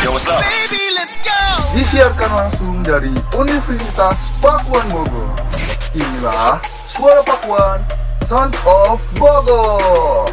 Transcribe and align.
Yo, 0.00 0.16
what's 0.16 0.24
up? 0.32 0.40
Disiarkan 1.76 2.32
langsung 2.32 2.80
dari 2.80 3.12
Universitas 3.36 4.32
Pakuan 4.40 4.88
Bogor. 4.88 5.28
Inilah 5.92 6.56
Suara 6.88 7.20
Pakuan, 7.20 7.84
Sound 8.24 8.56
of 8.64 8.96
Bogor. 9.20 10.24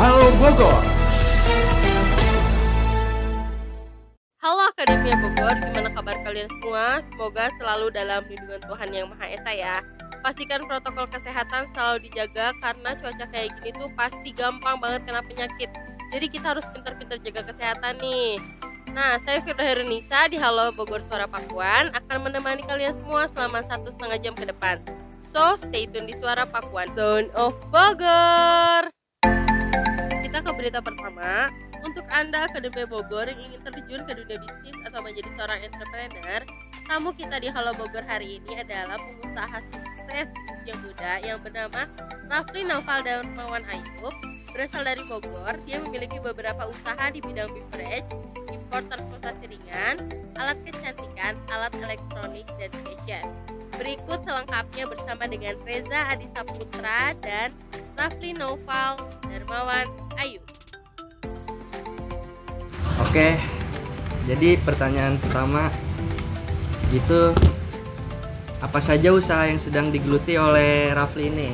Halo 0.00 0.32
Bogor, 0.40 0.80
Akademia 4.78 5.18
Bogor, 5.18 5.58
gimana 5.58 5.90
kabar 5.90 6.22
kalian 6.22 6.46
semua? 6.54 7.02
Semoga 7.10 7.50
selalu 7.58 7.90
dalam 7.90 8.22
lindungan 8.30 8.62
Tuhan 8.62 8.88
Yang 8.94 9.06
Maha 9.10 9.26
Esa 9.34 9.50
ya. 9.50 9.76
Pastikan 10.22 10.62
protokol 10.70 11.10
kesehatan 11.10 11.66
selalu 11.74 12.06
dijaga 12.06 12.54
karena 12.62 12.94
cuaca 12.94 13.26
kayak 13.26 13.58
gini 13.58 13.74
tuh 13.74 13.90
pasti 13.98 14.30
gampang 14.30 14.78
banget 14.78 15.02
kena 15.02 15.18
penyakit. 15.26 15.66
Jadi 16.14 16.26
kita 16.30 16.54
harus 16.54 16.62
pintar-pintar 16.70 17.18
jaga 17.26 17.50
kesehatan 17.50 17.98
nih. 17.98 18.38
Nah, 18.94 19.18
saya 19.26 19.42
Firda 19.42 19.66
Herunisa 19.66 20.30
di 20.30 20.38
Halo 20.38 20.70
Bogor 20.70 21.02
Suara 21.10 21.26
Pakuan 21.26 21.90
akan 21.90 22.30
menemani 22.30 22.62
kalian 22.62 22.94
semua 23.02 23.26
selama 23.34 23.66
satu 23.66 23.90
setengah 23.90 24.22
jam 24.22 24.38
ke 24.38 24.46
depan. 24.46 24.78
So, 25.34 25.58
stay 25.58 25.90
tune 25.90 26.06
di 26.06 26.14
Suara 26.22 26.46
Pakuan 26.46 26.86
Zone 26.94 27.26
of 27.34 27.50
Bogor. 27.74 28.94
Kita 30.22 30.38
ke 30.38 30.50
berita 30.54 30.78
pertama. 30.78 31.50
Untuk 31.86 32.06
Anda 32.10 32.50
Akademi 32.50 32.82
Bogor 32.86 33.30
yang 33.30 33.38
ingin 33.38 33.60
terjun 33.62 34.02
ke 34.02 34.12
dunia 34.14 34.38
bisnis 34.42 34.76
atau 34.82 35.00
menjadi 35.02 35.30
seorang 35.38 35.60
entrepreneur, 35.62 36.40
tamu 36.90 37.10
kita 37.14 37.36
di 37.38 37.48
Halo 37.50 37.72
Bogor 37.78 38.02
hari 38.02 38.42
ini 38.42 38.58
adalah 38.58 38.98
pengusaha 38.98 39.58
sukses 39.70 40.28
usia 40.58 40.74
muda 40.82 41.12
yang 41.22 41.38
bernama 41.38 41.86
Rafli 42.26 42.66
Naufal 42.66 43.06
Darmawan 43.06 43.62
Ayub. 43.70 44.14
Berasal 44.50 44.82
dari 44.82 45.04
Bogor, 45.06 45.54
dia 45.68 45.78
memiliki 45.78 46.18
beberapa 46.18 46.66
usaha 46.66 47.14
di 47.14 47.22
bidang 47.22 47.52
beverage, 47.52 48.10
impor 48.50 48.82
transportasi 48.90 49.44
ringan, 49.54 49.96
alat 50.34 50.58
kecantikan, 50.66 51.38
alat 51.52 51.72
elektronik, 51.78 52.48
dan 52.58 52.72
fashion. 52.82 53.24
Berikut 53.78 54.18
selengkapnya 54.26 54.84
bersama 54.90 55.24
dengan 55.30 55.54
Reza 55.62 56.00
Adisa 56.10 56.42
Putra 56.42 57.14
dan 57.22 57.54
Rafli 57.94 58.34
Naufal 58.34 58.98
Darmawan 59.30 59.86
Ayub. 60.18 60.42
Oke, 63.04 63.36
jadi 64.24 64.56
pertanyaan 64.64 65.20
pertama 65.20 65.68
itu 66.92 67.36
apa 68.58 68.80
saja 68.80 69.12
usaha 69.14 69.46
yang 69.46 69.60
sedang 69.60 69.92
digeluti 69.92 70.34
oleh 70.40 70.90
Rafli 70.96 71.28
ini? 71.30 71.50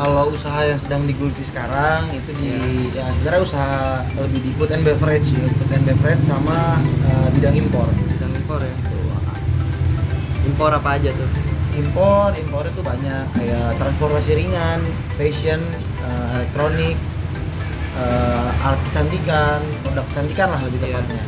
kalau 0.00 0.32
usaha 0.32 0.64
yang 0.64 0.80
sedang 0.80 1.04
digeluti 1.04 1.44
sekarang 1.44 2.08
itu 2.16 2.32
di 2.40 2.48
ya 2.96 3.04
sebenarnya 3.20 3.42
usaha 3.44 4.00
lebih 4.16 4.40
di 4.40 4.50
food 4.56 4.72
and 4.72 4.80
beverage 4.80 5.28
ya 5.28 5.44
food 5.60 5.70
and 5.76 5.84
beverage 5.84 6.24
sama 6.24 6.80
eh, 7.04 7.28
bidang 7.36 7.60
impor 7.60 7.84
Bidang 8.16 8.32
impor 8.32 8.60
ya. 8.64 8.74
Impor 10.48 10.70
apa 10.72 10.96
aja 10.96 11.12
tuh? 11.12 11.28
impor 11.70 12.34
impor 12.34 12.64
itu 12.66 12.82
banyak 12.82 13.24
kayak 13.36 13.78
transportasi 13.78 14.40
ringan 14.40 14.80
fashion 15.20 15.60
eh, 16.00 16.26
elektronik 16.40 16.96
eh, 17.94 18.48
alat 18.60 18.80
kecantikan 18.84 19.58
produk 19.82 20.04
kecantikan 20.10 20.48
lah 20.50 20.60
lebih 20.62 20.78
Iya. 20.80 20.86
tepatnya 20.94 21.24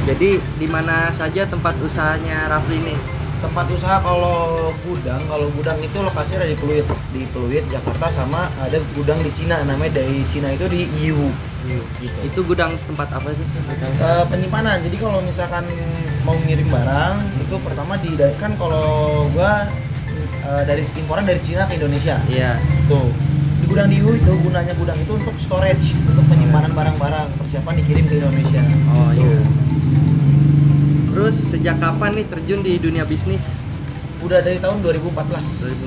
Jadi 0.00 0.30
di 0.56 0.66
mana 0.66 1.12
saja 1.12 1.44
tempat 1.44 1.76
usahanya 1.78 2.48
Rafli 2.48 2.80
ini? 2.80 2.96
tempat 3.40 3.72
usaha 3.72 3.96
kalau 4.04 4.68
gudang 4.84 5.16
kalau 5.24 5.48
gudang 5.56 5.80
itu 5.80 5.96
lokasinya 5.96 6.44
ada 6.44 6.52
di 6.52 6.60
Pluit 6.60 6.84
di 7.08 7.24
Pluit 7.24 7.64
Jakarta 7.72 8.12
sama 8.12 8.52
ada 8.60 8.76
gudang 8.92 9.16
di 9.24 9.32
Cina 9.32 9.64
namanya 9.64 10.04
dari 10.04 10.20
Cina 10.28 10.52
itu 10.52 10.68
di 10.68 10.84
Yiwu 11.00 11.28
gitu. 12.04 12.18
Itu 12.20 12.40
gudang 12.44 12.76
tempat 12.84 13.08
apa 13.08 13.32
itu? 13.32 13.40
Eh, 13.96 14.24
penyimpanan 14.28 14.84
jadi 14.84 14.92
kalau 15.00 15.24
misalkan 15.24 15.64
mau 16.20 16.36
ngirim 16.36 16.68
barang 16.68 17.16
itu 17.40 17.56
pertama 17.64 17.96
di 17.96 18.12
kan 18.36 18.52
kalau 18.60 19.24
gua 19.32 19.64
eh, 20.44 20.62
dari 20.68 20.84
imporan 21.00 21.24
dari 21.24 21.40
Cina 21.40 21.64
ke 21.64 21.80
Indonesia 21.80 22.20
Iya. 22.28 22.60
tuh 22.92 23.08
di 23.08 23.29
gudang 23.70 23.86
di 23.86 23.96
Yiwu 23.96 24.12
itu 24.16 24.32
gunanya 24.36 24.74
gudang 24.74 24.98
itu 24.98 25.12
untuk 25.14 25.34
storage 25.38 25.94
untuk 26.04 26.26
penyimpanan 26.26 26.74
barang-barang 26.74 27.26
persiapan 27.38 27.74
dikirim 27.78 28.04
ke 28.04 28.14
Indonesia 28.18 28.60
Oh 28.90 29.10
iya. 29.14 29.38
Terus 31.10 31.36
sejak 31.54 31.76
kapan 31.78 32.10
nih 32.14 32.26
terjun 32.26 32.60
di 32.60 32.76
dunia 32.76 33.04
bisnis? 33.04 33.62
udah 34.20 34.44
dari 34.44 34.60
tahun 34.60 34.84
2014 34.84 35.16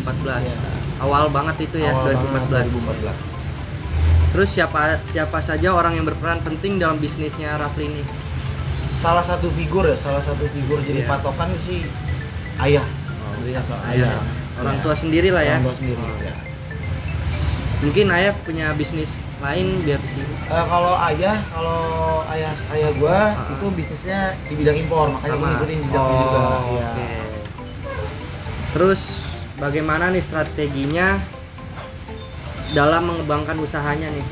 2014. 0.10 0.42
Iya. 0.42 0.58
Awal 1.00 1.30
banget 1.30 1.70
itu 1.70 1.78
ya, 1.78 1.94
Awal 1.94 2.18
2014. 2.34 2.50
banget, 2.50 2.66
2014 3.14 4.32
Terus 4.34 4.50
siapa 4.50 4.82
siapa 5.06 5.38
saja 5.38 5.70
orang 5.70 5.94
yang 5.94 6.06
berperan 6.08 6.42
penting 6.42 6.82
dalam 6.82 6.98
bisnisnya 6.98 7.54
Rafli 7.56 7.90
ini? 7.90 8.04
salah 8.94 9.22
satu 9.22 9.50
figur 9.52 9.84
ya 9.84 9.94
salah 9.94 10.22
satu 10.22 10.46
figur 10.48 10.78
jadi 10.80 11.02
Iya. 11.02 11.10
patokan 11.10 11.50
sih 11.54 11.82
ayah 12.60 12.86
Jadi 13.36 13.52
asal 13.54 13.78
Ayah. 13.84 14.22
Orang 14.56 14.78
tua 14.80 14.94
sendiri 14.94 15.28
lah 15.28 15.42
ya. 15.42 15.58
Orang 15.58 15.66
tua 15.68 15.76
sendiri 15.76 15.98
Oh. 15.98 16.18
ya. 16.20 16.34
Mungkin 17.84 18.08
ayah 18.10 18.32
punya 18.42 18.72
bisnis 18.74 19.20
lain 19.44 19.84
biar 19.84 20.00
sih. 20.08 20.24
Eh, 20.24 20.66
kalau 20.66 20.96
ayah, 21.04 21.36
kalau 21.52 21.82
ayah 22.32 22.56
ayah 22.72 22.90
gua 22.96 23.36
Ah. 23.36 23.52
itu 23.52 23.66
bisnisnya 23.76 24.20
di 24.48 24.56
bidang 24.56 24.78
impor, 24.80 25.12
makanya 25.12 25.36
Sama. 25.36 25.48
ngikutin 25.52 25.80
juga. 25.84 26.00
Oh, 26.00 26.64
Iya. 26.72 26.88
oke. 26.88 27.08
Terus 28.74 29.02
bagaimana 29.60 30.10
nih 30.10 30.24
strateginya 30.24 31.20
dalam 32.72 33.04
mengembangkan 33.06 33.60
usahanya 33.60 34.08
nih? 34.10 34.26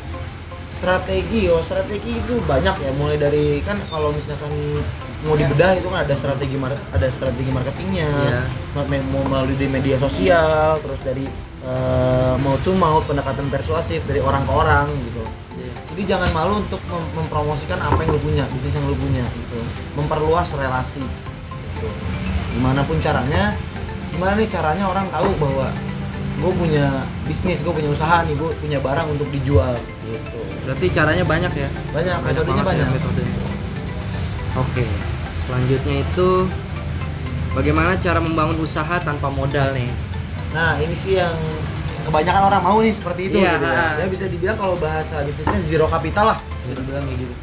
Strategi, 0.72 1.46
oh 1.46 1.62
strategi 1.62 2.18
itu 2.18 2.42
banyak 2.42 2.74
ya, 2.74 2.92
mulai 2.98 3.14
dari 3.14 3.62
kan 3.62 3.78
kalau 3.86 4.10
misalkan 4.10 4.50
mau 5.22 5.38
dibedah 5.38 5.78
itu 5.78 5.86
kan 5.86 6.02
ada 6.02 6.16
strategi 6.18 6.58
ada 6.58 7.08
strategi 7.12 7.52
marketingnya, 7.54 8.10
Iya. 8.10 8.42
mau 8.74 8.84
mau 9.14 9.24
melalui 9.28 9.54
di 9.54 9.70
media 9.70 10.02
sosial, 10.02 10.82
terus 10.82 10.98
dari 11.06 11.30
eh, 11.66 12.34
mau 12.42 12.56
tuh 12.66 12.74
mau 12.78 12.98
pendekatan 13.06 13.48
persuasif 13.54 14.02
dari 14.10 14.22
orang 14.22 14.42
ke 14.46 14.52
orang 14.54 14.86
gitu. 15.06 15.24
Iya. 15.62 15.72
Jadi 15.94 16.02
jangan 16.08 16.30
malu 16.34 16.54
untuk 16.64 16.82
mem- 16.90 17.12
mempromosikan 17.18 17.78
apa 17.78 18.02
yang 18.02 18.16
lu 18.16 18.22
punya, 18.24 18.44
bisnis 18.50 18.74
yang 18.74 18.86
lu 18.88 18.96
punya 18.98 19.26
gitu. 19.26 19.60
Memperluas 20.00 20.50
relasi. 20.58 21.04
Gitu. 21.78 21.88
Gimana 22.58 22.82
pun 22.84 22.98
caranya, 23.00 23.54
gimana 24.12 24.34
nih 24.36 24.50
caranya 24.50 24.86
orang 24.90 25.08
tahu 25.14 25.30
bahwa 25.38 25.68
gue 26.42 26.52
punya 26.58 27.06
bisnis, 27.30 27.62
gue 27.62 27.70
punya 27.70 27.94
usaha 27.94 28.26
nih, 28.26 28.34
gue 28.34 28.50
punya 28.58 28.82
barang 28.82 29.08
untuk 29.14 29.30
dijual 29.30 29.78
gitu. 30.10 30.40
Berarti 30.66 30.86
caranya 30.90 31.24
banyak 31.28 31.54
ya? 31.54 31.70
Banyak, 31.94 32.18
metodenya 32.26 32.64
banget 32.66 32.82
ya 32.82 32.88
banyak. 32.88 32.88
metodenya. 32.98 33.36
Oke, 34.58 34.84
selanjutnya 35.24 35.96
itu 36.02 36.30
bagaimana 37.54 37.96
cara 38.02 38.20
membangun 38.20 38.58
usaha 38.60 39.00
tanpa 39.00 39.30
modal 39.32 39.76
nih? 39.78 39.88
Nah, 40.52 40.76
ini 40.78 40.92
sih 40.94 41.16
yang 41.16 41.32
kebanyakan 42.04 42.44
orang 42.46 42.62
mau 42.62 42.78
nih 42.78 42.92
seperti 42.92 43.22
itu 43.30 43.38
Iya, 43.38 43.56
gitu 43.56 43.66
ya. 43.66 43.86
Ya 43.98 44.06
bisa 44.08 44.26
dibilang 44.28 44.58
kalau 44.58 44.76
bahasa 44.76 45.24
bisnisnya 45.24 45.60
zero 45.60 45.86
capital 45.88 46.36
lah, 46.36 46.38
bisa 46.62 46.74
dibilang 46.76 47.04
kayak 47.04 47.20
gitu. 47.20 47.34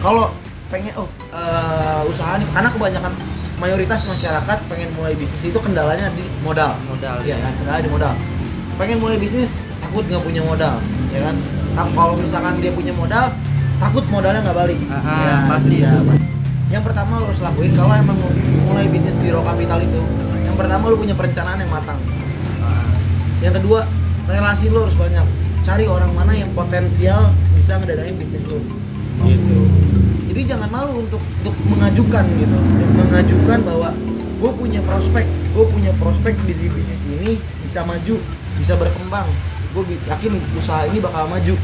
Kalau 0.00 0.24
pengen 0.68 0.92
oh 0.96 1.08
eh, 1.30 2.00
usaha 2.06 2.36
nih 2.36 2.48
karena 2.50 2.68
kebanyakan 2.68 3.12
mayoritas 3.56 4.06
masyarakat 4.06 4.58
pengen 4.66 4.88
mulai 4.94 5.12
bisnis 5.14 5.42
itu 5.44 5.58
kendalanya 5.58 6.08
di 6.12 6.24
modal. 6.40 6.72
Modal 6.86 7.20
Iya 7.20 7.36
ya. 7.36 7.42
kan, 7.42 7.52
kendala 7.56 7.78
di 7.78 7.90
modal. 7.90 8.12
Pengen 8.76 8.96
mulai 8.98 9.16
bisnis 9.16 9.56
takut 9.80 10.04
nggak 10.04 10.22
punya 10.22 10.40
modal, 10.40 10.76
ya 11.10 11.20
kan? 11.20 11.36
Kalau 11.92 12.14
misalkan 12.16 12.60
dia 12.60 12.72
punya 12.72 12.92
modal, 12.92 13.28
takut 13.76 14.04
modalnya 14.08 14.40
nggak 14.42 14.56
balik. 14.58 14.78
Ah, 14.88 14.96
ah, 14.96 15.20
Ya, 15.20 15.36
pasti. 15.46 15.76
dia. 15.78 15.92
Yang 16.70 16.82
pertama 16.86 17.18
lo 17.18 17.26
harus 17.26 17.40
lakuin 17.40 17.72
kalau 17.74 17.92
emang 17.92 18.14
mau 18.14 18.30
mulai 18.66 18.86
bisnis 18.86 19.16
zero 19.18 19.42
capital 19.42 19.82
itu, 19.82 20.00
pertama 20.60 20.92
lo 20.92 20.96
punya 21.00 21.16
perencanaan 21.16 21.56
yang 21.56 21.72
matang. 21.72 21.96
Yang 23.40 23.64
kedua, 23.64 23.88
relasi 24.28 24.68
lo 24.68 24.84
harus 24.84 24.92
banyak. 24.92 25.24
Cari 25.64 25.88
orang 25.88 26.12
mana 26.12 26.36
yang 26.36 26.52
potensial 26.52 27.32
bisa 27.56 27.80
ngedanain 27.80 28.12
bisnis 28.20 28.44
lo. 28.44 28.60
Gitu. 29.24 29.58
Jadi 30.28 30.40
jangan 30.44 30.68
malu 30.68 31.00
untuk 31.08 31.20
untuk 31.40 31.56
mengajukan 31.64 32.24
gitu, 32.36 32.56
Untuk 32.56 32.90
mengajukan 32.92 33.58
bahwa 33.64 33.88
gue 34.40 34.50
punya 34.56 34.80
prospek, 34.84 35.24
gue 35.56 35.64
punya 35.72 35.92
prospek 35.96 36.36
di 36.44 36.52
di 36.52 36.68
bisnis 36.68 37.00
ini 37.08 37.40
bisa 37.64 37.80
maju, 37.88 38.20
bisa 38.60 38.76
berkembang. 38.76 39.28
Gue 39.72 39.88
yakin 40.12 40.32
usaha 40.60 40.84
ini 40.92 41.00
bakal 41.00 41.24
maju. 41.24 41.56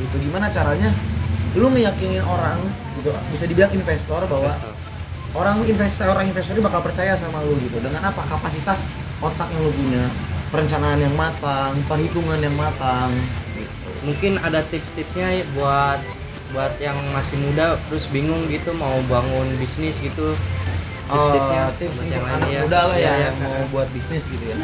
Gitu. 0.00 0.16
Gimana 0.16 0.48
caranya? 0.48 0.88
Lu 1.60 1.68
ngeyakinin 1.68 2.24
orang 2.24 2.56
gitu, 2.96 3.12
bisa 3.36 3.44
dibilang 3.44 3.72
investor 3.76 4.24
bahwa 4.24 4.48
Investor. 4.48 4.69
Orang 5.34 5.62
investor 5.62 6.10
orang 6.10 6.26
investor 6.26 6.58
ini 6.58 6.62
bakal 6.64 6.82
percaya 6.82 7.14
sama 7.14 7.38
lu 7.46 7.54
gitu 7.62 7.78
dengan 7.78 8.10
apa 8.10 8.22
kapasitas 8.26 8.90
otak 9.22 9.46
yang 9.54 9.62
lu 9.62 9.72
punya 9.72 10.04
perencanaan 10.50 10.98
yang 10.98 11.14
matang 11.14 11.78
perhitungan 11.86 12.42
yang 12.42 12.54
matang 12.58 13.14
gitu. 13.54 13.88
Mungkin 14.02 14.42
ada 14.42 14.64
tips-tipsnya 14.66 15.46
buat 15.54 16.00
buat 16.50 16.74
yang 16.82 16.98
masih 17.14 17.38
muda 17.46 17.78
terus 17.86 18.10
bingung 18.10 18.50
gitu 18.50 18.74
mau 18.74 18.98
bangun 19.06 19.46
bisnis 19.62 20.02
gitu 20.02 20.34
tips-tipsnya 21.06 21.62
Oh, 21.70 21.78
tips 21.78 21.96
untuk 22.02 22.10
yang 22.10 22.26
anak 22.26 22.48
ya. 22.50 22.60
muda 22.66 22.80
lah 22.90 22.98
ya, 22.98 23.12
yang 23.30 23.36
mau 23.38 23.62
buat 23.70 23.88
bisnis 23.94 24.26
gitu 24.30 24.44
ya. 24.50 24.58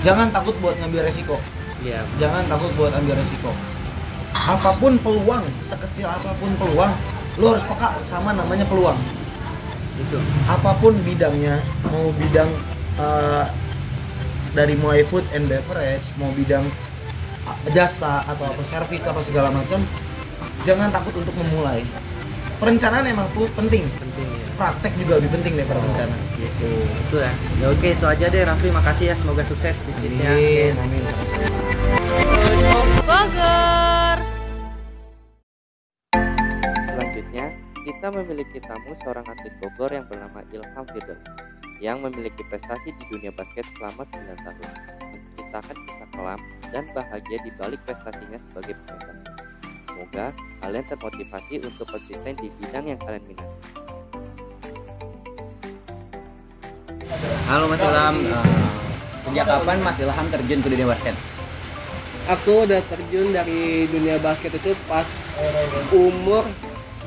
Jangan 0.00 0.32
takut 0.32 0.56
buat 0.64 0.76
ngambil 0.80 1.04
resiko. 1.04 1.36
Iya, 1.80 2.04
Jangan 2.16 2.44
takut 2.48 2.72
buat 2.76 2.92
ambil 2.92 3.20
resiko. 3.20 3.52
Apa 4.32 4.76
pun 4.80 4.96
peluang, 5.00 5.44
sekecil 5.64 6.08
apa 6.08 6.32
pun 6.40 6.52
peluang, 6.56 6.92
lo 7.36 7.46
harus 7.52 7.64
peka 7.68 7.88
sama 8.08 8.32
namanya 8.32 8.64
peluang. 8.64 8.96
Itu. 10.00 10.18
Apa 10.48 10.74
pun 10.80 10.96
bidangnya, 11.04 11.60
mau 11.92 12.08
bidang 12.16 12.48
eh, 12.96 13.44
dari 14.56 14.74
mulai 14.80 15.04
food 15.06 15.22
and 15.36 15.46
beverage, 15.46 16.08
mau 16.18 16.32
bidang 16.34 16.64
ah, 17.46 17.56
jasa 17.70 18.24
atau 18.26 18.48
apa 18.48 18.62
servis 18.66 19.04
apa 19.06 19.20
segala 19.22 19.52
macam, 19.52 19.78
jangan 20.64 20.90
takut 20.90 21.14
untuk 21.20 21.34
memulai. 21.36 21.84
Perencanaan 22.60 23.08
emang 23.08 23.24
tuh 23.32 23.48
penting, 23.56 23.88
Penting 23.96 24.28
ya. 24.36 24.44
praktek 24.60 24.92
juga 25.00 25.16
lebih 25.16 25.32
penting 25.32 25.56
daripada 25.56 25.80
rencana. 25.80 26.12
Gitu. 26.36 26.68
Itu 27.08 27.16
ya. 27.16 27.32
Ya 27.56 27.66
oke, 27.72 27.88
itu 27.96 28.04
aja 28.04 28.26
deh 28.28 28.44
Raffi, 28.44 28.68
makasih 28.68 29.06
ya. 29.08 29.14
Semoga 29.16 29.40
sukses 29.48 29.80
bisnisnya. 29.88 30.28
Amin, 30.28 30.76
amin. 30.76 31.02
Bogor. 33.08 33.99
Kita 38.00 38.16
memiliki 38.16 38.64
tamu 38.64 38.96
seorang 38.96 39.28
atlet 39.28 39.52
Bogor 39.60 39.92
yang 39.92 40.08
bernama 40.08 40.40
Ilham 40.56 40.88
Firdaus 40.88 41.20
yang 41.84 42.00
memiliki 42.00 42.40
prestasi 42.48 42.96
di 42.96 43.04
dunia 43.12 43.28
basket 43.28 43.68
selama 43.76 44.08
9 44.08 44.40
tahun, 44.40 44.72
menceritakan 45.04 45.76
kisah 45.84 46.08
kelam 46.16 46.40
dan 46.72 46.84
bahagia 46.96 47.38
di 47.44 47.52
balik 47.60 47.76
prestasinya 47.84 48.40
sebagai 48.40 48.72
pemain 48.88 49.04
basket. 49.04 49.36
Semoga 49.84 50.26
kalian 50.64 50.84
termotivasi 50.88 51.54
untuk 51.60 51.84
konsisten 51.92 52.32
di 52.40 52.48
bidang 52.56 52.88
yang 52.88 52.96
kalian 53.04 53.24
minati. 53.28 53.56
Halo 57.52 57.68
Mas 57.68 57.84
Ilham, 57.84 58.16
Eh, 58.16 58.44
sejak 59.28 59.44
kapan 59.44 59.78
Mas 59.84 60.00
Ilham 60.00 60.26
terjun 60.32 60.60
ke 60.64 60.68
dunia 60.72 60.88
basket? 60.88 61.12
aku 62.32 62.64
udah 62.64 62.80
terjun 62.86 63.28
dari 63.34 63.90
dunia 63.90 64.16
basket 64.22 64.54
itu 64.54 64.72
pas 64.86 65.04
umur 65.90 66.46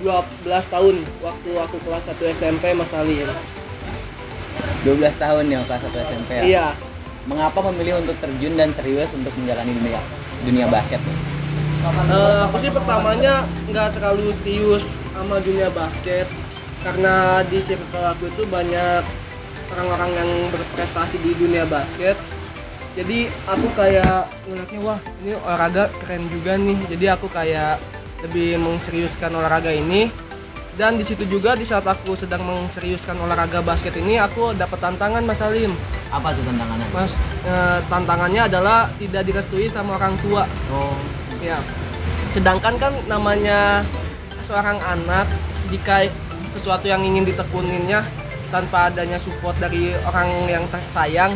12 0.02 0.74
tahun 0.74 0.96
waktu 1.22 1.52
aku 1.54 1.78
kelas 1.86 2.10
1 2.10 2.34
SMP 2.34 2.74
Mas 2.74 2.94
Ali 2.98 3.22
12 3.22 4.98
tahun 5.22 5.44
ya 5.52 5.60
kelas 5.70 5.84
1 5.86 6.08
SMP 6.10 6.30
ya? 6.40 6.44
iya 6.44 6.68
Mengapa 7.24 7.64
memilih 7.72 8.04
untuk 8.04 8.20
terjun 8.20 8.60
dan 8.60 8.76
serius 8.76 9.08
untuk 9.16 9.32
menjalani 9.40 9.72
dunia 9.72 10.02
dunia 10.44 10.68
basket? 10.68 11.00
Eh, 11.84 12.40
aku 12.48 12.56
sih 12.60 12.72
pertamanya 12.72 13.48
nggak 13.72 13.96
terlalu 13.96 14.32
serius 14.36 15.00
sama 15.16 15.40
dunia 15.40 15.72
basket 15.72 16.28
karena 16.84 17.44
di 17.48 17.60
circle 17.64 18.04
aku 18.04 18.28
itu 18.28 18.44
banyak 18.48 19.04
orang-orang 19.72 20.12
yang 20.16 20.30
berprestasi 20.52 21.20
di 21.20 21.32
dunia 21.36 21.64
basket 21.68 22.16
jadi 22.96 23.28
aku 23.50 23.68
kayak 23.74 24.30
ngeliatnya 24.48 24.80
wah 24.80 25.00
ini 25.24 25.32
olahraga 25.44 25.92
keren 26.04 26.24
juga 26.32 26.56
nih 26.56 26.80
jadi 26.88 27.06
aku 27.20 27.28
kayak 27.28 27.80
lebih 28.24 28.58
mengseriuskan 28.58 29.36
olahraga 29.36 29.70
ini 29.70 30.08
dan 30.74 30.98
di 30.98 31.06
situ 31.06 31.30
juga 31.30 31.54
di 31.54 31.68
saat 31.68 31.86
aku 31.86 32.18
sedang 32.18 32.42
mengseriuskan 32.50 33.14
olahraga 33.22 33.62
basket 33.62 33.94
ini 33.94 34.18
aku 34.18 34.58
dapat 34.58 34.82
tantangan 34.82 35.22
Mas 35.22 35.38
Salim 35.38 35.70
Apa 36.10 36.34
tuh 36.34 36.42
tantangannya? 36.50 36.88
Mas 36.90 37.22
eh, 37.46 37.80
tantangannya 37.86 38.42
adalah 38.50 38.90
tidak 38.98 39.22
direstui 39.22 39.70
sama 39.70 40.02
orang 40.02 40.18
tua 40.26 40.50
Oh, 40.74 40.98
Ya. 41.44 41.60
Sedangkan 42.32 42.80
kan 42.80 42.96
namanya 43.06 43.84
seorang 44.42 44.80
anak 44.80 45.28
jika 45.68 46.08
sesuatu 46.48 46.88
yang 46.88 47.04
ingin 47.04 47.28
ditekuninnya 47.28 48.00
tanpa 48.48 48.88
adanya 48.88 49.20
support 49.20 49.54
dari 49.60 49.92
orang 50.08 50.30
yang 50.48 50.64
tersayang 50.72 51.36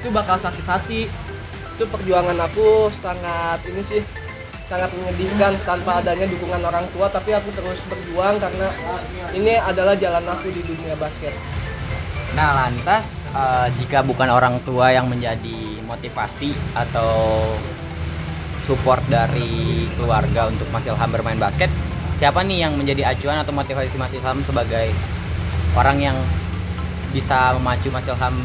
itu 0.00 0.12
bakal 0.12 0.36
sakit 0.36 0.66
hati. 0.68 1.02
Itu 1.74 1.88
perjuangan 1.88 2.36
aku 2.36 2.92
sangat 2.92 3.64
ini 3.64 3.80
sih 3.80 4.02
sangat 4.70 4.94
menyedihkan 4.94 5.58
tanpa 5.66 5.98
adanya 5.98 6.30
dukungan 6.30 6.62
orang 6.62 6.86
tua 6.94 7.10
tapi 7.10 7.34
aku 7.34 7.50
terus 7.50 7.82
berjuang 7.90 8.38
karena 8.38 8.70
ini 9.34 9.58
adalah 9.58 9.98
jalan 9.98 10.22
aku 10.30 10.46
di 10.54 10.62
dunia 10.62 10.94
basket. 10.94 11.34
Nah 12.38 12.54
lantas 12.54 13.26
eh, 13.34 13.66
jika 13.82 14.06
bukan 14.06 14.30
orang 14.30 14.62
tua 14.62 14.94
yang 14.94 15.10
menjadi 15.10 15.82
motivasi 15.82 16.54
atau 16.78 17.42
support 18.62 19.02
dari 19.10 19.90
keluarga 19.98 20.46
untuk 20.46 20.70
Mas 20.70 20.86
Ilham 20.86 21.10
bermain 21.10 21.42
basket, 21.42 21.66
siapa 22.14 22.46
nih 22.46 22.70
yang 22.70 22.78
menjadi 22.78 23.10
acuan 23.10 23.42
atau 23.42 23.50
motivasi 23.50 23.98
Mas 23.98 24.14
Ilham 24.14 24.38
sebagai 24.46 24.94
orang 25.74 25.98
yang 25.98 26.16
bisa 27.10 27.58
memacu 27.58 27.90
Mas 27.90 28.06
Ilham 28.06 28.38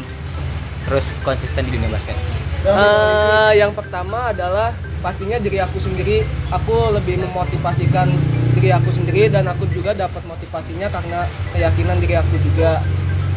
terus 0.90 1.06
konsisten 1.22 1.70
di 1.70 1.78
dunia 1.78 1.86
basket? 1.86 2.18
Eh, 2.66 3.62
yang 3.62 3.70
pertama 3.70 4.34
adalah 4.34 4.74
pastinya 5.00 5.36
diri 5.40 5.58
aku 5.60 5.78
sendiri. 5.80 6.24
Aku 6.52 6.92
lebih 6.94 7.20
memotivasikan 7.20 8.08
diri 8.56 8.72
aku 8.72 8.88
sendiri 8.88 9.28
dan 9.28 9.44
aku 9.48 9.68
juga 9.68 9.92
dapat 9.92 10.24
motivasinya 10.24 10.88
karena 10.88 11.28
keyakinan 11.52 12.00
diri 12.00 12.16
aku 12.16 12.36
juga. 12.40 12.80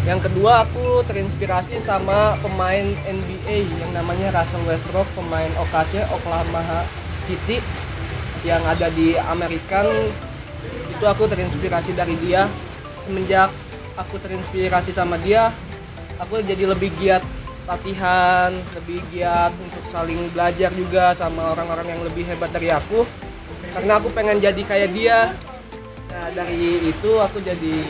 Yang 0.07 0.31
kedua 0.31 0.63
aku 0.63 1.03
terinspirasi 1.05 1.77
sama 1.77 2.39
pemain 2.39 2.87
NBA 3.05 3.67
yang 3.67 3.91
namanya 3.91 4.31
Russell 4.31 4.63
Westbrook, 4.63 5.05
pemain 5.13 5.51
OKC 5.59 6.07
Oklahoma 6.07 6.63
City 7.27 7.59
yang 8.47 8.63
ada 8.63 8.87
di 8.95 9.19
Amerika. 9.19 9.83
Itu 10.95 11.03
aku 11.03 11.27
terinspirasi 11.27 11.93
dari 11.99 12.15
dia. 12.23 12.47
Semenjak 13.03 13.51
aku 13.99 14.15
terinspirasi 14.23 14.95
sama 14.95 15.19
dia, 15.19 15.51
aku 16.21 16.39
jadi 16.39 16.71
lebih 16.71 16.93
giat 16.99 17.23
latihan, 17.69 18.49
lebih 18.73 18.99
giat 19.13 19.53
untuk 19.61 19.85
saling 19.85 20.17
belajar 20.33 20.73
juga 20.73 21.13
sama 21.13 21.53
orang-orang 21.53 21.93
yang 21.93 22.01
lebih 22.01 22.25
hebat 22.25 22.49
dari 22.49 22.73
aku. 22.73 23.05
Karena 23.69 24.01
aku 24.01 24.09
pengen 24.09 24.41
jadi 24.41 24.61
kayak 24.65 24.89
dia. 24.97 25.37
Nah, 26.09 26.33
dari 26.33 26.89
itu 26.89 27.11
aku 27.21 27.37
jadi 27.45 27.85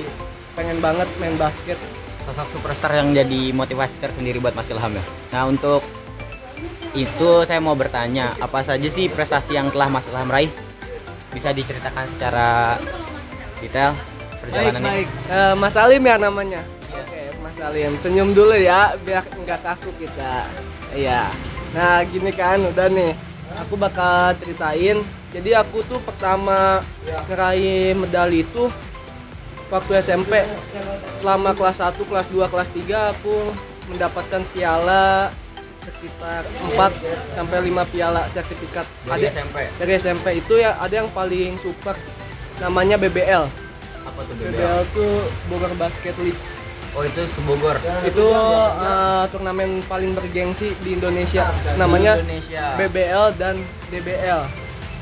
pengen 0.53 0.83
banget 0.83 1.07
main 1.23 1.39
basket. 1.39 1.79
sosok 2.19 2.61
superstar 2.61 2.93
yang 2.93 3.09
jadi 3.09 3.49
motivasi 3.57 3.97
tersendiri 3.97 4.37
buat 4.37 4.53
Mas 4.53 4.69
Ilham 4.69 4.93
ya. 4.93 5.01
Nah 5.33 5.49
untuk 5.49 5.81
itu 6.93 7.29
saya 7.41 7.57
mau 7.57 7.73
bertanya 7.73 8.37
apa 8.37 8.61
saja 8.61 8.85
sih 8.85 9.09
prestasi 9.09 9.57
yang 9.57 9.73
telah 9.73 9.89
Mas 9.89 10.05
Ilham 10.05 10.29
raih? 10.29 10.51
Bisa 11.33 11.49
diceritakan 11.49 12.05
secara 12.05 12.77
detail 13.57 13.97
Baik, 13.97 14.39
perjalanannya? 14.45 14.91
baik. 14.93 15.07
Eh, 15.25 15.53
Mas 15.57 15.73
Alim 15.73 16.03
ya 16.05 16.15
namanya. 16.21 16.61
Oke, 17.59 17.67
Mas 17.67 17.75
Alim. 17.75 17.93
Senyum 17.99 18.31
dulu 18.31 18.55
ya 18.55 18.95
biar 19.03 19.27
nggak 19.27 19.59
kaku 19.59 19.91
kita. 19.99 20.47
Iya. 20.95 21.27
Nah, 21.75 22.07
gini 22.07 22.31
kan 22.31 22.63
udah 22.63 22.87
nih. 22.87 23.11
Aku 23.67 23.75
bakal 23.75 24.31
ceritain. 24.39 25.03
Jadi 25.35 25.51
aku 25.51 25.83
tuh 25.83 25.99
pertama 25.99 26.79
ngeraih 27.27 27.99
medali 27.99 28.47
itu 28.47 28.71
waktu 29.67 29.99
SMP. 29.99 30.39
Selama 31.19 31.51
kelas 31.51 31.83
1, 31.83 31.99
kelas 31.99 32.31
2, 32.31 32.47
kelas 32.47 32.69
3 32.71 33.11
aku 33.11 33.35
mendapatkan 33.91 34.39
piala 34.55 35.27
sekitar 35.83 36.47
4 36.63 36.95
sampai 37.35 37.59
5 37.59 37.91
piala 37.91 38.23
sertifikat. 38.31 38.87
Dari 39.03 39.27
Ada 39.27 39.35
SMP. 39.35 39.57
dari 39.75 39.91
SMP 39.99 40.27
itu 40.39 40.53
ya 40.63 40.79
ada 40.79 40.95
yang 40.95 41.11
paling 41.11 41.59
super 41.59 41.99
namanya 42.63 42.95
BBL. 42.95 43.51
Apa 44.07 44.19
tuh 44.23 44.33
BBL? 44.39 44.55
BBL 44.55 44.81
tuh 44.95 45.13
Bogor 45.51 45.73
Basket 45.75 46.15
League. 46.23 46.39
Oh 46.99 47.07
itu 47.07 47.23
sebogor. 47.31 47.79
Itu 48.03 48.27
uh, 48.27 49.23
turnamen 49.31 49.79
paling 49.87 50.11
bergengsi 50.11 50.75
di 50.83 50.99
Indonesia. 50.99 51.47
Namanya 51.79 52.19
Indonesia. 52.19 52.75
BBL 52.75 53.39
dan 53.39 53.55
DBL. 53.87 54.43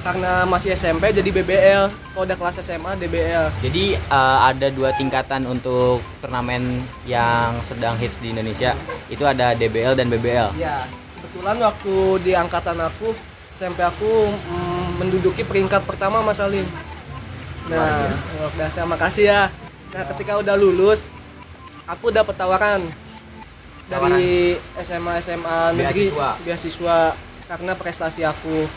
Karena 0.05 0.45
masih 0.45 0.77
SMP 0.77 1.09
jadi 1.09 1.25
BBL. 1.25 1.89
Kalau 1.89 2.21
udah 2.21 2.37
kelas 2.37 2.61
SMA 2.61 3.01
DBL. 3.01 3.49
Jadi 3.65 3.97
eh, 3.97 4.39
ada 4.45 4.69
dua 4.69 4.93
tingkatan 4.93 5.49
untuk 5.49 6.05
turnamen 6.21 6.85
yang 7.09 7.57
sedang 7.65 7.97
hits 7.97 8.21
di 8.21 8.29
Indonesia. 8.29 8.77
Itu 9.09 9.25
ada 9.25 9.57
DBL 9.57 9.97
dan 9.97 10.13
BBL. 10.13 10.53
Ya, 10.53 10.85
kebetulan 11.17 11.57
waktu 11.57 11.95
di 12.21 12.37
angkatan 12.37 12.77
aku 12.77 13.17
SMP 13.57 13.81
aku 13.81 14.29
mm, 14.29 15.01
menduduki 15.01 15.41
peringkat 15.41 15.81
pertama 15.81 16.21
Mas 16.21 16.37
Alim. 16.37 16.63
Nah, 17.73 18.05
luar 18.37 18.53
biasa, 18.53 18.85
makasih 18.85 19.33
ya. 19.33 19.41
Nah, 19.97 20.03
ketika 20.13 20.37
udah 20.39 20.53
lulus, 20.55 21.09
aku 21.87 22.11
dapat 22.11 22.35
tawaran 22.35 22.83
dari 23.87 24.59
SMA 24.83 25.23
SMA 25.23 25.57
negeri 25.79 26.11
Beasiswa. 26.11 26.29
beasiswa 26.43 26.97
karena 27.47 27.71
prestasi 27.79 28.21
aku. 28.27 28.67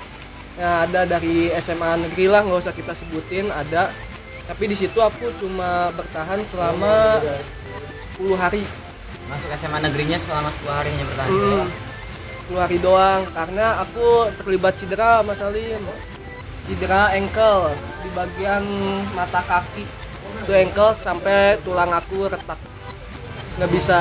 Nah, 0.55 0.87
ada 0.87 1.03
dari 1.03 1.51
SMA 1.59 1.99
negeri 2.07 2.31
lah, 2.31 2.47
nggak 2.47 2.63
usah 2.63 2.75
kita 2.75 2.95
sebutin, 2.95 3.51
ada. 3.51 3.91
Tapi 4.47 4.65
di 4.71 4.77
situ 4.79 4.99
aku 4.99 5.31
cuma 5.43 5.91
bertahan 5.95 6.43
selama 6.47 7.23
10 8.19 8.35
hari. 8.39 8.63
Masuk 9.27 9.51
SMA 9.55 9.79
negerinya 9.83 10.19
selama 10.19 10.51
10 10.63 10.71
hari 10.75 10.89
hanya 10.95 11.07
bertahan. 11.07 11.31
Hmm, 11.31 11.67
10 12.51 12.63
hari 12.67 12.79
doang 12.83 13.23
karena 13.31 13.67
aku 13.83 14.31
terlibat 14.43 14.75
cedera 14.79 15.23
Mas 15.23 15.39
Salim. 15.39 15.83
Cedera 16.67 17.11
ankle 17.15 17.75
di 18.07 18.09
bagian 18.15 18.63
mata 19.15 19.43
kaki. 19.43 19.87
satu 20.41 20.57
ankle 20.57 20.93
sampai 20.97 21.59
tulang 21.67 21.91
aku 21.93 22.25
retak 22.31 22.70
nggak 23.61 23.77
bisa 23.77 24.01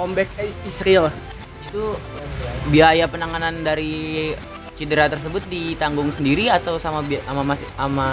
comeback 0.00 0.32
eh, 0.40 0.48
Israel 0.64 1.12
Itu 1.68 1.92
biaya 2.72 3.04
penanganan 3.04 3.60
dari 3.60 4.32
cedera 4.80 5.12
tersebut 5.12 5.44
ditanggung 5.52 6.08
sendiri 6.08 6.48
atau 6.48 6.80
sama 6.80 7.04
sama 7.04 7.42
masih 7.44 7.68
sama 7.76 8.08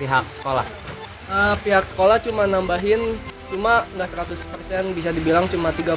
pihak 0.00 0.24
sekolah? 0.32 0.64
Eh, 1.28 1.54
pihak 1.60 1.84
sekolah 1.84 2.16
cuma 2.24 2.48
nambahin 2.48 3.20
cuma 3.52 3.84
nggak 3.92 4.08
100% 4.16 4.96
bisa 4.96 5.12
dibilang 5.12 5.44
cuma 5.52 5.68
30% 5.76 5.92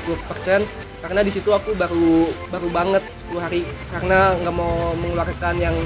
karena 1.00 1.22
di 1.24 1.32
situ 1.32 1.48
aku 1.56 1.72
baru 1.80 2.28
baru 2.52 2.68
banget 2.68 3.08
10 3.32 3.40
hari 3.40 3.64
karena 3.96 4.36
nggak 4.44 4.56
mau 4.60 4.92
mengeluarkan 5.00 5.56
yang 5.56 5.78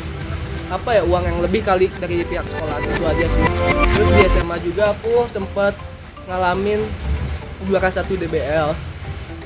apa 0.73 0.97
ya 0.97 1.03
uang 1.05 1.29
yang 1.29 1.37
lebih 1.45 1.61
kali 1.61 1.93
dari 2.01 2.25
pihak 2.25 2.47
sekolah. 2.49 2.81
Itu 2.81 3.03
aja 3.05 3.25
sih. 3.27 3.43
Terus 3.93 4.09
di 4.17 4.21
SMA 4.33 4.57
juga 4.65 4.97
aku 4.97 5.29
sempat 5.29 5.77
ngalamin 6.25 6.81
juara 7.67 7.89
satu 7.93 8.13
DBL 8.17 8.69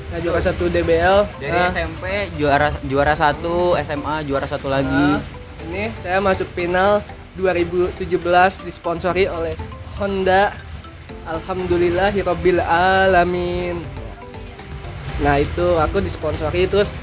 nah 0.06 0.18
juara 0.22 0.38
satu 0.38 0.70
DBL 0.70 1.26
Dari 1.42 1.50
nah, 1.50 1.66
SMP 1.66 2.30
juara 2.38 2.70
juara 2.86 3.14
satu, 3.18 3.74
SMA 3.82 4.22
juara 4.22 4.46
satu 4.46 4.70
lagi. 4.70 4.86
Nah, 4.86 5.18
ini 5.66 5.90
saya 5.98 6.22
masuk 6.22 6.46
final 6.54 7.02
2017 7.34 8.06
disponsori 8.62 9.26
oleh 9.26 9.58
Honda. 9.98 10.54
Alhamdulillahirabbil 11.26 12.62
alamin. 12.62 13.82
Nah, 15.26 15.42
itu 15.42 15.66
aku 15.74 15.98
disponsori 15.98 16.70
terus 16.70 16.94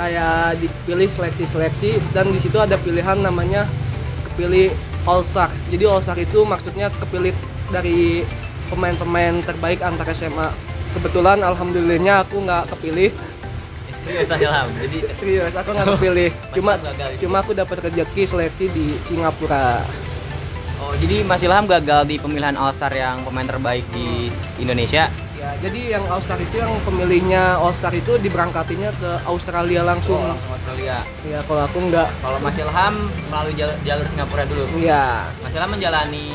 kayak 0.00 0.56
dipilih 0.64 1.12
seleksi-seleksi 1.12 2.00
dan 2.16 2.32
di 2.32 2.40
situ 2.40 2.56
ada 2.56 2.80
pilihan 2.80 3.20
namanya 3.20 3.68
kepilih 4.32 4.72
All 5.04 5.20
Star. 5.20 5.52
Jadi 5.68 5.84
All 5.84 6.00
Star 6.00 6.16
itu 6.16 6.40
maksudnya 6.48 6.88
kepilih 6.88 7.36
dari 7.68 8.24
pemain-pemain 8.70 9.42
terbaik 9.42 9.82
antar 9.82 10.06
SMA. 10.10 10.48
Kebetulan 10.90 11.38
alhamdulillahnya 11.40 12.24
aku 12.24 12.40
nggak 12.40 12.70
kepilih 12.70 13.10
Serius 14.00 14.32
Ilham. 14.32 14.68
Jadi 14.80 14.98
serius 15.12 15.52
aku 15.52 15.70
nggak 15.70 15.86
kepilih 15.94 16.30
cuma 16.56 16.72
cuma 17.20 17.36
aku 17.38 17.52
dapat 17.52 17.76
rezeki 17.84 18.22
seleksi 18.24 18.66
di 18.68 18.96
Singapura 18.98 19.84
oh 20.80 20.96
jadi 20.96 21.20
Mas 21.22 21.44
Ilham 21.44 21.68
gagal 21.68 22.08
di 22.08 22.16
pemilihan 22.16 22.56
All 22.56 22.72
Star 22.72 22.88
yang 22.90 23.20
pemain 23.20 23.44
terbaik 23.44 23.84
di 23.90 24.32
Indonesia. 24.56 25.12
ya 25.36 25.52
jadi 25.60 25.94
yang 25.94 26.04
All 26.08 26.18
Star 26.18 26.36
itu 26.36 26.56
yang 26.56 26.72
pemilihnya 26.82 27.60
All 27.60 27.70
Star 27.70 27.92
itu 27.92 28.16
diberangkatinya 28.16 28.88
ke 28.90 29.10
Australia 29.24 29.84
langsung 29.84 30.16
Oh, 30.16 30.32
langsung 30.32 30.52
Australia. 30.54 31.04
ya 31.22 31.44
kalau 31.44 31.62
aku 31.62 31.78
nggak 31.86 32.08
Kalau 32.18 32.38
Mas 32.40 32.56
Ilham 32.56 32.94
melalui 33.28 33.52
jalur, 33.54 33.76
jalur 33.82 34.06
Singapura 34.08 34.44
dulu. 34.44 34.64
ya 34.80 35.28
Mas 35.38 35.52
Ilham 35.52 35.70
menjalani 35.70 36.28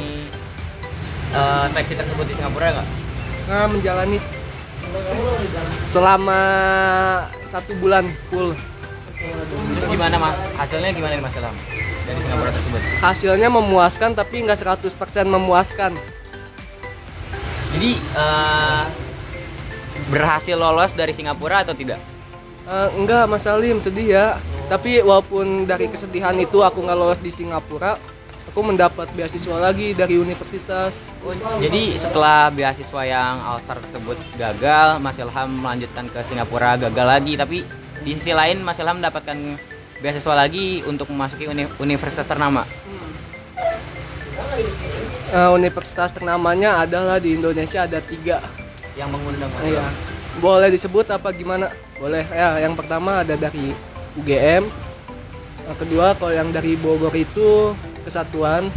seleksi 1.71 1.93
tersebut 1.99 2.25
di 2.27 2.33
Singapura 2.37 2.67
nggak? 2.75 2.87
nah, 3.45 3.65
menjalani 3.69 4.17
selama 5.89 6.41
satu 7.51 7.71
bulan 7.79 8.07
full 8.31 8.55
Terus 9.73 9.89
gimana 9.89 10.21
Mas? 10.21 10.37
Hasilnya 10.53 10.93
gimana 10.93 11.17
nih 11.17 11.23
Mas 11.23 11.33
Ilham 11.33 11.55
dari 12.05 12.19
Singapura 12.21 12.51
tersebut? 12.53 12.81
hasilnya 13.01 13.49
memuaskan 13.49 14.13
tapi 14.13 14.45
nggak 14.45 14.61
100% 14.61 14.85
memuaskan 15.25 15.91
Jadi 17.75 17.91
eh, 17.97 18.83
berhasil 20.13 20.55
lolos 20.55 20.93
dari 20.93 21.11
Singapura 21.11 21.65
atau 21.65 21.73
tidak? 21.73 21.97
Eh, 22.69 22.89
enggak 23.01 23.25
Mas 23.25 23.43
Salim 23.43 23.81
sedih 23.81 24.07
ya 24.13 24.25
tapi 24.69 25.01
walaupun 25.01 25.65
dari 25.69 25.89
kesedihan 25.89 26.33
itu 26.37 26.61
aku 26.61 26.81
nggak 26.85 26.97
lolos 26.97 27.19
di 27.21 27.29
Singapura 27.29 27.97
aku 28.45 28.59
mendapat 28.61 29.09
beasiswa 29.13 29.57
lagi 29.57 29.91
dari 29.91 30.15
universitas 30.15 31.01
jadi 31.57 31.97
setelah 31.97 32.53
beasiswa 32.53 33.01
yang 33.01 33.41
All 33.41 33.57
Star 33.57 33.81
tersebut 33.81 34.13
gagal, 34.37 35.01
Mas 35.01 35.17
Ilham 35.17 35.49
melanjutkan 35.57 36.05
ke 36.05 36.21
Singapura 36.21 36.77
gagal 36.77 37.07
lagi. 37.07 37.33
Tapi 37.33 37.65
di 38.05 38.11
sisi 38.13 38.29
lain 38.29 38.61
Mas 38.61 38.77
Ilham 38.77 39.01
mendapatkan 39.01 39.33
beasiswa 40.05 40.33
lagi 40.37 40.85
untuk 40.85 41.09
memasuki 41.09 41.49
uni- 41.49 41.71
universitas 41.81 42.29
ternama. 42.29 42.61
Eh, 45.33 45.49
universitas 45.49 46.13
ternamanya 46.13 46.85
adalah 46.85 47.17
di 47.17 47.33
Indonesia 47.35 47.83
ada 47.83 47.99
tiga 47.99 48.39
Yang 48.95 49.09
mengundang 49.11 49.51
Iya. 49.65 49.83
Boleh 50.39 50.69
disebut 50.69 51.09
apa 51.09 51.33
gimana? 51.33 51.73
Boleh. 51.99 52.23
Ya, 52.31 52.61
yang 52.63 52.77
pertama 52.77 53.25
ada 53.25 53.33
dari 53.35 53.73
UGM. 54.15 54.63
Yang 55.65 55.77
kedua 55.81 56.13
kalau 56.15 56.31
yang 56.31 56.53
dari 56.53 56.77
Bogor 56.77 57.11
itu 57.11 57.73
Kesatuan. 58.05 58.69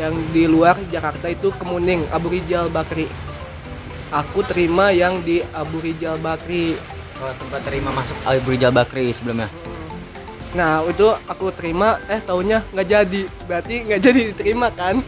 Yang 0.00 0.14
di 0.32 0.44
luar 0.48 0.78
Jakarta 0.88 1.28
itu 1.28 1.52
Kemuning, 1.58 2.06
Abu 2.14 2.32
Rijal 2.32 2.72
Bakri. 2.72 3.10
Aku 4.08 4.40
terima 4.46 4.88
yang 4.94 5.20
di 5.20 5.44
Abu 5.52 5.82
Rijal 5.82 6.16
Bakri. 6.22 6.78
Oh, 7.20 7.32
sempat 7.36 7.60
terima 7.66 7.92
masuk 7.92 8.16
Abu 8.24 8.54
Rijal 8.54 8.72
Bakri 8.72 9.12
sebelumnya. 9.12 9.52
Nah 10.52 10.84
itu 10.84 11.08
aku 11.28 11.48
terima, 11.52 12.00
eh 12.08 12.20
taunya 12.24 12.64
nggak 12.72 12.88
jadi. 12.88 13.22
Berarti 13.44 13.74
nggak 13.88 14.00
jadi 14.06 14.20
diterima 14.32 14.68
kan? 14.72 15.00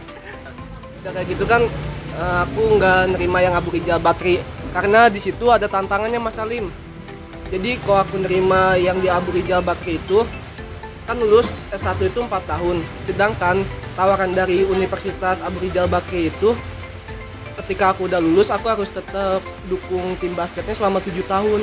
Udah 1.01 1.11
kayak 1.13 1.27
gitu 1.33 1.45
kan, 1.49 1.61
eh, 2.17 2.37
aku 2.45 2.77
nggak 2.77 3.17
nerima 3.17 3.37
yang 3.41 3.53
Abu 3.57 3.73
Rijal 3.73 3.97
Bakri 4.01 4.41
karena 4.73 5.07
di 5.07 5.23
situ 5.23 5.47
ada 5.47 5.71
tantangannya 5.71 6.19
Mas 6.19 6.35
Salim. 6.35 6.67
Jadi 7.47 7.77
kalau 7.85 8.01
aku 8.01 8.19
nerima 8.19 8.75
yang 8.75 8.97
di 8.99 9.07
Abu 9.07 9.31
Rijal 9.31 9.61
Bakri 9.61 10.01
itu 10.01 10.25
kan 11.05 11.17
lulus 11.21 11.69
S1 11.69 12.01
itu 12.01 12.19
4 12.21 12.29
tahun. 12.29 12.81
Sedangkan 13.05 13.61
tawaran 13.93 14.33
dari 14.33 14.65
Universitas 14.65 15.39
Abu 15.45 15.61
Rijal 15.61 15.85
Bakri 15.85 16.33
itu 16.33 16.57
ketika 17.63 17.95
aku 17.95 18.11
udah 18.11 18.19
lulus 18.19 18.51
aku 18.51 18.67
harus 18.67 18.91
tetap 18.91 19.39
dukung 19.71 20.17
tim 20.19 20.33
basketnya 20.33 20.75
selama 20.75 20.99
7 20.99 21.21
tahun. 21.25 21.61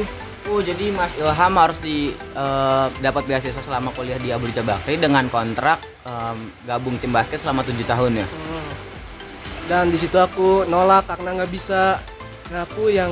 Oh, 0.50 0.58
jadi 0.58 0.90
Mas 0.90 1.14
Ilham 1.14 1.54
harus 1.54 1.78
di 1.78 2.10
eh, 2.14 2.86
dapat 2.98 3.22
beasiswa 3.30 3.62
selama 3.62 3.94
kuliah 3.94 4.18
di 4.18 4.34
Abu 4.34 4.50
Rijal 4.50 4.66
Bakri 4.66 4.98
dengan 4.98 5.30
kontrak 5.30 5.78
em, 6.02 6.50
gabung 6.66 6.98
tim 6.98 7.14
basket 7.14 7.38
selama 7.38 7.62
tujuh 7.62 7.86
tahun 7.86 8.26
ya. 8.26 8.28
dan 9.70 9.86
di 9.86 9.94
situ 9.94 10.18
aku 10.18 10.66
nolak 10.66 11.06
karena 11.06 11.38
nggak 11.38 11.52
bisa 11.54 12.02
Nah, 12.52 12.68
aku 12.68 12.92
yang 12.92 13.08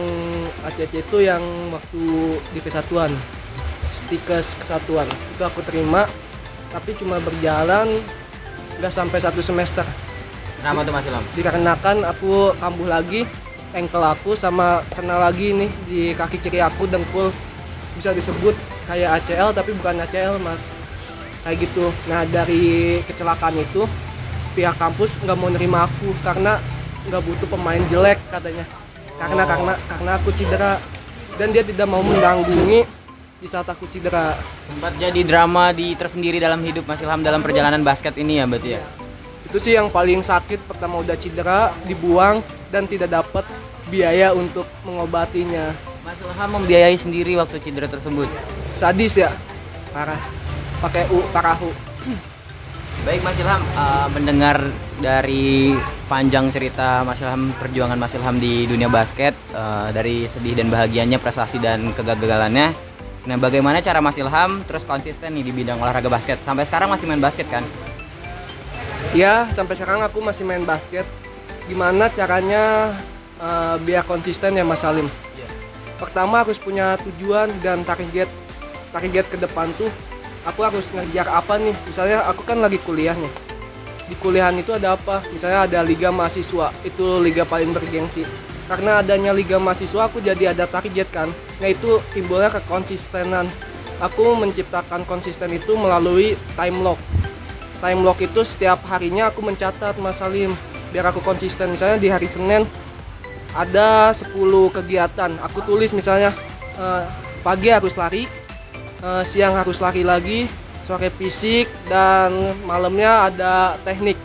ACC 0.68 1.00
itu 1.00 1.24
yang 1.24 1.40
waktu 1.72 2.04
di 2.52 2.60
kesatuan 2.60 3.08
stikers 3.90 4.54
kesatuan. 4.58 5.06
Itu 5.34 5.42
aku 5.44 5.62
terima 5.66 6.06
tapi 6.70 6.94
cuma 6.94 7.18
berjalan 7.18 7.90
nggak 8.78 8.94
sampai 8.94 9.18
satu 9.18 9.42
semester. 9.42 9.84
Kenapa 10.62 10.86
tuh 10.86 10.92
Mas 10.94 11.06
Ilham? 11.08 11.24
dikarenakan 11.34 11.96
aku 12.04 12.52
kambuh 12.60 12.88
lagi 12.88 13.24
ankle 13.72 14.02
aku 14.02 14.34
sama 14.34 14.82
kena 14.92 15.16
lagi 15.18 15.54
nih 15.54 15.70
di 15.86 16.00
kaki 16.12 16.42
kiri 16.42 16.60
aku 16.60 16.90
dengkul 16.90 17.30
bisa 17.94 18.10
disebut 18.12 18.52
kayak 18.86 19.22
ACL 19.22 19.54
tapi 19.54 19.74
bukan 19.76 20.02
ACL 20.02 20.38
mas. 20.42 20.70
Kayak 21.40 21.68
gitu. 21.68 21.88
Nah 22.10 22.28
dari 22.28 23.00
kecelakaan 23.08 23.56
itu 23.56 23.88
pihak 24.52 24.76
kampus 24.76 25.16
nggak 25.24 25.38
mau 25.38 25.48
nerima 25.48 25.88
aku 25.88 26.12
karena 26.20 26.60
nggak 27.08 27.22
butuh 27.24 27.48
pemain 27.48 27.82
jelek 27.88 28.18
katanya. 28.28 28.64
Karena 29.16 29.42
karena 29.48 29.72
karena 29.88 30.10
aku 30.20 30.28
cedera. 30.34 30.76
Dan 31.38 31.56
dia 31.56 31.64
tidak 31.64 31.88
mau 31.88 32.04
menanggungi 32.04 32.84
di 33.40 33.48
saat 33.48 33.64
aku 33.72 33.88
cedera 33.88 34.36
Sempat 34.68 34.92
jadi 35.00 35.20
drama 35.24 35.72
di 35.72 35.96
tersendiri 35.96 36.36
dalam 36.36 36.60
hidup 36.60 36.84
Mas 36.84 37.00
Ilham 37.00 37.24
dalam 37.24 37.40
perjalanan 37.40 37.80
basket 37.80 38.12
ini 38.20 38.36
ya 38.38 38.44
berarti 38.44 38.76
ya. 38.76 38.82
itu 39.50 39.58
sih 39.58 39.72
yang 39.74 39.90
paling 39.90 40.20
sakit 40.22 40.62
pertama 40.68 41.00
udah 41.00 41.16
cedera 41.18 41.74
dibuang 41.88 42.44
dan 42.70 42.86
tidak 42.86 43.10
dapat 43.10 43.42
biaya 43.88 44.30
untuk 44.36 44.68
mengobatinya 44.84 45.72
Mas 46.04 46.20
Ilham 46.20 46.60
membiayai 46.60 46.94
sendiri 46.94 47.34
waktu 47.40 47.58
cedera 47.64 47.88
tersebut. 47.88 48.28
sadis 48.76 49.18
ya 49.18 49.32
parah 49.90 50.20
pakai 50.84 51.08
u 51.10 51.24
parahu 51.32 51.72
Baik 53.00 53.24
Mas 53.24 53.40
Ilham, 53.40 53.64
eh, 53.64 54.08
mendengar 54.12 54.60
dari 55.00 55.72
panjang 56.04 56.52
cerita 56.52 57.00
Mas 57.00 57.24
Ilham 57.24 57.48
perjuangan 57.56 57.96
Mas 57.96 58.12
Ilham 58.12 58.36
di 58.36 58.68
dunia 58.68 58.92
basket 58.92 59.32
eh, 59.56 59.88
dari 59.96 60.28
sedih 60.28 60.52
dan 60.52 60.68
bahagianya, 60.68 61.16
prestasi 61.16 61.56
dan 61.64 61.96
kegagalannya. 61.96 62.89
Nah, 63.28 63.36
bagaimana 63.36 63.84
cara 63.84 64.00
Mas 64.00 64.16
Ilham 64.16 64.64
terus 64.64 64.80
konsisten 64.80 65.36
nih 65.36 65.44
di 65.44 65.52
bidang 65.52 65.76
olahraga 65.76 66.08
basket? 66.08 66.40
Sampai 66.40 66.64
sekarang 66.64 66.88
masih 66.88 67.04
main 67.04 67.20
basket 67.20 67.44
kan? 67.52 67.64
ya 69.10 69.50
sampai 69.50 69.74
sekarang 69.74 70.00
aku 70.00 70.22
masih 70.24 70.46
main 70.46 70.64
basket. 70.64 71.04
Gimana 71.68 72.08
caranya 72.08 72.94
eh, 73.36 73.76
biar 73.84 74.06
konsisten 74.08 74.56
ya 74.56 74.64
Mas 74.64 74.80
Salim? 74.80 75.04
Pertama 76.00 76.40
harus 76.40 76.56
punya 76.56 76.96
tujuan 77.04 77.52
dan 77.60 77.84
target. 77.84 78.30
Target 78.90 79.26
ke 79.28 79.36
depan 79.36 79.68
tuh 79.76 79.92
aku 80.48 80.64
harus 80.64 80.88
ngejar 80.96 81.28
apa 81.28 81.60
nih? 81.60 81.76
Misalnya 81.84 82.24
aku 82.24 82.40
kan 82.42 82.58
lagi 82.58 82.80
kuliah 82.80 83.12
nih. 83.12 83.32
Di 84.08 84.16
kuliahan 84.18 84.56
itu 84.58 84.74
ada 84.74 84.96
apa? 84.96 85.22
Misalnya 85.30 85.68
ada 85.68 85.84
liga 85.84 86.08
mahasiswa 86.10 86.72
itu 86.82 87.06
liga 87.20 87.44
paling 87.44 87.70
bergengsi 87.70 88.24
karena 88.70 89.02
adanya 89.02 89.34
liga 89.34 89.58
mahasiswa 89.58 90.06
aku 90.06 90.22
jadi 90.22 90.54
ada 90.54 90.70
target 90.70 91.10
kan 91.10 91.26
nah 91.58 91.68
itu 91.68 91.98
timbulnya 92.14 92.48
kekonsistenan. 92.54 93.50
Aku 94.00 94.32
menciptakan 94.32 95.04
konsisten 95.04 95.52
itu 95.52 95.76
melalui 95.76 96.32
time 96.56 96.80
lock. 96.80 96.96
Time 97.84 98.00
lock 98.00 98.24
itu 98.24 98.40
setiap 98.48 98.80
harinya 98.88 99.28
aku 99.28 99.44
mencatat 99.44 99.92
Mas 100.00 100.24
Salim. 100.24 100.56
Biar 100.88 101.12
aku 101.12 101.20
konsisten. 101.20 101.76
Misalnya 101.76 102.00
di 102.00 102.08
hari 102.08 102.24
Senin 102.32 102.64
ada 103.52 104.16
10 104.16 104.32
kegiatan. 104.72 105.36
Aku 105.44 105.60
tulis 105.68 105.92
misalnya 105.92 106.32
eh, 106.80 107.04
pagi 107.44 107.68
harus 107.68 107.92
lari 107.92 108.24
eh, 109.04 109.22
siang 109.28 109.52
harus 109.52 109.84
lari 109.84 110.00
lagi 110.00 110.48
sore 110.88 111.12
fisik 111.12 111.68
dan 111.84 112.32
malamnya 112.64 113.28
ada 113.28 113.76
teknik. 113.84 114.16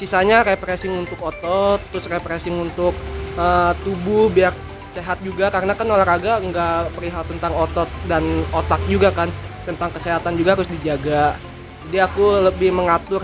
Sisanya 0.00 0.40
refreshing 0.48 0.96
untuk 0.96 1.20
otot 1.20 1.76
terus 1.92 2.08
refreshing 2.08 2.56
untuk 2.56 2.96
eh, 3.36 3.72
tubuh 3.84 4.32
biar 4.32 4.54
sehat 4.90 5.22
juga 5.22 5.54
karena 5.54 5.72
kan 5.78 5.86
olahraga 5.86 6.42
nggak 6.42 6.98
perihal 6.98 7.22
tentang 7.22 7.52
otot 7.54 7.86
dan 8.10 8.26
otak 8.50 8.82
juga 8.90 9.14
kan 9.14 9.30
tentang 9.62 9.90
kesehatan 9.94 10.34
juga 10.34 10.58
harus 10.58 10.66
dijaga. 10.66 11.38
Jadi 11.86 11.98
aku 12.00 12.24
lebih 12.50 12.74
mengatur 12.74 13.22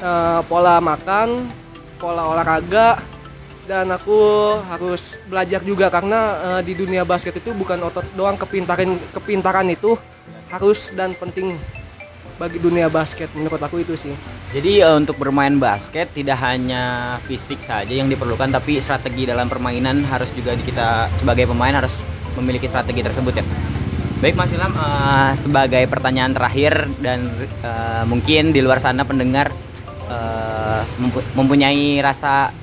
eh, 0.00 0.40
pola 0.46 0.80
makan 0.80 1.48
pola 1.96 2.28
olahraga 2.28 3.00
dan 3.66 3.90
aku 3.90 4.18
harus 4.70 5.18
belajar 5.26 5.60
juga 5.66 5.90
karena 5.90 6.20
eh, 6.38 6.60
di 6.62 6.72
dunia 6.78 7.02
basket 7.02 7.40
itu 7.40 7.50
bukan 7.56 7.82
otot 7.82 8.06
doang 8.14 8.38
kepintaran 8.38 8.94
kepintaran 9.10 9.68
itu 9.72 9.98
harus 10.50 10.94
dan 10.94 11.12
penting 11.18 11.58
bagi 12.36 12.60
dunia 12.60 12.92
basket 12.92 13.32
menurut 13.32 13.56
aku 13.56 13.80
itu 13.80 13.96
sih 13.96 14.12
Jadi 14.52 14.84
eh, 14.84 14.94
untuk 14.94 15.16
bermain 15.16 15.56
basket 15.56 16.12
tidak 16.12 16.38
hanya 16.44 17.16
fisik 17.24 17.60
saja 17.64 17.90
yang 17.90 18.06
diperlukan 18.06 18.52
tapi 18.52 18.78
strategi 18.78 19.24
dalam 19.26 19.48
permainan 19.48 20.04
harus 20.06 20.30
juga 20.36 20.54
kita 20.54 21.10
sebagai 21.16 21.48
pemain 21.48 21.72
harus 21.74 21.96
memiliki 22.36 22.68
strategi 22.68 23.00
tersebut 23.00 23.40
ya. 23.40 23.44
Baik 24.20 24.36
Mas 24.36 24.52
Ilham 24.52 24.72
eh, 24.72 25.32
sebagai 25.34 25.84
pertanyaan 25.88 26.36
terakhir 26.36 26.88
dan 27.00 27.26
eh, 27.64 28.04
mungkin 28.04 28.52
di 28.52 28.60
luar 28.60 28.78
sana 28.78 29.02
pendengar 29.04 29.50
mempu- 31.02 31.26
mempunyai 31.34 31.98
rasa 31.98 32.54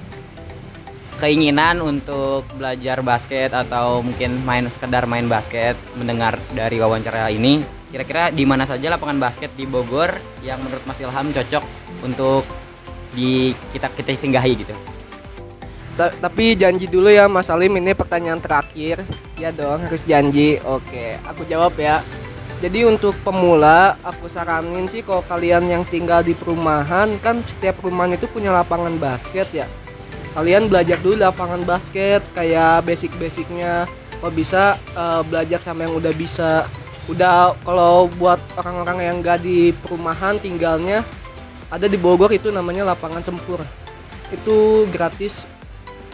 keinginan 1.19 1.83
untuk 1.83 2.47
belajar 2.55 3.03
basket 3.03 3.51
atau 3.51 3.99
mungkin 3.99 4.39
main 4.47 4.63
sekedar 4.71 5.03
main 5.11 5.27
basket 5.27 5.75
mendengar 5.99 6.39
dari 6.55 6.79
wawancara 6.79 7.27
ini 7.35 7.82
kira-kira 7.93 8.33
di 8.33 8.41
mana 8.41 8.65
saja 8.65 8.89
lapangan 8.89 9.21
basket 9.21 9.53
di 9.53 9.69
Bogor 9.69 10.09
yang 10.41 10.57
menurut 10.65 10.81
Mas 10.89 10.97
Ilham 10.97 11.29
cocok 11.29 11.61
untuk 12.01 12.41
di 13.13 13.53
kita 13.69 13.93
kita 13.93 14.17
singgahi 14.17 14.65
gitu? 14.65 14.73
Ta- 15.93 16.09
tapi 16.17 16.57
janji 16.57 16.89
dulu 16.89 17.13
ya 17.13 17.29
Mas 17.29 17.53
Alim 17.53 17.77
ini 17.77 17.93
pertanyaan 17.93 18.41
terakhir. 18.41 19.05
Ya 19.37 19.53
dong 19.53 19.85
harus 19.85 20.01
janji. 20.09 20.57
Oke 20.65 21.21
aku 21.21 21.45
jawab 21.45 21.77
ya. 21.77 22.01
Jadi 22.65 22.81
untuk 22.89 23.13
pemula 23.21 23.93
aku 24.01 24.25
saranin 24.25 24.89
sih 24.89 25.05
kalau 25.05 25.21
kalian 25.29 25.69
yang 25.69 25.85
tinggal 25.85 26.25
di 26.25 26.33
perumahan 26.33 27.13
kan 27.21 27.45
setiap 27.45 27.77
perumahan 27.77 28.17
itu 28.17 28.25
punya 28.25 28.49
lapangan 28.49 28.97
basket 28.97 29.45
ya. 29.53 29.69
Kalian 30.33 30.65
belajar 30.65 30.97
dulu 30.97 31.21
lapangan 31.21 31.61
basket 31.61 32.25
kayak 32.33 32.89
basic-basicnya. 32.89 33.85
Kalau 34.17 34.33
bisa 34.33 34.81
eh, 34.97 35.21
belajar 35.29 35.61
sama 35.61 35.85
yang 35.85 35.93
udah 35.93 36.15
bisa 36.17 36.65
udah 37.11 37.57
kalau 37.67 38.07
buat 38.15 38.39
orang-orang 38.55 38.97
yang 39.03 39.15
gak 39.19 39.43
di 39.43 39.75
perumahan 39.83 40.39
tinggalnya 40.39 41.03
ada 41.73 41.89
di 41.89 41.97
Bogor 41.97 42.29
itu 42.29 42.53
namanya 42.53 42.93
lapangan 42.93 43.25
sempur. 43.25 43.57
Itu 44.29 44.85
gratis 44.93 45.49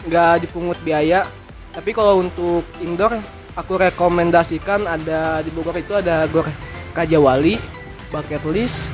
nggak 0.08 0.48
dipungut 0.48 0.80
biaya. 0.80 1.28
Tapi 1.70 1.92
kalau 1.92 2.24
untuk 2.24 2.64
indoor 2.80 3.20
aku 3.54 3.76
rekomendasikan 3.76 4.88
ada 4.88 5.44
di 5.44 5.52
Bogor 5.52 5.76
itu 5.76 5.92
ada 5.92 6.24
Gor 6.32 6.48
Kajawali 6.96 7.60
Bucket 8.08 8.42
List 8.50 8.90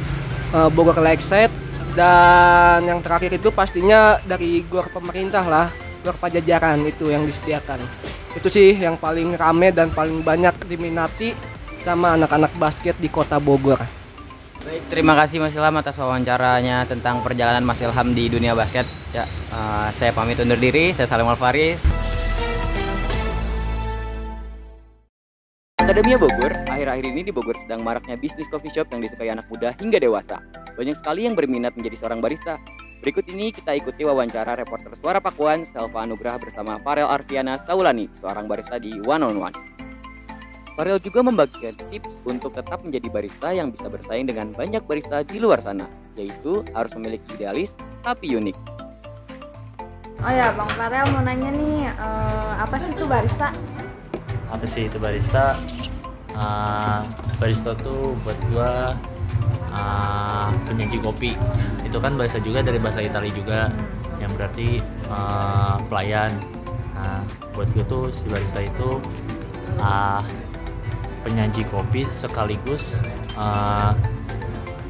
eh, 0.53 0.69
Bogor 0.75 0.99
Lakeside 0.99 1.55
dan 1.97 2.85
yang 2.85 3.00
terakhir 3.00 3.41
itu 3.41 3.49
pastinya 3.49 4.21
dari 4.29 4.61
gor 4.69 4.85
pemerintah 4.93 5.41
lah 5.49 5.73
gor 6.05 6.12
pajajaran 6.21 6.85
itu 6.85 7.09
yang 7.09 7.25
disediakan. 7.25 7.81
Itu 8.37 8.53
sih 8.53 8.76
yang 8.76 9.00
paling 9.00 9.33
rame 9.38 9.73
dan 9.73 9.88
paling 9.88 10.21
banyak 10.21 10.53
diminati 10.69 11.33
sama 11.87 12.19
anak-anak 12.19 12.50
basket 12.59 12.99
di 12.99 13.07
kota 13.07 13.38
Bogor 13.38 13.78
Baik, 14.67 14.82
terima 14.91 15.15
kasih 15.15 15.39
Mas 15.39 15.54
Ilham 15.54 15.78
atas 15.78 15.95
wawancaranya 15.95 16.82
tentang 16.91 17.23
perjalanan 17.23 17.63
Mas 17.63 17.78
Ilham 17.78 18.11
di 18.19 18.26
dunia 18.26 18.50
basket. 18.50 18.82
Ya, 19.15 19.23
eh, 19.54 19.89
saya 19.95 20.11
pamit 20.11 20.43
undur 20.43 20.58
diri. 20.58 20.91
Saya 20.91 21.06
Salim 21.06 21.30
Alfaris. 21.30 21.78
Akademia 25.78 26.19
Bogor, 26.19 26.50
akhir-akhir 26.67 27.06
ini 27.06 27.23
di 27.23 27.30
Bogor 27.30 27.54
sedang 27.63 27.87
maraknya 27.87 28.19
bisnis 28.19 28.50
coffee 28.50 28.75
shop 28.75 28.91
yang 28.91 29.06
disukai 29.06 29.30
anak 29.30 29.47
muda 29.47 29.71
hingga 29.78 30.02
dewasa. 30.02 30.43
Banyak 30.75 30.99
sekali 30.99 31.30
yang 31.30 31.39
berminat 31.39 31.78
menjadi 31.78 32.02
seorang 32.02 32.19
barista. 32.19 32.58
Berikut 33.06 33.23
ini 33.30 33.54
kita 33.54 33.71
ikuti 33.78 34.02
wawancara 34.02 34.58
reporter 34.58 34.99
Suara 34.99 35.23
Pakuan, 35.23 35.63
Selva 35.63 36.02
Anugrah 36.02 36.43
bersama 36.43 36.82
Farel 36.82 37.06
Arfiana 37.06 37.54
Saulani, 37.54 38.11
seorang 38.19 38.50
barista 38.50 38.82
di 38.82 38.99
One 39.06 39.23
on 39.23 39.39
One. 39.39 39.86
Farel 40.76 41.00
juga 41.00 41.25
membagikan 41.25 41.73
tips 41.89 42.12
untuk 42.28 42.52
tetap 42.52 42.84
menjadi 42.84 43.08
barista 43.08 43.49
yang 43.49 43.73
bisa 43.73 43.89
bersaing 43.89 44.28
dengan 44.28 44.52
banyak 44.52 44.84
barista 44.84 45.25
di 45.25 45.41
luar 45.41 45.65
sana, 45.65 45.89
yaitu 46.21 46.60
harus 46.76 46.93
memiliki 46.93 47.25
idealis 47.41 47.80
tapi 48.04 48.36
unik. 48.36 48.56
Oh 50.21 50.32
ya, 50.32 50.52
Bang 50.52 50.69
Farel 50.76 51.08
mau 51.17 51.25
nanya 51.25 51.49
nih, 51.56 51.89
eh, 51.89 52.52
apa 52.60 52.76
sih 52.76 52.93
itu 52.93 53.08
barista? 53.08 53.49
apa 54.47 54.62
sih 54.62 54.86
itu 54.86 54.99
barista 55.02 55.58
Ah, 56.36 57.00
barista 57.41 57.73
tuh 57.80 58.12
buat 58.21 58.36
gua 58.52 58.93
ah, 59.73 60.52
penyaji 60.69 61.00
kopi 61.00 61.32
itu 61.80 61.97
kan 61.97 62.12
bahasa 62.12 62.36
juga 62.45 62.60
dari 62.60 62.76
bahasa 62.76 63.00
Italia 63.00 63.32
juga 63.32 63.73
yang 64.21 64.28
berarti 64.36 64.84
ah, 65.08 65.80
pelayan 65.89 66.28
nah 66.93 67.25
buat 67.56 67.73
gua 67.73 67.84
tuh 67.89 68.04
si 68.12 68.28
barista 68.28 68.60
itu 68.60 69.00
ah, 69.80 70.21
penyaji 71.26 71.67
kopi 71.67 72.06
sekaligus 72.06 73.02
ah, 73.34 73.99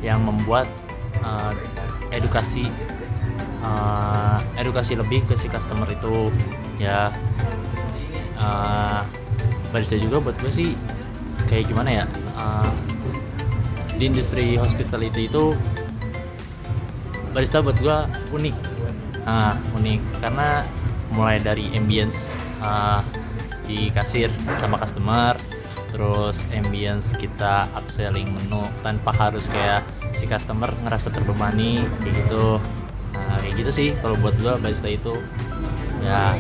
yang 0.05 0.21
membuat 0.21 0.69
ah, 1.25 1.57
edukasi 2.13 2.69
ah, 3.65 4.37
edukasi 4.61 5.01
lebih 5.01 5.25
ke 5.25 5.33
si 5.33 5.49
customer 5.49 5.89
itu 5.89 6.29
ya. 6.77 7.09
Ah, 8.37 9.09
barista 9.73 9.97
juga 9.97 10.21
buat 10.21 10.37
gue 10.45 10.53
sih 10.53 10.71
kayak 11.49 11.69
gimana 11.69 12.03
ya 12.03 12.05
uh, 12.39 12.71
di 13.97 14.09
industri 14.09 14.57
hospitality 14.57 15.29
itu 15.29 15.57
barista 17.33 17.61
buat 17.65 17.77
gue 17.81 17.97
unik. 18.33 18.57
Ah, 19.27 19.59
unik. 19.77 20.01
Karena 20.23 20.65
mulai 21.13 21.41
dari 21.41 21.73
ambience 21.77 22.37
uh, 22.61 23.01
di 23.67 23.91
kasir 23.91 24.31
sama 24.55 24.79
customer 24.79 25.35
terus 25.91 26.47
ambience 26.53 27.15
kita 27.17 27.71
upselling 27.79 28.29
menu 28.31 28.63
tanpa 28.83 29.15
harus 29.15 29.47
kayak 29.49 29.87
si 30.13 30.27
customer 30.27 30.69
ngerasa 30.85 31.13
terbebani 31.13 31.85
kayak 32.03 32.15
gitu 32.27 32.59
nah 33.15 33.37
kayak 33.41 33.55
gitu 33.59 33.71
sih 33.73 33.89
kalau 34.03 34.19
buat 34.21 34.35
gue 34.41 34.53
barista 34.61 34.89
itu 34.91 35.15
ya 36.05 36.37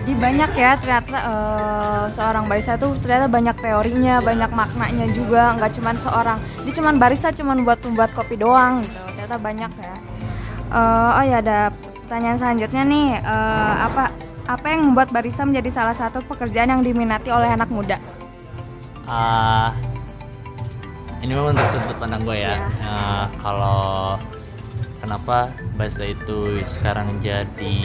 Jadi 0.00 0.16
banyak 0.16 0.50
ya 0.56 0.80
ternyata 0.80 1.12
eh, 1.12 2.04
seorang 2.08 2.48
barista 2.48 2.80
tuh 2.80 2.96
ternyata 3.04 3.28
banyak 3.28 3.52
teorinya, 3.60 4.24
banyak 4.24 4.48
maknanya 4.48 5.06
juga, 5.12 5.52
nggak 5.60 5.76
cuman 5.76 5.96
seorang. 6.00 6.38
Dia 6.64 6.72
cuman 6.80 6.96
barista 6.96 7.28
cuman 7.30 7.68
buat 7.68 7.84
membuat 7.84 8.10
kopi 8.16 8.40
doang 8.40 8.80
gitu. 8.80 8.96
Ternyata 9.12 9.36
banyak 9.36 9.70
ya. 9.76 9.94
Eh, 10.72 11.10
oh 11.20 11.24
ya 11.28 11.36
ada 11.44 11.60
pertanyaan 12.08 12.38
selanjutnya 12.40 12.82
nih, 12.88 13.06
eh, 13.22 13.74
apa 13.86 14.08
apa 14.48 14.66
yang 14.72 14.88
membuat 14.88 15.12
barista 15.12 15.44
menjadi 15.44 15.68
salah 15.68 15.94
satu 15.94 16.24
pekerjaan 16.24 16.72
yang 16.72 16.82
diminati 16.82 17.28
oleh 17.28 17.52
anak 17.52 17.68
muda? 17.68 18.00
Ah, 19.10 19.74
ini 21.18 21.34
memang 21.34 21.52
untuk 21.58 21.66
sudut 21.74 21.98
pandang 21.98 22.22
gue 22.22 22.38
ya. 22.38 22.54
Iya. 22.54 22.86
Ah, 22.86 23.24
kalau 23.42 24.14
kenapa 25.02 25.50
barista 25.74 26.06
itu 26.06 26.62
sekarang 26.62 27.18
jadi 27.18 27.78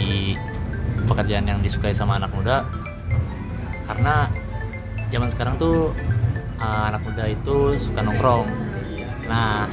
pekerjaan 1.10 1.50
yang 1.50 1.60
disukai 1.66 1.98
sama 1.98 2.22
anak 2.22 2.30
muda? 2.30 2.62
Karena 3.90 4.30
zaman 5.10 5.30
sekarang 5.34 5.58
tuh 5.58 5.90
ah, 6.62 6.94
anak 6.94 7.02
muda 7.10 7.26
itu 7.26 7.74
suka 7.82 8.06
nongkrong. 8.06 8.46
Nah, 9.26 9.66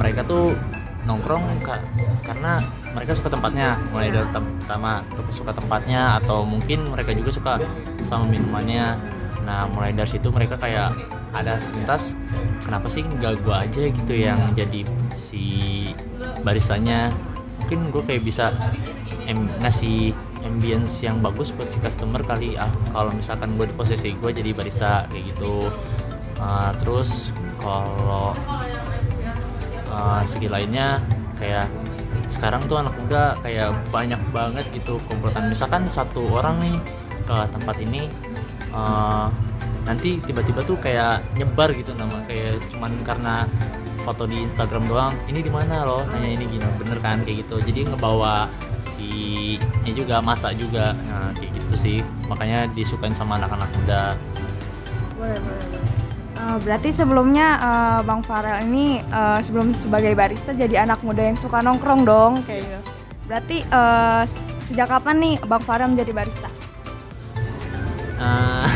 mereka 0.00 0.24
tuh 0.24 0.56
nongkrong 1.04 1.44
ka- 1.60 1.84
karena 2.24 2.64
mereka 2.96 3.12
suka 3.12 3.28
tempatnya, 3.28 3.76
mulai 3.92 4.08
dari 4.08 4.24
tem- 4.32 4.56
pertama 4.64 5.04
tuh 5.12 5.24
suka 5.28 5.52
tempatnya 5.52 6.16
atau 6.24 6.48
mungkin 6.48 6.88
mereka 6.96 7.12
juga 7.12 7.28
suka 7.28 7.52
sama 8.00 8.24
minumannya. 8.24 8.96
Nah, 9.48 9.64
mulai 9.72 9.96
dari 9.96 10.12
situ 10.12 10.28
mereka 10.28 10.60
kayak 10.60 10.92
ada 11.32 11.56
selintas 11.56 12.20
kenapa 12.64 12.92
sih 12.92 13.00
nggak 13.00 13.40
gua 13.48 13.64
aja 13.64 13.88
gitu 13.88 14.12
yang 14.12 14.36
jadi 14.52 14.84
si 15.16 15.44
baristanya 16.44 17.08
mungkin 17.64 17.88
gue 17.92 18.02
kayak 18.04 18.22
bisa 18.24 18.52
em- 19.28 19.48
ngasih 19.60 20.12
ambience 20.44 21.04
yang 21.04 21.20
bagus 21.20 21.52
buat 21.52 21.68
si 21.68 21.80
customer 21.84 22.24
kali 22.24 22.56
ah 22.56 22.70
kalau 22.92 23.12
misalkan 23.12 23.56
gue 23.60 23.68
di 23.68 23.74
posisi 23.76 24.16
gue 24.16 24.30
jadi 24.32 24.56
barista 24.56 25.04
kayak 25.12 25.36
gitu. 25.36 25.68
Ah, 26.38 26.70
terus 26.80 27.34
kalau 27.58 28.32
uh, 29.90 30.22
segi 30.22 30.46
lainnya 30.46 31.02
kayak 31.36 31.66
sekarang 32.28 32.62
tuh 32.68 32.78
anak 32.78 32.94
muda 33.00 33.34
kayak 33.42 33.74
banyak 33.90 34.20
banget 34.30 34.64
gitu 34.70 35.02
komplotan. 35.10 35.50
Misalkan 35.50 35.90
satu 35.90 36.24
orang 36.30 36.56
nih 36.62 36.76
ke 37.28 37.36
tempat 37.52 37.76
ini 37.82 38.08
eh, 38.70 39.26
nanti 39.84 40.20
tiba-tiba 40.20 40.60
tuh 40.62 40.76
kayak 40.76 41.24
nyebar 41.34 41.72
gitu 41.72 41.96
nama 41.96 42.20
kayak 42.28 42.60
cuman 42.68 42.92
karena 43.02 43.48
foto 44.04 44.24
di 44.24 44.40
Instagram 44.40 44.88
doang 44.88 45.12
ini 45.28 45.40
di 45.40 45.52
mana 45.52 45.84
loh? 45.84 46.04
Nanya 46.08 46.32
ini 46.32 46.44
gini. 46.44 46.64
Bener 46.80 46.96
kan? 47.00 47.20
Kayak 47.24 47.44
gitu. 47.44 47.60
Jadi 47.60 47.88
ngebawa 47.88 48.48
si 48.80 49.08
ini 49.84 49.92
juga 49.92 50.24
masa 50.24 50.52
juga. 50.52 50.96
Nah, 51.08 51.32
kayak 51.36 51.50
gitu 51.56 51.74
sih. 51.76 51.96
Makanya 52.24 52.72
disukain 52.72 53.12
sama 53.12 53.36
anak-anak 53.36 53.68
muda. 53.76 54.16
Boleh, 55.18 55.36
boleh, 55.40 55.64
boleh. 55.68 55.82
Eh, 56.38 56.56
berarti 56.62 56.88
sebelumnya 56.88 57.46
eh, 57.58 58.00
Bang 58.06 58.22
Farel 58.24 58.64
ini 58.64 59.02
eh, 59.02 59.40
sebelum 59.42 59.76
sebagai 59.76 60.14
barista 60.16 60.56
jadi 60.56 60.88
anak 60.88 61.04
muda 61.04 61.20
yang 61.20 61.36
suka 61.36 61.60
nongkrong 61.60 62.08
dong 62.08 62.32
kayak 62.46 62.64
gitu. 62.64 62.80
Berarti 63.28 63.60
s- 64.24 64.40
sejak 64.62 64.88
kapan 64.88 65.20
nih 65.20 65.34
Bang 65.44 65.60
Farel 65.60 65.92
menjadi 65.92 66.16
barista? 66.16 66.48
Eh, 68.18 68.66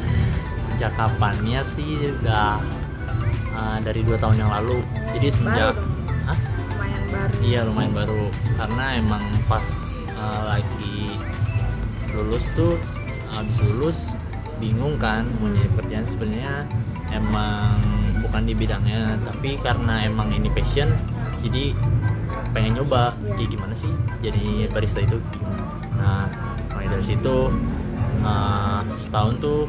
sejak 0.66 0.92
kapannya 0.94 1.62
sih 1.62 2.10
udah 2.20 2.58
eh, 3.54 3.78
dari 3.80 4.02
dua 4.02 4.18
tahun 4.18 4.36
yang 4.38 4.50
lalu 4.50 4.82
jadi 5.14 5.26
semenjak 5.30 5.74
dong. 5.74 5.86
Hah? 6.26 6.38
Lumayan 6.74 7.02
baru. 7.08 7.34
Iya 7.40 7.60
lumayan 7.64 7.92
baru 7.94 8.22
karena 8.56 8.84
emang 8.96 9.24
pas 9.46 9.68
uh, 10.12 10.42
lagi 10.52 11.16
lulus 12.10 12.44
tuh 12.52 12.74
habis 13.30 13.58
lulus 13.62 13.98
bingung 14.58 14.98
kan 14.98 15.24
mau 15.38 15.46
Hmm. 15.46 15.54
nyari 15.56 15.70
pekerjaan 15.72 16.04
sebenarnya 16.04 16.54
emang 17.10 17.70
bukan 18.20 18.42
di 18.44 18.52
bidangnya 18.52 19.16
tapi 19.24 19.56
karena 19.58 20.04
emang 20.04 20.28
ini 20.30 20.52
passion 20.52 20.90
jadi 21.40 21.72
pengen 22.52 22.76
nyoba 22.76 23.16
Iya. 23.16 23.34
kayak 23.38 23.50
gimana 23.50 23.74
sih 23.74 23.90
jadi 24.20 24.68
barista 24.68 25.00
itu 25.00 25.16
nah 25.96 26.28
mulai 26.70 26.86
dari 26.90 27.04
situ 27.06 27.48
uh, 28.24 28.82
setahun 28.94 29.40
tuh 29.40 29.60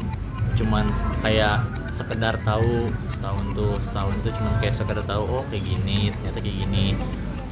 cuman 0.52 0.84
kayak 1.24 1.64
sekedar 1.88 2.36
tahu 2.44 2.88
setahun 3.08 3.44
tuh 3.56 3.76
setahun 3.80 4.14
tuh 4.24 4.32
cuman 4.36 4.52
kayak 4.60 4.74
sekedar 4.76 5.04
tahu 5.04 5.24
oh 5.40 5.44
kayak 5.48 5.64
gini 5.64 6.12
ternyata 6.12 6.38
kayak 6.40 6.56
gini. 6.68 6.86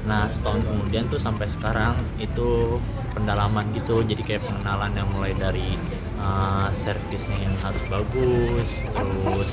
Nah 0.08 0.28
setahun 0.28 0.64
kemudian 0.64 1.08
tuh 1.12 1.20
sampai 1.20 1.44
sekarang 1.48 1.92
itu 2.16 2.80
pendalaman 3.12 3.66
gitu 3.74 4.00
jadi 4.06 4.22
kayak 4.22 4.42
pengenalan 4.46 4.92
yang 4.94 5.08
mulai 5.12 5.34
dari 5.34 5.76
uh, 6.22 6.70
servisnya 6.70 7.36
yang 7.42 7.56
harus 7.60 7.82
bagus 7.90 8.70
terus 8.88 9.52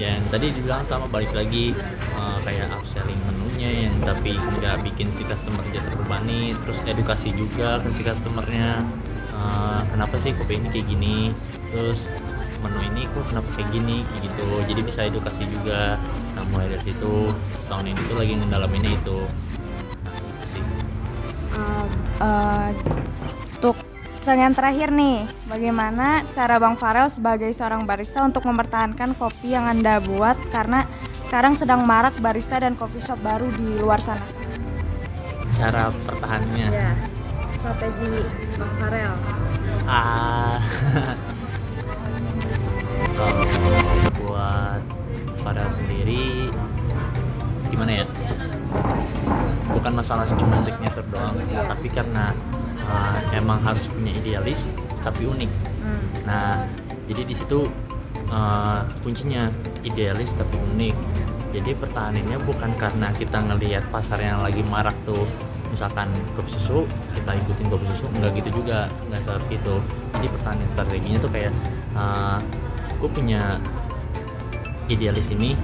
ya 0.00 0.18
yang 0.18 0.26
tadi 0.32 0.50
dibilang 0.50 0.82
sama 0.82 1.06
balik 1.06 1.30
lagi 1.36 1.70
uh, 2.18 2.38
kayak 2.42 2.66
upselling 2.74 3.18
menunya 3.30 3.86
yang 3.86 3.94
tapi 4.02 4.34
nggak 4.34 4.82
bikin 4.82 5.12
si 5.12 5.22
customer 5.22 5.62
jadi 5.70 5.86
terbebani 5.86 6.56
terus 6.58 6.82
edukasi 6.82 7.30
juga 7.30 7.78
ke 7.78 7.92
si 7.94 8.02
customernya 8.02 8.82
uh, 9.44 9.84
kenapa 9.92 10.16
sih 10.16 10.32
kopi 10.32 10.56
ini 10.56 10.68
kayak 10.72 10.86
gini? 10.88 11.16
Terus 11.68 12.08
menu 12.64 12.80
ini 12.80 13.04
kok 13.12 13.28
kenapa 13.28 13.48
kayak 13.54 13.68
gini? 13.70 14.02
Kayak 14.08 14.22
gitu. 14.32 14.46
Jadi 14.64 14.80
bisa 14.80 15.00
edukasi 15.04 15.44
juga. 15.52 16.00
Nah 16.34 16.42
mulai 16.48 16.72
dari 16.72 16.82
situ 16.82 17.28
setahun 17.52 17.84
ini 17.84 18.00
tuh 18.08 18.16
lagi 18.16 18.32
ngedalaminnya 18.40 18.92
itu. 18.96 19.18
Nah, 20.00 20.16
itu 20.16 20.44
sih. 20.48 20.64
Eh, 21.54 21.86
eh, 22.24 22.68
untuk 23.60 23.76
pertanyaan 24.18 24.54
terakhir 24.56 24.88
nih, 24.90 25.28
bagaimana 25.46 26.24
cara 26.32 26.56
Bang 26.56 26.80
Farel 26.80 27.12
sebagai 27.12 27.52
seorang 27.52 27.84
barista 27.84 28.24
untuk 28.24 28.48
mempertahankan 28.48 29.12
kopi 29.14 29.52
yang 29.52 29.68
Anda 29.68 30.00
buat 30.00 30.40
karena 30.48 30.88
sekarang 31.22 31.54
sedang 31.54 31.84
marak 31.84 32.16
barista 32.20 32.56
dan 32.56 32.76
coffee 32.76 33.02
shop 33.02 33.20
baru 33.20 33.48
di 33.54 33.76
luar 33.80 34.00
sana? 34.00 34.24
cara 35.54 35.94
pertahanannya 36.04 36.66
Ya, 36.66 36.90
strategi 37.54 38.26
Bang 38.54 38.74
Farel. 38.78 39.12
ah 39.84 40.56
kalau 43.18 43.44
buat 44.22 44.80
Farel 45.44 45.68
sendiri 45.68 46.48
gimana 47.68 48.02
ya 48.02 48.06
bukan 49.68 49.92
masalah 49.92 50.24
cuma 50.30 50.56
signature 50.62 51.04
doang 51.12 51.36
tapi 51.68 51.92
karena 51.92 52.32
uh, 52.88 53.18
emang 53.36 53.60
harus 53.60 53.92
punya 53.92 54.14
idealis 54.16 54.80
tapi 55.04 55.28
unik 55.28 55.74
Hmm. 55.84 56.00
Nah, 56.24 56.64
jadi 57.04 57.28
di 57.28 57.36
situ 57.36 57.68
uh, 58.32 58.80
kuncinya 59.04 59.52
idealis 59.84 60.32
tapi 60.32 60.56
unik. 60.56 60.96
Jadi 61.54 61.70
pertahanannya 61.76 62.40
bukan 62.42 62.72
karena 62.74 63.14
kita 63.14 63.38
ngelihat 63.38 63.86
pasar 63.92 64.18
yang 64.18 64.42
lagi 64.42 64.64
marak 64.66 64.96
tuh, 65.06 65.28
misalkan 65.70 66.08
kopi 66.34 66.50
susu, 66.52 66.84
kita 67.12 67.34
ikutin 67.40 67.66
kopi 67.68 67.84
susu, 67.94 68.06
nggak 68.18 68.30
gitu 68.42 68.62
juga, 68.62 68.86
nggak 69.10 69.20
seharus 69.24 69.46
gitu. 69.48 69.80
Jadi 70.18 70.26
pertahanan 70.30 70.68
strateginya 70.70 71.18
tuh 71.20 71.30
kayak, 71.32 71.52
uh, 71.94 72.38
gue 73.00 73.10
punya 73.10 73.58
idealis 74.88 75.32
ini, 75.32 75.56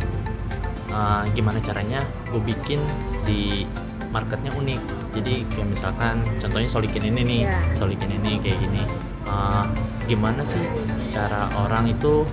uh, 0.91 1.25
gimana 1.37 1.61
caranya 1.61 2.01
gue 2.33 2.41
bikin 2.41 2.81
si 3.07 3.69
marketnya 4.11 4.51
unik. 4.59 4.81
Jadi 5.15 5.35
kayak 5.55 5.69
misalkan 5.69 6.23
contohnya 6.39 6.71
solikin 6.71 7.03
ini 7.07 7.21
nih, 7.23 7.41
Iya. 7.47 7.59
solikin 7.75 8.11
ini 8.11 8.39
kayak 8.43 8.59
gini. 8.59 8.83
Uh, 9.31 9.63
gimana 10.11 10.43
sih 10.43 10.59
cara 11.07 11.47
orang 11.55 11.87
itu 11.87 12.27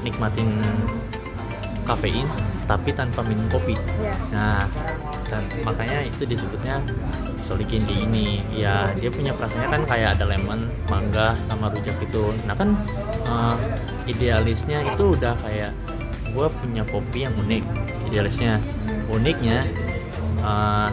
nikmatin 0.00 0.48
kafein 1.84 2.24
tapi 2.64 2.94
tanpa 2.96 3.20
minum 3.26 3.44
kopi 3.52 3.76
Ya. 4.00 4.14
nah 4.32 4.58
dan 5.32 5.48
makanya 5.64 6.04
itu 6.04 6.28
disebutnya 6.28 6.84
solikin 7.40 7.88
kayak 7.88 8.04
ini. 8.04 8.44
Ya 8.52 8.92
dia 9.00 9.08
punya 9.08 9.32
perasaannya 9.32 9.68
kan 9.72 9.82
kayak 9.88 10.20
ada 10.20 10.28
lemon 10.28 10.68
mangga 10.92 11.32
sama 11.40 11.72
rujak 11.72 11.96
itu 12.04 12.36
nah 12.44 12.52
kan 12.52 12.76
eh, 13.24 13.56
idealisnya 14.12 14.84
itu 14.84 15.16
udah 15.16 15.32
kayak 15.40 15.72
gue 16.36 16.46
punya 16.60 16.84
kopi 16.92 17.24
yang 17.24 17.32
unik. 17.40 17.64
Idealisnya. 18.12 18.60
Uniknya 19.08 19.64
eh, 20.44 20.88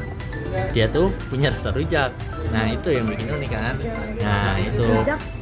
dia 0.71 0.87
tuh 0.87 1.11
punya 1.27 1.51
rasa 1.51 1.75
rujak. 1.75 2.15
Nah 2.55 2.71
itu 2.71 2.95
yang 2.95 3.05
bikin 3.11 3.27
unik 3.27 3.49
kan? 3.51 3.75
Nah 4.23 4.55
itu 4.57 4.87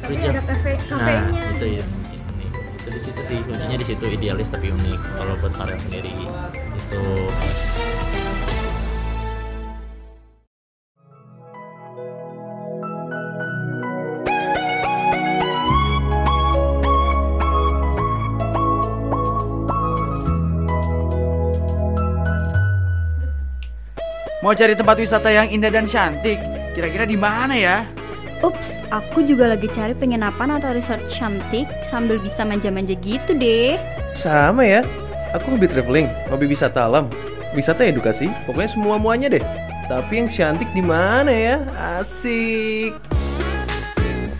Rujak, 0.08 0.32
ada 0.32 0.42
kafe 0.44 0.72
nah 0.90 1.20
itu 1.54 1.66
ya 1.78 1.84
mungkin 1.86 2.20
unik. 2.34 2.50
Itu 2.82 2.88
di 2.90 3.00
situ 3.00 3.20
sih. 3.22 3.38
Kuncinya 3.46 3.76
di 3.78 3.86
situ 3.86 4.04
idealis 4.10 4.50
tapi 4.50 4.74
unik. 4.74 5.00
Kalau 5.16 5.38
buat 5.38 5.54
Farel 5.54 5.78
sendiri 5.80 6.12
itu 6.76 7.04
Mau 24.48 24.56
cari 24.56 24.72
tempat 24.72 24.96
wisata 24.96 25.28
yang 25.28 25.44
indah 25.52 25.68
dan 25.68 25.84
cantik? 25.84 26.40
Kira-kira 26.72 27.04
di 27.04 27.20
mana 27.20 27.52
ya? 27.52 27.84
Ups, 28.40 28.80
aku 28.88 29.20
juga 29.20 29.44
lagi 29.44 29.68
cari 29.68 29.92
penginapan 29.92 30.56
atau 30.56 30.72
resort 30.72 31.04
cantik 31.04 31.68
sambil 31.84 32.16
bisa 32.16 32.48
manja-manja 32.48 32.96
gitu 33.04 33.36
deh. 33.36 33.76
Sama 34.16 34.64
ya, 34.64 34.88
aku 35.36 35.52
hobi 35.52 35.68
traveling, 35.68 36.08
hobi 36.32 36.48
wisata 36.48 36.88
alam, 36.88 37.12
wisata 37.52 37.84
edukasi, 37.84 38.32
pokoknya 38.48 38.72
semua 38.72 38.96
muanya 38.96 39.28
deh. 39.28 39.44
Tapi 39.84 40.24
yang 40.24 40.32
cantik 40.32 40.72
di 40.72 40.80
mana 40.80 41.28
ya? 41.28 41.60
Asik. 42.00 42.96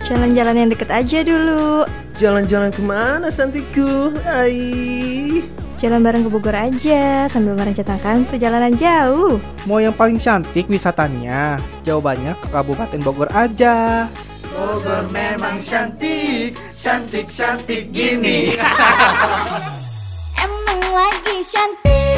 Jalan-jalan 0.09 0.57
yang 0.57 0.69
deket 0.73 0.89
aja 0.89 1.21
dulu. 1.21 1.85
Jalan-jalan 2.17 2.73
ke 2.73 2.81
mana 2.81 3.29
Santiku? 3.29 4.09
Ai. 4.25 5.45
Jalan 5.79 6.03
bareng 6.03 6.27
ke 6.27 6.29
Bogor 6.29 6.51
aja 6.59 7.23
sambil 7.31 7.55
merencanakan 7.55 8.27
perjalanan 8.27 8.75
jauh. 8.75 9.39
Mau 9.63 9.79
yang 9.79 9.95
paling 9.95 10.19
cantik 10.19 10.67
wisatanya? 10.67 11.55
Jawabannya 11.87 12.35
ke 12.35 12.51
Kabupaten 12.51 12.99
Bogor 12.99 13.31
aja. 13.31 14.03
Bogor 14.51 15.07
memang 15.07 15.55
cantik, 15.63 16.59
cantik-cantik 16.75 17.95
gini. 17.95 18.59
Emang 20.43 20.81
lagi 20.91 21.47
cantik. 21.47 22.08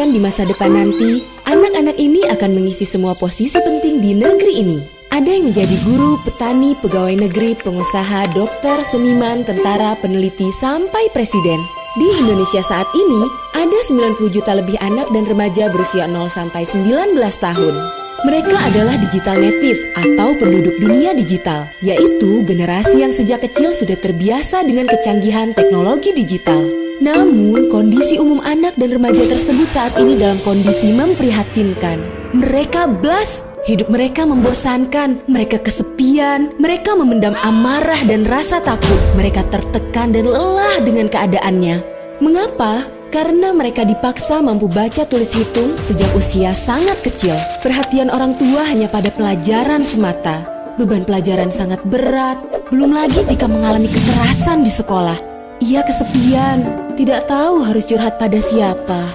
Terbayangkan 0.00 0.16
di 0.16 0.20
masa 0.24 0.42
depan 0.48 0.72
nanti, 0.72 1.10
anak-anak 1.44 1.96
ini 2.00 2.24
akan 2.24 2.56
mengisi 2.56 2.88
semua 2.88 3.12
posisi 3.12 3.60
penting 3.60 4.00
di 4.00 4.16
negeri 4.16 4.54
ini? 4.56 4.80
Ada 5.12 5.28
yang 5.28 5.52
menjadi 5.52 5.76
guru, 5.84 6.16
petani, 6.24 6.72
pegawai 6.80 7.20
negeri, 7.20 7.52
pengusaha, 7.60 8.32
dokter, 8.32 8.80
seniman, 8.88 9.44
tentara, 9.44 9.92
peneliti, 10.00 10.48
sampai 10.56 11.12
presiden. 11.12 11.60
Di 12.00 12.08
Indonesia 12.16 12.64
saat 12.64 12.88
ini, 12.96 13.28
ada 13.52 13.78
90 13.92 14.32
juta 14.32 14.56
lebih 14.56 14.80
anak 14.80 15.12
dan 15.12 15.28
remaja 15.28 15.68
berusia 15.68 16.08
0 16.08 16.32
sampai 16.32 16.64
19 16.64 17.20
tahun. 17.36 17.74
Mereka 18.24 18.56
adalah 18.56 18.96
digital 19.04 19.36
native 19.36 19.80
atau 20.00 20.32
penduduk 20.40 20.80
dunia 20.80 21.12
digital, 21.12 21.68
yaitu 21.84 22.40
generasi 22.48 23.04
yang 23.04 23.12
sejak 23.12 23.44
kecil 23.44 23.76
sudah 23.76 24.00
terbiasa 24.00 24.64
dengan 24.64 24.88
kecanggihan 24.88 25.52
teknologi 25.52 26.16
digital. 26.16 26.89
Namun, 27.00 27.72
kondisi 27.72 28.20
umum 28.20 28.44
anak 28.44 28.76
dan 28.76 28.92
remaja 28.92 29.24
tersebut 29.24 29.68
saat 29.72 29.96
ini 29.96 30.20
dalam 30.20 30.36
kondisi 30.44 30.92
memprihatinkan. 30.92 31.98
Mereka 32.36 33.00
blas 33.00 33.50
Hidup 33.60 33.92
mereka 33.92 34.24
membosankan, 34.24 35.28
mereka 35.28 35.60
kesepian, 35.60 36.56
mereka 36.56 36.96
memendam 36.96 37.36
amarah 37.44 38.00
dan 38.08 38.24
rasa 38.24 38.56
takut, 38.64 38.96
mereka 39.20 39.44
tertekan 39.52 40.16
dan 40.16 40.32
lelah 40.32 40.80
dengan 40.80 41.12
keadaannya. 41.12 41.84
Mengapa? 42.24 42.88
Karena 43.12 43.52
mereka 43.52 43.84
dipaksa 43.84 44.40
mampu 44.40 44.64
baca 44.64 45.04
tulis 45.04 45.28
hitung 45.36 45.76
sejak 45.84 46.08
usia 46.16 46.56
sangat 46.56 47.04
kecil. 47.04 47.36
Perhatian 47.60 48.08
orang 48.08 48.32
tua 48.40 48.64
hanya 48.64 48.88
pada 48.88 49.12
pelajaran 49.12 49.84
semata. 49.84 50.40
Beban 50.80 51.04
pelajaran 51.04 51.52
sangat 51.52 51.84
berat, 51.84 52.40
belum 52.72 52.96
lagi 52.96 53.20
jika 53.28 53.44
mengalami 53.44 53.92
kekerasan 53.92 54.64
di 54.64 54.72
sekolah. 54.72 55.20
Ia 55.60 55.84
kesepian, 55.84 56.89
tidak 57.00 57.32
tahu 57.32 57.64
harus 57.64 57.88
curhat 57.88 58.20
pada 58.20 58.36
siapa. 58.44 59.08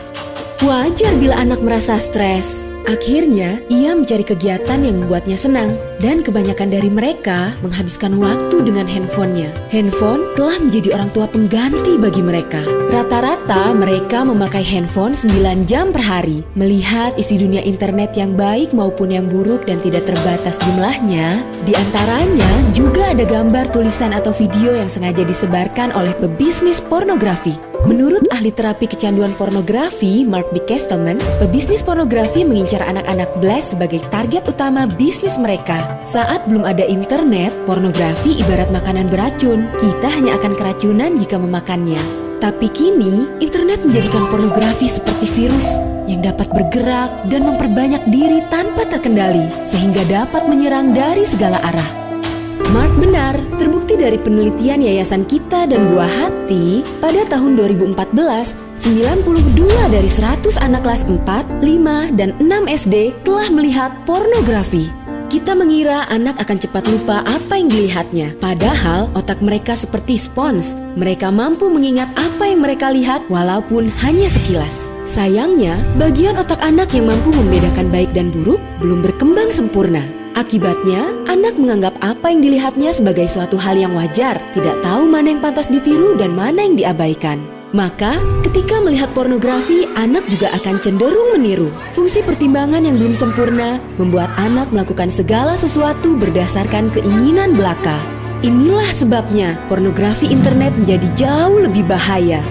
Wajar 0.65 1.13
bila 1.21 1.37
anak 1.37 1.61
merasa 1.61 2.01
stres. 2.01 2.65
Akhirnya, 2.85 3.57
ia 3.65 3.97
mencari 3.97 4.21
kegiatan 4.21 4.77
yang 4.77 5.01
membuatnya 5.01 5.33
senang 5.33 5.73
dan 5.97 6.21
kebanyakan 6.21 6.69
dari 6.69 6.89
mereka 6.93 7.57
menghabiskan 7.65 8.21
waktu 8.21 8.61
dengan 8.61 8.85
handphonenya. 8.85 9.49
Handphone 9.73 10.21
telah 10.37 10.61
menjadi 10.61 10.93
orang 10.93 11.09
tua 11.09 11.25
pengganti 11.25 11.97
bagi 11.97 12.21
mereka. 12.21 12.61
Rata-rata 12.93 13.73
mereka 13.73 14.21
memakai 14.21 14.61
handphone 14.61 15.17
9 15.17 15.65
jam 15.65 15.89
per 15.89 16.05
hari. 16.05 16.45
Melihat 16.53 17.17
isi 17.17 17.41
dunia 17.41 17.65
internet 17.65 18.13
yang 18.13 18.37
baik 18.37 18.69
maupun 18.69 19.09
yang 19.09 19.25
buruk 19.25 19.65
dan 19.65 19.81
tidak 19.81 20.05
terbatas 20.05 20.53
jumlahnya, 20.61 21.41
di 21.65 21.73
antaranya 21.73 22.51
juga 22.77 23.17
ada 23.17 23.25
gambar, 23.25 23.73
tulisan 23.73 24.13
atau 24.13 24.29
video 24.29 24.77
yang 24.77 24.93
sengaja 24.93 25.25
disebarkan 25.25 25.89
oleh 25.97 26.13
pebisnis 26.21 26.77
pornografi. 26.85 27.57
Menurut 27.85 28.25
ahli 28.33 28.49
terapi 28.49 28.89
kecanduan 28.89 29.37
pornografi, 29.37 30.25
Mark 30.25 30.49
B. 30.49 30.57
Kestelman, 30.65 31.21
pebisnis 31.37 31.85
pornografi 31.85 32.41
mengincar 32.41 32.74
anak-anak 32.83 33.31
blast 33.39 33.71
sebagai 33.71 34.03
target 34.11 34.43
utama 34.51 34.83
bisnis 34.83 35.39
mereka. 35.39 36.03
Saat 36.03 36.51
belum 36.51 36.67
ada 36.67 36.83
internet, 36.83 37.55
pornografi 37.63 38.35
ibarat 38.35 38.67
makanan 38.75 39.07
beracun. 39.07 39.71
Kita 39.79 40.11
hanya 40.11 40.35
akan 40.35 40.53
keracunan 40.59 41.15
jika 41.15 41.39
memakannya. 41.39 41.99
Tapi 42.43 42.67
kini, 42.75 43.39
internet 43.39 43.87
menjadikan 43.87 44.27
pornografi 44.27 44.91
seperti 44.91 45.25
virus 45.31 45.67
yang 46.05 46.21
dapat 46.21 46.51
bergerak 46.51 47.31
dan 47.31 47.47
memperbanyak 47.47 48.03
diri 48.11 48.43
tanpa 48.51 48.85
terkendali, 48.85 49.47
sehingga 49.71 50.05
dapat 50.05 50.45
menyerang 50.45 50.91
dari 50.91 51.25
segala 51.25 51.57
arah. 51.63 52.04
Mark 52.73 52.89
benar, 52.97 53.37
terbukti 53.61 53.93
dari 53.93 54.17
penelitian 54.17 54.81
Yayasan 54.81 55.29
Kita 55.29 55.69
dan 55.69 55.85
Buah 55.93 56.09
Hati 56.09 56.81
pada 56.97 57.21
tahun 57.29 57.61
2014, 57.61 58.57
92 58.81 59.93
dari 59.93 60.09
100 60.09 60.57
anak 60.57 60.81
kelas 60.81 61.05
4, 61.05 61.61
5, 61.61 62.17
dan 62.17 62.33
6 62.41 62.65
SD 62.65 63.13
telah 63.21 63.53
melihat 63.53 63.93
pornografi. 64.09 64.89
Kita 65.29 65.53
mengira 65.53 66.09
anak 66.09 66.41
akan 66.41 66.57
cepat 66.57 66.89
lupa 66.89 67.21
apa 67.21 67.53
yang 67.53 67.69
dilihatnya, 67.69 68.33
padahal 68.41 69.13
otak 69.13 69.45
mereka 69.45 69.77
seperti 69.77 70.17
spons. 70.17 70.73
Mereka 70.97 71.29
mampu 71.29 71.69
mengingat 71.69 72.09
apa 72.17 72.49
yang 72.49 72.65
mereka 72.65 72.89
lihat 72.89 73.29
walaupun 73.29 73.93
hanya 74.01 74.25
sekilas. 74.25 74.73
Sayangnya, 75.05 75.77
bagian 76.01 76.33
otak 76.41 76.57
anak 76.65 76.89
yang 76.97 77.13
mampu 77.13 77.29
membedakan 77.29 77.93
baik 77.93 78.09
dan 78.17 78.33
buruk 78.33 78.57
belum 78.81 79.05
berkembang 79.05 79.53
sempurna. 79.53 80.24
Akibatnya, 80.35 81.15
anak 81.31 81.55
menganggap 81.55 81.95
apa 82.03 82.27
yang 82.27 82.43
dilihatnya 82.43 82.91
sebagai 82.91 83.23
suatu 83.31 83.55
hal 83.55 83.79
yang 83.79 83.95
wajar, 83.95 84.35
tidak 84.51 84.75
tahu 84.83 85.07
mana 85.07 85.31
yang 85.31 85.39
pantas 85.39 85.71
ditiru 85.71 86.19
dan 86.19 86.35
mana 86.35 86.59
yang 86.59 86.75
diabaikan. 86.75 87.39
Maka, 87.71 88.19
ketika 88.43 88.83
melihat 88.83 89.07
pornografi, 89.15 89.87
anak 89.95 90.27
juga 90.27 90.51
akan 90.59 90.83
cenderung 90.83 91.39
meniru. 91.39 91.71
Fungsi 91.95 92.19
pertimbangan 92.19 92.83
yang 92.83 92.99
belum 92.99 93.15
sempurna 93.15 93.79
membuat 93.95 94.27
anak 94.35 94.75
melakukan 94.75 95.07
segala 95.07 95.55
sesuatu 95.55 96.19
berdasarkan 96.19 96.91
keinginan 96.91 97.55
belaka. 97.55 97.95
Inilah 98.43 98.91
sebabnya 98.91 99.55
pornografi 99.71 100.27
internet 100.27 100.75
menjadi 100.75 101.07
jauh 101.15 101.63
lebih 101.63 101.87
bahaya. 101.87 102.43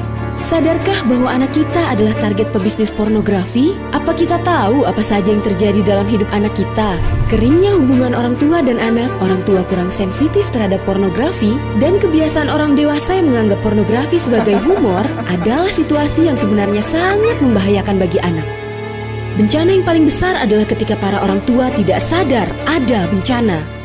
Sadarkah 0.42 1.06
bahwa 1.06 1.30
anak 1.30 1.54
kita 1.54 1.94
adalah 1.94 2.10
target 2.18 2.50
pebisnis 2.50 2.90
pornografi? 2.90 3.78
Apa 3.94 4.10
kita 4.10 4.42
tahu 4.42 4.82
apa 4.82 4.98
saja 4.98 5.30
yang 5.30 5.44
terjadi 5.46 5.78
dalam 5.86 6.10
hidup 6.10 6.26
anak 6.34 6.50
kita? 6.58 6.98
Keringnya 7.30 7.78
hubungan 7.78 8.18
orang 8.18 8.34
tua 8.42 8.58
dan 8.58 8.82
anak, 8.82 9.14
orang 9.22 9.46
tua 9.46 9.62
kurang 9.70 9.94
sensitif 9.94 10.42
terhadap 10.50 10.82
pornografi, 10.82 11.54
dan 11.78 12.02
kebiasaan 12.02 12.50
orang 12.50 12.74
dewasa 12.74 13.14
yang 13.14 13.30
menganggap 13.30 13.62
pornografi 13.62 14.18
sebagai 14.18 14.58
humor 14.66 15.06
adalah 15.34 15.70
situasi 15.70 16.26
yang 16.26 16.34
sebenarnya 16.34 16.82
sangat 16.82 17.38
membahayakan 17.38 18.02
bagi 18.02 18.18
anak. 18.18 18.46
Bencana 19.34 19.70
yang 19.70 19.86
paling 19.86 20.06
besar 20.06 20.38
adalah 20.38 20.66
ketika 20.66 20.94
para 20.98 21.18
orang 21.18 21.42
tua 21.46 21.70
tidak 21.74 21.98
sadar 22.02 22.46
ada 22.66 23.06
bencana. 23.10 23.83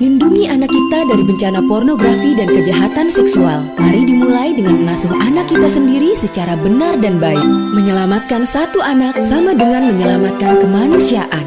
Lindungi 0.00 0.48
anak 0.48 0.72
kita 0.72 1.12
dari 1.12 1.20
bencana 1.20 1.60
pornografi 1.68 2.32
dan 2.32 2.48
kejahatan 2.48 3.12
seksual. 3.12 3.60
Mari 3.76 4.08
dimulai 4.08 4.56
dengan 4.56 4.80
mengasuh 4.80 5.12
anak 5.12 5.52
kita 5.52 5.68
sendiri 5.68 6.16
secara 6.16 6.56
benar 6.56 6.96
dan 7.04 7.20
baik. 7.20 7.44
Menyelamatkan 7.76 8.48
satu 8.48 8.80
anak 8.80 9.12
sama 9.28 9.52
dengan 9.52 9.92
menyelamatkan 9.92 10.56
kemanusiaan. 10.56 11.44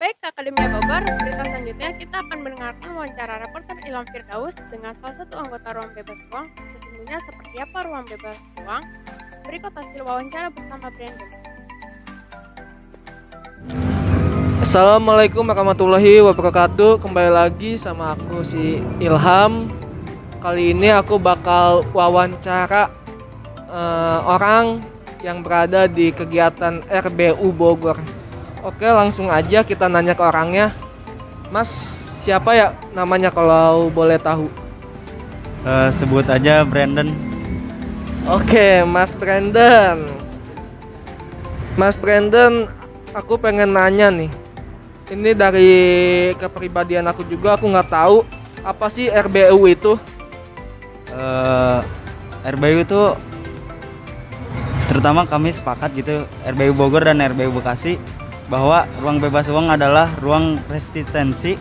Baik, 0.00 0.16
Akademia 0.24 0.72
Bogor, 0.72 1.04
berita 1.20 1.44
selanjutnya 1.44 1.90
kita 2.00 2.16
akan 2.16 2.38
mendengarkan 2.48 2.88
wawancara 2.96 3.44
reporter 3.44 3.76
Ilham 3.84 4.08
Firdaus 4.08 4.56
dengan 4.72 4.96
salah 4.96 5.20
satu 5.20 5.36
anggota 5.36 5.68
Ruang 5.68 5.92
Bebas 5.92 6.16
Ruang. 6.32 6.48
Sesungguhnya 6.80 7.20
seperti 7.28 7.56
apa 7.60 7.78
Ruang 7.84 8.08
Bebas 8.08 8.40
Ruang? 8.64 8.84
Berikut 9.44 9.72
hasil 9.76 10.00
wawancara 10.00 10.48
bersama 10.48 10.88
Brandon. 10.88 11.53
Assalamualaikum 14.60 15.44
warahmatullahi 15.44 16.20
wabarakatuh. 16.20 17.00
Kembali 17.00 17.30
lagi 17.32 17.80
sama 17.80 18.12
aku 18.12 18.44
si 18.44 18.84
Ilham. 19.00 19.72
Kali 20.40 20.76
ini 20.76 20.92
aku 20.92 21.16
bakal 21.16 21.80
wawancara 21.96 22.92
uh, 23.72 24.20
orang 24.28 24.84
yang 25.24 25.40
berada 25.40 25.88
di 25.88 26.12
kegiatan 26.12 26.84
RBU 26.84 27.48
Bogor. 27.56 27.96
Oke 28.60 28.84
langsung 28.84 29.32
aja 29.32 29.64
kita 29.64 29.88
nanya 29.88 30.12
ke 30.12 30.20
orangnya. 30.20 30.76
Mas 31.48 31.72
siapa 32.20 32.52
ya 32.52 32.76
namanya 32.92 33.32
kalau 33.32 33.88
boleh 33.88 34.20
tahu? 34.20 34.48
Uh, 35.64 35.88
Sebut 35.88 36.28
aja 36.28 36.60
Brandon. 36.68 37.08
Oke 38.28 38.84
Mas 38.84 39.16
Brandon. 39.16 40.04
Mas 41.80 41.96
Brandon 41.96 42.68
aku 43.14 43.38
pengen 43.38 43.72
nanya 43.72 44.10
nih. 44.10 44.30
Ini 45.08 45.30
dari 45.38 45.72
kepribadian 46.34 47.06
aku 47.06 47.22
juga 47.30 47.54
aku 47.54 47.70
nggak 47.70 47.88
tahu 47.88 48.26
apa 48.66 48.86
sih 48.90 49.06
RBU 49.06 49.58
itu. 49.70 49.94
Uh, 51.14 51.78
RBU 52.42 52.82
itu 52.82 53.02
terutama 54.90 55.24
kami 55.24 55.54
sepakat 55.54 55.94
gitu 55.94 56.26
RBU 56.42 56.74
Bogor 56.74 57.06
dan 57.06 57.22
RBU 57.22 57.54
Bekasi 57.54 57.96
bahwa 58.50 58.84
ruang 59.00 59.22
bebas 59.22 59.48
uang 59.48 59.72
adalah 59.72 60.10
ruang 60.20 60.60
resistensi 60.68 61.56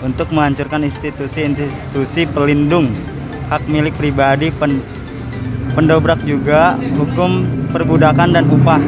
untuk 0.00 0.32
menghancurkan 0.32 0.86
institusi-institusi 0.86 2.24
pelindung 2.30 2.88
hak 3.52 3.68
milik 3.68 3.92
pribadi 4.00 4.48
pen, 4.54 4.80
pendobrak 5.76 6.18
juga 6.24 6.74
hukum 6.96 7.44
perbudakan 7.70 8.32
dan 8.32 8.44
upah 8.48 8.80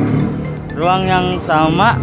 ruang 0.75 1.07
yang 1.07 1.39
sama 1.39 1.95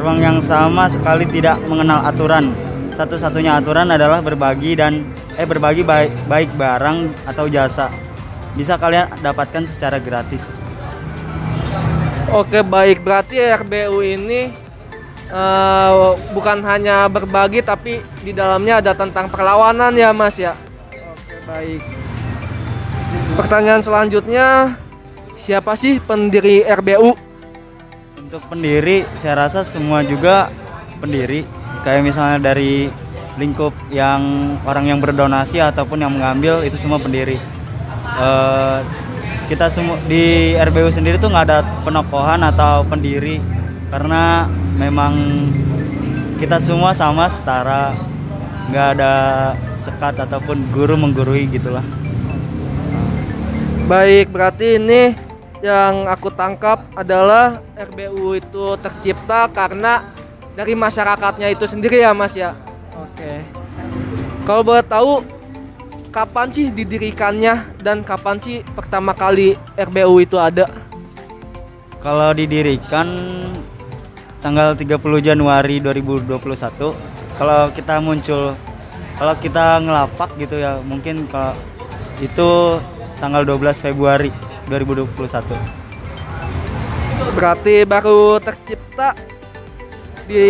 ruang 0.00 0.20
yang 0.20 0.38
sama 0.44 0.84
sekali 0.90 1.24
tidak 1.24 1.56
mengenal 1.64 2.04
aturan. 2.04 2.52
Satu-satunya 2.92 3.56
aturan 3.56 3.88
adalah 3.88 4.20
berbagi 4.20 4.76
dan 4.76 5.00
eh 5.34 5.48
berbagi 5.48 5.80
baik 5.80 6.12
baik 6.28 6.50
barang 6.60 7.08
atau 7.24 7.48
jasa. 7.48 7.88
Bisa 8.54 8.76
kalian 8.76 9.10
dapatkan 9.24 9.64
secara 9.66 9.98
gratis. 9.98 10.54
Oke, 12.30 12.60
baik. 12.60 13.02
Berarti 13.02 13.40
RBU 13.40 13.98
ini 14.04 14.52
uh, 15.32 16.14
bukan 16.36 16.62
hanya 16.68 17.08
berbagi 17.10 17.64
tapi 17.64 17.98
di 18.22 18.30
dalamnya 18.36 18.84
ada 18.84 18.92
tentang 18.94 19.26
perlawanan 19.32 19.96
ya, 19.96 20.14
Mas 20.14 20.38
ya. 20.38 20.54
Oke, 20.92 21.36
baik. 21.48 21.82
Pertanyaan 23.34 23.82
selanjutnya, 23.82 24.78
siapa 25.34 25.74
sih 25.74 25.98
pendiri 25.98 26.62
RBU? 26.62 27.33
Untuk 28.34 28.50
pendiri, 28.50 29.06
saya 29.14 29.46
rasa 29.46 29.62
semua 29.62 30.02
juga 30.02 30.50
pendiri. 30.98 31.46
Kayak 31.86 32.02
misalnya 32.02 32.50
dari 32.50 32.90
lingkup 33.38 33.70
yang 33.94 34.18
orang 34.66 34.90
yang 34.90 34.98
berdonasi 34.98 35.62
ataupun 35.62 36.02
yang 36.02 36.10
mengambil 36.10 36.66
itu 36.66 36.74
semua 36.74 36.98
pendiri. 36.98 37.38
Eh, 38.18 38.78
kita 39.46 39.70
semua 39.70 40.02
di 40.10 40.50
RBU 40.58 40.90
sendiri 40.90 41.14
tuh 41.22 41.30
nggak 41.30 41.46
ada 41.46 41.62
penokohan 41.86 42.42
atau 42.42 42.82
pendiri 42.82 43.38
karena 43.94 44.50
memang 44.82 45.14
kita 46.42 46.58
semua 46.58 46.90
sama 46.90 47.30
setara 47.30 47.94
nggak 48.66 48.98
ada 48.98 49.12
sekat 49.78 50.18
ataupun 50.18 50.58
guru 50.74 50.98
menggurui 50.98 51.46
gitulah 51.46 51.86
Baik, 53.86 54.34
berarti 54.34 54.82
ini 54.82 55.14
yang 55.64 56.04
aku 56.04 56.28
tangkap 56.28 56.84
adalah 56.92 57.64
RBU 57.72 58.36
itu 58.36 58.76
tercipta 58.84 59.48
karena 59.48 60.04
dari 60.52 60.76
masyarakatnya 60.76 61.48
itu 61.48 61.64
sendiri 61.64 62.04
ya 62.04 62.12
Mas 62.12 62.36
ya. 62.36 62.52
Oke. 62.92 63.40
Kalau 64.44 64.60
boleh 64.60 64.84
tahu 64.84 65.24
kapan 66.12 66.52
sih 66.52 66.68
didirikannya 66.68 67.80
dan 67.80 68.04
kapan 68.04 68.36
sih 68.44 68.60
pertama 68.76 69.16
kali 69.16 69.56
RBU 69.80 70.20
itu 70.20 70.36
ada? 70.36 70.68
kalau 72.04 72.36
didirikan 72.36 73.08
tanggal 74.44 74.76
30 74.76 75.00
Januari 75.24 75.80
2021 75.80 76.36
kalau 77.40 77.72
kita 77.72 77.96
muncul 78.04 78.52
kalau 79.16 79.34
kita 79.40 79.80
ngelapak 79.80 80.36
gitu 80.36 80.60
ya 80.60 80.84
mungkin 80.84 81.24
kalau 81.32 81.56
itu 82.20 82.76
tanggal 83.16 83.40
12 83.48 83.80
Februari 83.80 84.28
2021 84.68 85.84
Berarti 87.34 87.82
baru 87.82 88.38
tercipta 88.38 89.14
di 90.24 90.40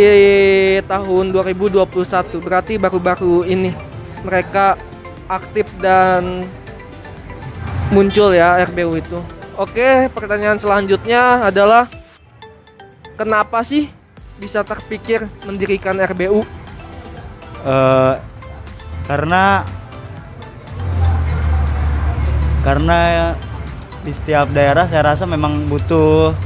tahun 0.87 1.35
2021. 1.35 2.44
Berarti 2.44 2.79
baru-baru 2.79 3.42
ini 3.46 3.74
mereka 4.22 4.79
aktif 5.27 5.66
dan 5.81 6.46
muncul 7.90 8.33
ya 8.33 8.61
RBU 8.68 8.92
itu. 9.00 9.18
Oke, 9.55 10.11
pertanyaan 10.11 10.59
selanjutnya 10.59 11.46
adalah 11.46 11.87
kenapa 13.14 13.62
sih 13.62 13.87
bisa 14.38 14.66
terpikir 14.66 15.24
mendirikan 15.46 15.94
RBU? 15.94 16.42
Eh, 17.64 18.14
karena 19.07 19.62
karena 22.64 22.98
di 24.05 24.12
setiap 24.12 24.53
daerah 24.53 24.85
saya 24.85 25.17
rasa 25.17 25.25
memang 25.25 25.64
butuh 25.67 26.37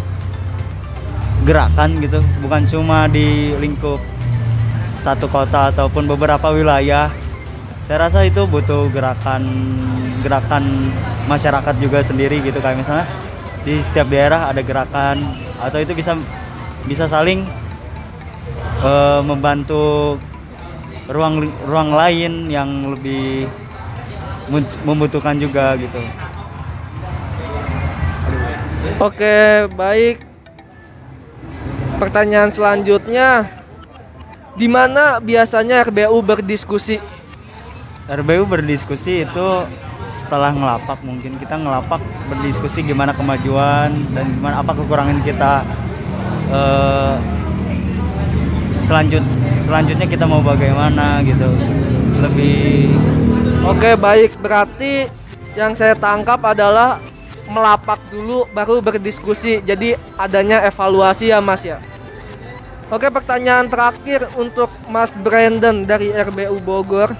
gerakan 1.42 1.98
gitu. 1.98 2.22
Bukan 2.46 2.64
cuma 2.70 3.10
di 3.10 3.52
lingkup 3.58 3.98
satu 5.02 5.26
kota 5.26 5.74
ataupun 5.74 6.06
beberapa 6.06 6.54
wilayah. 6.54 7.10
Saya 7.90 8.06
rasa 8.06 8.22
itu 8.22 8.46
butuh 8.46 8.86
gerakan 8.94 9.42
gerakan 10.22 10.64
masyarakat 11.26 11.74
juga 11.82 11.98
sendiri 12.00 12.38
gitu. 12.46 12.62
Kayak 12.62 12.86
misalnya 12.86 13.06
di 13.66 13.82
setiap 13.82 14.06
daerah 14.06 14.48
ada 14.48 14.62
gerakan 14.62 15.18
atau 15.58 15.82
itu 15.82 15.92
bisa 15.98 16.14
bisa 16.86 17.10
saling 17.10 17.42
eh, 18.86 19.20
membantu 19.26 20.16
ruang 21.10 21.48
ruang 21.66 21.90
lain 21.96 22.52
yang 22.52 22.94
lebih 22.94 23.48
mem- 24.52 24.78
membutuhkan 24.84 25.40
juga 25.40 25.72
gitu 25.80 25.98
Oke, 28.98 29.70
baik. 29.78 30.26
Pertanyaan 32.02 32.50
selanjutnya, 32.50 33.46
di 34.58 34.66
mana 34.66 35.22
biasanya 35.22 35.86
RBU 35.86 36.18
berdiskusi? 36.22 36.98
RBU 38.10 38.42
berdiskusi 38.50 39.22
itu 39.22 39.48
setelah 40.10 40.50
ngelapak 40.50 40.98
mungkin 41.06 41.38
kita 41.38 41.60
ngelapak 41.60 42.02
berdiskusi 42.26 42.80
gimana 42.82 43.14
kemajuan 43.14 43.92
dan 44.16 44.24
gimana 44.34 44.64
apa 44.64 44.72
kekurangan 44.72 45.20
kita 45.20 45.62
eh, 46.48 47.14
selanjut 48.80 49.20
selanjutnya 49.60 50.08
kita 50.08 50.24
mau 50.24 50.40
bagaimana 50.40 51.20
gitu 51.22 51.44
lebih 52.24 52.96
Oke, 53.68 54.00
baik. 54.00 54.32
Berarti 54.40 55.04
yang 55.52 55.76
saya 55.76 55.92
tangkap 55.92 56.40
adalah 56.40 56.96
melapak 57.48 57.98
dulu 58.12 58.44
baru 58.54 58.78
berdiskusi. 58.78 59.60
Jadi 59.64 59.96
adanya 60.14 60.62
evaluasi 60.68 61.32
ya, 61.32 61.42
Mas 61.42 61.64
ya. 61.64 61.80
Oke, 62.88 63.12
pertanyaan 63.12 63.68
terakhir 63.68 64.24
untuk 64.36 64.72
Mas 64.88 65.12
Brandon 65.12 65.84
dari 65.84 66.08
RBU 66.08 66.60
Bogor. 66.64 67.12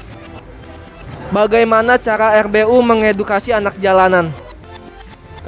Bagaimana 1.28 2.00
cara 2.00 2.40
RBU 2.40 2.80
mengedukasi 2.80 3.52
anak 3.52 3.76
jalanan? 3.76 4.32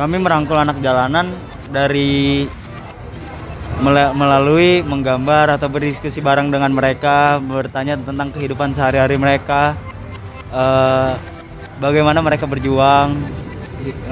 kami 0.00 0.16
merangkul 0.16 0.56
anak 0.56 0.80
jalanan 0.80 1.28
dari 1.68 2.48
mela- 3.84 4.16
melalui 4.16 4.80
menggambar 4.80 5.60
atau 5.60 5.68
berdiskusi 5.68 6.24
bareng 6.24 6.48
dengan 6.48 6.72
mereka 6.72 7.36
bertanya 7.36 8.00
tentang 8.00 8.32
kehidupan 8.32 8.72
sehari-hari 8.72 9.20
mereka 9.20 9.76
eh, 10.56 11.12
bagaimana 11.84 12.24
mereka 12.24 12.48
berjuang 12.48 13.12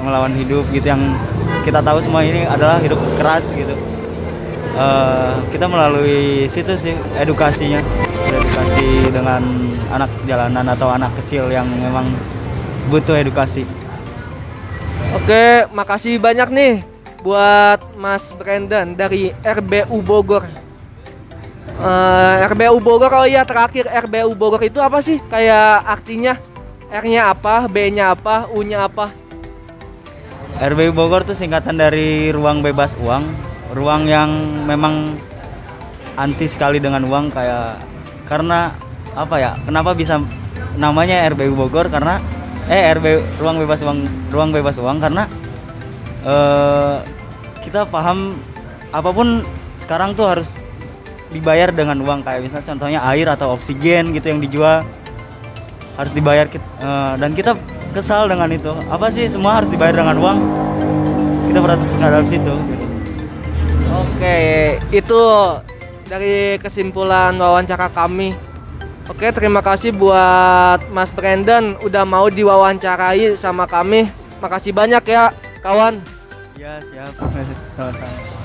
melawan 0.01 0.33
hidup 0.33 0.65
gitu 0.73 0.89
yang 0.89 1.01
kita 1.61 1.79
tahu 1.83 2.01
semua 2.01 2.25
ini 2.25 2.45
adalah 2.45 2.81
hidup 2.81 2.97
keras 3.17 3.45
gitu 3.53 3.73
Eh, 4.79 5.33
kita 5.51 5.67
melalui 5.67 6.47
situ 6.47 6.71
sih 6.79 6.95
edukasinya 7.19 7.83
edukasi 8.31 9.11
dengan 9.11 9.43
anak 9.91 10.07
jalanan 10.23 10.71
atau 10.71 10.87
anak 10.87 11.11
kecil 11.19 11.51
yang 11.51 11.67
memang 11.67 12.07
butuh 12.87 13.19
edukasi 13.19 13.67
Oke, 15.19 15.67
makasih 15.75 16.15
banyak 16.21 16.47
nih 16.53 16.73
buat 17.19 17.81
Mas 17.99 18.31
Brandon 18.31 18.95
dari 18.95 19.35
RBU 19.43 19.99
Bogor. 19.99 20.47
Eh, 21.81 22.35
RBU 22.47 22.79
Bogor, 22.79 23.11
oh 23.11 23.27
iya 23.27 23.43
terakhir 23.43 23.89
RBU 23.89 24.31
Bogor 24.31 24.63
itu 24.63 24.79
apa 24.79 25.03
sih? 25.03 25.19
Kayak 25.27 25.81
artinya 25.83 26.39
R-nya 26.93 27.35
apa, 27.35 27.67
B-nya 27.67 28.15
apa, 28.15 28.47
U-nya 28.53 28.87
apa? 28.87 29.11
RBU 30.59 30.91
Bogor 30.91 31.23
tuh 31.23 31.39
singkatan 31.39 31.79
dari 31.79 32.35
ruang 32.35 32.59
bebas 32.59 32.99
uang, 32.99 33.23
ruang 33.71 34.03
yang 34.11 34.27
memang 34.67 35.15
anti 36.19 36.51
sekali 36.51 36.83
dengan 36.83 37.07
uang 37.07 37.31
kayak 37.31 37.79
karena 38.27 38.75
apa 39.15 39.35
ya? 39.39 39.51
Kenapa 39.63 39.95
bisa 39.95 40.19
namanya 40.75 41.23
RBU 41.31 41.55
Bogor? 41.55 41.87
Karena 41.87 42.19
eh 42.67 42.91
RB 42.91 43.39
ruang 43.39 43.55
bebas 43.63 43.79
uang 43.87 44.03
ruang 44.35 44.51
bebas 44.51 44.75
uang 44.83 44.99
karena 44.99 45.31
eh 46.27 47.07
kita 47.63 47.87
paham 47.87 48.35
apa 48.91 49.15
pun 49.15 49.47
sekarang 49.79 50.11
tuh 50.11 50.27
harus 50.27 50.51
dibayar 51.31 51.71
dengan 51.71 52.03
uang. 52.03 52.19
Kayak 52.27 52.43
misalnya 52.43 52.67
contohnya 52.67 52.99
air 53.07 53.31
atau 53.31 53.55
oksigen 53.55 54.11
gitu 54.11 54.27
yang 54.27 54.43
dijual 54.43 54.83
harus 55.95 56.11
dibayar 56.11 56.51
eh, 56.51 57.13
dan 57.15 57.31
kita 57.31 57.55
kesal 57.91 58.29
dengan 58.29 58.49
itu 58.53 58.73
apa 58.89 59.09
sih 59.09 59.25
semua 59.25 59.61
harus 59.61 59.69
dibayar 59.73 60.01
dengan 60.01 60.15
uang 60.21 60.37
kita 61.49 61.59
protes 61.65 61.89
terhadap 61.97 62.23
situ 62.29 62.53
gitu. 62.69 62.85
Oke, 63.89 64.37
itu 64.93 65.21
dari 66.05 66.61
kesimpulan 66.61 67.33
wawancara 67.41 67.89
kami. 67.89 68.37
Oke, 69.09 69.33
terima 69.33 69.65
kasih 69.65 69.89
buat 69.89 70.85
Mas 70.93 71.09
Brandon 71.09 71.73
udah 71.81 72.05
mau 72.05 72.29
diwawancarai 72.29 73.33
sama 73.33 73.65
kami. 73.65 74.05
Makasih 74.37 74.69
banyak 74.69 75.01
ya, 75.09 75.33
kawan. 75.65 75.97
ya 76.53 76.77
siap 76.85 77.17
sama-sama 77.75 78.38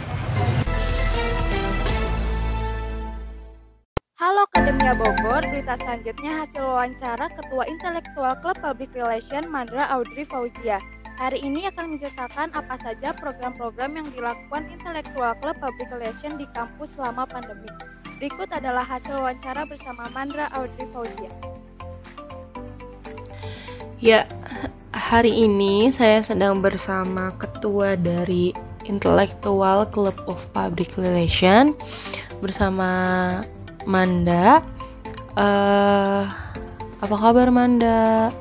Akademia 4.55 4.95
Bogor, 4.95 5.43
berita 5.51 5.75
selanjutnya 5.83 6.47
hasil 6.47 6.63
wawancara 6.63 7.27
Ketua 7.27 7.67
Intelektual 7.67 8.39
Club 8.39 8.55
Public 8.63 8.95
Relation 8.95 9.43
Mandra 9.51 9.91
Audrey 9.91 10.23
Fauzia. 10.23 10.79
Hari 11.19 11.43
ini 11.43 11.67
akan 11.67 11.91
menceritakan 11.91 12.55
apa 12.55 12.79
saja 12.79 13.11
program-program 13.19 13.99
yang 13.99 14.07
dilakukan 14.15 14.71
Intelektual 14.71 15.35
Club 15.43 15.59
Public 15.59 15.91
Relation 15.91 16.39
di 16.39 16.47
kampus 16.55 16.95
selama 16.95 17.27
pandemi. 17.27 17.67
Berikut 18.23 18.47
adalah 18.55 18.87
hasil 18.87 19.19
wawancara 19.19 19.67
bersama 19.67 20.07
Mandra 20.15 20.47
Audrey 20.55 20.87
Fauzia. 20.95 21.35
Ya, 23.99 24.23
hari 24.95 25.35
ini 25.35 25.91
saya 25.91 26.23
sedang 26.23 26.63
bersama 26.63 27.35
ketua 27.43 27.99
dari 27.99 28.55
Intellectual 28.87 29.83
Club 29.91 30.15
of 30.31 30.47
Public 30.55 30.95
Relation 30.95 31.75
bersama 32.39 33.43
Manda. 33.85 34.65
eh 35.35 36.25
apa 37.05 37.17
kabar 37.21 37.53
Manda? 37.53 38.33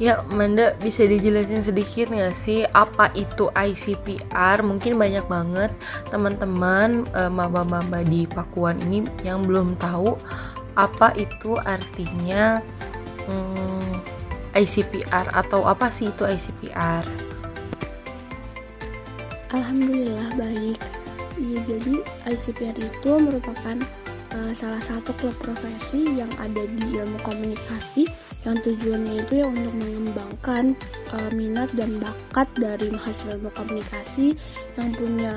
Ya, 0.00 0.24
Manda 0.32 0.72
bisa 0.80 1.04
dijelasin 1.04 1.60
sedikit 1.60 2.08
nggak 2.08 2.32
sih 2.32 2.64
apa 2.72 3.12
itu 3.12 3.52
ICPR? 3.52 4.64
Mungkin 4.64 4.96
banyak 4.96 5.28
banget 5.28 5.68
teman-teman 6.08 7.04
eh, 7.12 7.28
maba-maba 7.28 8.00
di 8.00 8.24
Pakuan 8.24 8.80
ini 8.88 9.04
yang 9.28 9.44
belum 9.44 9.76
tahu 9.76 10.16
apa 10.80 11.12
itu 11.20 11.60
artinya 11.68 12.64
hmm, 13.28 13.92
ICPR 14.56 15.36
atau 15.36 15.68
apa 15.68 15.92
sih 15.92 16.08
itu 16.08 16.24
ICPR? 16.24 17.04
Alhamdulillah 19.52 20.32
baik. 20.38 20.99
Ya, 21.40 21.56
jadi 21.64 22.04
ICPR 22.28 22.76
itu 22.76 23.10
merupakan 23.16 23.76
uh, 24.36 24.52
salah 24.60 24.82
satu 24.84 25.16
klub 25.16 25.32
profesi 25.40 26.20
yang 26.20 26.28
ada 26.36 26.68
di 26.68 27.00
ilmu 27.00 27.16
komunikasi 27.24 28.04
yang 28.44 28.56
tujuannya 28.60 29.24
itu 29.24 29.44
ya 29.44 29.46
untuk 29.48 29.72
mengembangkan 29.72 30.76
uh, 31.16 31.30
minat 31.32 31.68
dan 31.72 31.96
bakat 31.96 32.48
dari 32.60 32.92
mahasiswa 32.92 33.40
ilmu 33.40 33.50
komunikasi 33.56 34.36
yang 34.76 34.88
punya 34.96 35.34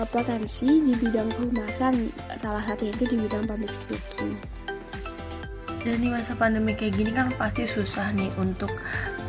uh, 0.00 0.08
potensi 0.08 0.68
di 0.88 0.92
bidang 0.96 1.28
kehumasan 1.36 2.08
salah 2.40 2.64
satunya 2.64 2.92
itu 2.96 3.04
di 3.12 3.16
bidang 3.28 3.44
public 3.44 3.72
speaking. 3.84 4.32
Dan 5.82 5.98
di 5.98 6.08
masa 6.14 6.38
pandemi 6.38 6.78
kayak 6.78 6.94
gini 6.94 7.10
kan 7.10 7.34
pasti 7.34 7.66
susah 7.66 8.14
nih 8.14 8.30
untuk 8.38 8.70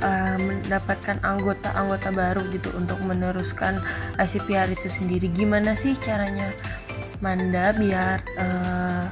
uh, 0.06 0.38
mendapatkan 0.38 1.18
anggota-anggota 1.26 2.14
baru 2.14 2.46
gitu 2.54 2.70
untuk 2.78 3.02
meneruskan 3.02 3.82
ICPR 4.22 4.70
itu 4.70 4.86
sendiri. 4.86 5.30
Gimana 5.34 5.74
sih 5.74 5.98
caranya 5.98 6.54
Manda 7.24 7.72
biar 7.72 8.20
uh, 8.36 9.08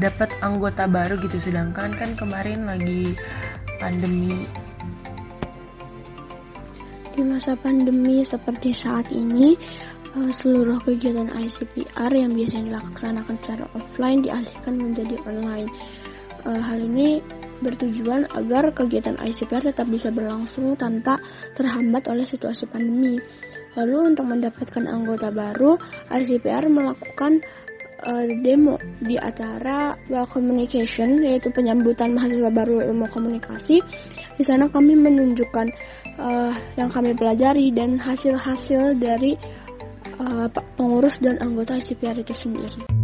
dapat 0.00 0.32
anggota 0.42 0.90
baru 0.90 1.14
gitu 1.22 1.38
sedangkan 1.38 1.94
kan 1.94 2.16
kemarin 2.18 2.66
lagi 2.66 3.14
pandemi 3.78 4.42
di 7.14 7.22
masa 7.22 7.54
pandemi 7.54 8.26
seperti 8.26 8.74
saat 8.74 9.06
ini 9.14 9.54
seluruh 10.14 10.78
kegiatan 10.86 11.26
ICPR 11.26 12.12
yang 12.14 12.30
biasanya 12.30 12.78
dilaksanakan 12.78 13.34
secara 13.34 13.64
offline 13.74 14.22
dialihkan 14.22 14.74
menjadi 14.78 15.16
online. 15.26 15.68
Uh, 16.46 16.60
hal 16.62 16.78
ini 16.78 17.18
bertujuan 17.58 18.28
agar 18.36 18.70
kegiatan 18.70 19.18
ICPR 19.18 19.74
tetap 19.74 19.90
bisa 19.90 20.14
berlangsung 20.14 20.78
tanpa 20.78 21.18
terhambat 21.58 22.06
oleh 22.06 22.22
situasi 22.22 22.68
pandemi. 22.70 23.18
Lalu 23.74 24.14
untuk 24.14 24.30
mendapatkan 24.30 24.86
anggota 24.86 25.34
baru, 25.34 25.74
ICPR 26.14 26.70
melakukan 26.70 27.42
uh, 28.06 28.24
demo 28.44 28.78
di 29.02 29.18
acara 29.18 29.98
Well 30.06 30.30
Communication 30.30 31.18
yaitu 31.26 31.50
penyambutan 31.50 32.14
mahasiswa 32.14 32.54
baru 32.54 32.86
ilmu 32.86 33.10
komunikasi. 33.10 33.82
Di 34.34 34.44
sana 34.46 34.70
kami 34.70 34.94
menunjukkan 34.94 35.66
uh, 36.22 36.54
yang 36.78 36.90
kami 36.90 37.18
pelajari 37.18 37.74
dan 37.74 37.98
hasil-hasil 37.98 38.98
dari 38.98 39.34
uh, 40.18 40.46
pengurus 40.78 41.16
dan 41.20 41.38
anggota 41.42 41.78
ICPR 41.78 42.22
sendiri. 42.34 43.03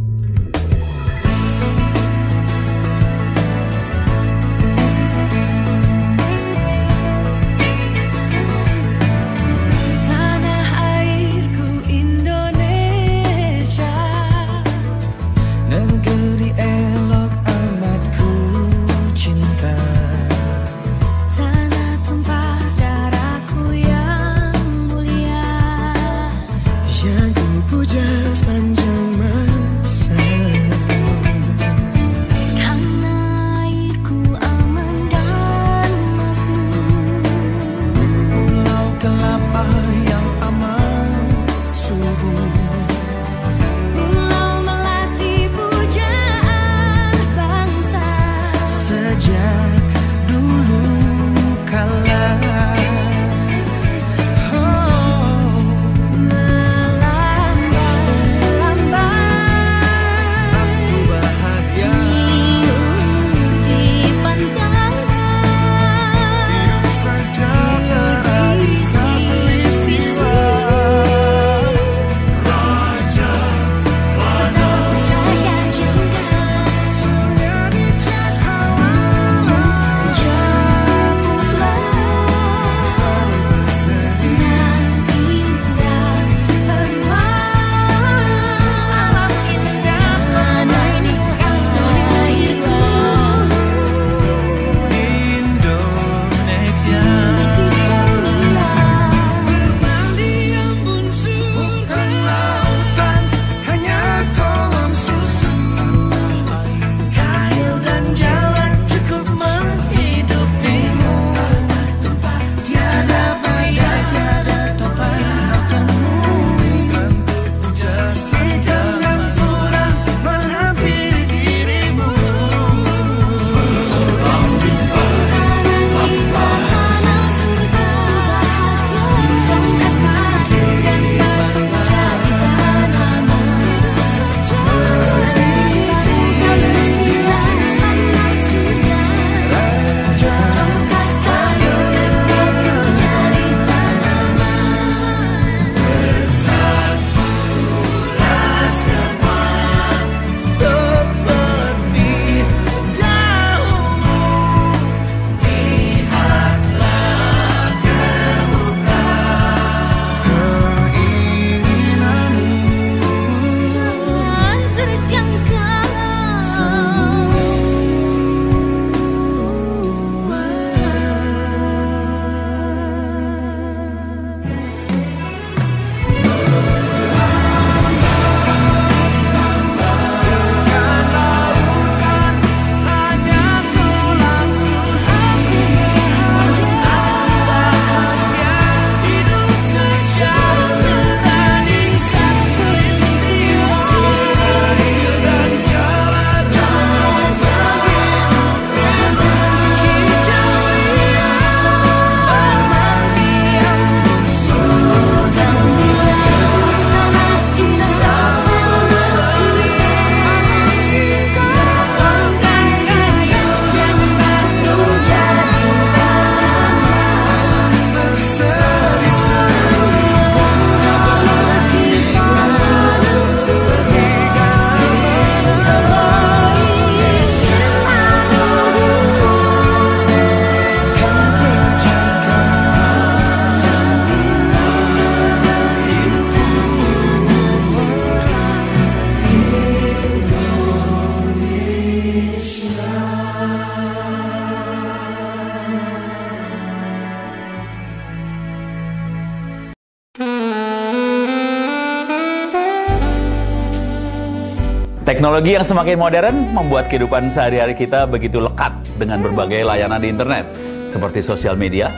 Teknologi 255.40 255.56
yang 255.56 255.72
semakin 255.72 255.96
modern 255.96 256.36
membuat 256.52 256.92
kehidupan 256.92 257.32
sehari-hari 257.32 257.72
kita 257.72 258.04
begitu 258.04 258.44
lekat 258.44 258.76
dengan 259.00 259.24
berbagai 259.24 259.64
layanan 259.64 259.96
di 259.96 260.12
internet, 260.12 260.44
seperti 260.92 261.24
sosial 261.24 261.56
media, 261.56 261.88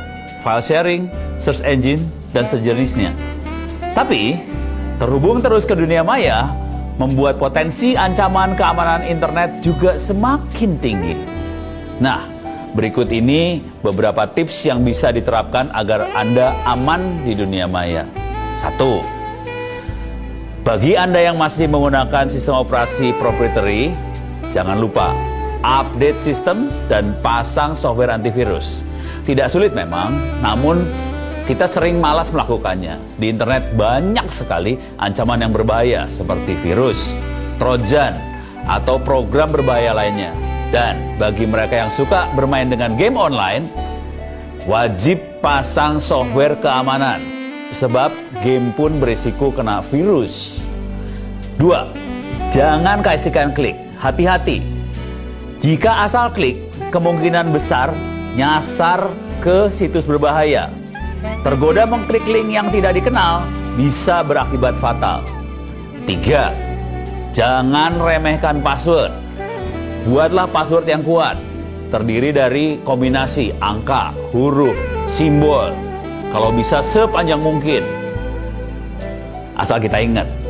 file 0.46 0.62
sharing, 0.62 1.10
search 1.42 1.58
engine, 1.66 2.06
dan 2.30 2.46
sejenisnya. 2.46 3.10
Tapi, 3.98 4.38
terhubung 5.02 5.42
terus 5.42 5.66
ke 5.66 5.74
dunia 5.74 6.06
maya 6.06 6.54
membuat 7.02 7.42
potensi 7.42 7.98
ancaman 7.98 8.54
keamanan 8.54 9.02
internet 9.10 9.58
juga 9.58 9.98
semakin 9.98 10.78
tinggi. 10.78 11.18
Nah, 11.98 12.22
berikut 12.78 13.10
ini 13.10 13.58
beberapa 13.82 14.22
tips 14.22 14.70
yang 14.70 14.86
bisa 14.86 15.10
diterapkan 15.10 15.66
agar 15.74 16.14
Anda 16.14 16.54
aman 16.62 17.26
di 17.26 17.34
dunia 17.34 17.66
maya. 17.66 18.06
Satu, 18.62 19.02
bagi 20.72 20.96
Anda 20.96 21.20
yang 21.20 21.36
masih 21.36 21.68
menggunakan 21.68 22.32
sistem 22.32 22.64
operasi 22.64 23.12
proprietary, 23.20 23.92
jangan 24.56 24.80
lupa 24.80 25.12
update 25.60 26.24
sistem 26.24 26.72
dan 26.88 27.12
pasang 27.20 27.76
software 27.76 28.08
antivirus. 28.08 28.80
Tidak 29.20 29.52
sulit 29.52 29.76
memang, 29.76 30.16
namun 30.40 30.80
kita 31.44 31.68
sering 31.68 32.00
malas 32.00 32.32
melakukannya. 32.32 32.96
Di 33.20 33.28
internet 33.28 33.76
banyak 33.76 34.24
sekali 34.32 34.80
ancaman 34.96 35.44
yang 35.44 35.52
berbahaya 35.52 36.08
seperti 36.08 36.56
virus, 36.64 37.04
trojan, 37.60 38.16
atau 38.64 38.96
program 38.96 39.52
berbahaya 39.52 39.92
lainnya. 39.92 40.32
Dan 40.72 41.20
bagi 41.20 41.44
mereka 41.44 41.84
yang 41.84 41.92
suka 41.92 42.32
bermain 42.32 42.72
dengan 42.72 42.96
game 42.96 43.20
online, 43.20 43.68
wajib 44.64 45.20
pasang 45.44 46.00
software 46.00 46.56
keamanan 46.64 47.20
sebab 47.76 48.08
game 48.40 48.72
pun 48.72 48.96
berisiko 49.00 49.52
kena 49.52 49.84
virus. 49.92 50.61
Dua, 51.62 51.86
jangan 52.50 53.06
kasihkan 53.06 53.54
klik. 53.54 53.78
Hati-hati. 54.02 54.58
Jika 55.62 56.10
asal 56.10 56.34
klik, 56.34 56.58
kemungkinan 56.90 57.54
besar 57.54 57.94
nyasar 58.34 59.14
ke 59.38 59.70
situs 59.70 60.02
berbahaya. 60.02 60.66
Tergoda 61.46 61.86
mengklik 61.86 62.26
link 62.26 62.50
yang 62.50 62.66
tidak 62.74 62.98
dikenal 62.98 63.46
bisa 63.78 64.26
berakibat 64.26 64.74
fatal. 64.82 65.22
Tiga, 66.02 66.50
jangan 67.30 67.94
remehkan 68.02 68.58
password. 68.58 69.14
Buatlah 70.10 70.50
password 70.50 70.90
yang 70.90 71.06
kuat, 71.06 71.38
terdiri 71.94 72.34
dari 72.34 72.82
kombinasi 72.82 73.54
angka, 73.62 74.10
huruf, 74.34 74.74
simbol, 75.06 75.70
kalau 76.34 76.50
bisa 76.50 76.82
sepanjang 76.82 77.38
mungkin. 77.38 77.86
Asal 79.54 79.78
kita 79.78 80.02
ingat. 80.02 80.41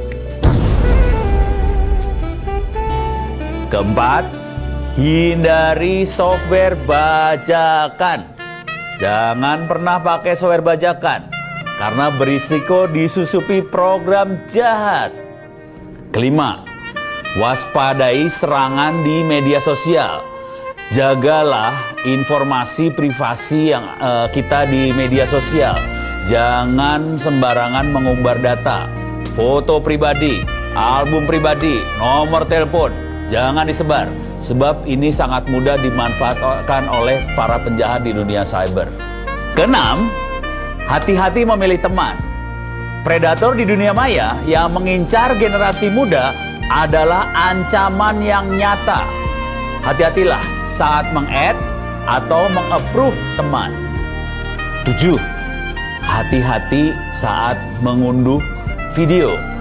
Keempat, 3.73 4.29
hindari 5.01 6.05
software 6.05 6.77
bajakan. 6.85 8.21
Jangan 9.01 9.65
pernah 9.65 9.97
pakai 9.97 10.37
software 10.37 10.61
bajakan 10.61 11.33
karena 11.81 12.13
berisiko 12.21 12.85
disusupi 12.93 13.65
program 13.65 14.37
jahat. 14.53 15.09
Kelima, 16.13 16.69
waspadai 17.41 18.29
serangan 18.29 19.01
di 19.09 19.25
media 19.25 19.57
sosial 19.57 20.21
jagalah 20.93 21.73
informasi 22.05 22.93
privasi 22.93 23.73
yang 23.73 23.89
uh, 24.05 24.29
kita 24.29 24.69
di 24.69 24.93
media 24.93 25.25
sosial. 25.25 25.81
Jangan 26.29 27.17
sembarangan 27.17 27.89
mengumbar 27.89 28.37
data, 28.37 28.93
foto 29.33 29.81
pribadi, 29.81 30.45
album 30.77 31.25
pribadi, 31.25 31.81
nomor 31.97 32.45
telepon. 32.45 33.12
Jangan 33.31 33.69
disebar, 33.69 34.11
sebab 34.43 34.89
ini 34.89 35.13
sangat 35.15 35.47
mudah 35.47 35.79
dimanfaatkan 35.79 36.91
oleh 36.91 37.23
para 37.39 37.61
penjahat 37.63 38.03
di 38.03 38.17
dunia 38.17 38.43
cyber. 38.43 38.91
Keenam, 39.55 40.09
hati-hati 40.89 41.45
memilih 41.47 41.79
teman. 41.79 42.17
Predator 43.05 43.55
di 43.59 43.67
dunia 43.67 43.91
maya 43.91 44.39
yang 44.47 44.73
mengincar 44.73 45.35
generasi 45.37 45.91
muda 45.91 46.33
adalah 46.71 47.29
ancaman 47.35 48.23
yang 48.25 48.47
nyata. 48.49 49.05
Hati-hatilah 49.83 50.41
saat 50.79 51.11
meng-add 51.11 51.59
atau 52.07 52.47
meng-approve 52.51 53.15
teman. 53.37 53.75
7. 54.87 55.15
Hati-hati 56.03 56.91
saat 57.15 57.59
mengunduh 57.83 58.43
video. 58.99 59.52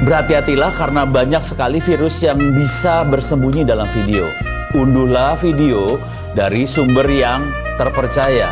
Berhati-hatilah 0.00 0.80
karena 0.80 1.04
banyak 1.04 1.44
sekali 1.44 1.76
virus 1.84 2.24
yang 2.24 2.40
bisa 2.56 3.04
bersembunyi 3.04 3.68
dalam 3.68 3.84
video. 3.92 4.24
Unduhlah 4.72 5.36
video 5.36 6.00
dari 6.32 6.64
sumber 6.64 7.04
yang 7.04 7.44
terpercaya. 7.76 8.48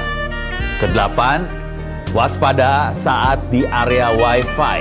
Kedelapan, 0.76 1.48
waspada 2.12 2.92
saat 2.92 3.40
di 3.48 3.64
area 3.64 4.12
Wi-Fi. 4.12 4.78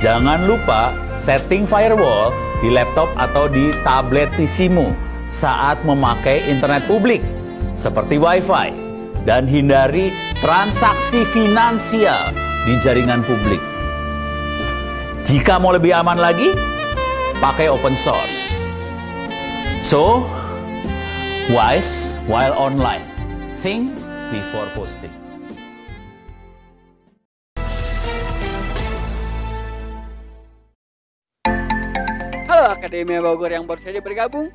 Jangan 0.00 0.48
lupa 0.48 0.96
setting 1.20 1.68
firewall 1.68 2.32
di 2.64 2.72
laptop 2.72 3.12
atau 3.20 3.44
di 3.44 3.68
tablet 3.84 4.32
PC-mu 4.32 4.88
saat 5.28 5.76
memakai 5.84 6.40
internet 6.48 6.88
publik 6.88 7.20
seperti 7.76 8.16
WiFi 8.16 8.72
dan 9.28 9.44
hindari 9.44 10.08
transaksi 10.40 11.28
finansial 11.36 12.32
di 12.64 12.80
jaringan 12.80 13.20
publik. 13.28 13.60
Jika 15.28 15.60
mau 15.60 15.76
lebih 15.76 15.92
aman 15.92 16.16
lagi, 16.16 16.56
pakai 17.36 17.68
open 17.68 17.92
source. 17.92 18.56
So, 19.84 20.24
wise 21.52 22.16
while 22.24 22.56
online. 22.56 23.04
Think 23.60 23.92
before 24.32 24.64
posting. 24.72 25.12
Halo 32.48 32.72
Akademia 32.72 33.20
Bogor 33.20 33.52
yang 33.52 33.68
baru 33.68 33.84
saja 33.84 34.00
bergabung. 34.00 34.48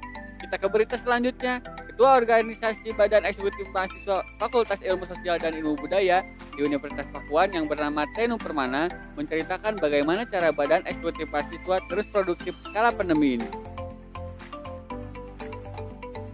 Kita 0.44 0.60
ke 0.60 0.68
berita 0.68 1.00
selanjutnya. 1.00 1.64
Ketua 1.64 2.20
Organisasi 2.20 2.91
Badan 3.00 3.24
Eksekutif 3.24 3.64
Mahasiswa 3.72 4.28
Fakultas 4.36 4.76
Ilmu 4.84 5.08
Sosial 5.08 5.39
dan 5.39 5.56
Ilmu 5.56 5.80
Budaya 5.80 6.20
di 6.52 6.68
Universitas 6.68 7.08
Pakuan 7.16 7.48
yang 7.56 7.64
bernama 7.64 8.04
Tenu 8.12 8.36
Permana 8.36 8.91
menceritakan 9.16 9.80
bagaimana 9.80 10.28
cara 10.28 10.52
Badan 10.52 10.84
Eksekutif 10.84 11.32
Mahasiswa 11.32 11.80
terus 11.88 12.06
produktif 12.12 12.60
kala 12.76 12.91
pandemi 12.91 13.39
ini. 13.39 13.48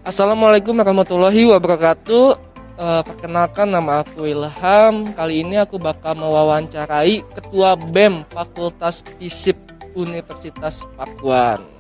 Assalamualaikum 0.02 0.74
warahmatullahi 0.74 1.46
wabarakatuh. 1.54 2.50
Uh, 2.82 3.02
perkenalkan 3.06 3.70
nama 3.70 4.02
aku 4.02 4.26
Ilham. 4.26 5.14
Kali 5.14 5.46
ini 5.46 5.62
aku 5.62 5.78
bakal 5.78 6.18
mewawancarai 6.18 7.22
Ketua 7.30 7.78
BEM 7.78 8.26
Fakultas 8.34 9.06
FISIP 9.22 9.60
Universitas 9.94 10.90
Pakuan. 10.98 11.79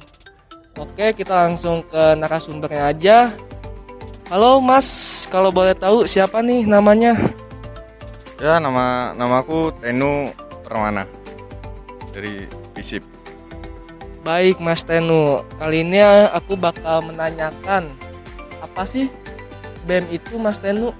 Oke, 0.79 1.11
kita 1.11 1.43
langsung 1.43 1.83
ke 1.83 2.15
narasumbernya 2.15 2.87
aja. 2.87 3.17
Halo 4.31 4.63
Mas, 4.63 5.27
kalau 5.27 5.51
boleh 5.51 5.75
tahu 5.75 6.07
siapa 6.07 6.39
nih 6.39 6.63
namanya? 6.63 7.19
Ya, 8.39 8.63
nama 8.63 9.11
namaku 9.11 9.75
Tenu 9.83 10.31
Permana 10.63 11.03
dari 12.15 12.47
FISIP. 12.71 13.03
Baik 14.23 14.63
Mas 14.63 14.87
Tenu, 14.87 15.43
kali 15.59 15.83
ini 15.83 15.99
aku 16.31 16.55
bakal 16.55 17.03
menanyakan 17.03 17.91
apa 18.63 18.87
sih 18.87 19.11
BEM 19.83 20.07
itu 20.07 20.39
Mas 20.39 20.63
Tenu? 20.63 20.95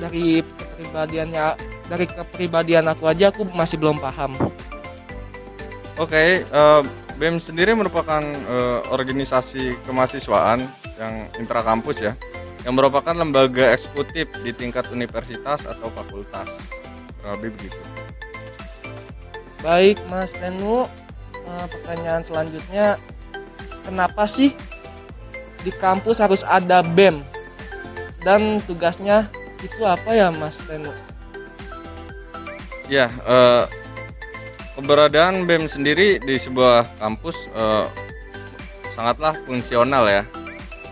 Dari 0.00 0.40
kepribadiannya 0.40 1.60
dari 1.92 2.08
kepribadian 2.08 2.88
aku 2.88 3.12
aja 3.12 3.28
aku 3.28 3.44
masih 3.52 3.76
belum 3.76 4.00
paham. 4.00 4.40
Oke, 6.00 6.08
okay, 6.08 6.28
uh, 6.56 6.80
BEM 7.22 7.38
sendiri 7.38 7.70
merupakan 7.78 8.18
uh, 8.50 8.82
organisasi 8.90 9.78
kemahasiswaan 9.86 10.66
yang 10.98 11.30
intrakampus 11.38 12.02
ya, 12.02 12.18
yang 12.66 12.74
merupakan 12.74 13.14
lembaga 13.14 13.70
eksekutif 13.70 14.26
di 14.42 14.50
tingkat 14.50 14.90
universitas 14.90 15.62
atau 15.62 15.86
fakultas. 15.94 16.66
Lebih 17.22 17.54
begitu. 17.54 17.78
Baik, 19.62 20.02
Mas 20.10 20.34
Tenu. 20.34 20.90
Uh, 21.46 21.66
pertanyaan 21.70 22.26
selanjutnya, 22.26 22.98
kenapa 23.86 24.26
sih 24.26 24.58
di 25.62 25.70
kampus 25.78 26.18
harus 26.18 26.42
ada 26.42 26.82
BEM? 26.82 27.22
Dan 28.26 28.58
tugasnya 28.66 29.30
itu 29.62 29.86
apa 29.86 30.10
ya, 30.10 30.34
Mas 30.34 30.58
Tenu? 30.66 30.90
Ya, 32.90 33.14
uh, 33.22 33.70
keberadaan 34.76 35.44
BEM 35.44 35.68
sendiri 35.68 36.16
di 36.22 36.36
sebuah 36.40 36.96
kampus 36.96 37.48
uh, 37.52 37.86
sangatlah 38.92 39.36
fungsional 39.44 40.08
ya 40.08 40.22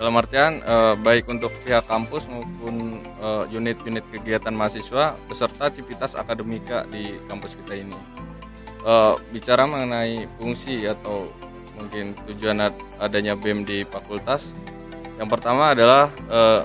dalam 0.01 0.16
artian 0.16 0.64
uh, 0.64 0.97
baik 0.97 1.28
untuk 1.28 1.53
pihak 1.64 1.85
kampus 1.85 2.24
maupun 2.24 3.05
unit-unit 3.53 4.05
uh, 4.05 4.11
kegiatan 4.16 4.53
mahasiswa 4.53 5.16
beserta 5.28 5.68
civitas 5.68 6.16
akademika 6.16 6.89
di 6.89 7.20
kampus 7.28 7.53
kita 7.61 7.76
ini 7.76 7.97
uh, 8.85 9.16
bicara 9.33 9.68
mengenai 9.68 10.24
fungsi 10.41 10.89
atau 10.89 11.28
mungkin 11.81 12.12
tujuan 12.28 12.68
ad- 12.68 12.85
adanya 13.01 13.33
BEM 13.33 13.64
di 13.64 13.89
fakultas. 13.89 14.53
Yang 15.16 15.28
pertama 15.37 15.72
adalah 15.72 16.12
eh, 16.28 16.62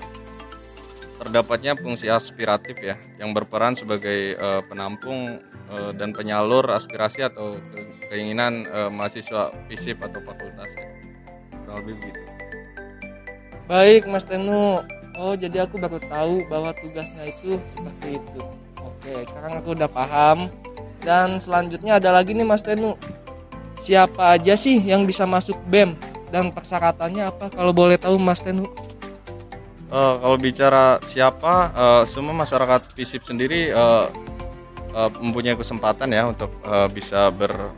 terdapatnya 1.15 1.73
fungsi 1.79 2.11
aspiratif 2.11 2.75
ya, 2.83 2.95
yang 3.17 3.31
berperan 3.31 3.73
sebagai 3.73 4.35
eh, 4.35 4.61
penampung 4.67 5.39
eh, 5.71 5.91
dan 5.95 6.11
penyalur 6.11 6.67
aspirasi 6.71 7.23
atau 7.23 7.57
ke- 7.71 8.11
keinginan 8.11 8.67
eh, 8.67 8.89
mahasiswa 8.91 9.55
FISIP 9.71 10.03
atau 10.03 10.19
fakultas. 10.23 10.69
Ya. 10.75 10.87
Kurang 11.63 11.77
lebih 11.83 11.93
begitu. 12.03 12.21
Baik, 13.65 14.05
Mas 14.05 14.21
Tenu. 14.27 14.85
Oh, 15.15 15.33
jadi 15.33 15.63
aku 15.63 15.79
baru 15.79 15.97
tahu 15.97 16.43
bahwa 16.51 16.75
tugasnya 16.75 17.31
itu 17.31 17.55
seperti 17.71 18.19
itu. 18.19 18.41
Oke, 18.83 19.23
sekarang 19.31 19.63
aku 19.63 19.73
udah 19.73 19.89
paham. 19.89 20.51
Dan 21.01 21.39
selanjutnya 21.39 21.97
ada 21.97 22.11
lagi 22.11 22.35
nih 22.35 22.45
Mas 22.45 22.61
Tenu. 22.61 22.99
Siapa 23.79 24.35
aja 24.35 24.57
sih 24.57 24.81
yang 24.81 25.05
bisa 25.05 25.23
masuk 25.29 25.55
BEM 25.69 25.93
dan 26.33 26.49
persyaratannya 26.49 27.29
apa 27.29 27.53
kalau 27.53 27.71
boleh 27.71 27.95
tahu 27.95 28.17
Mas 28.17 28.41
Tenu? 28.41 28.65
Eh, 29.95 30.15
kalau 30.19 30.35
bicara 30.35 30.99
siapa, 31.07 31.71
eh, 31.71 32.03
semua 32.03 32.35
masyarakat 32.43 32.91
FISIP 32.91 33.23
sendiri 33.23 33.71
eh, 33.71 34.05
eh, 34.91 35.09
mempunyai 35.23 35.55
kesempatan 35.55 36.11
ya 36.11 36.27
untuk 36.27 36.51
eh, 36.67 36.87
bisa 36.91 37.31
ber 37.31 37.71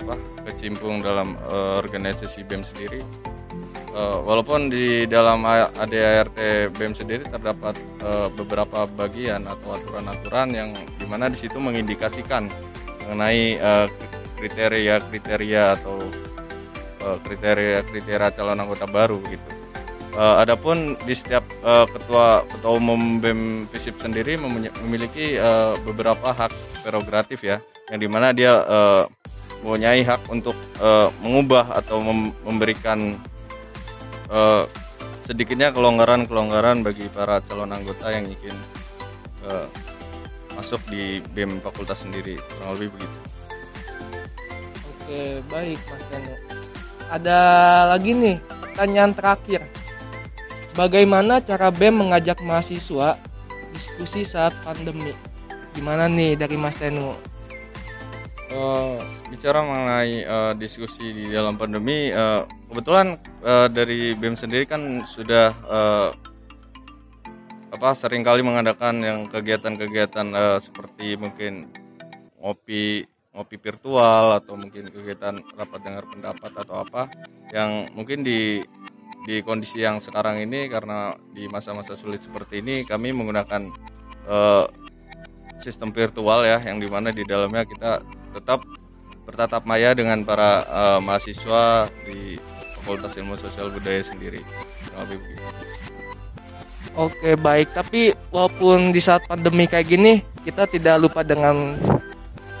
apa 0.00 0.16
kecimpung 0.48 1.04
dalam 1.04 1.36
eh, 1.36 1.76
organisasi 1.84 2.48
BEM 2.48 2.64
sendiri. 2.64 3.04
Eh, 3.92 4.18
walaupun 4.24 4.72
di 4.72 5.04
dalam 5.12 5.44
ADART 5.44 6.72
BEM 6.72 6.96
sendiri 6.96 7.28
terdapat 7.28 7.76
eh, 8.00 8.28
beberapa 8.32 8.88
bagian 8.88 9.44
atau 9.44 9.76
aturan-aturan 9.76 10.48
yang 10.56 10.72
di 10.72 11.04
mana 11.04 11.28
di 11.28 11.36
situ 11.36 11.60
mengindikasikan 11.60 12.48
mengenai 13.04 13.60
kriteria-kriteria 14.40 15.80
atau 15.80 15.96
kriteria-kriteria 17.00 18.36
calon 18.36 18.60
anggota 18.60 18.84
baru 18.84 19.20
gitu. 19.28 19.57
Eh, 20.18 20.36
adapun 20.42 20.98
di 21.06 21.14
setiap 21.14 21.46
eh, 21.62 21.86
ketua 21.94 22.42
ketua 22.50 22.74
umum 22.74 23.22
BEM 23.22 23.70
FISIP 23.70 24.02
sendiri 24.02 24.34
memiliki 24.82 25.38
eh, 25.38 25.78
beberapa 25.86 26.34
hak 26.34 26.82
prerogatif 26.82 27.46
ya, 27.46 27.62
yang 27.86 28.02
di 28.02 28.08
mana 28.10 28.34
dia 28.34 28.66
eh, 28.66 29.06
mempunyai 29.62 30.02
hak 30.02 30.26
untuk 30.26 30.58
eh, 30.82 31.06
mengubah 31.22 31.70
atau 31.70 32.02
mem- 32.02 32.34
memberikan 32.42 33.14
eh, 34.26 34.66
sedikitnya 35.22 35.70
kelonggaran-kelonggaran 35.70 36.82
bagi 36.82 37.06
para 37.14 37.38
calon 37.46 37.70
anggota 37.70 38.10
yang 38.10 38.26
ingin 38.26 38.58
eh, 39.46 39.70
masuk 40.58 40.82
di 40.90 41.22
BEM 41.30 41.62
fakultas 41.62 42.02
sendiri, 42.02 42.34
kurang 42.58 42.74
lebih 42.74 42.98
begitu. 42.98 43.18
Oke, 44.82 45.46
baik 45.46 45.78
Mas 45.78 46.02
Tenu. 46.10 46.34
Ada 47.06 47.38
lagi 47.94 48.10
nih 48.18 48.36
pertanyaan 48.42 49.14
terakhir. 49.14 49.62
Bagaimana 50.78 51.42
cara 51.42 51.74
BEM 51.74 52.06
mengajak 52.06 52.38
mahasiswa 52.38 53.18
diskusi 53.74 54.22
saat 54.22 54.54
pandemi? 54.62 55.10
Gimana 55.74 56.06
nih 56.06 56.38
dari 56.38 56.54
Mas 56.54 56.78
Tenu? 56.78 57.18
Eh, 58.46 58.96
bicara 59.26 59.58
mengenai 59.66 60.22
eh, 60.22 60.52
diskusi 60.54 61.02
di 61.02 61.34
dalam 61.34 61.58
pandemi, 61.58 62.14
eh, 62.14 62.46
kebetulan 62.70 63.18
eh, 63.42 63.66
dari 63.74 64.14
BEM 64.14 64.38
sendiri 64.38 64.70
kan 64.70 65.02
sudah 65.02 65.50
eh, 65.50 66.10
apa 67.74 67.98
sering 67.98 68.22
kali 68.22 68.46
mengadakan 68.46 69.02
yang 69.02 69.26
kegiatan-kegiatan 69.26 70.30
eh, 70.30 70.58
seperti 70.62 71.18
mungkin 71.18 71.74
ngopi 72.38 73.02
ngopi 73.34 73.56
virtual 73.58 74.38
atau 74.38 74.54
mungkin 74.54 74.86
kegiatan 74.86 75.42
rapat 75.58 75.80
dengar 75.82 76.06
pendapat 76.06 76.52
atau 76.54 76.86
apa 76.86 77.10
yang 77.50 77.90
mungkin 77.98 78.22
di 78.22 78.62
di 79.28 79.44
kondisi 79.44 79.84
yang 79.84 80.00
sekarang 80.00 80.40
ini 80.40 80.72
karena 80.72 81.12
di 81.36 81.44
masa-masa 81.52 81.92
sulit 81.92 82.24
seperti 82.24 82.64
ini 82.64 82.88
kami 82.88 83.12
menggunakan 83.12 83.68
eh, 84.24 84.64
sistem 85.60 85.92
virtual 85.92 86.48
ya 86.48 86.56
yang 86.64 86.80
di 86.80 86.88
mana 86.88 87.12
di 87.12 87.28
dalamnya 87.28 87.68
kita 87.68 88.00
tetap 88.32 88.64
bertatap 89.28 89.68
maya 89.68 89.92
dengan 89.92 90.24
para 90.24 90.64
eh, 90.64 91.00
mahasiswa 91.04 91.92
di 92.08 92.40
Fakultas 92.80 93.20
Ilmu 93.20 93.36
Sosial 93.36 93.68
Budaya 93.68 94.00
sendiri. 94.00 94.40
Oke, 96.96 97.36
baik. 97.36 97.68
Tapi 97.76 98.16
walaupun 98.32 98.96
di 98.96 98.98
saat 99.04 99.28
pandemi 99.28 99.68
kayak 99.68 99.86
gini, 99.92 100.24
kita 100.40 100.64
tidak 100.64 100.96
lupa 101.04 101.20
dengan 101.20 101.76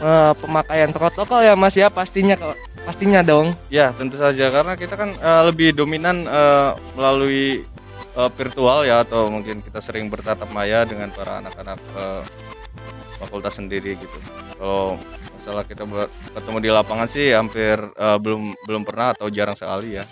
eh, 0.04 0.32
pemakaian 0.36 0.92
protokol 0.92 1.48
ya 1.48 1.56
Mas 1.56 1.80
ya 1.80 1.88
pastinya 1.88 2.36
kok. 2.36 2.67
Pastinya 2.88 3.20
dong. 3.20 3.52
Ya 3.68 3.92
tentu 3.92 4.16
saja 4.16 4.48
karena 4.48 4.72
kita 4.72 4.96
kan 4.96 5.12
eh, 5.12 5.42
lebih 5.44 5.76
dominan 5.76 6.24
eh, 6.24 6.70
melalui 6.96 7.60
eh, 8.16 8.30
virtual 8.32 8.88
ya 8.88 9.04
atau 9.04 9.28
mungkin 9.28 9.60
kita 9.60 9.84
sering 9.84 10.08
bertatap 10.08 10.48
maya 10.56 10.88
dengan 10.88 11.12
para 11.12 11.44
anak-anak 11.44 11.76
eh, 11.76 12.22
fakultas 13.20 13.60
sendiri 13.60 13.92
gitu. 14.00 14.18
Kalau 14.56 14.96
masalah 15.36 15.68
kita 15.68 15.84
ketemu 16.32 16.58
di 16.64 16.70
lapangan 16.72 17.08
sih 17.12 17.28
hampir 17.36 17.76
eh, 17.76 18.16
belum 18.16 18.56
belum 18.64 18.88
pernah 18.88 19.12
atau 19.12 19.28
jarang 19.28 19.52
sekali 19.52 20.00
ya. 20.00 20.08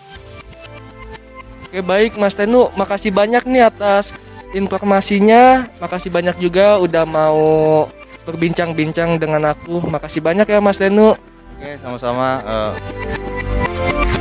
Oke, 1.72 1.80
baik 1.80 2.20
Mas 2.20 2.36
Tenu, 2.36 2.68
makasih 2.76 3.08
banyak 3.08 3.48
nih 3.48 3.72
atas 3.72 4.12
informasinya. 4.52 5.64
Makasih 5.80 6.12
banyak 6.12 6.36
juga 6.44 6.76
udah 6.76 7.08
mau 7.08 7.88
berbincang-bincang 8.28 9.16
dengan 9.16 9.56
aku. 9.56 9.80
Makasih 9.80 10.20
banyak 10.20 10.44
ya 10.44 10.60
Mas 10.60 10.76
Tenu. 10.76 11.16
Oke, 11.56 11.72
sama-sama. 11.80 12.28
eh, 12.44 12.72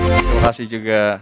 terima 0.08 0.42
kasih 0.48 0.66
juga. 0.72 1.20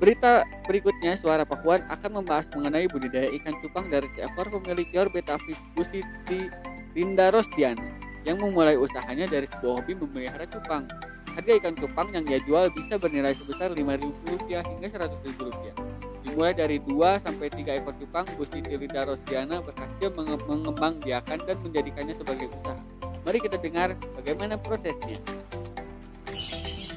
Berita 0.00 0.42
berikutnya, 0.64 1.14
Suara 1.20 1.44
Pakuan 1.44 1.84
akan 1.92 2.24
membahas 2.24 2.48
mengenai 2.56 2.88
budidaya 2.88 3.28
ikan 3.36 3.54
cupang 3.60 3.86
dari 3.92 4.08
seekor 4.16 4.48
pemilik 4.48 4.88
Yor 4.90 5.12
Betafis 5.12 5.60
Gusiti 5.76 6.48
Dinda 6.96 7.28
Rosdiana 7.30 7.86
yang 8.24 8.40
memulai 8.40 8.80
usahanya 8.80 9.28
dari 9.28 9.44
sebuah 9.46 9.84
hobi 9.84 9.94
memelihara 9.94 10.48
cupang. 10.48 10.88
Harga 11.36 11.52
ikan 11.60 11.76
cupang 11.78 12.08
yang 12.16 12.24
ia 12.26 12.40
jual 12.42 12.72
bisa 12.74 12.96
bernilai 12.96 13.36
sebesar 13.36 13.76
Rp5.000 13.76 14.26
hingga 14.40 14.88
Rp100.000. 14.90 16.11
Dimulai 16.22 16.54
dari 16.54 16.78
2 16.78 17.18
sampai 17.18 17.50
3 17.50 17.82
ekor 17.82 17.94
cupang, 17.98 18.26
Gusiti 18.38 18.78
Dinda 18.78 19.02
Rosdiana 19.02 19.58
berhasil 19.58 20.08
menge- 20.14 20.46
mengembangbiakan 20.46 21.38
dan 21.42 21.56
menjadikannya 21.60 22.14
sebagai 22.14 22.46
usaha. 22.48 22.78
Mari 23.22 23.38
kita 23.42 23.58
dengar 23.58 23.94
bagaimana 24.18 24.54
prosesnya. 24.58 25.18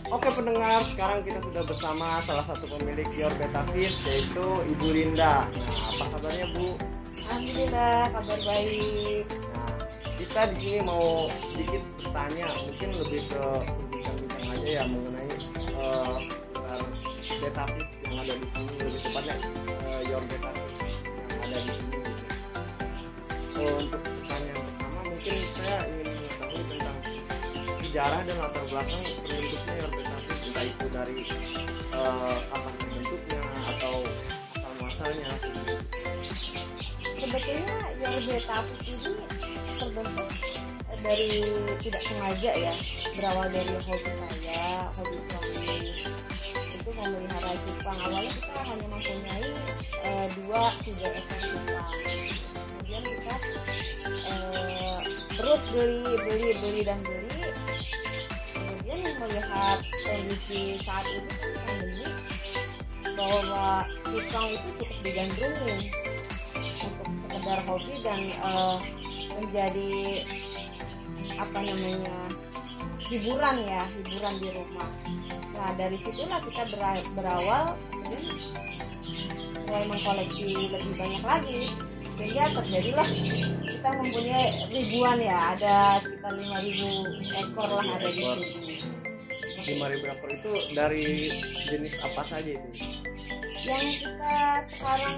Oke 0.05 0.29
pendengar, 0.29 0.79
sekarang 0.85 1.25
kita 1.25 1.41
sudah 1.41 1.63
bersama 1.65 2.05
salah 2.21 2.45
satu 2.45 2.65
pemilik 2.77 3.09
Your 3.17 3.33
Beta 3.41 3.65
yaitu 3.73 4.47
Ibu 4.69 4.87
Linda. 4.93 5.43
Nah, 5.49 5.69
apa 5.97 6.05
kabarnya 6.13 6.45
Bu? 6.53 6.77
Alhamdulillah 7.25 7.99
kabar 8.13 8.39
baik. 8.45 9.25
Nah, 9.49 9.75
kita 10.15 10.41
di 10.53 10.57
sini 10.61 10.79
mau 10.85 11.25
sedikit 11.49 11.81
bertanya, 11.97 12.47
mungkin 12.63 12.89
lebih 13.01 13.21
ke 13.33 13.43
bincang-bincang 13.89 14.45
aja 14.45 14.69
ya 14.69 14.83
mengenai 14.93 15.25
eh, 15.33 16.15
seputar 16.21 16.81
Beta 17.41 17.63
ada 18.25 18.41
di 18.41 18.49
sini, 18.49 18.73
lebih 18.81 19.01
tepatnya 19.05 19.35
eh, 19.85 20.01
Your 20.09 20.23
Fish 20.25 20.41
yang 20.41 21.41
ada 21.45 21.57
di 21.61 21.61
sini. 21.61 21.93
Eh, 23.55 23.75
untuk 23.85 24.01
pertanyaan 24.01 24.63
pertama, 24.65 24.99
mungkin 25.05 25.37
saya 25.45 25.77
ingin 25.85 26.07
mengetahui 26.09 26.63
tentang 26.65 26.97
sejarah 27.85 28.21
dan 28.25 28.35
latar 28.41 28.63
belakang 28.65 29.03
terbentuknya 29.05 29.73
Your 29.77 29.91
Fish, 29.93 30.09
entah 30.09 30.65
itu 30.65 30.85
dari 30.89 31.17
eh, 31.93 32.37
kapan 32.49 32.73
terbentuknya 32.81 33.39
atau 33.45 33.95
asal 34.57 34.71
muasalnya. 34.81 35.29
Sebetulnya 37.15 37.77
yang 38.01 38.15
beta 38.25 38.57
ini 38.65 39.13
terbentuk 39.75 40.29
dari 41.05 41.29
tidak 41.85 42.01
sengaja 42.01 42.51
ya 42.57 42.73
berawal 43.13 43.47
dari 43.53 43.73
hobi 43.77 44.11
saya 44.41 44.89
hobi 44.97 45.17
suami 45.29 45.84
memelihara 47.05 47.53
cupang 47.61 47.99
awalnya 48.09 48.31
kita 48.33 48.61
hanya 48.65 48.87
mempunyai 48.89 49.49
eh, 50.01 50.27
dua 50.41 50.63
tiga 50.81 51.07
ekor 51.13 51.41
kemudian 52.65 53.03
kita 53.05 53.35
eh, 54.09 54.99
terus 55.37 55.61
beli 55.69 56.13
beli 56.25 56.49
beli 56.57 56.81
dan 56.81 56.99
beli. 57.05 57.41
Kemudian 58.55 58.99
melihat 59.21 59.79
kondisi 59.83 60.79
saat 60.81 61.05
itu 61.05 61.35
pandemi 61.61 62.07
bahwa 63.15 63.85
cupang 64.09 64.47
itu 64.49 64.69
cukup 64.81 64.97
digandrungi 65.05 65.75
untuk 66.81 67.07
sekedar 67.29 67.59
hobi 67.69 67.95
dan 68.01 68.21
eh, 68.25 68.77
menjadi 69.37 69.93
apa 71.35 71.57
namanya 71.59 72.15
hiburan 73.09 73.55
ya 73.69 73.83
hiburan 73.97 74.33
di 74.41 74.49
rumah. 74.53 74.89
Nah 75.53 75.69
dari 75.77 75.97
situlah 75.97 76.39
kita 76.41 76.63
bera- 76.73 77.09
berawal 77.13 77.63
kemudian 77.93 78.23
mulai 79.65 79.83
mengkoleksi 79.89 80.47
lebih 80.73 80.93
banyak 80.97 81.23
lagi. 81.25 81.61
Sehingga 82.15 82.47
terjadilah 82.55 83.07
kita 83.67 83.89
mempunyai 83.91 84.47
ribuan 84.71 85.17
ya 85.19 85.37
ada 85.51 85.99
sekitar 85.99 86.31
5000 86.31 87.43
ekor 87.43 87.69
lah 87.75 87.85
ada 87.99 88.07
di 88.07 88.23
sini. 88.23 88.75
Lima 89.65 89.85
ribu 89.91 90.05
ekor 90.07 90.29
itu 90.31 90.51
dari 90.77 91.27
jenis 91.67 91.93
apa 92.07 92.21
saja 92.23 92.49
itu? 92.55 92.69
Yang 93.65 93.83
kita 94.05 94.35
sekarang 94.71 95.17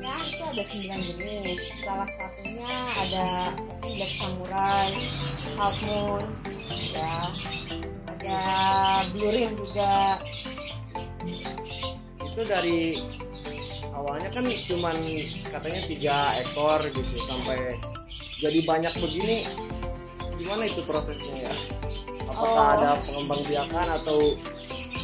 punya 0.00 0.16
itu 0.24 0.42
ada 0.48 0.64
9 0.64 1.08
jenis. 1.12 1.60
Salah 1.84 2.08
satunya 2.16 2.72
ada 2.88 3.28
black 3.84 4.12
samurai 4.16 4.88
half 5.60 5.76
moon 5.92 6.24
ya. 6.96 7.14
Ada 8.08 8.40
blue 9.12 9.28
rim 9.28 9.52
juga. 9.60 9.92
Itu 12.16 12.42
dari 12.48 12.96
awalnya 13.92 14.28
kan 14.32 14.44
cuman 14.48 14.96
katanya 15.52 15.80
tiga 15.84 16.16
ekor 16.48 16.80
gitu 16.96 17.16
sampai 17.20 17.76
jadi 18.40 18.58
banyak 18.64 18.94
begini. 19.04 19.44
Gimana 20.40 20.64
itu 20.64 20.80
prosesnya 20.88 21.52
ya? 21.52 21.54
Apakah 22.24 22.48
Oh. 22.56 22.72
ada 22.72 22.90
pengembang 23.04 23.42
biakan 23.52 23.88
atau 24.00 24.32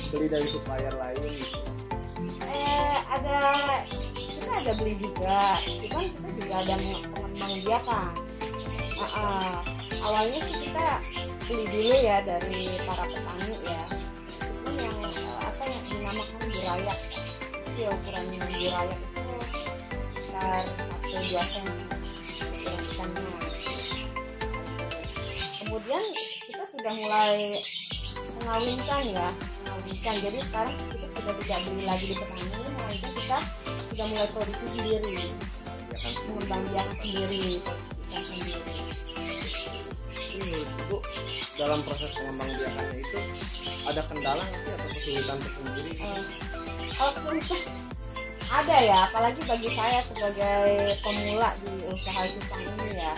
beli 0.08 0.26
dari 0.32 0.46
supplier 0.48 0.94
lain 0.96 1.20
gitu 1.20 1.75
ada 3.12 3.36
kita 4.14 4.52
ada 4.64 4.72
beli 4.80 4.94
juga. 5.00 5.38
Cuman 5.60 6.04
kita 6.08 6.28
juga 6.36 6.54
ada 6.60 6.74
pengembang 6.80 7.54
biakan 7.64 8.08
Ah, 8.96 9.12
ah. 9.12 9.52
awalnya 10.08 10.40
sih 10.48 10.72
kita 10.72 10.88
beli 11.44 11.64
dulu 11.68 11.96
ya 12.00 12.16
dari 12.24 12.60
para 12.88 13.04
petani 13.04 13.54
ya. 13.68 13.82
Itu 14.40 14.70
yang 14.72 14.98
eh, 15.04 15.36
apa 15.44 15.62
yang 15.68 15.82
dinamakan 15.84 16.38
itu 17.76 17.84
ya 17.84 17.92
ukuran 17.92 18.24
burayak 18.32 18.88
itu 18.88 19.24
sekitar 19.52 20.64
satu 21.04 21.22
dua 21.28 21.42
sen 21.44 21.66
kemudian 25.60 26.04
sudah 26.76 26.92
mulai 26.92 27.36
mengawinkan 28.36 29.02
ya 29.08 29.28
mengawinkan. 29.64 30.14
Jadi 30.20 30.38
sekarang 30.44 30.76
kita 30.92 31.06
sudah 31.08 31.34
tidak 31.40 31.60
beli 31.64 31.84
lagi 31.88 32.04
di 32.04 32.14
petani 32.20 32.68
melainkan 32.76 33.12
kita 33.16 33.38
sudah 33.64 34.06
mulai 34.12 34.28
produksi 34.36 34.64
sendiri. 34.76 35.16
Mengembang 36.28 36.62
biakan 36.68 36.96
sendiri. 37.00 37.44
Ikan 38.06 38.22
sendiri 38.22 38.60
Ini 40.36 40.44
menurutku 40.44 40.98
dalam 41.56 41.78
proses 41.80 42.10
pengembang 42.12 42.50
biakannya 42.60 42.98
itu 43.00 43.20
ada 43.86 44.00
kendala 44.12 44.42
nggak 44.44 44.60
sih 44.60 44.72
atau 44.76 44.88
kesulitan 44.92 45.38
tersendiri? 45.40 45.92
Kalau 46.92 47.12
untuk 47.32 47.60
ada 48.46 48.76
ya. 48.84 48.98
Apalagi 49.08 49.40
bagi 49.48 49.70
saya 49.72 49.98
sebagai 50.04 50.68
pemula 51.00 51.50
di 51.64 51.72
usaha 51.88 52.22
cupang 52.28 52.62
ini 52.68 52.88
ya. 53.00 53.12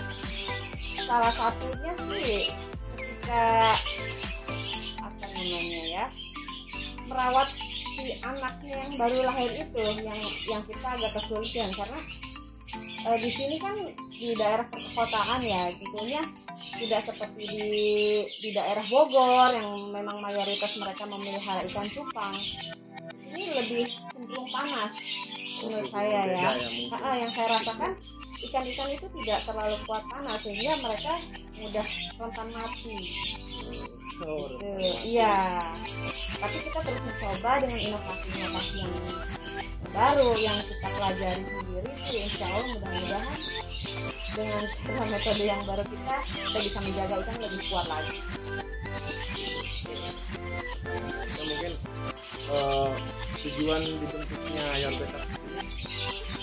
Salah 1.09 1.33
satunya 1.35 1.93
sih 2.15 2.68
ketika 3.29 3.61
apa 5.05 5.25
namanya 5.37 5.83
ya 5.85 6.05
merawat 7.13 7.49
si 7.53 8.17
anaknya 8.25 8.73
yang 8.73 8.93
baru 8.97 9.17
lahir 9.29 9.53
itu 9.53 9.79
yang 9.85 10.21
yang 10.49 10.63
kita 10.65 10.89
agak 10.97 11.13
kesulitan 11.13 11.69
karena 11.77 12.01
eh, 13.05 13.19
di 13.21 13.29
sini 13.29 13.57
kan 13.61 13.77
di 14.09 14.33
daerah 14.33 14.65
perkotaan 14.73 15.45
ya 15.45 15.61
tentunya 15.77 16.23
tidak 16.81 17.01
seperti 17.05 17.45
di 17.45 17.69
di 18.25 18.51
daerah 18.57 18.85
Bogor 18.89 19.51
yang 19.53 19.93
memang 19.93 20.17
mayoritas 20.25 20.81
mereka 20.81 21.05
memelihara 21.05 21.61
ikan 21.69 21.85
cupang 21.85 22.33
ini 23.29 23.45
lebih 23.53 23.85
cenderung 23.93 24.49
panas 24.49 24.97
menurut 25.69 25.89
saya 25.93 26.21
ya. 26.33 26.49
Ya. 26.49 26.51
Ah, 26.97 27.13
yang 27.21 27.29
saya 27.29 27.61
rasakan 27.61 27.93
ikan-ikan 28.39 28.89
itu 28.95 29.07
tidak 29.23 29.41
terlalu 29.43 29.77
kuat 29.89 30.03
panas 30.07 30.39
sehingga 30.47 30.75
mereka 30.87 31.15
mudah 31.59 31.87
rentan 32.23 32.49
mati. 32.55 32.97
Oh. 34.27 34.47
Iya. 35.07 35.63
Tapi 36.39 36.57
kita 36.67 36.79
terus 36.83 37.03
mencoba 37.03 37.51
dengan 37.63 37.79
inovasi-inovasi 37.79 38.77
yang 38.79 38.95
baru 39.89 40.31
yang 40.39 40.59
kita 40.63 40.89
pelajari 40.95 41.43
sendiri 41.43 41.91
sih 42.07 42.21
insya 42.23 42.47
Allah 42.47 42.67
mudah-mudahan 42.77 43.39
dengan 44.37 44.63
cara 44.69 45.05
metode 45.11 45.45
yang 45.47 45.63
baru 45.67 45.85
kita 45.87 46.17
kita 46.29 46.59
bisa 46.63 46.79
menjaga 46.87 47.15
ikan 47.25 47.37
lebih 47.43 47.63
kuat 47.67 47.87
lagi. 47.89 48.17
Ya, 51.39 51.43
mungkin 51.49 51.73
eh, 52.49 52.91
tujuan 53.39 53.81
dibentuknya 53.87 54.65
Yorbeta 54.83 55.21
ini 55.25 55.48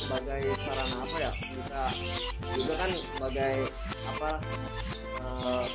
sebagai 0.06 0.42
sarana 0.62 0.98
apa 1.02 1.18
ya 1.18 1.32
kita 1.34 1.82
juga 2.56 2.74
kan 2.78 2.90
sebagai 2.94 3.56
apa 4.06 4.30
eh, 5.22 5.66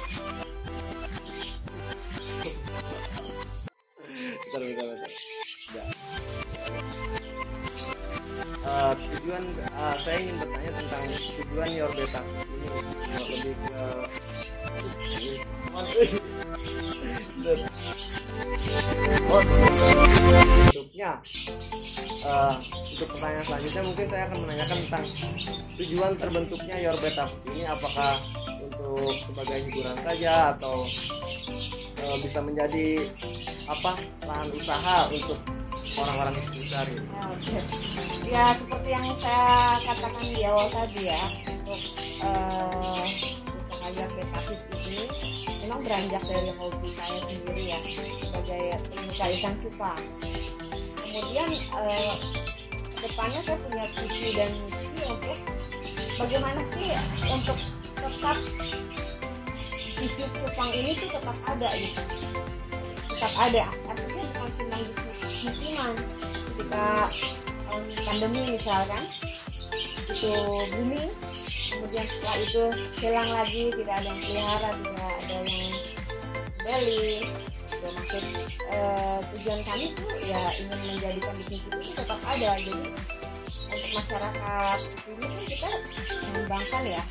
bentar, 4.50 4.60
bentar, 4.60 4.84
bentar. 4.86 5.10
Ya. 5.70 5.84
Eh, 8.60 8.92
tujuan 8.92 9.42
eh, 9.56 9.94
saya 9.96 10.18
ingin 10.20 10.36
bertanya 10.36 10.70
tentang 10.78 11.04
tujuan 11.40 11.70
Yorbeta 11.74 12.20
ini 12.22 12.68
eh, 12.68 13.24
lebih 13.30 13.54
ke 13.56 13.84
Oh, 19.30 19.42
Eh, 22.20 22.54
untuk 22.76 23.16
pertanyaan 23.16 23.44
selanjutnya 23.48 23.82
mungkin 23.88 24.06
saya 24.12 24.24
akan 24.28 24.38
menanyakan 24.44 24.78
tentang 24.84 25.04
tujuan 25.80 26.12
terbentuknya 26.20 26.76
Your 26.84 26.96
Betap 27.00 27.30
ini 27.48 27.64
apakah 27.64 28.12
untuk 28.60 29.00
sebagai 29.08 29.58
hiburan 29.64 29.96
saja 30.04 30.52
atau 30.52 30.76
eh, 32.04 32.16
bisa 32.20 32.38
menjadi 32.44 32.88
apa 33.72 33.92
lahan 34.28 34.48
usaha 34.52 34.98
untuk 35.08 35.40
orang-orang 35.96 36.34
di 36.36 36.42
sekitar 36.44 36.86
ini. 36.92 37.08
Oke. 37.08 37.58
Ya 38.28 38.44
seperti 38.52 38.88
yang 38.92 39.06
saya 39.16 39.48
katakan 39.88 40.24
di 40.28 40.40
awal 40.44 40.68
tadi 40.68 41.00
ya 41.08 41.22
untuk 41.56 41.80
eh, 42.20 43.04
usaha 43.48 43.88
Yarbetakis 43.96 44.60
ini 44.68 44.79
memang 45.70 45.86
beranjak 45.86 46.22
dari 46.26 46.50
hobi 46.58 46.90
saya 46.98 47.18
sendiri 47.30 47.62
ya 47.70 47.78
sebagai 47.78 48.62
penyuka 48.90 49.26
ikan 49.38 49.54
cupang. 49.62 50.02
Kemudian 50.98 51.48
eh, 51.54 52.14
depannya 52.98 53.40
saya 53.46 53.58
punya 53.62 53.84
visi 53.94 54.28
dan 54.34 54.50
misi 54.50 54.86
untuk 55.06 55.38
bagaimana 56.18 56.60
sih 56.74 56.90
untuk 57.30 57.58
tetap 58.02 58.36
bisnis 59.94 60.32
cupang 60.42 60.70
ini 60.74 60.90
tuh 60.98 61.08
tetap 61.14 61.38
ada 61.46 61.68
gitu. 61.78 62.02
Tetap 63.14 63.32
ada. 63.38 63.64
Artinya 63.94 64.22
bukan 64.26 64.50
cuma 64.58 64.74
bisnis 64.74 65.18
musiman 65.22 65.94
ketika 66.50 66.82
tahun 67.46 67.82
pandemi 68.10 68.42
misalkan 68.58 69.04
itu 70.10 70.34
booming 70.74 71.10
kemudian 71.80 72.04
setelah 72.04 72.36
itu 72.44 72.62
hilang 73.00 73.30
lagi 73.40 73.62
tidak 73.72 73.94
ada 73.96 74.04
yang 74.04 74.20
pelihara 74.20 74.70
tidak 74.84 75.08
ada 75.16 75.32
yang 75.32 75.48
beli. 76.60 77.16
Dan 77.80 77.92
maksud 77.96 78.24
eh, 78.68 79.18
tujuan 79.32 79.60
kami 79.64 79.86
tuh 79.96 80.12
ya 80.28 80.40
ingin 80.60 80.76
menjadikan 80.76 81.32
bisnis 81.32 81.64
itu 81.64 81.92
tetap 81.96 82.20
ada 82.28 82.48
jadi 82.60 82.76
untuk 82.76 83.90
masyarakat 83.96 84.78
ini 85.08 85.56
kan 85.56 85.74
kita 85.88 86.14
mengembangkan 86.28 86.82
ya. 86.84 87.02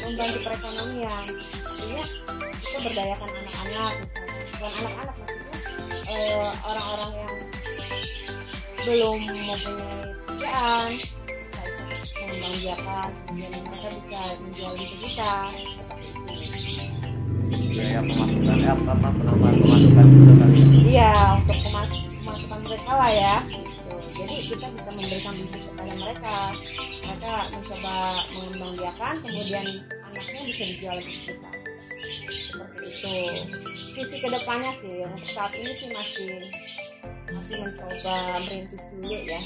Membantu 0.00 0.38
perekonomian. 0.40 1.24
Artinya 1.44 2.04
kita 2.56 2.78
berdayakan 2.88 3.28
anak-anak 3.36 3.94
bukan 4.56 4.72
anak-anak 4.80 5.16
maksudnya 5.20 5.56
eh, 6.08 6.50
orang-orang 6.64 7.12
yang 7.20 7.34
belum 8.88 9.18
mempunyai 9.20 10.16
pekerjaan 10.24 11.15
mengembangkan 12.40 13.08
kemudian 13.26 13.50
mereka 13.64 13.88
bisa 14.00 14.20
menjual 14.42 14.72
di 14.76 14.86
kita 15.00 15.32
biaya 17.76 18.00
pemasukan 18.00 18.56
ya 18.56 18.72
apa 18.72 19.08
penambahan 19.12 19.54
pemasukan 19.60 20.04
itu 20.08 20.32
kali 20.40 20.58
iya 20.88 21.12
untuk 21.36 21.58
pemas- 21.60 22.04
pemasukan 22.24 22.58
mereka 22.64 22.92
lah 22.96 23.10
ya. 23.12 23.34
Gitu. 23.46 23.96
jadi 24.16 24.34
kita 24.48 24.66
bisa 24.72 24.88
memberikan 24.90 25.34
bisnis 25.36 25.64
kepada 25.68 25.92
mereka. 26.00 26.36
Mereka 27.06 27.32
mencoba 27.52 27.94
mengembangbiakan 28.34 29.14
kemudian 29.22 29.66
anaknya 30.08 30.40
bisa 30.42 30.64
dijual 30.66 30.96
ke 30.98 31.12
kita 31.12 31.50
seperti 32.26 32.82
itu. 32.88 33.16
Visi 33.96 34.16
ke 34.20 34.28
depannya 34.28 34.72
sih 34.80 34.96
untuk 35.04 35.28
saat 35.30 35.52
ini 35.54 35.70
sih 35.72 35.88
masih 35.92 36.32
masih 37.30 37.56
mencoba 37.60 38.14
merintis 38.48 38.82
dulu 38.92 39.16
ya 39.20 39.40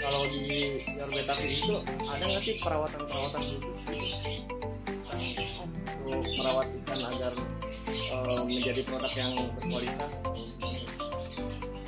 Kalau 0.00 0.22
di 0.28 0.80
Yorbetafi 0.96 1.48
itu 1.52 1.76
ada 2.04 2.24
nggak 2.24 2.42
sih 2.44 2.56
perawatan-perawatan 2.60 3.40
khusus? 3.40 3.62
Untuk 6.10 6.32
merawat 6.40 6.66
ikan 6.68 7.00
agar 7.14 7.32
eh, 7.88 8.40
menjadi 8.44 8.80
produk 8.88 9.12
yang 9.16 9.32
berkualitas? 9.56 10.12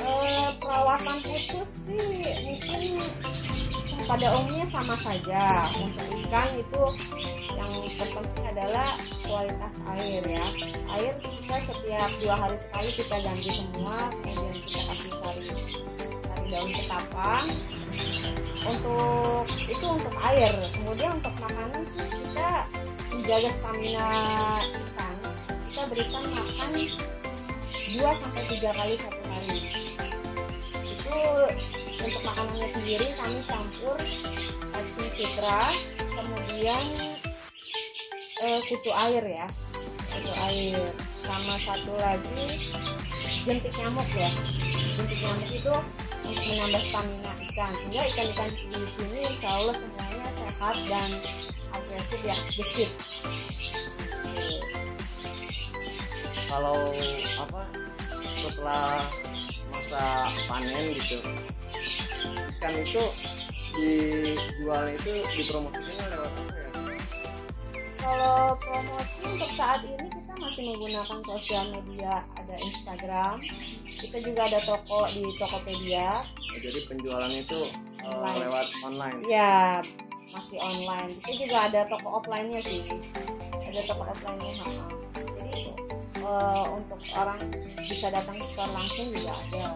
Eh, 0.03 0.49
perawatan 0.61 1.19
khusus 1.25 1.69
sih 1.85 2.09
mungkin 2.45 2.83
pada 4.09 4.27
umumnya 4.37 4.67
sama 4.69 4.97
saja. 5.01 5.43
Untuk 5.81 6.07
ikan 6.17 6.49
itu 6.61 6.83
yang 7.57 7.73
terpenting 7.97 8.47
adalah 8.57 8.89
kualitas 9.25 9.75
air 9.97 10.23
ya. 10.25 10.47
Air 10.97 11.13
kita 11.21 11.57
setiap 11.61 12.11
dua 12.25 12.37
hari 12.41 12.57
sekali 12.57 12.91
kita 12.93 13.17
ganti 13.21 13.51
semua 13.53 13.97
kemudian 14.21 14.57
kita 14.61 14.81
kasih 14.89 15.13
sari 15.13 15.92
daun 16.51 16.71
ketapang 16.75 17.47
untuk 18.63 19.47
itu 19.67 19.87
untuk 19.87 20.15
air. 20.31 20.53
Kemudian 20.63 21.11
untuk 21.19 21.35
makanan 21.43 21.83
sih 21.91 22.07
kita 22.07 22.51
menjaga 23.13 23.51
stamina 23.51 24.09
ikan. 24.71 25.17
Kita 25.63 25.83
berikan 25.91 26.25
makan 26.31 26.71
2 27.93 28.21
sampai 28.21 28.43
3 28.47 28.79
kali 28.79 28.95
satu 28.97 29.23
hari. 29.29 29.59
Itu 30.83 31.19
untuk 32.03 32.23
makanannya 32.25 32.69
sendiri 32.69 33.07
kami 33.21 33.39
campur 33.45 33.99
asin 34.73 35.07
citra 35.13 35.61
kemudian 35.99 36.85
eh, 38.43 38.61
kutu 38.67 38.91
air 39.11 39.25
ya. 39.27 39.47
Kutu 40.09 40.33
air. 40.51 40.81
Sama 41.19 41.55
satu 41.63 41.95
lagi 41.99 42.47
jentik 43.43 43.75
nyamuk 43.75 44.09
ya. 44.15 44.31
Jentik 44.99 45.19
nyamuk 45.23 45.51
itu 45.51 45.75
menambah 46.33 46.83
stamina 46.83 47.33
ikan 47.53 47.73
sehingga 47.77 48.03
ikan-ikan 48.13 48.51
di 48.51 48.81
sini 48.89 49.19
insya 49.29 49.49
Allah 49.53 49.75
semuanya 49.77 50.29
sehat 50.49 50.77
dan 50.89 51.11
agresif 51.73 52.21
ya 52.25 52.37
gesit. 52.57 52.91
Kalau 56.53 56.79
apa 57.41 57.63
setelah 58.23 59.01
masa 59.73 60.05
panen 60.49 60.85
gitu 60.97 61.19
ikan 62.61 62.75
itu 62.81 63.05
dijualnya 63.73 64.93
itu 64.97 65.11
dipromosikan 65.37 66.07
lewat 66.13 66.33
apa 66.33 66.55
ya? 66.57 66.71
Kalau 68.03 68.59
promosi 68.59 69.17
untuk 69.25 69.51
saat 69.57 69.81
ini 69.87 70.07
kita 70.11 70.33
masih 70.37 70.63
menggunakan 70.75 71.19
sosial 71.23 71.65
media 71.71 72.13
ada 72.37 72.55
Instagram 72.61 73.37
kita 74.03 74.19
juga 74.19 74.43
ada 74.51 74.59
toko 74.67 75.07
di 75.15 75.23
Tokopedia. 75.39 76.19
Ya, 76.19 76.59
jadi 76.59 76.81
penjualan 76.91 77.31
itu 77.31 77.61
eh, 78.03 78.11
Online. 78.11 78.39
lewat 78.43 78.67
online? 78.83 79.19
Ya 79.31 79.79
masih 80.35 80.59
online. 80.59 81.13
Itu 81.23 81.33
juga 81.47 81.59
ada 81.71 81.81
toko 81.87 82.09
offline-nya 82.19 82.61
sih. 82.65 82.83
Ada 83.63 83.81
toko 83.87 84.03
offline-nya 84.11 84.53
ha, 84.59 84.67
jadi 85.15 85.61
eh, 86.19 86.67
untuk 86.75 87.01
orang 87.15 87.41
bisa 87.79 88.07
datang 88.11 88.35
ke 88.35 88.47
store 88.51 88.73
langsung 88.75 89.07
juga 89.15 89.33
ada. 89.33 89.67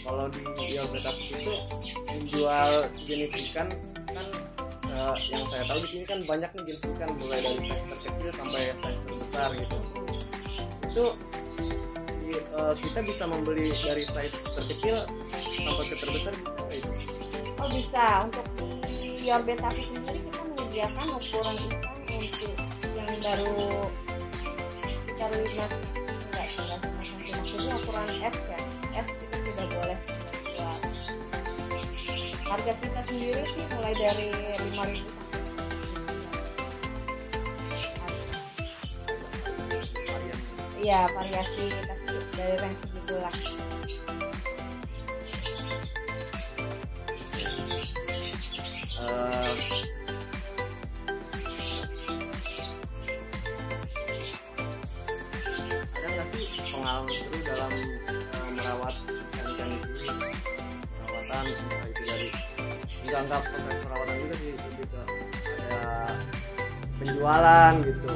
Kalau 0.00 0.26
di 0.34 0.42
Yogyakarta 0.74 1.10
itu 1.22 1.54
menjual 2.10 2.70
jenis 2.98 3.32
ikan 3.48 3.68
kan 4.10 4.26
eh, 4.90 5.14
yang 5.30 5.44
saya 5.48 5.64
tahu 5.70 5.78
di 5.86 5.88
sini 5.88 6.04
kan 6.04 6.18
banyak 6.28 6.50
nih 6.52 6.62
jenis 6.68 6.82
ikan 6.98 7.10
mulai 7.16 7.38
dari 7.38 7.60
size 7.64 7.84
terkecil 7.88 8.32
sampai 8.34 8.60
size 8.76 8.98
terbesar 9.06 9.48
gitu. 9.56 9.76
Itu 10.90 11.04
eh, 12.50 12.72
kita 12.74 12.98
bisa 13.06 13.24
membeli 13.30 13.66
dari 13.68 14.02
size 14.06 14.38
terkecil 14.58 14.96
sampai 15.38 15.84
ke 15.86 15.94
terbesar 15.98 16.34
bisa 16.34 16.90
itu? 16.90 16.90
oh 17.60 17.68
bisa. 17.70 18.04
Untuk 18.26 18.46
di 18.58 19.28
Yorbetapi 19.28 19.82
sendiri 19.84 20.18
kita 20.26 20.40
menyediakan 20.42 21.06
ukuran 21.14 21.56
ikan 21.70 21.96
untuk 22.00 22.54
yang 22.96 23.18
baru 23.20 23.54
baru 25.20 25.36
lima 25.44 25.66
enggak 26.30 26.46
enggak. 26.48 26.80
Maksudnya 27.30 27.72
ukuran 27.78 28.08
S 28.24 28.36
ya. 28.48 28.60
S 29.04 29.08
kita 29.12 29.50
sudah 29.54 29.68
boleh 29.70 29.98
jual 30.50 30.76
harga 32.50 32.72
kita 32.82 33.00
sendiri 33.06 33.42
sih 33.46 33.64
mulai 33.78 33.94
dari 33.94 34.26
lima 34.58 34.84
ribu. 34.90 35.10
Iya 40.80 41.12
variasi 41.12 41.68
tapi 41.84 41.99
dari 42.40 42.56
range 42.56 42.80
segitu 42.80 43.14
lah. 43.20 43.36
Eh, 49.00 49.52
ada 55.92 56.08
nggak 56.08 56.26
sih 56.32 56.64
pengalaman 56.64 57.12
seru 57.12 57.38
dalam 57.44 57.72
eh, 57.76 58.48
merawat 58.56 58.94
ikan-ikan 59.04 59.68
itu 59.76 60.08
perawatan 60.96 61.44
entah 61.44 61.84
itu 61.92 62.02
dari 62.08 62.28
nggak 63.04 63.20
nggak 63.28 63.76
perawatan 63.84 64.16
juga 64.16 64.34
sih 64.40 64.52
lebih 64.56 64.86
ke 64.88 65.02
ada 65.60 65.84
penjualan 66.96 67.72
gitu 67.84 68.09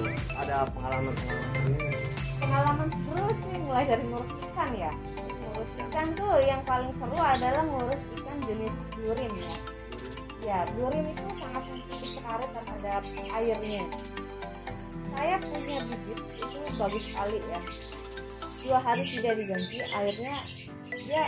ya? 4.77 4.93
Ngurus 5.55 5.71
ikan. 5.89 6.07
Tuh 6.19 6.39
yang 6.45 6.63
paling 6.67 6.93
seru 6.99 7.19
adalah 7.19 7.63
ngurus 7.65 8.03
ikan 8.21 8.39
jenis 8.45 8.75
blurim 8.99 9.33
ya. 9.33 9.55
Ya 10.45 10.59
blurim 10.77 11.05
itu 11.09 11.25
sangat 11.41 11.63
sensitif 11.71 12.21
sekali 12.21 12.47
terhadap 12.53 13.03
airnya. 13.33 13.85
Saya 15.15 15.37
punya 15.41 15.79
bibit 15.87 16.19
itu 16.37 16.59
bagus 16.77 17.03
sekali 17.07 17.39
ya. 17.39 17.61
Dua 18.65 18.79
hari 18.81 19.05
tidak 19.05 19.35
diganti 19.41 19.79
airnya 19.95 20.35
dia 20.89 21.25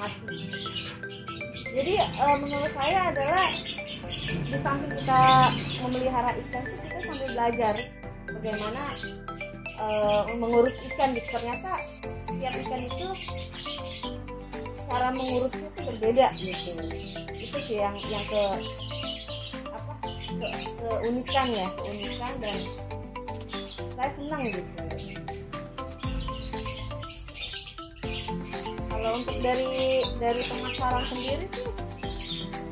mati. 0.00 0.38
Jadi 1.70 1.94
eh, 2.02 2.36
menurut 2.42 2.72
saya 2.74 2.98
adalah 3.14 3.46
di 4.50 4.58
samping 4.58 4.92
kita 4.98 5.22
memelihara 5.86 6.30
ikan 6.34 6.62
itu 6.66 6.76
kita 6.82 6.98
sambil 7.06 7.28
belajar 7.30 7.74
bagaimana 8.26 8.82
eh, 9.80 10.22
mengurus 10.36 10.76
ikan 10.92 11.12
gitu. 11.16 11.28
Ternyata 11.40 11.80
tiap 12.28 12.54
ikan 12.66 12.80
itu 12.84 13.06
cara 14.90 15.08
mengurusnya 15.14 15.66
itu 15.70 15.80
berbeda 15.86 16.26
gitu. 16.36 16.70
Itu 17.36 17.58
sih 17.62 17.78
yang 17.80 17.96
yang 18.10 18.24
ke 18.26 18.42
apa 19.70 19.92
ke, 20.02 20.48
keunikan 20.76 21.46
ya 21.54 21.66
keunikan 21.78 22.32
dan 22.42 22.58
saya 23.94 24.10
senang 24.18 24.42
gitu. 24.44 24.62
Kalau 28.90 29.10
untuk 29.16 29.36
dari 29.40 29.68
dari 30.20 30.42
pemasaran 30.44 31.04
sendiri 31.06 31.46
sih 31.48 31.68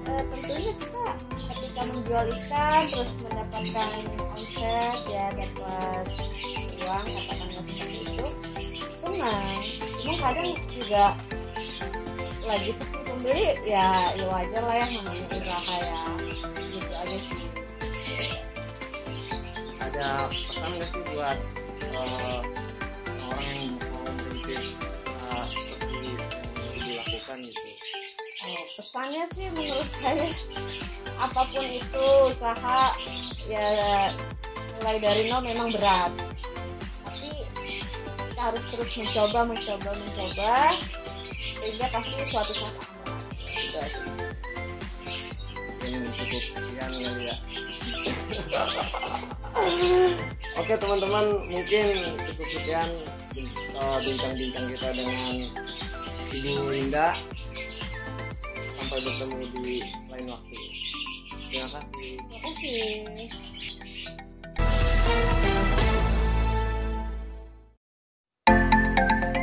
eh, 0.09 0.23
tentunya 0.29 0.73
kita 0.77 1.05
ketika 1.49 1.81
menjual 1.89 2.27
ikan 2.29 2.83
terus 2.93 3.11
mendapatkan 3.25 3.91
omset 4.37 4.99
ya 5.09 5.27
dapat 5.33 6.05
uang 6.89 7.05
katakanlah 7.05 7.62
seperti 7.68 7.97
itu. 8.01 8.26
Senang 8.97 9.45
cuma 10.01 10.14
kadang 10.24 10.51
juga 10.72 11.05
lagi 12.49 12.70
sepi 12.72 12.99
pembeli 13.05 13.49
ya 13.68 13.89
ya 14.16 14.26
wajar 14.32 14.62
lah 14.64 14.76
ya 14.76 14.86
namanya 14.97 15.24
usaha 15.36 15.76
ya. 15.84 16.01
Gitu 16.72 16.93
aja 16.97 17.18
sih. 17.20 17.45
Ada 19.84 20.07
pesan 20.32 20.70
nggak 20.72 20.89
sih 20.89 21.03
buat 21.12 21.39
eh, 21.93 22.41
orang 23.20 23.47
yang 23.53 23.72
mau 23.93 24.09
merintis 24.09 24.64
eh, 25.05 25.45
seperti 25.45 26.09
yang 26.09 26.84
dilakukan 26.89 27.39
gitu? 27.45 27.68
Oh, 28.39 28.64
pesannya 28.64 29.24
sih 29.36 29.47
menurut 29.53 29.89
saya 30.01 30.26
apa 31.18 31.43
pun 31.53 31.66
itu 31.68 32.07
usaha 32.32 32.80
ya 33.51 33.66
mulai 34.78 34.97
dari 35.03 35.22
nol 35.26 35.43
memang 35.43 35.68
berat 35.74 36.28
kita 38.39 38.55
harus 38.55 38.64
terus 38.70 39.03
mencoba 39.03 39.51
mencoba 39.51 39.91
mencoba 39.99 40.55
sehingga 41.34 41.86
pasti 41.91 42.22
suatu 42.22 42.55
saat 42.55 42.74
Gitu 45.82 46.07
cukup 46.14 46.43
sekian 46.47 47.18
ya 47.18 47.34
Oke 50.55 50.74
teman-teman 50.78 51.26
mungkin 51.51 51.86
cukup 52.30 52.47
sekian 52.47 52.86
eh, 53.74 53.99
bincang-bincang 54.07 54.66
kita 54.70 54.89
dengan 54.95 55.34
Ibu 56.30 56.62
Linda. 56.70 57.11
Sampai 58.78 58.99
bertemu 59.03 59.34
di 59.66 59.82
lain 60.14 60.30
waktu. 60.30 60.55
Terima 61.51 61.66
kasih. 61.74 62.22
Terima 62.22 62.39
kasih. 62.55 63.59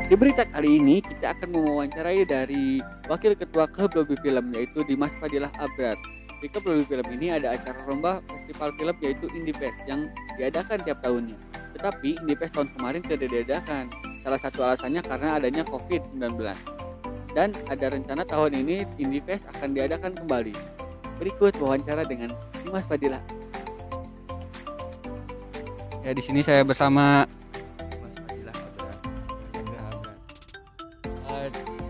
Di 0.05 0.13
berita 0.13 0.45
kali 0.45 0.77
ini 0.77 1.01
kita 1.01 1.33
akan 1.33 1.49
mewawancarai 1.57 2.29
dari 2.29 2.77
Wakil 3.09 3.33
Ketua 3.33 3.65
Klub 3.65 3.89
Lobby 3.97 4.13
Film 4.21 4.53
yaitu 4.53 4.85
Dimas 4.85 5.09
Fadilah 5.17 5.49
Abrat. 5.57 5.97
Di 6.37 6.45
Klub 6.45 6.69
Lobby 6.69 6.85
Film 6.85 7.07
ini 7.09 7.33
ada 7.33 7.57
acara 7.57 7.73
lomba 7.89 8.21
festival 8.29 8.69
film 8.77 8.95
yaitu 9.01 9.25
Indifest 9.33 9.73
yang 9.89 10.05
diadakan 10.37 10.77
tiap 10.85 11.01
tahunnya. 11.01 11.33
Tetapi 11.73 12.21
Indifest 12.21 12.53
tahun 12.53 12.69
kemarin 12.77 13.01
tidak 13.01 13.33
diadakan. 13.33 13.89
Salah 14.21 14.39
satu 14.45 14.59
alasannya 14.61 15.01
karena 15.01 15.29
adanya 15.41 15.63
COVID-19. 15.65 16.37
dan 17.35 17.51
ada 17.67 17.91
rencana 17.91 18.23
tahun 18.23 18.63
ini 18.63 18.87
Indifest 19.01 19.43
akan 19.57 19.73
diadakan 19.73 20.15
kembali. 20.21 20.55
Berikut 21.17 21.57
wawancara 21.59 22.05
dengan 22.05 22.29
Dimas 22.61 22.85
Padilla. 22.87 23.19
Ya 26.05 26.13
di 26.13 26.21
sini 26.21 26.45
saya 26.45 26.61
bersama 26.63 27.27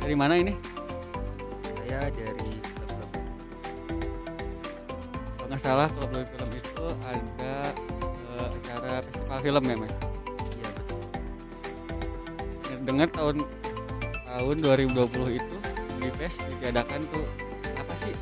dari 0.05 0.13
mana 0.13 0.37
ini? 0.37 0.53
Saya 1.65 2.13
dari 2.13 2.45
klub 2.77 3.09
Kalau 5.33 5.47
nggak 5.49 5.57
salah 5.57 5.89
klub 5.89 6.13
Lebih 6.13 6.29
film 6.29 6.51
itu 6.53 6.85
ada 7.09 7.73
eh, 8.37 8.47
acara 8.53 9.01
festival 9.01 9.41
film 9.41 9.65
ya 9.65 9.75
mas? 9.81 9.89
Iya 10.53 10.69
betul. 10.77 11.01
Dengar 12.85 13.09
tahun 13.09 13.41
tahun 14.29 14.55
2020 14.93 15.41
itu 15.41 15.57
di 15.97 16.09
PES 16.21 16.37
ditiadakan 16.53 17.01
tuh 17.09 17.25
apa 17.73 17.93
sih? 17.97 18.13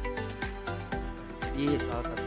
Di 1.52 1.76
salah 1.84 2.08
satu 2.08 2.23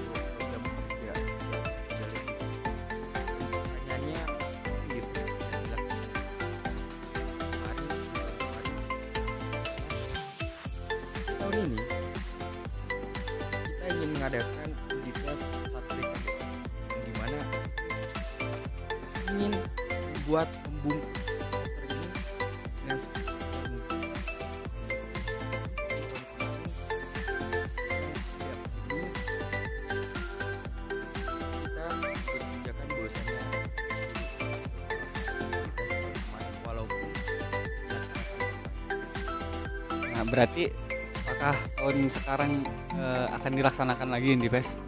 akan 43.47 43.62
dilaksanakan 43.62 44.11
lagi 44.11 44.34
di 44.34 44.51
PES? 44.51 44.82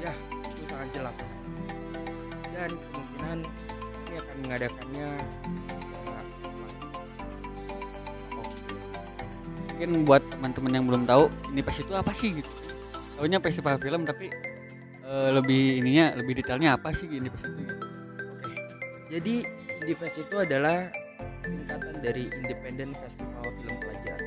ya 0.00 0.08
itu 0.48 0.64
sangat 0.72 0.88
jelas 0.96 1.36
dan 2.56 2.72
kemungkinan 2.72 3.38
kami 3.44 4.14
akan 4.16 4.36
mengadakannya. 4.40 5.10
Mungkin 9.68 9.90
buat 10.08 10.24
teman-teman 10.32 10.72
yang 10.80 10.84
belum 10.88 11.02
tahu 11.04 11.28
ini 11.52 11.60
PES 11.60 11.84
itu 11.84 11.92
apa 11.92 12.16
sih 12.16 12.40
gitu? 12.40 12.48
Tahunya 13.20 13.36
festival 13.44 13.76
film 13.76 14.08
tapi 14.08 14.32
eh, 15.04 15.30
lebih 15.36 15.84
ininya 15.84 16.16
lebih 16.16 16.40
detailnya 16.40 16.80
apa 16.80 16.96
sih 16.96 17.04
ini 17.04 17.28
PES 17.28 17.52
itu? 17.52 17.52
Gitu? 17.52 17.74
Jadi 19.12 19.34
Indifest 19.84 20.24
itu 20.24 20.36
adalah 20.40 20.88
singkatan 21.44 22.00
dari 22.00 22.32
Independent 22.32 22.96
Festival 22.96 23.44
Film 23.44 23.76
Pelajar 23.76 24.20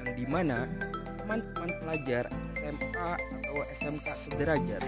yang 0.00 0.16
di 0.16 0.24
mana 0.24 0.64
teman-teman 1.20 1.70
pelajar 1.84 2.31
sederajat 4.22 4.82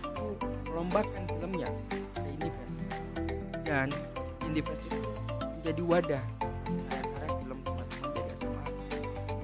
itu 0.00 0.26
melombakan 0.72 1.22
filmnya 1.28 1.68
ke 2.16 2.24
Indifest 2.40 2.88
dan 3.68 3.92
Indifest 4.48 4.88
itu 4.88 5.00
menjadi 5.60 5.82
wadah 5.84 6.24
atas 6.40 6.76
karya-karya 6.88 7.28
film 7.44 7.58
teman-teman 7.60 8.08
dari 8.16 8.30
SMA 8.40 8.64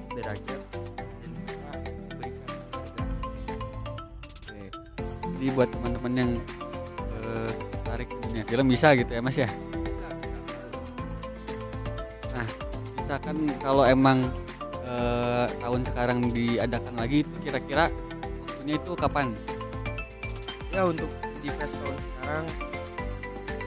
sederajat 0.09 0.59
dan 0.73 1.29
bisa 1.37 1.69
memberikan 2.09 2.57
penghargaan. 2.73 3.09
Oke. 4.33 4.57
Jadi 5.37 5.47
buat 5.53 5.69
teman-teman 5.69 6.13
yang 6.17 6.31
eh, 7.13 7.51
tertarik 7.53 8.09
di 8.09 8.17
dunia 8.25 8.43
film 8.49 8.65
bisa 8.73 8.87
gitu 8.97 9.11
ya 9.13 9.21
mas 9.21 9.37
ya? 9.37 9.49
Nah, 12.33 12.47
misalkan 12.97 13.37
kalau 13.61 13.85
emang 13.85 14.25
eh, 14.81 15.45
tahun 15.61 15.81
sekarang 15.85 16.17
diadakan 16.33 16.97
lagi 16.97 17.21
itu 17.21 17.37
kira-kira 17.45 17.93
itu 18.77 18.91
kapan? 18.93 19.33
Ya 20.69 20.85
untuk 20.85 21.09
di 21.41 21.49
fest 21.57 21.73
tahun 21.81 21.97
sekarang 21.97 22.45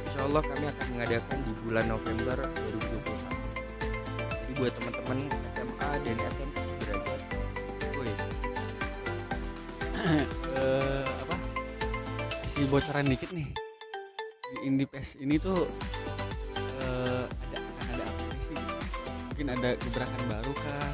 Insya 0.06 0.20
Allah 0.28 0.42
kami 0.46 0.64
akan 0.70 0.86
mengadakan 0.94 1.38
di 1.42 1.52
bulan 1.66 1.84
November 1.90 2.36
2021 2.70 3.10
Jadi 4.22 4.52
buat 4.54 4.72
teman-teman 4.78 5.18
SMA 5.50 5.90
dan 6.06 6.16
SMP 6.30 6.56
sederajat 6.62 7.20
Woi 7.98 8.12
Eh, 10.62 11.04
apa? 11.06 11.36
Si 12.50 12.66
bocoran 12.66 13.06
dikit 13.06 13.30
nih. 13.30 13.48
Di 14.52 14.58
Indie 14.66 14.90
Fest 14.90 15.14
ini 15.18 15.38
tuh 15.38 15.66
eh, 16.58 17.24
ada 17.26 17.58
akan 17.58 17.86
ada 17.98 18.04
apa 18.06 18.34
sih? 18.42 18.58
Mungkin 19.30 19.46
ada 19.46 19.70
gebrakan 19.78 20.22
baru 20.26 20.52
kah? 20.58 20.90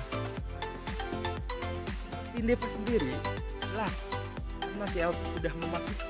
Indeva 2.39 2.69
sendiri 2.71 3.13
karena 3.85 4.87
CLP 4.91 5.21
sudah 5.39 5.53
memasuki 5.63 6.08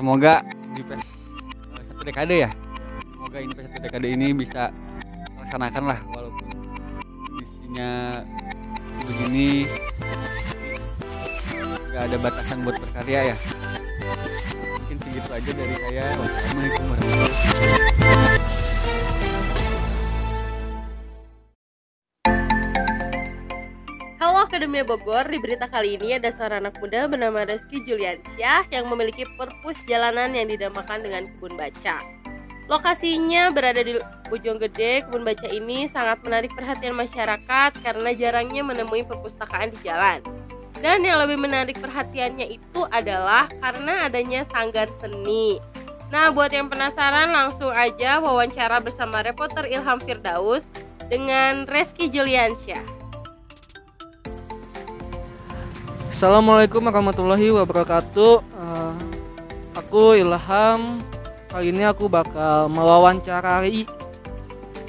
semoga 0.00 0.40
Indie 0.64 0.84
Fest 0.88 1.28
eh, 1.76 1.84
satu 1.92 2.00
dekade 2.08 2.48
ya. 2.48 2.50
Semoga 3.12 3.36
Indie 3.36 3.56
Fest 3.60 3.68
satu 3.68 3.84
dekade 3.84 4.08
ini 4.08 4.32
bisa 4.32 4.72
laksanakan 5.36 5.84
lah 5.92 6.00
walaupun 6.08 6.48
kondisinya 7.28 8.24
begini. 9.04 9.68
Nggak 11.92 12.02
ada 12.08 12.16
batasan 12.16 12.64
buat 12.64 12.80
berkarya 12.80 13.36
ya. 13.36 13.36
Mungkin 14.80 14.96
segitu 15.04 15.28
aja 15.36 15.50
dari 15.52 15.74
saya. 15.76 16.06
Wassalamualaikum 16.16 16.84
warahmatullahi 16.88 17.28
wabarakatuh 17.28 18.60
Akademia 24.60 24.84
Bogor, 24.84 25.24
di 25.24 25.40
berita 25.40 25.64
kali 25.72 25.96
ini 25.96 26.20
ada 26.20 26.28
seorang 26.28 26.68
anak 26.68 26.76
muda 26.84 27.08
bernama 27.08 27.48
Reski 27.48 27.80
Juliansyah 27.80 28.68
yang 28.68 28.92
memiliki 28.92 29.24
perpus 29.40 29.80
jalanan 29.88 30.36
yang 30.36 30.52
dinamakan 30.52 31.00
dengan 31.00 31.32
kebun 31.32 31.56
baca. 31.56 32.04
Lokasinya 32.68 33.56
berada 33.56 33.80
di 33.80 33.96
Bojonggede, 34.28 35.08
kebun 35.08 35.24
baca 35.24 35.48
ini 35.48 35.88
sangat 35.88 36.20
menarik 36.28 36.52
perhatian 36.52 36.92
masyarakat 36.92 37.72
karena 37.80 38.12
jarangnya 38.12 38.60
menemui 38.60 39.00
perpustakaan 39.08 39.72
di 39.72 39.80
jalan. 39.80 40.20
Dan 40.76 41.08
yang 41.08 41.24
lebih 41.24 41.40
menarik 41.40 41.80
perhatiannya 41.80 42.52
itu 42.52 42.84
adalah 42.92 43.48
karena 43.64 44.12
adanya 44.12 44.44
sanggar 44.44 44.92
seni. 45.00 45.56
Nah, 46.12 46.36
buat 46.36 46.52
yang 46.52 46.68
penasaran 46.68 47.32
langsung 47.32 47.72
aja 47.72 48.20
wawancara 48.20 48.76
bersama 48.84 49.24
reporter 49.24 49.64
Ilham 49.64 50.04
Firdaus 50.04 50.68
dengan 51.08 51.64
Reski 51.64 52.12
Juliansyah. 52.12 52.99
Assalamualaikum 56.10 56.90
warahmatullahi 56.90 57.54
wabarakatuh. 57.54 58.42
Eh, 58.42 58.94
aku 59.78 60.18
Ilham. 60.18 60.98
Kali 61.46 61.70
ini 61.70 61.86
aku 61.86 62.10
bakal 62.10 62.66
mewawancarai 62.66 63.86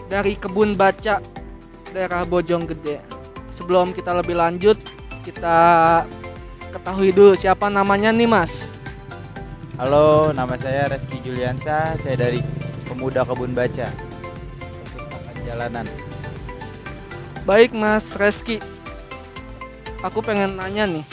dari 0.09 0.34
kebun 0.34 0.74
baca 0.74 1.22
daerah 1.93 2.26
Bojonggede. 2.26 3.05
Sebelum 3.53 3.93
kita 3.93 4.17
lebih 4.17 4.34
lanjut, 4.34 4.82
kita 5.22 6.01
ketahui 6.74 7.13
dulu 7.13 7.38
siapa 7.38 7.69
namanya 7.69 8.09
nih 8.09 8.26
Mas. 8.26 8.65
Halo, 9.78 10.34
nama 10.34 10.57
saya 10.57 10.89
Reski 10.89 11.22
Juliansa. 11.22 12.01
Saya 12.01 12.17
dari 12.17 12.41
Pemuda 12.89 13.22
Kebun 13.30 13.53
Baca, 13.53 13.93
Perpustakaan 14.57 15.38
Jalanan. 15.45 15.86
Baik 17.45 17.78
Mas 17.78 18.09
Reski. 18.17 18.70
Aku 20.01 20.25
pengen 20.25 20.57
nanya 20.57 20.89
nih. 20.89 21.05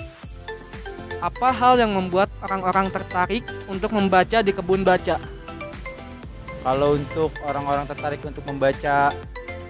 apa 1.19 1.51
hal 1.51 1.75
yang 1.83 1.99
membuat 1.99 2.31
orang-orang 2.47 2.95
tertarik 2.95 3.43
untuk 3.67 3.91
membaca 3.91 4.39
di 4.39 4.55
kebun 4.55 4.87
baca? 4.87 5.19
Kalau 6.63 6.95
untuk 6.95 7.35
orang-orang 7.43 7.91
tertarik 7.91 8.23
untuk 8.23 8.47
membaca 8.47 9.11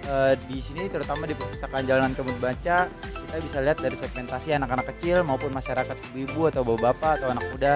eh, 0.04 0.34
di 0.44 0.60
sini 0.60 0.92
terutama 0.92 1.24
di 1.24 1.32
perpustakaan 1.32 1.88
jalanan 1.88 2.12
kebun 2.12 2.36
baca 2.36 2.92
kita 2.92 3.36
bisa 3.40 3.58
lihat 3.64 3.80
dari 3.80 3.96
segmentasi 3.96 4.56
anak-anak 4.56 4.92
kecil 4.92 5.24
maupun 5.24 5.48
masyarakat 5.52 5.96
ibu-ibu 6.12 6.52
atau 6.52 6.64
bapak-bapak 6.68 7.20
atau 7.20 7.28
anak 7.32 7.44
muda 7.48 7.72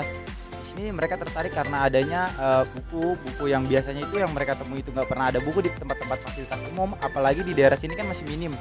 di 0.53 0.64
sini 0.68 0.84
mereka 0.93 1.16
tertarik 1.16 1.57
karena 1.57 1.88
adanya 1.88 2.28
eh, 2.36 2.64
buku-buku 2.76 3.49
yang 3.49 3.64
biasanya 3.64 4.05
itu 4.05 4.20
yang 4.20 4.32
mereka 4.36 4.53
temui 4.53 4.84
itu 4.84 4.93
nggak 4.93 5.09
pernah 5.09 5.32
ada 5.32 5.40
buku 5.40 5.64
di 5.64 5.72
tempat-tempat 5.72 6.18
fasilitas 6.28 6.61
umum 6.68 6.93
apalagi 7.01 7.40
di 7.40 7.57
daerah 7.57 7.80
sini 7.80 7.97
kan 7.97 8.05
masih 8.05 8.28
minim 8.28 8.53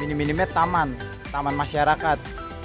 minim-minimnya 0.00 0.48
taman 0.50 0.96
taman 1.28 1.54
masyarakat 1.54 2.18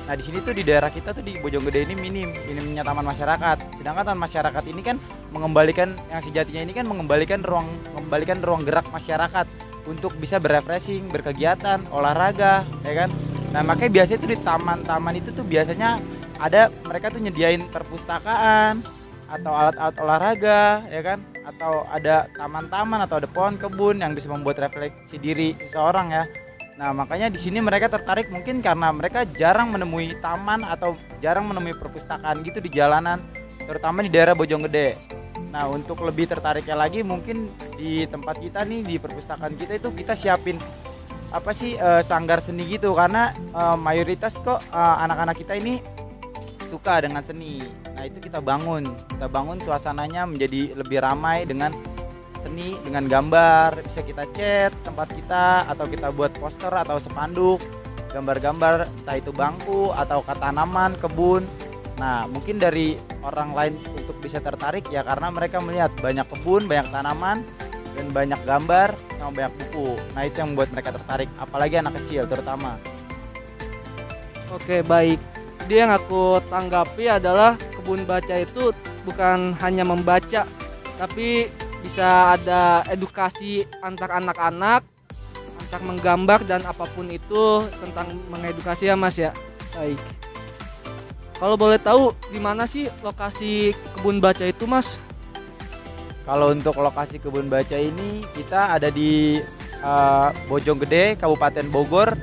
Nah 0.05 0.13
di 0.13 0.21
sini 0.21 0.37
tuh 0.45 0.53
di 0.53 0.61
daerah 0.61 0.93
kita 0.93 1.17
tuh 1.17 1.25
di 1.25 1.33
Bojonggede 1.41 1.89
ini 1.89 1.97
minim, 1.97 2.29
minimnya 2.45 2.85
taman 2.85 3.01
masyarakat. 3.01 3.81
Sedangkan 3.81 4.05
taman 4.05 4.21
masyarakat 4.21 4.63
ini 4.69 4.81
kan 4.85 5.01
mengembalikan 5.33 5.97
yang 6.13 6.21
sejatinya 6.21 6.61
ini 6.61 6.73
kan 6.77 6.85
mengembalikan 6.85 7.41
ruang 7.41 7.65
mengembalikan 7.97 8.37
ruang 8.45 8.61
gerak 8.61 8.85
masyarakat 8.93 9.49
untuk 9.89 10.13
bisa 10.21 10.37
berrefreshing, 10.37 11.09
berkegiatan, 11.09 11.89
olahraga, 11.89 12.61
ya 12.85 12.93
kan. 13.05 13.09
Nah 13.49 13.65
makanya 13.65 14.01
biasanya 14.01 14.19
tuh 14.21 14.29
di 14.29 14.39
taman-taman 14.41 15.13
itu 15.17 15.29
tuh 15.33 15.45
biasanya 15.45 15.97
ada 16.37 16.69
mereka 16.85 17.09
tuh 17.09 17.21
nyediain 17.25 17.65
perpustakaan 17.73 18.85
atau 19.25 19.51
alat-alat 19.57 19.95
olahraga, 20.05 20.85
ya 20.85 21.01
kan, 21.01 21.17
atau 21.49 21.81
ada 21.89 22.29
taman-taman 22.37 23.09
atau 23.09 23.17
ada 23.17 23.25
pohon 23.25 23.57
kebun 23.57 24.05
yang 24.05 24.13
bisa 24.13 24.29
membuat 24.29 24.61
refleksi 24.61 25.17
diri 25.17 25.57
seseorang 25.65 26.13
ya. 26.13 26.23
Nah, 26.75 26.91
makanya 26.91 27.31
di 27.31 27.39
sini 27.39 27.63
mereka 27.63 27.87
tertarik 27.87 28.27
mungkin 28.27 28.59
karena 28.59 28.91
mereka 28.91 29.23
jarang 29.23 29.71
menemui 29.71 30.19
taman 30.19 30.67
atau 30.67 30.99
jarang 31.23 31.47
menemui 31.47 31.71
perpustakaan 31.71 32.43
gitu 32.43 32.59
di 32.59 32.67
jalanan, 32.67 33.23
terutama 33.63 34.03
di 34.03 34.11
daerah 34.11 34.35
Bojonggede. 34.35 34.99
Nah, 35.55 35.71
untuk 35.71 36.03
lebih 36.03 36.27
tertariknya 36.27 36.75
lagi 36.75 36.99
mungkin 36.99 37.47
di 37.79 38.03
tempat 38.11 38.43
kita 38.43 38.67
nih 38.67 38.83
di 38.83 38.95
perpustakaan 38.99 39.55
kita 39.55 39.79
itu 39.79 39.87
kita 39.95 40.11
siapin 40.19 40.59
apa 41.31 41.55
sih 41.55 41.79
eh, 41.79 42.03
sanggar 42.03 42.43
seni 42.43 42.67
gitu 42.67 42.91
karena 42.91 43.31
eh, 43.31 43.77
mayoritas 43.79 44.35
kok 44.35 44.59
eh, 44.59 44.95
anak-anak 45.07 45.35
kita 45.39 45.55
ini 45.55 45.79
suka 46.67 46.99
dengan 46.99 47.23
seni. 47.23 47.63
Nah, 47.95 48.03
itu 48.03 48.19
kita 48.19 48.43
bangun. 48.43 48.83
Kita 49.15 49.31
bangun 49.31 49.63
suasananya 49.63 50.27
menjadi 50.27 50.75
lebih 50.75 50.99
ramai 50.99 51.47
dengan 51.47 51.71
seni 52.45 52.77
dengan 52.85 53.09
gambar. 53.09 53.81
Bisa 53.81 54.05
kita 54.05 54.29
cat 54.29 54.71
tempat 54.85 55.09
kita 55.17 55.65
atau 55.65 55.89
kita 55.89 56.13
buat 56.13 56.29
poster 56.37 56.69
atau 56.69 57.01
spanduk 57.01 57.57
gambar-gambar 58.13 58.87
entah 59.01 59.17
itu 59.17 59.33
bangku 59.33 59.89
atau 59.97 60.21
tanaman 60.21 60.93
kebun. 61.01 61.41
Nah 61.97 62.29
mungkin 62.29 62.61
dari 62.61 62.95
orang 63.25 63.57
lain 63.57 63.73
untuk 63.97 64.21
bisa 64.21 64.37
tertarik 64.37 64.85
ya 64.93 65.01
karena 65.01 65.33
mereka 65.33 65.57
melihat 65.59 65.91
banyak 65.97 66.23
kebun 66.29 66.69
banyak 66.69 66.87
tanaman 66.93 67.41
dan 67.97 68.05
banyak 68.13 68.39
gambar 68.45 68.93
sama 69.17 69.31
banyak 69.33 69.53
buku. 69.57 69.97
Nah 70.13 70.21
itu 70.23 70.35
yang 70.39 70.53
membuat 70.53 70.69
mereka 70.71 70.89
tertarik 70.93 71.29
apalagi 71.41 71.75
anak 71.81 71.97
kecil 72.03 72.29
terutama. 72.29 72.77
Oke 74.53 74.85
baik. 74.85 75.17
Dia 75.65 75.89
yang 75.89 75.93
aku 75.97 76.39
tanggapi 76.45 77.09
adalah 77.09 77.57
kebun 77.73 78.05
baca 78.05 78.37
itu 78.37 78.69
bukan 79.01 79.57
hanya 79.65 79.81
membaca, 79.81 80.45
tapi 81.01 81.49
bisa 81.85 82.33
ada 82.33 82.81
edukasi 82.89 83.61
antar 83.85 84.17
anak-anak, 84.17 84.81
antar 85.61 85.81
menggambar 85.85 86.41
dan 86.41 86.65
apa 86.65 86.89
pun 86.89 87.05
itu 87.13 87.61
tentang 87.77 88.09
mengedukasi 88.33 88.89
ya 88.89 88.97
Mas 88.97 89.21
ya. 89.21 89.29
Baik. 89.77 90.01
Kalau 91.37 91.53
boleh 91.53 91.77
tahu 91.77 92.09
di 92.33 92.41
mana 92.41 92.65
sih 92.65 92.89
lokasi 93.05 93.77
kebun 93.93 94.17
baca 94.17 94.41
itu 94.49 94.65
Mas? 94.65 94.97
Kalau 96.25 96.49
untuk 96.49 96.73
lokasi 96.81 97.21
kebun 97.21 97.53
baca 97.53 97.77
ini 97.77 98.25
kita 98.33 98.81
ada 98.81 98.89
di 98.89 99.37
eh, 99.77 100.29
Bojonggede, 100.49 101.21
Kabupaten 101.21 101.69
Bogor. 101.69 102.17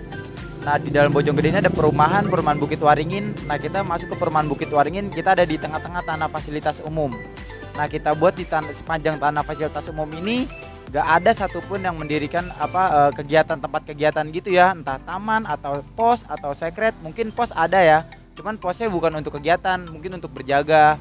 Nah 0.66 0.74
di 0.82 0.90
dalam 0.90 1.14
Bojonggede 1.14 1.54
ini 1.54 1.58
ada 1.62 1.70
perumahan, 1.70 2.26
perumahan 2.26 2.58
Bukit 2.58 2.82
Waringin. 2.82 3.30
Nah 3.46 3.62
kita 3.62 3.86
masuk 3.86 4.10
ke 4.10 4.16
perumahan 4.18 4.50
Bukit 4.50 4.74
Waringin, 4.74 5.06
kita 5.12 5.38
ada 5.38 5.46
di 5.46 5.54
tengah-tengah 5.54 6.02
tanah 6.02 6.26
fasilitas 6.26 6.82
umum. 6.82 7.14
Nah 7.72 7.88
kita 7.88 8.12
buat 8.12 8.36
di 8.36 8.44
tan- 8.44 8.68
sepanjang 8.68 9.16
tanah 9.16 9.40
fasilitas 9.40 9.88
umum 9.88 10.08
ini 10.12 10.44
gak 10.92 11.24
ada 11.24 11.32
satupun 11.32 11.80
yang 11.80 11.96
mendirikan 11.96 12.44
apa 12.60 13.08
eh, 13.08 13.10
kegiatan 13.16 13.56
tempat 13.56 13.82
kegiatan 13.88 14.28
gitu 14.28 14.52
ya, 14.52 14.76
entah 14.76 15.00
taman 15.00 15.48
atau 15.48 15.80
pos 15.96 16.28
atau 16.28 16.52
sekret. 16.52 16.92
Mungkin 17.00 17.32
pos 17.32 17.48
ada 17.56 17.80
ya, 17.80 18.04
cuman 18.36 18.60
posnya 18.60 18.92
bukan 18.92 19.16
untuk 19.16 19.40
kegiatan, 19.40 19.80
mungkin 19.88 20.20
untuk 20.20 20.28
berjaga. 20.36 21.00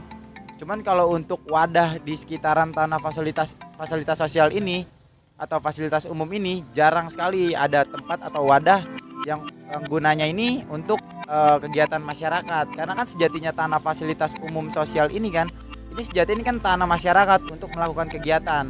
Cuman 0.55 0.79
kalau 0.79 1.11
untuk 1.11 1.43
wadah 1.49 1.99
di 1.99 2.15
sekitaran 2.15 2.71
tanah 2.71 3.03
fasilitas 3.03 3.57
fasilitas 3.75 4.15
sosial 4.15 4.53
ini 4.55 4.87
atau 5.35 5.57
fasilitas 5.59 6.07
umum 6.07 6.29
ini 6.31 6.63
jarang 6.71 7.09
sekali 7.09 7.51
ada 7.51 7.81
tempat 7.81 8.21
atau 8.21 8.45
wadah 8.45 8.85
yang, 9.25 9.41
yang 9.67 9.83
gunanya 9.89 10.23
ini 10.23 10.63
untuk 10.71 11.03
eh, 11.27 11.57
kegiatan 11.67 11.99
masyarakat. 11.99 12.65
Karena 12.71 12.93
kan 12.95 13.03
sejatinya 13.09 13.51
tanah 13.51 13.83
fasilitas 13.83 14.39
umum 14.39 14.71
sosial 14.71 15.11
ini 15.11 15.35
kan 15.35 15.51
ini 15.91 16.01
sejatinya 16.07 16.39
ini 16.39 16.43
kan 16.47 16.57
tanah 16.63 16.87
masyarakat 16.87 17.41
untuk 17.51 17.69
melakukan 17.75 18.07
kegiatan. 18.07 18.65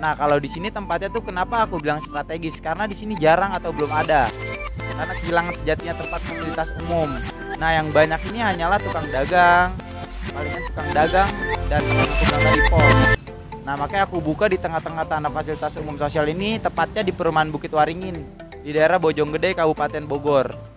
Nah, 0.00 0.16
kalau 0.16 0.40
di 0.40 0.48
sini 0.48 0.72
tempatnya 0.72 1.12
tuh 1.12 1.22
kenapa 1.22 1.68
aku 1.68 1.78
bilang 1.78 2.00
strategis? 2.00 2.58
Karena 2.58 2.88
di 2.88 2.96
sini 2.96 3.14
jarang 3.14 3.52
atau 3.52 3.70
belum 3.70 3.92
ada. 3.92 4.26
Karena 4.74 5.14
kehilangan 5.20 5.54
sejatinya 5.60 5.94
tempat 6.00 6.20
fasilitas 6.24 6.68
umum. 6.80 7.12
Nah, 7.60 7.70
yang 7.76 7.92
banyak 7.92 8.18
ini 8.32 8.40
hanyalah 8.40 8.80
tukang 8.80 9.06
dagang, 9.12 9.76
palingan 10.32 10.62
tukang 10.72 10.88
dagang 10.96 11.30
dan 11.68 11.80
tukang 12.18 12.40
dari 12.40 12.62
pos. 12.66 12.98
Nah, 13.62 13.74
makanya 13.78 14.10
aku 14.10 14.18
buka 14.18 14.50
di 14.50 14.58
tengah-tengah 14.58 15.06
tanah 15.06 15.30
fasilitas 15.30 15.78
umum 15.78 15.94
sosial 15.94 16.26
ini, 16.26 16.58
tepatnya 16.58 17.06
di 17.06 17.14
perumahan 17.14 17.52
Bukit 17.52 17.70
Waringin, 17.70 18.16
di 18.64 18.70
daerah 18.74 18.98
Bojonggede, 18.98 19.54
Kabupaten 19.54 20.02
Bogor. 20.02 20.71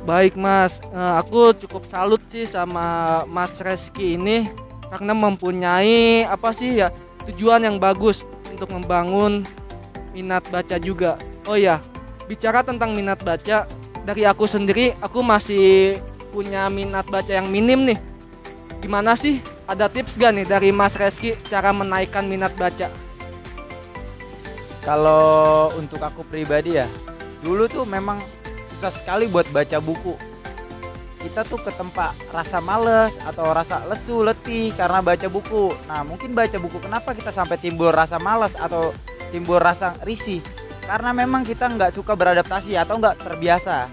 Baik 0.00 0.34
Mas, 0.34 0.80
Eh, 0.90 1.14
aku 1.20 1.54
cukup 1.54 1.86
salut 1.86 2.18
sih 2.32 2.48
sama 2.48 3.22
Mas 3.30 3.60
Reski 3.62 4.18
ini 4.18 4.48
karena 4.90 5.14
mempunyai 5.14 6.26
apa 6.26 6.50
sih 6.50 6.82
ya 6.82 6.90
tujuan 7.30 7.62
yang 7.62 7.78
bagus 7.78 8.26
untuk 8.50 8.74
membangun 8.74 9.46
minat 10.10 10.42
baca 10.50 10.76
juga. 10.82 11.14
Oh 11.46 11.54
ya, 11.54 11.78
bicara 12.26 12.66
tentang 12.66 12.96
minat 12.96 13.22
baca, 13.22 13.70
dari 14.02 14.22
aku 14.26 14.50
sendiri 14.50 14.98
aku 14.98 15.22
masih 15.22 16.00
punya 16.34 16.66
minat 16.66 17.06
baca 17.06 17.30
yang 17.30 17.46
minim 17.46 17.86
nih. 17.86 17.98
Gimana 18.82 19.14
sih? 19.14 19.38
Ada 19.70 19.86
tips 19.86 20.18
gak 20.18 20.34
nih 20.34 20.46
dari 20.48 20.74
Mas 20.74 20.98
Reski 20.98 21.38
cara 21.46 21.70
menaikkan 21.70 22.26
minat 22.26 22.50
baca? 22.58 22.90
Kalau 24.82 25.70
untuk 25.78 26.02
aku 26.02 26.26
pribadi 26.26 26.80
ya, 26.80 26.90
dulu 27.44 27.70
tuh 27.70 27.86
memang 27.86 28.18
susah 28.80 28.96
sekali 28.96 29.28
buat 29.28 29.44
baca 29.52 29.76
buku. 29.76 30.16
Kita 31.20 31.44
tuh 31.44 31.60
ke 31.60 31.68
tempat 31.68 32.16
rasa 32.32 32.64
males 32.64 33.20
atau 33.20 33.52
rasa 33.52 33.84
lesu, 33.84 34.24
letih 34.24 34.72
karena 34.72 35.04
baca 35.04 35.28
buku. 35.28 35.76
Nah, 35.84 36.00
mungkin 36.00 36.32
baca 36.32 36.56
buku 36.56 36.80
kenapa 36.80 37.12
kita 37.12 37.28
sampai 37.28 37.60
timbul 37.60 37.92
rasa 37.92 38.16
males 38.16 38.56
atau 38.56 38.96
timbul 39.28 39.60
rasa 39.60 40.00
risih? 40.00 40.40
Karena 40.88 41.12
memang 41.12 41.44
kita 41.44 41.68
nggak 41.68 41.92
suka 41.92 42.16
beradaptasi 42.16 42.80
atau 42.80 42.96
nggak 42.96 43.20
terbiasa. 43.20 43.92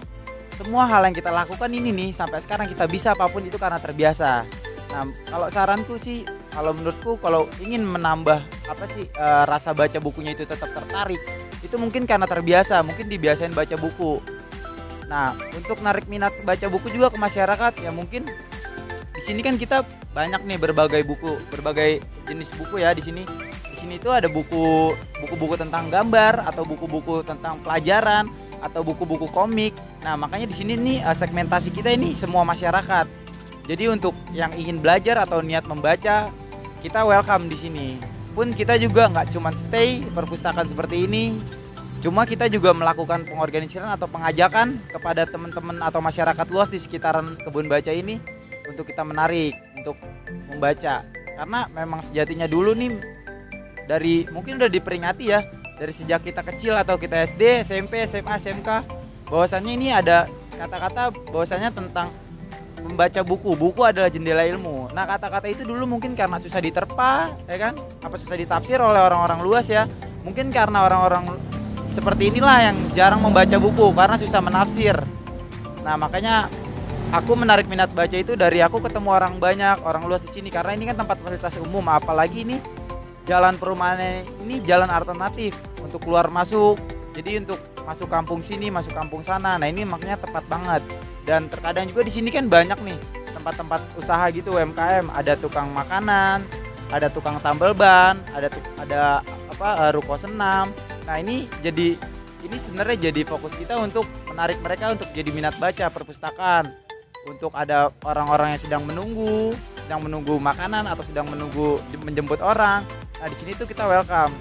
Semua 0.56 0.88
hal 0.88 1.04
yang 1.04 1.16
kita 1.20 1.36
lakukan 1.36 1.68
ini 1.68 1.92
nih 1.92 2.16
sampai 2.16 2.40
sekarang 2.40 2.72
kita 2.72 2.88
bisa 2.88 3.12
apa 3.12 3.28
pun 3.28 3.44
itu 3.44 3.60
karena 3.60 3.84
terbiasa. 3.84 4.48
Nah, 4.96 5.04
kalau 5.28 5.52
saranku 5.52 6.00
sih, 6.00 6.24
kalau 6.56 6.72
menurutku 6.72 7.20
kalau 7.20 7.52
ingin 7.60 7.84
menambah 7.84 8.40
apa 8.72 8.86
sih 8.88 9.04
eh, 9.04 9.44
rasa 9.44 9.76
baca 9.76 10.00
bukunya 10.00 10.32
itu 10.32 10.48
tetap 10.48 10.72
tertarik, 10.72 11.20
itu 11.60 11.76
mungkin 11.76 12.08
karena 12.08 12.24
terbiasa, 12.24 12.80
mungkin 12.88 13.12
dibiasain 13.12 13.52
baca 13.52 13.76
buku. 13.76 14.37
Nah, 15.08 15.36
untuk 15.56 15.80
narik 15.80 16.06
minat 16.12 16.36
baca 16.44 16.68
buku 16.68 16.92
juga 16.92 17.08
ke 17.08 17.18
masyarakat 17.20 17.74
ya 17.80 17.92
mungkin 17.96 18.28
di 19.18 19.22
sini 19.24 19.42
kan 19.42 19.58
kita 19.58 19.82
banyak 20.14 20.46
nih 20.46 20.60
berbagai 20.62 21.02
buku, 21.08 21.42
berbagai 21.50 22.04
jenis 22.28 22.54
buku 22.54 22.84
ya 22.84 22.94
di 22.94 23.02
sini. 23.02 23.24
Di 23.72 23.76
sini 23.80 23.98
itu 23.98 24.12
ada 24.12 24.28
buku 24.28 24.94
buku-buku 25.24 25.56
tentang 25.58 25.90
gambar 25.90 26.46
atau 26.46 26.68
buku-buku 26.68 27.24
tentang 27.26 27.58
pelajaran 27.64 28.30
atau 28.62 28.86
buku-buku 28.86 29.26
komik. 29.32 29.74
Nah, 30.04 30.20
makanya 30.20 30.50
di 30.50 30.56
sini 30.56 30.78
nih 30.78 31.02
eh, 31.02 31.16
segmentasi 31.18 31.74
kita 31.74 31.94
ini 31.94 32.14
semua 32.14 32.46
masyarakat. 32.46 33.08
Jadi 33.68 33.84
untuk 33.92 34.16
yang 34.32 34.54
ingin 34.56 34.80
belajar 34.80 35.20
atau 35.24 35.44
niat 35.44 35.68
membaca, 35.68 36.32
kita 36.80 37.00
welcome 37.04 37.52
di 37.52 37.58
sini. 37.58 37.88
Pun 38.32 38.54
kita 38.54 38.78
juga 38.78 39.10
nggak 39.10 39.34
cuma 39.34 39.50
stay 39.52 40.06
perpustakaan 40.14 40.70
seperti 40.70 41.10
ini, 41.10 41.36
cuma 42.08 42.24
kita 42.24 42.48
juga 42.48 42.72
melakukan 42.72 43.28
pengorganisiran 43.28 43.92
atau 43.92 44.08
pengajakan 44.08 44.80
kepada 44.88 45.28
teman-teman 45.28 45.76
atau 45.84 46.00
masyarakat 46.00 46.48
luas 46.48 46.72
di 46.72 46.80
sekitaran 46.80 47.36
kebun 47.36 47.68
baca 47.68 47.92
ini 47.92 48.24
untuk 48.64 48.88
kita 48.88 49.04
menarik 49.04 49.52
untuk 49.76 50.00
membaca. 50.48 51.04
Karena 51.36 51.68
memang 51.68 52.00
sejatinya 52.08 52.48
dulu 52.48 52.72
nih 52.80 52.96
dari 53.92 54.24
mungkin 54.32 54.56
udah 54.56 54.72
diperingati 54.72 55.26
ya 55.28 55.44
dari 55.76 55.92
sejak 55.92 56.24
kita 56.24 56.48
kecil 56.48 56.80
atau 56.80 56.96
kita 56.96 57.28
SD, 57.28 57.68
SMP, 57.68 58.08
SMA, 58.08 58.40
SMK 58.40 58.70
bahwasannya 59.28 59.72
ini 59.76 59.92
ada 59.92 60.32
kata-kata 60.56 61.12
bahwasannya 61.28 61.76
tentang 61.76 62.16
membaca 62.88 63.20
buku. 63.20 63.52
Buku 63.52 63.84
adalah 63.84 64.08
jendela 64.08 64.48
ilmu. 64.48 64.96
Nah, 64.96 65.04
kata-kata 65.04 65.52
itu 65.52 65.68
dulu 65.68 65.84
mungkin 65.84 66.16
karena 66.16 66.40
susah 66.40 66.64
diterpa, 66.64 67.36
ya 67.52 67.58
kan? 67.60 67.76
Apa 68.00 68.16
susah 68.16 68.40
ditafsir 68.40 68.80
oleh 68.80 69.04
orang-orang 69.04 69.44
luas 69.44 69.68
ya? 69.68 69.92
Mungkin 70.24 70.56
karena 70.56 70.88
orang-orang 70.88 71.36
seperti 71.92 72.34
inilah 72.34 72.72
yang 72.72 72.78
jarang 72.94 73.22
membaca 73.22 73.58
buku 73.58 73.92
karena 73.96 74.16
susah 74.20 74.42
menafsir. 74.44 74.96
Nah, 75.84 75.96
makanya 75.96 76.52
aku 77.16 77.40
menarik 77.40 77.68
minat 77.72 77.92
baca 77.96 78.16
itu 78.16 78.36
dari 78.36 78.60
aku 78.60 78.84
ketemu 78.84 79.10
orang 79.16 79.40
banyak, 79.40 79.84
orang 79.84 80.04
luas 80.08 80.20
di 80.24 80.32
sini 80.32 80.50
karena 80.52 80.76
ini 80.76 80.92
kan 80.92 81.00
tempat 81.00 81.24
fasilitas 81.24 81.56
umum, 81.64 81.86
apalagi 81.88 82.44
ini 82.44 82.58
jalan 83.28 83.60
perumahan 83.60 84.24
ini 84.44 84.64
jalan 84.64 84.88
alternatif 84.88 85.56
untuk 85.84 86.04
keluar 86.04 86.32
masuk. 86.32 86.80
Jadi 87.18 87.42
untuk 87.42 87.58
masuk 87.82 88.08
kampung 88.14 88.46
sini, 88.46 88.70
masuk 88.70 88.94
kampung 88.94 89.26
sana. 89.26 89.58
Nah, 89.58 89.68
ini 89.68 89.82
makanya 89.88 90.22
tepat 90.22 90.46
banget. 90.46 90.86
Dan 91.26 91.50
terkadang 91.50 91.90
juga 91.90 92.06
di 92.06 92.14
sini 92.14 92.30
kan 92.30 92.48
banyak 92.48 92.78
nih 92.84 93.00
tempat-tempat 93.36 93.82
usaha 94.00 94.26
gitu 94.32 94.56
UMKM, 94.56 95.12
ada 95.12 95.34
tukang 95.36 95.68
makanan, 95.74 96.46
ada 96.92 97.08
tukang 97.12 97.36
tambal 97.44 97.76
ban, 97.76 98.20
ada 98.32 98.48
ada 98.80 99.02
apa 99.52 99.70
eh, 99.88 99.92
ruko 99.96 100.16
senam. 100.16 100.72
Nah, 101.08 101.24
ini 101.24 101.48
jadi 101.64 101.96
ini 102.44 102.58
sebenarnya 102.60 103.10
jadi 103.10 103.24
fokus 103.24 103.56
kita 103.56 103.80
untuk 103.80 104.04
menarik 104.28 104.60
mereka 104.60 104.92
untuk 104.92 105.08
jadi 105.16 105.32
minat 105.32 105.56
baca 105.56 105.88
perpustakaan. 105.88 106.76
Untuk 107.28 107.52
ada 107.56 107.92
orang-orang 108.08 108.56
yang 108.56 108.62
sedang 108.62 108.84
menunggu, 108.88 109.52
sedang 109.84 110.04
menunggu 110.04 110.40
makanan 110.40 110.88
atau 110.88 111.04
sedang 111.04 111.28
menunggu 111.28 111.80
menjemput 112.04 112.44
orang. 112.44 112.84
Nah, 113.20 113.28
di 113.28 113.36
sini 113.36 113.56
tuh 113.56 113.68
kita 113.68 113.88
welcome. 113.88 114.36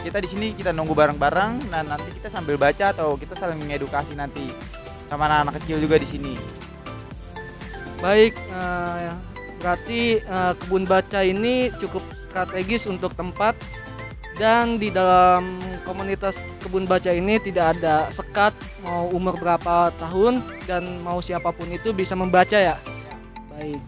Kita 0.00 0.20
di 0.20 0.28
sini 0.28 0.46
kita 0.56 0.72
nunggu 0.72 0.92
bareng-bareng 0.96 1.68
dan 1.68 1.84
nanti 1.88 2.08
kita 2.16 2.32
sambil 2.32 2.56
baca 2.56 2.92
atau 2.92 3.16
kita 3.16 3.36
saling 3.36 3.60
mengedukasi 3.60 4.16
nanti 4.16 4.48
sama 5.08 5.28
anak-anak 5.28 5.60
kecil 5.62 5.80
juga 5.80 5.96
di 5.96 6.08
sini. 6.08 6.34
Baik, 8.04 8.36
eh, 8.36 9.12
berarti 9.60 10.00
eh, 10.20 10.52
kebun 10.60 10.84
baca 10.84 11.24
ini 11.24 11.72
cukup 11.80 12.04
strategis 12.14 12.84
untuk 12.84 13.16
tempat 13.16 13.56
dan 14.36 14.76
di 14.76 14.92
dalam 14.92 15.56
komunitas 15.88 16.36
kebun 16.60 16.84
baca 16.84 17.08
ini 17.08 17.40
tidak 17.40 17.76
ada 17.78 18.12
sekat 18.12 18.52
mau 18.84 19.08
umur 19.08 19.34
berapa 19.40 19.90
tahun 19.96 20.44
dan 20.68 21.00
mau 21.00 21.24
siapa 21.24 21.50
pun 21.56 21.68
itu 21.72 21.90
bisa 21.96 22.12
membaca 22.12 22.56
ya. 22.56 22.76
Baik. 23.56 23.80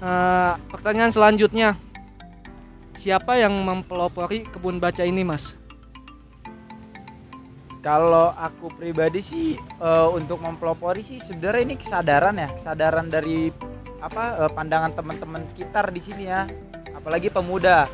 Eh, 0.00 0.52
pertanyaan 0.72 1.12
selanjutnya, 1.12 1.76
siapa 2.96 3.36
yang 3.36 3.52
mempelopori 3.52 4.48
kebun 4.48 4.80
baca 4.80 5.04
ini, 5.04 5.22
Mas? 5.22 5.52
Kalau 7.80 8.32
aku 8.32 8.72
pribadi 8.72 9.20
sih 9.20 9.60
eh, 9.60 10.08
untuk 10.10 10.40
mempelopori 10.40 11.04
sih 11.04 11.20
sebenarnya 11.20 11.62
ini 11.62 11.76
kesadaran 11.76 12.36
ya, 12.36 12.48
kesadaran 12.48 13.06
dari 13.12 13.52
apa 14.00 14.48
eh, 14.48 14.50
pandangan 14.56 14.96
teman-teman 14.96 15.44
sekitar 15.52 15.92
di 15.92 16.00
sini 16.00 16.24
ya, 16.26 16.48
apalagi 16.96 17.28
pemuda. 17.28 17.84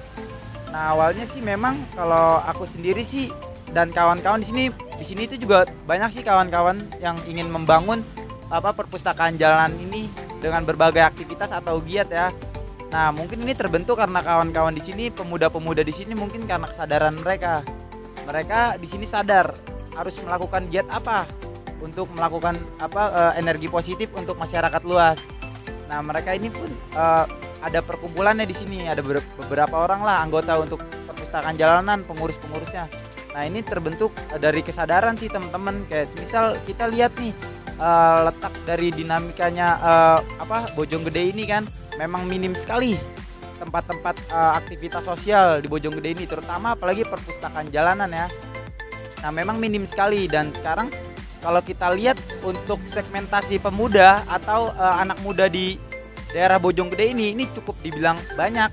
Nah 0.71 0.95
awalnya 0.95 1.25
sih 1.25 1.43
memang 1.43 1.79
kalau 1.95 2.43
aku 2.43 2.67
sendiri 2.67 3.07
sih 3.07 3.31
dan 3.71 3.93
kawan-kawan 3.93 4.41
di 4.41 4.47
sini 4.49 4.65
di 4.73 5.05
sini 5.05 5.29
itu 5.29 5.37
juga 5.37 5.69
banyak 5.85 6.11
sih 6.17 6.25
kawan-kawan 6.25 6.87
yang 7.03 7.19
ingin 7.29 7.51
membangun 7.51 8.01
apa 8.47 8.71
perpustakaan 8.71 9.35
jalanan 9.37 9.75
ini 9.77 10.07
dengan 10.39 10.63
berbagai 10.63 11.03
aktivitas 11.03 11.51
atau 11.51 11.83
giat 11.83 12.09
ya. 12.11 12.31
Nah 12.91 13.11
mungkin 13.11 13.43
ini 13.43 13.53
terbentuk 13.53 13.99
karena 13.99 14.23
kawan-kawan 14.23 14.75
di 14.75 14.83
sini 14.83 15.11
pemuda-pemuda 15.11 15.83
di 15.83 15.95
sini 15.95 16.15
mungkin 16.15 16.47
karena 16.47 16.71
kesadaran 16.71 17.19
mereka. 17.19 17.67
Mereka 18.27 18.79
di 18.79 18.87
sini 18.91 19.07
sadar 19.07 19.55
harus 19.95 20.19
melakukan 20.23 20.67
giat 20.71 20.87
apa 20.91 21.27
untuk 21.83 22.11
melakukan 22.15 22.59
apa 22.79 23.03
eh, 23.13 23.33
energi 23.43 23.67
positif 23.67 24.11
untuk 24.15 24.39
masyarakat 24.39 24.83
luas. 24.87 25.19
Nah 25.91 26.03
mereka 26.03 26.35
ini 26.35 26.51
pun 26.51 26.71
eh, 26.95 27.25
ada 27.67 27.83
perkumpulannya 27.83 28.47
di 28.47 28.55
sini, 28.55 28.87
ada 28.87 29.03
beber- 29.03 29.27
beberapa 29.43 29.83
orang 29.83 30.07
lah 30.07 30.23
anggota 30.23 30.55
untuk 30.63 30.79
perpustakaan 31.11 31.59
jalanan, 31.59 32.07
pengurus-pengurusnya. 32.07 32.87
Nah 33.35 33.43
ini 33.43 33.61
terbentuk 33.67 34.15
eh, 34.31 34.39
dari 34.39 34.63
kesadaran 34.63 35.19
sih 35.19 35.27
teman-teman. 35.27 35.83
Kayak 35.91 36.15
misal 36.23 36.55
kita 36.63 36.87
lihat 36.87 37.19
nih 37.19 37.35
eh, 37.77 38.19
letak 38.31 38.55
dari 38.63 38.95
dinamikanya 38.95 39.69
eh, 39.83 40.19
apa 40.39 40.71
Bojonggede 40.79 41.35
ini 41.35 41.43
kan 41.45 41.67
memang 41.99 42.25
minim 42.31 42.55
sekali 42.55 42.95
tempat-tempat 43.59 44.15
eh, 44.31 44.53
aktivitas 44.63 45.03
sosial 45.03 45.59
di 45.59 45.67
Bojonggede 45.67 46.15
ini, 46.15 46.25
terutama 46.25 46.79
apalagi 46.79 47.03
perpustakaan 47.03 47.69
jalanan 47.75 48.15
ya. 48.15 48.27
Nah, 49.27 49.33
memang 49.35 49.59
minim 49.59 49.83
sekali 49.83 50.31
dan 50.31 50.55
sekarang 50.55 50.87
kalau 51.43 51.59
kita 51.65 51.91
lihat 51.95 52.21
untuk 52.47 52.79
segmentasi 52.87 53.59
pemuda 53.59 54.23
atau 54.31 54.71
eh, 54.71 54.97
anak 55.03 55.19
muda 55.27 55.51
di 55.51 55.83
daerah 56.37 56.61
Bojonggede 56.61 57.17
ini 57.17 57.33
ini 57.33 57.49
cukup 57.57 57.81
dibilang 57.81 58.21
banyak, 58.37 58.69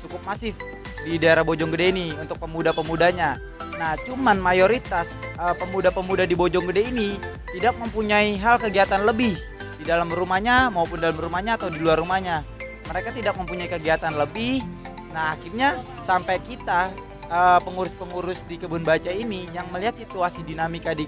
cukup 0.00 0.24
masif 0.24 0.56
di 1.04 1.20
daerah 1.20 1.44
Bojonggede 1.44 1.92
ini 1.92 2.16
untuk 2.16 2.40
pemuda-pemudanya. 2.40 3.36
Nah, 3.76 3.92
cuman 4.08 4.40
mayoritas 4.40 5.12
eh, 5.36 5.52
pemuda-pemuda 5.60 6.24
di 6.24 6.32
Bojonggede 6.32 6.88
ini 6.88 7.20
tidak 7.52 7.76
mempunyai 7.76 8.40
hal 8.40 8.56
kegiatan 8.56 9.04
lebih 9.04 9.36
di 9.76 9.84
dalam 9.84 10.08
rumahnya 10.08 10.72
maupun 10.72 10.96
dalam 10.96 11.20
rumahnya 11.20 11.60
atau 11.60 11.68
di 11.68 11.76
luar 11.76 12.00
rumahnya. 12.00 12.40
Mereka 12.88 13.12
tidak 13.12 13.36
mempunyai 13.36 13.68
kegiatan 13.68 14.16
lebih. 14.16 14.64
Nah, 15.12 15.36
akhirnya 15.36 15.84
sampai 16.00 16.40
kita 16.40 16.88
eh, 17.28 17.60
pengurus-pengurus 17.68 18.48
di 18.48 18.56
kebun 18.56 18.80
baca 18.80 19.12
ini 19.12 19.44
yang 19.52 19.68
melihat 19.68 20.00
situasi 20.00 20.40
dinamika 20.40 20.96
di 20.96 21.04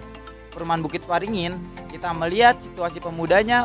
perumahan 0.52 0.84
Bukit 0.84 1.08
Waringin, 1.08 1.56
kita 1.88 2.12
melihat 2.12 2.60
situasi 2.60 3.00
pemudanya 3.00 3.64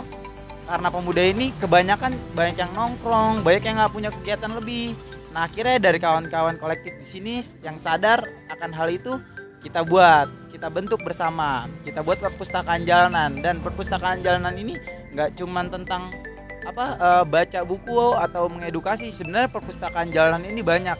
karena 0.68 0.88
pemuda 0.94 1.24
ini 1.24 1.52
kebanyakan 1.58 2.12
banyak 2.34 2.58
yang 2.62 2.72
nongkrong, 2.74 3.42
banyak 3.42 3.64
yang 3.66 3.76
nggak 3.82 3.94
punya 3.94 4.10
kegiatan 4.14 4.52
lebih. 4.54 4.94
Nah 5.32 5.48
akhirnya 5.48 5.78
dari 5.80 6.00
kawan-kawan 6.00 6.60
kolektif 6.60 7.00
di 7.00 7.08
sini 7.08 7.36
yang 7.64 7.80
sadar 7.80 8.24
akan 8.52 8.72
hal 8.76 8.92
itu 8.92 9.20
kita 9.62 9.86
buat, 9.86 10.28
kita 10.50 10.68
bentuk 10.74 11.00
bersama, 11.06 11.70
kita 11.86 12.02
buat 12.02 12.18
perpustakaan 12.18 12.82
jalanan 12.84 13.40
dan 13.40 13.62
perpustakaan 13.62 14.26
jalanan 14.26 14.58
ini 14.58 14.76
nggak 15.14 15.38
cuman 15.38 15.70
tentang 15.70 16.10
apa 16.66 16.86
eh, 16.98 17.24
baca 17.26 17.60
buku 17.66 18.18
atau 18.18 18.50
mengedukasi. 18.50 19.10
Sebenarnya 19.14 19.50
perpustakaan 19.54 20.10
jalanan 20.10 20.46
ini 20.46 20.62
banyak. 20.66 20.98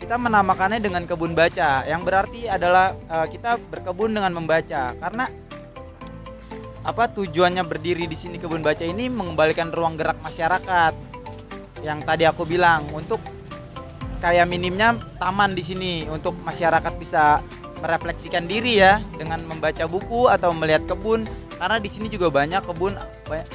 Kita 0.00 0.16
menamakannya 0.16 0.80
dengan 0.80 1.04
kebun 1.04 1.36
baca, 1.36 1.84
yang 1.84 2.00
berarti 2.00 2.48
adalah 2.48 2.96
eh, 2.96 3.26
kita 3.28 3.60
berkebun 3.68 4.16
dengan 4.16 4.32
membaca 4.32 4.96
karena 4.96 5.28
apa 6.90 7.06
tujuannya 7.06 7.62
berdiri 7.62 8.10
di 8.10 8.18
sini 8.18 8.34
kebun 8.34 8.66
baca 8.66 8.82
ini 8.82 9.06
mengembalikan 9.06 9.70
ruang 9.70 9.94
gerak 9.94 10.18
masyarakat. 10.26 10.92
Yang 11.86 11.98
tadi 12.02 12.26
aku 12.26 12.42
bilang 12.42 12.90
untuk 12.90 13.22
kayak 14.18 14.50
minimnya 14.50 14.98
taman 15.22 15.54
di 15.54 15.62
sini 15.62 15.92
untuk 16.10 16.34
masyarakat 16.42 16.90
bisa 16.98 17.38
merefleksikan 17.80 18.44
diri 18.44 18.82
ya 18.82 18.98
dengan 19.14 19.40
membaca 19.46 19.86
buku 19.86 20.26
atau 20.26 20.50
melihat 20.50 20.82
kebun. 20.90 21.30
Karena 21.60 21.78
di 21.78 21.92
sini 21.92 22.10
juga 22.10 22.26
banyak 22.32 22.66
kebun 22.66 22.98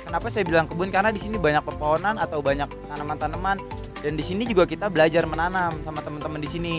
kenapa 0.08 0.32
saya 0.32 0.48
bilang 0.48 0.72
kebun? 0.72 0.88
Karena 0.88 1.12
di 1.12 1.20
sini 1.20 1.36
banyak 1.36 1.68
pepohonan 1.68 2.16
atau 2.16 2.40
banyak 2.40 2.72
tanaman-tanaman. 2.88 3.60
Dan 4.00 4.16
di 4.16 4.24
sini 4.24 4.48
juga 4.48 4.64
kita 4.64 4.88
belajar 4.88 5.28
menanam 5.28 5.76
sama 5.84 6.00
teman-teman 6.00 6.40
di 6.40 6.48
sini. 6.48 6.78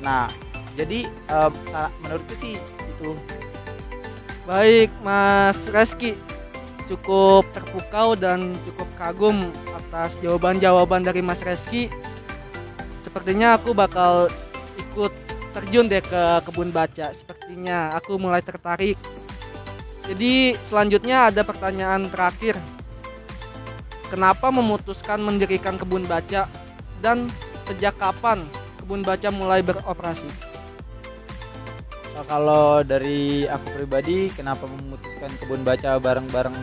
Nah 0.00 0.32
jadi 0.80 1.04
eh, 1.12 1.50
menurutku 2.00 2.32
sih 2.32 2.56
itu 2.88 3.12
Baik, 4.48 4.88
Mas 5.04 5.68
Reski. 5.68 6.16
Cukup 6.88 7.44
terpukau 7.52 8.16
dan 8.16 8.56
cukup 8.64 8.88
kagum 8.96 9.52
atas 9.76 10.16
jawaban-jawaban 10.24 11.04
dari 11.04 11.20
Mas 11.20 11.44
Reski. 11.44 11.92
Sepertinya 13.04 13.60
aku 13.60 13.76
bakal 13.76 14.32
ikut 14.80 15.12
terjun 15.52 15.92
deh 15.92 16.00
ke 16.00 16.40
kebun 16.48 16.72
baca. 16.72 17.12
Sepertinya 17.12 17.92
aku 17.92 18.16
mulai 18.16 18.40
tertarik. 18.40 18.96
Jadi 20.08 20.56
selanjutnya 20.64 21.28
ada 21.28 21.44
pertanyaan 21.44 22.08
terakhir. 22.08 22.56
Kenapa 24.08 24.48
memutuskan 24.48 25.20
mendirikan 25.20 25.76
kebun 25.76 26.08
baca 26.08 26.48
dan 27.04 27.28
sejak 27.68 28.00
kapan 28.00 28.40
kebun 28.80 29.04
baca 29.04 29.28
mulai 29.28 29.60
beroperasi? 29.60 30.57
Uh, 32.18 32.26
Kalau 32.26 32.82
dari 32.82 33.46
aku 33.46 33.78
pribadi, 33.78 34.26
kenapa 34.34 34.66
memutuskan 34.66 35.30
kebun 35.38 35.62
baca 35.62 36.02
bareng-bareng 36.02 36.56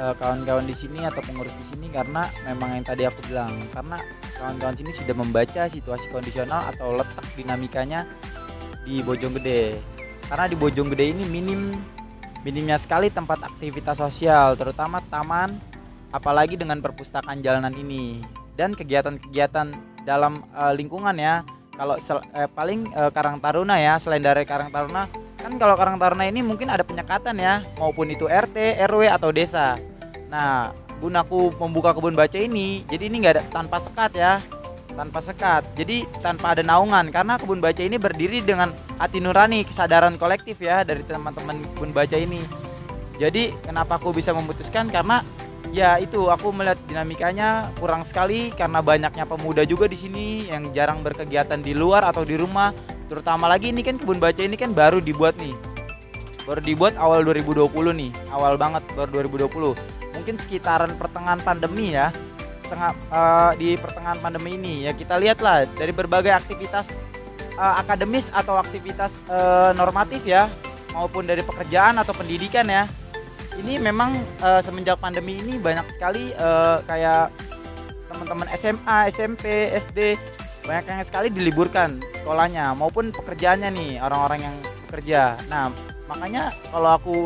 uh, 0.00 0.16
kawan-kawan 0.16 0.64
di 0.64 0.72
sini 0.72 1.04
atau 1.04 1.20
pengurus 1.20 1.52
di 1.52 1.64
sini 1.68 1.92
karena 1.92 2.24
memang 2.48 2.80
yang 2.80 2.84
tadi 2.88 3.04
aku 3.04 3.20
bilang 3.28 3.52
karena 3.76 4.00
kawan-kawan 4.40 4.72
sini 4.72 4.90
sudah 4.96 5.12
membaca 5.12 5.68
situasi 5.68 6.08
kondisional 6.08 6.64
atau 6.72 6.96
letak 6.96 7.28
dinamikanya 7.36 8.08
di 8.88 9.04
Bojonggede. 9.04 9.76
Karena 10.32 10.48
di 10.48 10.56
Bojonggede 10.56 11.04
ini 11.04 11.28
minim 11.28 11.76
minimnya 12.40 12.80
sekali 12.80 13.12
tempat 13.12 13.44
aktivitas 13.44 14.00
sosial, 14.00 14.56
terutama 14.56 15.04
taman, 15.12 15.60
apalagi 16.08 16.56
dengan 16.56 16.80
perpustakaan 16.80 17.44
jalanan 17.44 17.76
ini 17.76 18.24
dan 18.56 18.72
kegiatan-kegiatan 18.72 19.76
dalam 20.08 20.40
uh, 20.56 20.72
lingkungan 20.72 21.20
ya 21.20 21.44
kalau 21.82 21.98
eh, 21.98 22.46
paling 22.46 22.80
eh, 22.94 23.10
Karang 23.10 23.42
Taruna 23.42 23.74
ya 23.82 23.98
selain 23.98 24.22
dari 24.22 24.46
Karang 24.46 24.70
Taruna 24.70 25.10
kan 25.34 25.52
kalau 25.58 25.74
Karang 25.74 25.98
Taruna 25.98 26.30
ini 26.30 26.38
mungkin 26.38 26.70
ada 26.70 26.86
penyekatan 26.86 27.34
ya 27.42 27.66
maupun 27.74 28.06
itu 28.06 28.30
RT 28.30 28.78
RW 28.86 29.10
atau 29.10 29.34
desa. 29.34 29.74
Nah 30.30 30.70
kebun 30.86 31.18
aku 31.18 31.50
membuka 31.58 31.90
kebun 31.90 32.14
baca 32.14 32.38
ini 32.38 32.86
jadi 32.86 33.10
ini 33.10 33.26
nggak 33.26 33.34
ada 33.34 33.42
tanpa 33.50 33.82
sekat 33.82 34.14
ya 34.14 34.38
tanpa 34.94 35.18
sekat. 35.18 35.66
Jadi 35.74 36.06
tanpa 36.22 36.54
ada 36.54 36.62
naungan 36.62 37.10
karena 37.10 37.34
kebun 37.34 37.58
baca 37.58 37.82
ini 37.82 37.98
berdiri 37.98 38.38
dengan 38.46 38.70
hati 39.02 39.18
nurani 39.18 39.66
kesadaran 39.66 40.14
kolektif 40.14 40.62
ya 40.62 40.86
dari 40.86 41.02
teman-teman 41.02 41.66
kebun 41.74 41.90
baca 41.90 42.14
ini. 42.14 42.38
Jadi 43.18 43.50
kenapa 43.66 43.98
aku 43.98 44.14
bisa 44.14 44.30
memutuskan? 44.30 44.86
Karena 44.86 45.26
ya 45.72 45.96
itu 45.96 46.28
aku 46.28 46.52
melihat 46.52 46.76
dinamikanya 46.84 47.72
kurang 47.80 48.04
sekali 48.04 48.52
karena 48.52 48.84
banyaknya 48.84 49.24
pemuda 49.24 49.64
juga 49.64 49.88
di 49.88 49.96
sini 49.96 50.46
yang 50.52 50.68
jarang 50.76 51.00
berkegiatan 51.00 51.58
di 51.64 51.72
luar 51.72 52.04
atau 52.04 52.22
di 52.22 52.36
rumah. 52.36 52.76
Terutama 53.08 53.48
lagi 53.48 53.72
ini 53.72 53.80
kan 53.80 53.96
kebun 53.96 54.20
baca 54.20 54.38
ini 54.44 54.54
kan 54.60 54.76
baru 54.76 55.00
dibuat 55.00 55.34
nih. 55.40 55.56
Baru 56.44 56.60
dibuat 56.60 56.94
awal 57.00 57.24
2020 57.24 57.72
nih 57.96 58.12
awal 58.30 58.60
banget 58.60 58.84
baru 58.92 59.24
2020 59.24 60.12
mungkin 60.12 60.36
sekitaran 60.38 60.92
pertengahan 61.00 61.40
pandemi 61.40 61.96
ya 61.96 62.12
setengah 62.62 62.92
eh, 62.94 63.50
di 63.56 63.68
pertengahan 63.80 64.20
pandemi 64.20 64.60
ini. 64.60 64.74
Ya 64.86 64.92
kita 64.92 65.16
lihatlah 65.16 65.64
dari 65.72 65.90
berbagai 65.90 66.36
aktivitas 66.36 66.92
eh, 67.56 67.74
akademis 67.80 68.28
atau 68.28 68.60
aktivitas 68.60 69.18
eh, 69.26 69.72
normatif 69.72 70.20
ya 70.28 70.52
maupun 70.92 71.24
dari 71.24 71.40
pekerjaan 71.40 71.96
atau 71.96 72.12
pendidikan 72.12 72.68
ya 72.68 72.84
ini 73.60 73.76
memang 73.76 74.16
eh, 74.40 74.60
semenjak 74.64 74.96
pandemi 75.02 75.40
ini 75.40 75.60
banyak 75.60 75.84
sekali 75.92 76.32
eh, 76.32 76.76
kayak 76.88 77.32
teman-teman 78.12 78.48
SMA, 78.56 78.98
SMP, 79.08 79.72
SD 79.72 79.98
banyak 80.62 80.84
yang 80.86 81.02
sekali 81.02 81.28
diliburkan 81.32 81.98
sekolahnya 82.14 82.76
maupun 82.78 83.10
pekerjaannya 83.10 83.74
nih 83.74 83.90
orang-orang 83.98 84.46
yang 84.46 84.56
bekerja. 84.86 85.34
Nah 85.50 85.74
makanya 86.06 86.54
kalau 86.70 86.90
aku 86.94 87.16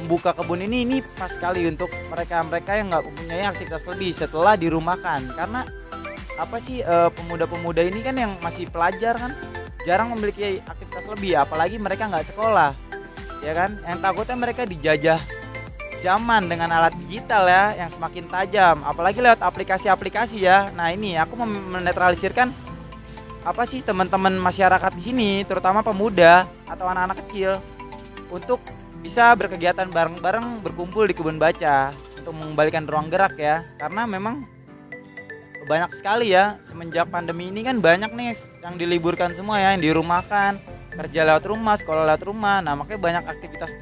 membuka 0.00 0.32
kebun 0.32 0.64
ini 0.64 0.86
ini 0.86 0.96
pas 1.18 1.28
sekali 1.28 1.66
untuk 1.66 1.90
mereka-mereka 2.08 2.78
yang 2.78 2.94
nggak 2.94 3.04
mempunyai 3.04 3.44
aktivitas 3.50 3.82
lebih 3.90 4.10
setelah 4.14 4.54
dirumahkan 4.54 5.20
karena 5.34 5.66
apa 6.38 6.56
sih 6.56 6.80
eh, 6.80 7.10
pemuda-pemuda 7.12 7.84
ini 7.84 8.00
kan 8.00 8.16
yang 8.16 8.32
masih 8.40 8.70
pelajar 8.70 9.18
kan 9.18 9.32
jarang 9.84 10.12
memiliki 10.14 10.62
aktivitas 10.64 11.04
lebih 11.10 11.36
apalagi 11.36 11.76
mereka 11.76 12.08
nggak 12.08 12.32
sekolah 12.32 12.72
ya 13.44 13.52
kan? 13.56 13.76
Yang 13.84 13.98
takutnya 14.00 14.36
mereka 14.36 14.62
dijajah 14.64 15.20
zaman 16.00 16.48
dengan 16.48 16.72
alat 16.72 16.96
digital 17.04 17.44
ya 17.46 17.64
yang 17.76 17.90
semakin 17.92 18.24
tajam. 18.26 18.76
Apalagi 18.82 19.20
lewat 19.20 19.44
aplikasi-aplikasi 19.44 20.40
ya. 20.40 20.72
Nah 20.72 20.90
ini 20.90 21.16
aku 21.20 21.36
menetralisirkan 21.44 22.52
apa 23.40 23.64
sih 23.64 23.80
teman-teman 23.80 24.36
masyarakat 24.36 24.92
di 25.00 25.02
sini 25.02 25.30
terutama 25.48 25.80
pemuda 25.80 26.44
atau 26.68 26.84
anak-anak 26.84 27.24
kecil 27.24 27.56
untuk 28.28 28.60
bisa 29.00 29.32
berkegiatan 29.32 29.88
bareng-bareng 29.88 30.60
berkumpul 30.60 31.08
di 31.08 31.16
kebun 31.16 31.40
baca 31.40 31.88
untuk 32.20 32.36
mengembalikan 32.36 32.84
ruang 32.84 33.08
gerak 33.08 33.36
ya. 33.36 33.64
Karena 33.80 34.04
memang 34.04 34.44
banyak 35.68 35.92
sekali 35.94 36.32
ya 36.32 36.58
semenjak 36.66 37.12
pandemi 37.12 37.52
ini 37.52 37.62
kan 37.62 37.78
banyak 37.78 38.10
nih 38.10 38.34
yang 38.64 38.74
diliburkan 38.74 39.36
semua 39.36 39.60
ya 39.62 39.76
yang 39.76 39.84
dirumahkan 39.84 40.58
kerja 40.90 41.24
lewat 41.26 41.44
rumah 41.46 41.74
sekolah 41.78 42.04
lewat 42.06 42.22
rumah. 42.26 42.58
Nah 42.60 42.74
makanya 42.74 43.00
banyak 43.00 43.24
aktivitas 43.26 43.72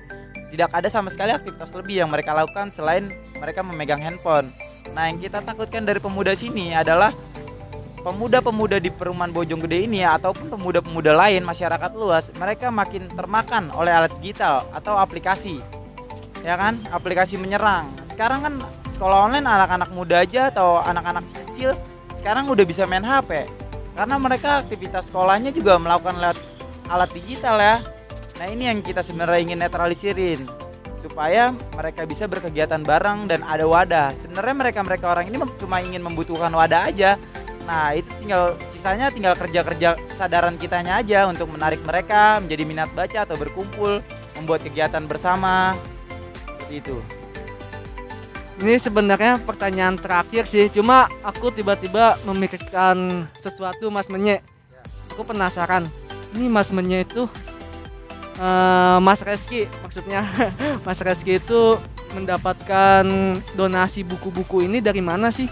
tidak 0.49 0.73
ada 0.73 0.89
sama 0.89 1.13
sekali 1.13 1.33
aktivitas 1.37 1.73
lebih 1.77 2.01
yang 2.05 2.09
mereka 2.09 2.33
lakukan 2.33 2.73
selain 2.73 3.13
mereka 3.37 3.61
memegang 3.61 4.01
handphone. 4.01 4.49
Nah 4.97 5.09
yang 5.13 5.21
kita 5.21 5.45
takutkan 5.45 5.85
dari 5.85 6.01
pemuda 6.01 6.33
sini 6.33 6.73
adalah 6.73 7.13
pemuda-pemuda 8.01 8.81
di 8.81 8.89
perumahan 8.89 9.35
Bojonggede 9.35 9.85
ini 9.85 10.01
ya, 10.01 10.17
ataupun 10.17 10.49
pemuda-pemuda 10.49 11.13
lain 11.13 11.45
masyarakat 11.45 11.93
luas 11.93 12.33
mereka 12.39 12.73
makin 12.73 13.11
termakan 13.13 13.69
oleh 13.77 13.93
alat 13.93 14.13
digital 14.21 14.65
atau 14.73 14.97
aplikasi. 14.97 15.61
Ya 16.47 16.55
kan? 16.55 16.79
Aplikasi 16.95 17.35
menyerang. 17.37 17.91
Sekarang 18.07 18.41
kan 18.41 18.55
sekolah 18.89 19.29
online 19.29 19.45
anak-anak 19.45 19.91
muda 19.93 20.23
aja 20.25 20.49
atau 20.49 20.81
anak-anak 20.81 21.27
kecil 21.45 21.75
sekarang 22.19 22.51
udah 22.51 22.67
bisa 22.67 22.83
main 22.83 23.07
HP 23.07 23.47
karena 23.95 24.15
mereka 24.19 24.63
aktivitas 24.63 25.07
sekolahnya 25.11 25.55
juga 25.55 25.79
melakukan 25.79 26.19
lewat 26.19 26.39
alat 26.89 27.11
digital 27.13 27.57
ya 27.61 27.77
nah 28.39 28.47
ini 28.49 28.71
yang 28.71 28.81
kita 28.83 29.05
sebenarnya 29.05 29.41
ingin 29.45 29.59
netralisirin 29.61 30.41
supaya 30.99 31.55
mereka 31.79 32.03
bisa 32.09 32.27
berkegiatan 32.27 32.83
bareng 32.83 33.31
dan 33.31 33.47
ada 33.47 33.65
wadah 33.65 34.13
sebenarnya 34.19 34.55
mereka-mereka 34.67 35.07
orang 35.07 35.31
ini 35.31 35.39
cuma 35.63 35.79
ingin 35.79 36.03
membutuhkan 36.03 36.51
wadah 36.51 36.91
aja 36.91 37.15
Nah 37.69 37.93
itu 37.93 38.09
tinggal 38.17 38.57
sisanya 38.73 39.13
tinggal 39.13 39.37
kerja-kerja 39.37 40.01
kesadaran 40.09 40.57
kitanya 40.57 41.05
aja 41.05 41.29
untuk 41.29 41.53
menarik 41.53 41.85
mereka 41.85 42.41
menjadi 42.41 42.65
minat 42.65 42.91
baca 42.97 43.29
atau 43.29 43.37
berkumpul, 43.37 44.01
membuat 44.41 44.65
kegiatan 44.65 45.05
bersama. 45.05 45.77
Seperti 46.49 46.75
itu. 46.81 46.97
Ini 48.59 48.75
sebenarnya 48.81 49.39
pertanyaan 49.45 50.01
terakhir 50.01 50.49
sih, 50.49 50.67
cuma 50.73 51.07
aku 51.23 51.53
tiba-tiba 51.55 52.19
memikirkan 52.27 53.29
sesuatu 53.39 53.87
Mas 53.93 54.11
Menye. 54.11 54.43
Aku 55.15 55.23
penasaran, 55.23 55.87
ini 56.37 56.51
Mas 56.51 56.69
Menye 56.75 57.07
itu 57.07 57.25
eh, 58.41 58.99
Mas 59.01 59.21
Reski 59.23 59.71
maksudnya 59.81 60.27
Mas 60.87 61.01
Reski 61.01 61.41
itu 61.41 61.79
mendapatkan 62.17 63.05
donasi 63.53 64.05
buku-buku 64.05 64.65
ini 64.65 64.81
dari 64.81 65.05
mana 65.05 65.29
sih? 65.29 65.49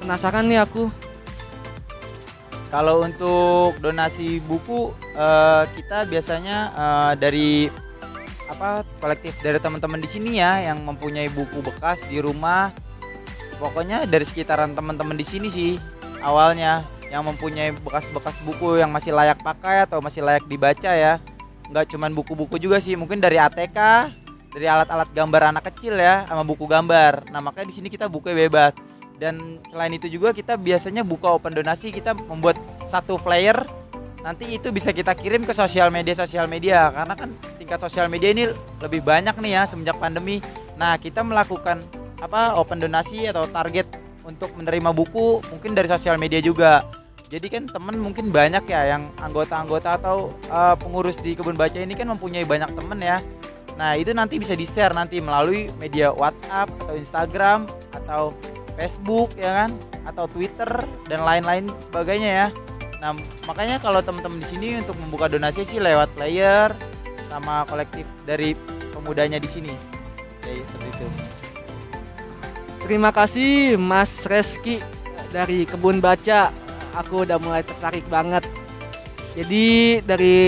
Penasaran 0.00 0.48
nih 0.48 0.64
aku. 0.64 0.88
Kalau 2.70 3.02
untuk 3.02 3.76
donasi 3.82 4.38
buku 4.46 4.94
eh, 5.18 5.64
kita 5.76 6.06
biasanya 6.06 6.56
eh, 6.72 7.12
dari 7.18 7.50
apa 8.50 8.82
kolektif 8.98 9.38
dari 9.46 9.62
teman-teman 9.62 10.02
di 10.02 10.10
sini 10.10 10.42
ya 10.42 10.58
yang 10.72 10.82
mempunyai 10.82 11.28
buku 11.30 11.60
bekas 11.62 12.06
di 12.06 12.22
rumah. 12.22 12.72
Pokoknya 13.60 14.08
dari 14.08 14.24
sekitaran 14.24 14.72
teman-teman 14.72 15.20
di 15.20 15.26
sini 15.26 15.52
sih 15.52 15.76
awalnya 16.24 16.88
yang 17.10 17.26
mempunyai 17.26 17.74
bekas-bekas 17.82 18.38
buku 18.46 18.78
yang 18.78 18.88
masih 18.94 19.10
layak 19.10 19.42
pakai 19.42 19.84
atau 19.84 19.98
masih 19.98 20.22
layak 20.22 20.46
dibaca 20.46 20.94
ya. 20.94 21.18
Nggak 21.68 21.90
cuman 21.94 22.10
buku-buku 22.14 22.56
juga 22.62 22.78
sih, 22.78 22.94
mungkin 22.94 23.18
dari 23.18 23.36
ATK, 23.36 23.78
dari 24.54 24.66
alat-alat 24.66 25.10
gambar 25.10 25.54
anak 25.54 25.74
kecil 25.74 25.98
ya 25.98 26.24
sama 26.26 26.46
buku 26.46 26.64
gambar. 26.70 27.30
Nah, 27.34 27.42
makanya 27.42 27.68
di 27.70 27.74
sini 27.74 27.88
kita 27.90 28.06
buku 28.06 28.30
bebas. 28.30 28.74
Dan 29.20 29.60
selain 29.68 29.92
itu 29.92 30.08
juga 30.08 30.32
kita 30.32 30.56
biasanya 30.56 31.04
buka 31.04 31.28
open 31.28 31.52
donasi, 31.52 31.92
kita 31.92 32.16
membuat 32.16 32.56
satu 32.88 33.20
flyer 33.20 33.60
nanti 34.20 34.52
itu 34.52 34.68
bisa 34.68 34.92
kita 34.92 35.16
kirim 35.16 35.48
ke 35.48 35.52
sosial 35.56 35.88
media 35.88 36.12
sosial 36.12 36.44
media 36.44 36.92
karena 36.92 37.14
kan 37.16 37.32
tingkat 37.56 37.80
sosial 37.80 38.04
media 38.12 38.36
ini 38.36 38.52
lebih 38.80 39.00
banyak 39.00 39.32
nih 39.40 39.52
ya 39.56 39.62
semenjak 39.64 39.96
pandemi. 39.96 40.44
Nah, 40.76 41.00
kita 41.00 41.24
melakukan 41.24 41.80
apa 42.20 42.56
open 42.60 42.84
donasi 42.84 43.24
atau 43.28 43.48
target 43.48 43.88
untuk 44.24 44.52
menerima 44.56 44.92
buku 44.92 45.40
mungkin 45.48 45.72
dari 45.72 45.88
sosial 45.88 46.20
media 46.20 46.40
juga. 46.44 46.84
Jadi 47.30 47.46
kan 47.46 47.62
temen 47.70 47.94
mungkin 48.02 48.34
banyak 48.34 48.66
ya 48.66 48.98
yang 48.98 49.06
anggota-anggota 49.22 50.02
atau 50.02 50.34
eh, 50.50 50.74
pengurus 50.74 51.22
di 51.22 51.38
kebun 51.38 51.54
baca 51.54 51.78
ini 51.78 51.94
kan 51.94 52.10
mempunyai 52.10 52.42
banyak 52.42 52.74
temen 52.74 52.98
ya. 52.98 53.22
Nah 53.78 53.94
itu 53.94 54.10
nanti 54.10 54.42
bisa 54.42 54.58
di 54.58 54.66
share 54.66 54.90
nanti 54.90 55.22
melalui 55.22 55.70
media 55.78 56.10
WhatsApp 56.10 56.66
atau 56.82 56.94
Instagram 56.98 57.70
atau 57.94 58.34
Facebook 58.74 59.30
ya 59.38 59.64
kan 59.64 59.70
atau 60.10 60.26
Twitter 60.26 60.66
dan 61.06 61.22
lain-lain 61.22 61.70
sebagainya 61.86 62.30
ya. 62.34 62.46
Nah 62.98 63.14
makanya 63.46 63.78
kalau 63.78 64.02
teman-teman 64.02 64.42
di 64.42 64.48
sini 64.50 64.68
untuk 64.82 64.98
membuka 64.98 65.30
donasi 65.30 65.62
sih 65.62 65.78
lewat 65.78 66.10
player 66.18 66.74
sama 67.30 67.62
kolektif 67.70 68.10
dari 68.26 68.58
pemudanya 68.90 69.38
di 69.38 69.46
sini. 69.46 69.70
Kayak 70.42 70.66
seperti 70.66 70.88
itu. 70.98 71.06
Terima 72.90 73.14
kasih 73.14 73.78
Mas 73.78 74.26
Reski 74.26 74.82
dari 75.30 75.62
Kebun 75.62 76.02
Baca. 76.02 76.59
Aku 76.98 77.22
udah 77.22 77.38
mulai 77.38 77.62
tertarik 77.62 78.02
banget. 78.10 78.42
Jadi 79.38 80.00
dari 80.02 80.38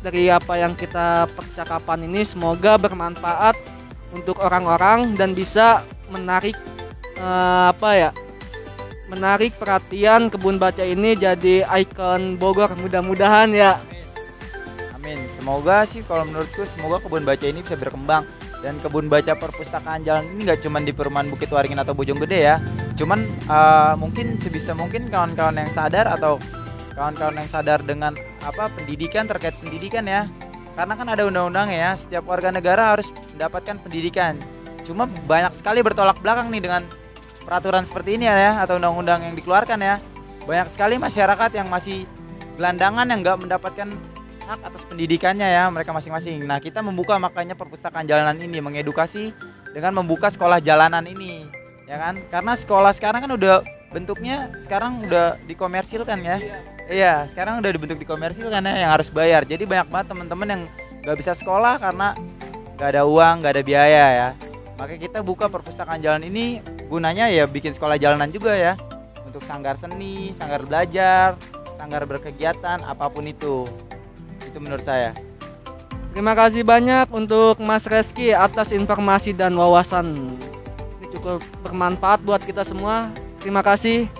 dari 0.00 0.32
apa 0.32 0.56
yang 0.56 0.72
kita 0.72 1.28
percakapan 1.34 2.08
ini 2.08 2.24
semoga 2.24 2.80
bermanfaat 2.80 3.58
untuk 4.16 4.40
orang-orang 4.40 5.12
dan 5.18 5.36
bisa 5.36 5.84
menarik 6.08 6.56
eh, 7.20 7.64
apa 7.68 7.90
ya? 7.92 8.10
Menarik 9.08 9.56
perhatian 9.56 10.28
Kebun 10.28 10.60
Baca 10.60 10.84
ini 10.84 11.16
jadi 11.16 11.64
ikon 11.64 12.36
Bogor 12.36 12.76
mudah-mudahan 12.76 13.52
ya. 13.52 13.80
Amin. 15.08 15.24
Semoga 15.32 15.88
sih 15.88 16.04
kalau 16.04 16.28
menurutku 16.28 16.68
semoga 16.68 17.00
kebun 17.00 17.24
baca 17.24 17.48
ini 17.48 17.64
bisa 17.64 17.80
berkembang 17.80 18.28
dan 18.58 18.74
kebun 18.82 19.06
baca 19.06 19.38
perpustakaan 19.38 20.02
jalan 20.02 20.26
ini 20.34 20.50
nggak 20.50 20.60
cuma 20.66 20.82
di 20.82 20.90
perumahan 20.90 21.30
Bukit 21.30 21.50
Waringin 21.50 21.78
atau 21.78 21.94
Bojonggede 21.94 22.38
ya. 22.38 22.56
Cuman 22.98 23.22
eh, 23.26 23.94
mungkin 23.94 24.34
sebisa 24.34 24.74
mungkin 24.74 25.06
kawan-kawan 25.06 25.54
yang 25.58 25.70
sadar 25.70 26.10
atau 26.10 26.42
kawan-kawan 26.98 27.38
yang 27.38 27.46
sadar 27.46 27.78
dengan 27.86 28.18
apa 28.42 28.66
pendidikan 28.74 29.30
terkait 29.30 29.54
pendidikan 29.62 30.02
ya. 30.06 30.26
Karena 30.74 30.94
kan 30.94 31.06
ada 31.10 31.26
undang-undang 31.26 31.74
ya, 31.74 31.94
setiap 31.98 32.22
warga 32.30 32.54
negara 32.54 32.94
harus 32.94 33.10
mendapatkan 33.34 33.82
pendidikan. 33.82 34.38
Cuma 34.86 35.10
banyak 35.10 35.58
sekali 35.58 35.82
bertolak 35.82 36.22
belakang 36.22 36.54
nih 36.54 36.62
dengan 36.62 36.82
peraturan 37.42 37.82
seperti 37.82 38.14
ini 38.14 38.30
ya 38.30 38.62
atau 38.62 38.78
undang-undang 38.78 39.26
yang 39.26 39.34
dikeluarkan 39.34 39.78
ya. 39.82 39.98
Banyak 40.46 40.70
sekali 40.70 40.96
masyarakat 40.96 41.50
yang 41.54 41.66
masih 41.66 42.06
gelandangan 42.58 43.06
yang 43.10 43.20
nggak 43.22 43.38
mendapatkan 43.42 43.88
hak 44.48 44.60
atas 44.64 44.82
pendidikannya 44.88 45.44
ya 45.44 45.68
mereka 45.68 45.92
masing-masing. 45.92 46.40
Nah 46.48 46.56
kita 46.56 46.80
membuka 46.80 47.20
makanya 47.20 47.52
perpustakaan 47.52 48.08
jalanan 48.08 48.40
ini 48.40 48.64
mengedukasi 48.64 49.36
dengan 49.76 50.00
membuka 50.00 50.32
sekolah 50.32 50.64
jalanan 50.64 51.04
ini 51.04 51.44
ya 51.84 52.00
kan? 52.00 52.16
Karena 52.32 52.56
sekolah 52.56 52.96
sekarang 52.96 53.28
kan 53.28 53.32
udah 53.36 53.60
bentuknya 53.92 54.48
sekarang 54.64 55.04
udah 55.04 55.36
dikomersilkan 55.44 56.18
ya. 56.24 56.40
Iya 56.88 57.28
sekarang 57.28 57.60
udah 57.60 57.68
dibentuk 57.68 58.00
dikomersilkan 58.00 58.64
ya 58.64 58.88
yang 58.88 58.90
harus 58.96 59.12
bayar. 59.12 59.44
Jadi 59.44 59.68
banyak 59.68 59.92
banget 59.92 60.16
teman-teman 60.16 60.48
yang 60.48 60.62
nggak 61.04 61.16
bisa 61.20 61.36
sekolah 61.36 61.76
karena 61.76 62.16
nggak 62.80 62.88
ada 62.88 63.02
uang 63.04 63.44
nggak 63.44 63.52
ada 63.52 63.62
biaya 63.62 64.04
ya. 64.16 64.28
Makanya 64.80 65.00
kita 65.12 65.18
buka 65.20 65.52
perpustakaan 65.52 66.00
jalan 66.00 66.24
ini 66.24 66.64
gunanya 66.88 67.28
ya 67.28 67.44
bikin 67.44 67.76
sekolah 67.76 68.00
jalanan 68.00 68.32
juga 68.32 68.56
ya. 68.56 68.80
Untuk 69.28 69.44
sanggar 69.44 69.76
seni 69.76 70.32
sanggar 70.32 70.64
belajar 70.64 71.36
sanggar 71.76 72.08
berkegiatan 72.08 72.80
apa 72.80 73.12
pun 73.12 73.28
itu 73.28 73.68
itu 74.48 74.58
menurut 74.58 74.82
saya 74.82 75.12
Terima 76.18 76.34
kasih 76.34 76.66
banyak 76.66 77.06
untuk 77.14 77.62
Mas 77.62 77.86
Reski 77.86 78.34
atas 78.34 78.74
informasi 78.74 79.30
dan 79.36 79.54
wawasan. 79.54 80.34
Ini 80.98 81.06
cukup 81.14 81.38
bermanfaat 81.62 82.26
buat 82.26 82.42
kita 82.42 82.66
semua. 82.66 83.12
Terima 83.38 83.62
kasih. 83.62 84.10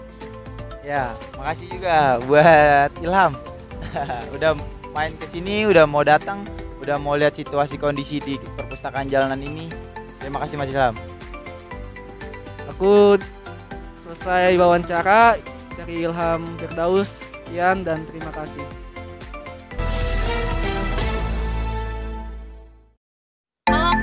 Ya, 0.86 1.10
makasih 1.34 1.66
juga 1.74 2.22
buat 2.22 2.94
Ilham. 3.02 3.34
udah 4.38 4.54
main 4.94 5.10
ke 5.18 5.26
sini, 5.26 5.66
udah 5.66 5.90
mau 5.90 6.06
datang, 6.06 6.46
udah 6.78 7.02
mau 7.02 7.18
lihat 7.18 7.34
situasi 7.34 7.74
kondisi 7.80 8.22
di 8.22 8.38
perpustakaan 8.38 9.10
jalanan 9.10 9.42
ini. 9.42 9.66
Terima 10.22 10.38
kasih 10.38 10.54
Mas 10.54 10.70
Ilham. 10.70 10.94
Aku 12.78 13.18
selesai 13.98 14.54
wawancara 14.54 15.34
dari 15.74 16.06
Ilham 16.06 16.46
Firdaus. 16.62 17.10
Sekian 17.42 17.82
dan 17.82 18.06
terima 18.06 18.30
kasih. 18.30 18.87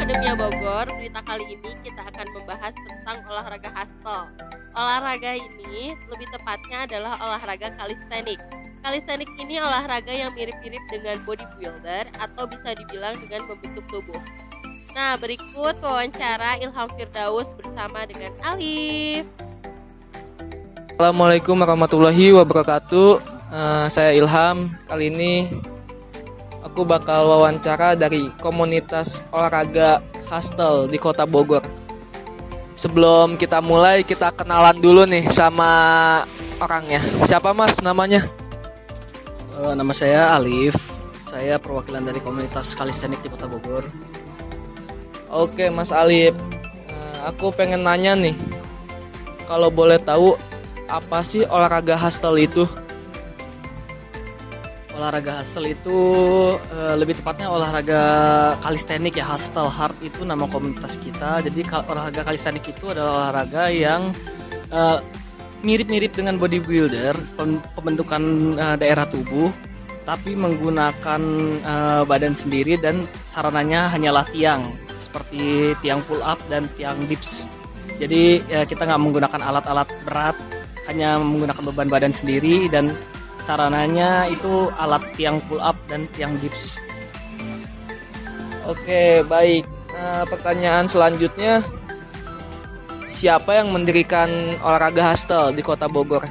Akademia 0.06 0.38
Bogor, 0.38 0.86
berita 1.02 1.18
kali 1.26 1.58
ini 1.58 1.74
kita 1.82 2.06
akan 2.06 2.30
membahas 2.38 2.78
tentang 2.78 3.26
olahraga 3.26 3.74
hustle. 3.74 4.30
Olahraga 4.78 5.34
ini 5.34 5.98
lebih 5.98 6.30
tepatnya 6.30 6.86
adalah 6.86 7.18
olahraga 7.26 7.74
kalistenik. 7.74 8.38
Kalistenik 8.86 9.26
ini 9.42 9.58
olahraga 9.58 10.14
yang 10.14 10.30
mirip-mirip 10.38 10.86
dengan 10.94 11.18
bodybuilder 11.26 12.14
atau 12.22 12.46
bisa 12.46 12.78
dibilang 12.78 13.18
dengan 13.18 13.50
membentuk 13.50 13.82
tubuh. 13.90 14.22
Nah, 14.94 15.18
berikut 15.18 15.82
wawancara 15.82 16.62
Ilham 16.62 16.86
Firdaus 16.94 17.50
bersama 17.58 18.06
dengan 18.06 18.30
Alif. 18.46 19.26
Assalamualaikum 21.02 21.58
warahmatullahi 21.58 22.30
wabarakatuh. 22.30 23.10
Eh, 23.50 23.86
saya 23.90 24.14
Ilham. 24.14 24.70
Kali 24.86 25.10
ini 25.10 25.50
aku 26.66 26.82
bakal 26.82 27.30
wawancara 27.30 27.94
dari 27.94 28.34
komunitas 28.42 29.22
olahraga 29.30 30.02
Hustle 30.26 30.90
di 30.90 30.98
Kota 30.98 31.30
Bogor. 31.30 31.62
Sebelum 32.76 33.38
kita 33.38 33.62
mulai, 33.62 34.02
kita 34.02 34.34
kenalan 34.34 34.76
dulu 34.82 35.06
nih 35.06 35.30
sama 35.32 35.70
orangnya. 36.60 37.00
Siapa 37.24 37.54
Mas 37.54 37.80
namanya? 37.80 38.26
Eh, 39.56 39.74
nama 39.78 39.94
saya 39.96 40.36
Alif. 40.36 40.76
Saya 41.24 41.62
perwakilan 41.62 42.04
dari 42.04 42.20
komunitas 42.20 42.74
kalistenik 42.76 43.22
di 43.24 43.30
Kota 43.32 43.48
Bogor. 43.48 43.86
Oke 45.32 45.70
Mas 45.72 45.94
Alif. 45.94 46.36
Eh, 46.90 47.18
aku 47.24 47.54
pengen 47.54 47.86
nanya 47.86 48.18
nih. 48.18 48.36
Kalau 49.46 49.70
boleh 49.70 50.02
tahu 50.02 50.36
apa 50.90 51.22
sih 51.22 51.46
olahraga 51.48 51.96
hustle 51.96 52.42
itu? 52.42 52.66
Olahraga 54.96 55.44
hustle 55.44 55.76
itu 55.76 56.00
eh, 56.72 56.96
lebih 56.96 57.20
tepatnya 57.20 57.52
olahraga 57.52 58.04
kalistenik 58.64 59.20
ya 59.20 59.28
hustle 59.28 59.68
hard 59.68 59.96
itu 60.00 60.24
nama 60.24 60.48
komunitas 60.48 60.96
kita. 60.96 61.44
Jadi 61.44 61.68
olahraga 61.68 62.24
kalistenik 62.24 62.72
itu 62.72 62.96
adalah 62.96 63.28
olahraga 63.28 63.68
yang 63.68 64.16
eh, 64.72 65.00
mirip-mirip 65.68 66.16
dengan 66.16 66.40
bodybuilder, 66.40 67.12
pem- 67.36 67.64
pembentukan 67.76 68.24
eh, 68.56 68.76
daerah 68.80 69.04
tubuh, 69.12 69.52
tapi 70.08 70.32
menggunakan 70.32 71.22
eh, 71.60 72.04
badan 72.08 72.32
sendiri 72.32 72.80
dan 72.80 73.04
sarananya 73.28 73.92
hanyalah 73.92 74.24
tiang 74.32 74.72
seperti 74.96 75.76
tiang 75.84 76.00
pull 76.08 76.24
up 76.24 76.40
dan 76.48 76.72
tiang 76.80 76.96
dips. 77.12 77.52
Jadi 78.00 78.44
ya, 78.48 78.64
kita 78.64 78.88
nggak 78.88 79.02
menggunakan 79.04 79.42
alat-alat 79.44 79.88
berat, 80.08 80.36
hanya 80.88 81.20
menggunakan 81.20 81.64
beban 81.72 81.88
badan 81.92 82.12
sendiri 82.16 82.72
dan 82.72 82.96
sarananya 83.46 84.26
itu 84.26 84.74
alat 84.82 85.06
tiang 85.14 85.38
pull 85.46 85.62
up 85.62 85.78
dan 85.86 86.10
tiang 86.18 86.34
dips. 86.42 86.82
Oke, 88.66 89.22
baik. 89.30 89.70
Nah, 89.94 90.26
pertanyaan 90.26 90.90
selanjutnya 90.90 91.62
siapa 93.08 93.62
yang 93.62 93.70
mendirikan 93.70 94.28
olahraga 94.60 95.14
hustle 95.14 95.54
di 95.54 95.62
Kota 95.62 95.86
Bogor? 95.86 96.26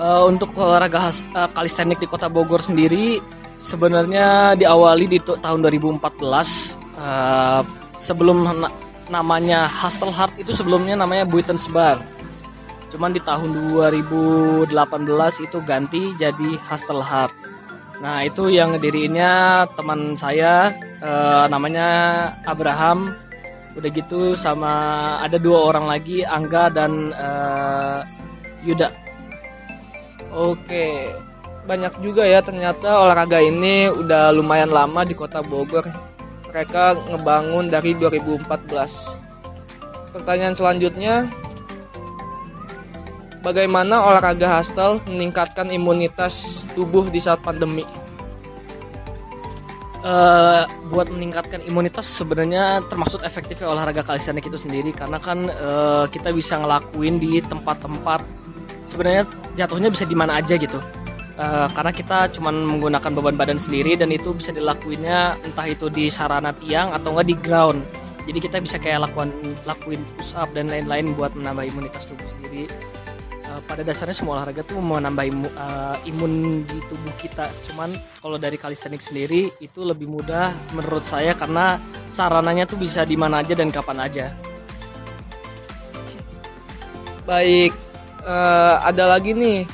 Eh, 0.00 0.22
untuk 0.24 0.56
olahraga 0.56 1.12
has- 1.12 1.28
eh, 1.28 1.48
kalistenik 1.52 2.00
di 2.00 2.08
Kota 2.08 2.32
Bogor 2.32 2.64
sendiri 2.64 3.20
sebenarnya 3.60 4.56
diawali 4.56 5.04
di 5.04 5.20
tahun 5.20 5.60
2014 5.60 6.72
eh, 6.96 7.60
sebelum 8.00 8.48
na- 8.48 8.72
namanya 9.12 9.68
Hustle 9.68 10.14
Hard 10.14 10.40
itu 10.40 10.56
sebelumnya 10.56 10.96
namanya 10.96 11.28
Buitens 11.28 11.68
Bar. 11.68 12.00
Cuman 12.90 13.14
di 13.14 13.22
tahun 13.22 13.54
2018 13.70 14.66
itu 15.46 15.58
ganti 15.62 16.10
jadi 16.18 16.50
Hustle 16.66 17.06
Hard. 17.06 17.30
Nah, 18.02 18.24
itu 18.26 18.50
yang 18.50 18.74
ngediriinnya 18.74 19.64
teman 19.78 20.18
saya 20.18 20.74
eh, 20.98 21.44
namanya 21.46 21.88
Abraham. 22.42 23.14
Udah 23.78 23.90
gitu 23.94 24.34
sama 24.34 24.72
ada 25.22 25.38
dua 25.38 25.70
orang 25.70 25.86
lagi 25.86 26.26
Angga 26.26 26.66
dan 26.74 27.14
eh, 27.14 27.98
Yuda. 28.66 28.90
Oke, 30.30 31.14
banyak 31.70 32.02
juga 32.02 32.26
ya 32.26 32.42
ternyata 32.42 33.06
olahraga 33.06 33.38
ini 33.38 33.86
udah 33.90 34.34
lumayan 34.34 34.74
lama 34.74 35.06
di 35.06 35.14
Kota 35.14 35.38
Bogor. 35.44 35.86
Mereka 36.50 37.14
ngebangun 37.14 37.70
dari 37.70 37.94
2014. 37.94 38.50
Pertanyaan 40.10 40.54
selanjutnya, 40.58 41.30
bagaimana 43.40 44.04
olahraga 44.04 44.60
hustle 44.60 45.00
meningkatkan 45.08 45.72
imunitas 45.72 46.64
tubuh 46.76 47.08
di 47.08 47.20
saat 47.20 47.40
pandemi? 47.40 47.84
Eh, 50.00 50.64
buat 50.88 51.12
meningkatkan 51.12 51.60
imunitas 51.68 52.08
sebenarnya 52.08 52.80
termasuk 52.88 53.20
efektifnya 53.20 53.68
olahraga 53.68 54.00
kalistenik 54.00 54.48
itu 54.48 54.56
sendiri. 54.56 54.96
Karena 54.96 55.20
kan 55.20 55.44
eh, 55.48 56.04
kita 56.08 56.32
bisa 56.32 56.56
ngelakuin 56.56 57.20
di 57.20 57.40
tempat-tempat 57.44 58.24
sebenarnya 58.84 59.28
jatuhnya 59.60 59.92
bisa 59.92 60.08
di 60.08 60.16
mana 60.16 60.40
aja 60.40 60.56
gitu. 60.56 60.80
Eh, 61.36 61.68
karena 61.76 61.92
kita 61.92 62.32
cuman 62.32 62.64
menggunakan 62.64 63.10
beban 63.12 63.36
badan 63.36 63.60
sendiri 63.60 63.96
dan 63.96 64.08
itu 64.08 64.32
bisa 64.32 64.56
dilakuinnya 64.56 65.36
entah 65.44 65.68
itu 65.68 65.92
di 65.92 66.08
sarana 66.08 66.52
tiang 66.56 66.96
atau 66.96 67.12
enggak 67.12 67.28
di 67.28 67.36
ground. 67.36 67.80
Jadi 68.24 68.38
kita 68.40 68.56
bisa 68.60 68.76
kayak 68.80 69.04
lakukan 69.04 69.32
lakuin 69.68 70.00
push 70.16 70.32
up 70.36 70.48
dan 70.56 70.68
lain-lain 70.68 71.12
buat 71.16 71.32
menambah 71.36 71.64
imunitas 71.72 72.04
tubuh 72.08 72.28
sendiri 72.36 72.68
Eh, 73.50 73.60
pada 73.66 73.82
dasarnya 73.82 74.14
semua 74.14 74.38
olahraga 74.38 74.62
tuh 74.62 74.78
menambah 74.78 75.24
imu- 75.26 75.54
eh, 75.54 76.10
imun 76.14 76.62
di 76.62 76.78
tubuh 76.86 77.10
kita. 77.18 77.50
Cuman 77.66 77.90
kalau 78.22 78.38
dari 78.38 78.54
kalistenik 78.54 79.02
sendiri 79.02 79.50
itu 79.58 79.82
lebih 79.82 80.06
mudah 80.06 80.54
menurut 80.70 81.02
saya 81.02 81.34
karena 81.34 81.82
sarananya 82.14 82.70
tuh 82.70 82.78
bisa 82.78 83.02
di 83.02 83.18
mana 83.18 83.42
aja 83.42 83.58
dan 83.58 83.74
kapan 83.74 83.98
aja. 84.06 84.26
Baik, 87.26 87.74
eh, 88.22 88.74
ada 88.86 89.18
lagi 89.18 89.34
nih 89.34 89.66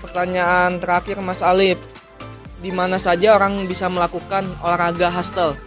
pertanyaan 0.00 0.80
terakhir 0.80 1.20
Mas 1.20 1.44
Alif. 1.44 1.76
Di 2.56 2.72
mana 2.72 2.96
saja 2.96 3.36
orang 3.36 3.68
bisa 3.68 3.84
melakukan 3.92 4.48
olahraga 4.64 5.12
hustle? 5.12 5.60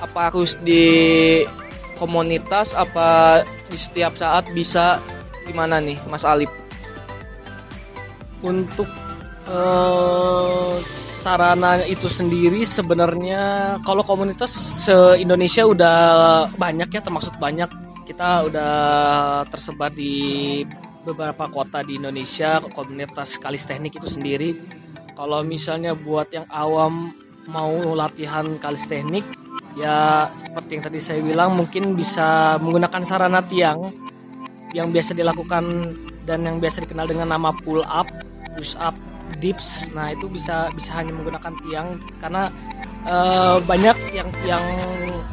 Apa 0.00 0.32
harus 0.32 0.56
di 0.64 1.44
komunitas? 2.00 2.72
Apa 2.72 3.44
di 3.68 3.76
setiap 3.76 4.16
saat 4.16 4.48
bisa? 4.56 4.96
Gimana 5.46 5.82
nih 5.82 5.98
Mas 6.06 6.24
Alif? 6.26 6.50
Untuk 8.42 8.88
eh, 9.46 10.74
sarana 11.22 11.78
itu 11.86 12.10
sendiri 12.10 12.66
sebenarnya 12.66 13.76
kalau 13.86 14.02
komunitas 14.02 14.50
se-Indonesia 14.86 15.62
udah 15.62 15.98
banyak 16.58 16.88
ya 16.90 17.00
termasuk 17.00 17.38
banyak. 17.38 17.70
Kita 18.02 18.44
udah 18.50 18.72
tersebar 19.46 19.94
di 19.94 20.60
beberapa 21.06 21.46
kota 21.46 21.86
di 21.86 21.98
Indonesia 21.98 22.58
komunitas 22.74 23.38
kalisteknik 23.38 23.98
itu 23.98 24.10
sendiri. 24.10 24.50
Kalau 25.14 25.46
misalnya 25.46 25.94
buat 25.94 26.34
yang 26.34 26.46
awam 26.50 27.14
mau 27.46 27.74
latihan 27.94 28.58
kalisteknik 28.58 29.26
ya 29.78 30.28
seperti 30.36 30.70
yang 30.78 30.84
tadi 30.84 30.98
saya 31.00 31.20
bilang 31.24 31.56
mungkin 31.56 31.96
bisa 31.96 32.60
menggunakan 32.60 33.02
sarana 33.02 33.40
tiang 33.40 33.80
yang 34.72 34.88
biasa 34.92 35.12
dilakukan 35.12 35.64
dan 36.24 36.44
yang 36.44 36.56
biasa 36.58 36.84
dikenal 36.84 37.06
dengan 37.08 37.32
nama 37.32 37.52
pull 37.52 37.84
up, 37.84 38.08
push 38.56 38.76
up, 38.80 38.96
dips. 39.38 39.92
Nah, 39.92 40.12
itu 40.12 40.28
bisa 40.28 40.72
bisa 40.72 40.96
hanya 41.00 41.12
menggunakan 41.12 41.52
tiang 41.64 41.88
karena 42.20 42.48
eh, 43.04 43.56
banyak 43.62 43.96
yang 44.16 44.28
yang 44.48 44.64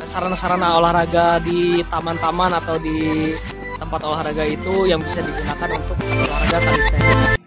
sarana-sarana 0.04 0.80
olahraga 0.80 1.40
di 1.44 1.84
taman-taman 1.88 2.52
atau 2.60 2.76
di 2.80 3.32
tempat 3.80 4.02
olahraga 4.04 4.44
itu 4.44 4.86
yang 4.88 5.00
bisa 5.00 5.24
digunakan 5.24 5.70
untuk 5.80 5.98
olahraga 6.04 6.58
calisthenics. 6.60 7.40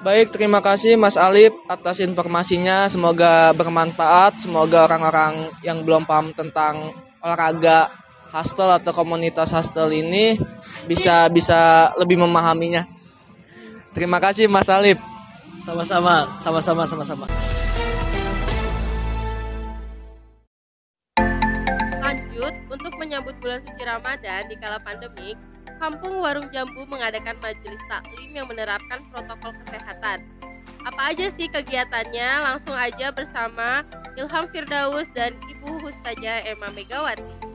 Baik, 0.00 0.32
terima 0.32 0.64
kasih 0.64 0.96
Mas 0.96 1.20
Alip 1.20 1.52
atas 1.68 2.00
informasinya. 2.00 2.88
Semoga 2.88 3.52
bermanfaat. 3.52 4.40
Semoga 4.40 4.88
orang-orang 4.88 5.52
yang 5.60 5.84
belum 5.84 6.08
paham 6.08 6.32
tentang 6.32 6.88
olahraga 7.20 7.92
hostel 8.30 8.70
atau 8.70 8.94
komunitas 8.94 9.50
hostel 9.50 9.90
ini 9.90 10.38
bisa 10.86 11.28
bisa 11.28 11.90
lebih 11.98 12.18
memahaminya. 12.18 12.86
Terima 13.90 14.22
kasih 14.22 14.46
Mas 14.46 14.70
Alip. 14.70 14.98
Sama-sama, 15.60 16.30
sama-sama, 16.40 16.88
sama-sama. 16.88 17.26
Lanjut, 22.00 22.54
untuk 22.72 22.92
menyambut 22.96 23.36
bulan 23.44 23.60
suci 23.68 23.82
Ramadan 23.84 24.48
di 24.48 24.56
kala 24.56 24.80
pandemik, 24.80 25.36
Kampung 25.76 26.24
Warung 26.24 26.48
Jambu 26.48 26.88
mengadakan 26.88 27.36
majelis 27.44 27.82
taklim 27.92 28.32
yang 28.32 28.48
menerapkan 28.48 29.04
protokol 29.12 29.52
kesehatan. 29.64 30.24
Apa 30.88 31.12
aja 31.12 31.28
sih 31.28 31.48
kegiatannya? 31.48 32.30
Langsung 32.40 32.72
aja 32.72 33.12
bersama 33.12 33.84
Ilham 34.16 34.48
Firdaus 34.48 35.08
dan 35.12 35.36
Ibu 35.44 35.80
Hustajah 35.84 36.48
Emma 36.48 36.72
Megawati. 36.72 37.49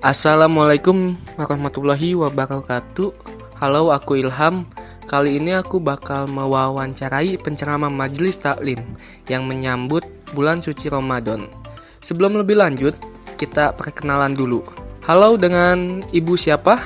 Assalamualaikum 0.00 1.12
warahmatullahi 1.36 2.16
wabarakatuh. 2.16 3.12
Halo, 3.60 3.92
aku 3.92 4.16
Ilham. 4.16 4.64
Kali 5.04 5.36
ini 5.36 5.52
aku 5.52 5.76
bakal 5.76 6.24
mewawancarai 6.24 7.36
penceramah 7.36 7.92
majelis 7.92 8.40
taklim 8.40 8.80
yang 9.28 9.44
menyambut 9.44 10.00
bulan 10.32 10.64
suci 10.64 10.88
Ramadan. 10.88 11.52
Sebelum 12.00 12.32
lebih 12.32 12.56
lanjut, 12.56 12.96
kita 13.36 13.76
perkenalan 13.76 14.32
dulu. 14.32 14.64
Halo 15.04 15.36
dengan 15.36 16.00
Ibu 16.08 16.32
siapa? 16.32 16.80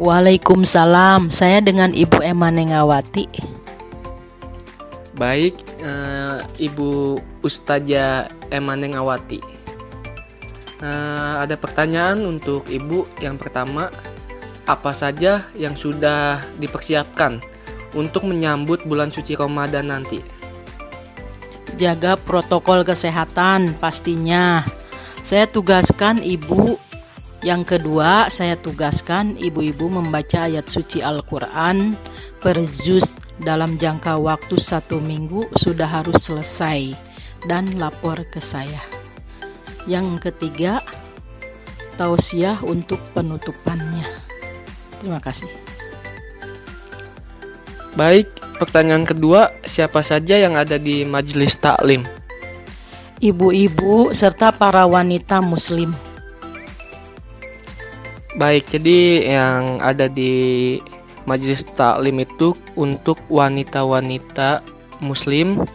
Waalaikumsalam, 0.00 1.28
saya 1.28 1.60
dengan 1.60 1.92
Ibu 1.92 2.24
Emma 2.24 2.48
Nengawati. 2.48 3.28
Baik, 5.12 5.60
eh, 5.76 6.40
Ibu 6.56 7.20
Ustazah 7.44 8.32
Emma 8.48 8.80
Nengawati. 8.80 9.59
Eh, 10.80 11.34
ada 11.44 11.56
pertanyaan 11.60 12.24
untuk 12.24 12.64
Ibu. 12.72 13.20
Yang 13.20 13.36
pertama, 13.46 13.92
apa 14.64 14.92
saja 14.96 15.44
yang 15.52 15.76
sudah 15.76 16.40
dipersiapkan 16.56 17.40
untuk 17.92 18.24
menyambut 18.24 18.88
bulan 18.88 19.12
suci 19.12 19.36
Ramadan 19.36 19.92
nanti? 19.92 20.24
Jaga 21.76 22.16
protokol 22.16 22.82
kesehatan 22.82 23.76
pastinya. 23.76 24.64
Saya 25.20 25.44
tugaskan 25.44 26.24
Ibu 26.24 26.90
yang 27.40 27.64
kedua, 27.64 28.28
saya 28.28 28.52
tugaskan 28.52 29.32
ibu-ibu 29.40 29.88
membaca 29.88 30.44
ayat 30.44 30.68
suci 30.68 31.00
Al-Quran 31.00 31.96
per 32.36 32.60
juz 32.68 33.16
dalam 33.40 33.80
jangka 33.80 34.20
waktu 34.20 34.60
satu 34.60 35.00
minggu 35.00 35.48
sudah 35.56 35.88
harus 35.88 36.20
selesai 36.20 36.92
dan 37.48 37.80
lapor 37.80 38.28
ke 38.28 38.44
saya. 38.44 38.89
Yang 39.88 40.28
ketiga, 40.28 40.84
tausiah 42.00 42.56
untuk 42.64 43.00
penutupannya. 43.12 44.08
Terima 45.00 45.20
kasih. 45.20 45.48
Baik, 47.96 48.28
pertanyaan 48.60 49.04
kedua, 49.04 49.52
siapa 49.64 50.00
saja 50.00 50.36
yang 50.36 50.56
ada 50.56 50.80
di 50.80 51.04
majelis 51.04 51.56
taklim? 51.56 52.08
Ibu-ibu 53.20 54.16
serta 54.16 54.52
para 54.52 54.88
wanita 54.88 55.44
muslim. 55.44 55.92
Baik, 58.38 58.70
jadi 58.72 58.98
yang 59.36 59.82
ada 59.84 60.08
di 60.08 60.78
majelis 61.28 61.66
taklim 61.76 62.24
itu 62.24 62.56
untuk 62.78 63.20
wanita-wanita 63.28 64.64
muslim 65.04 65.66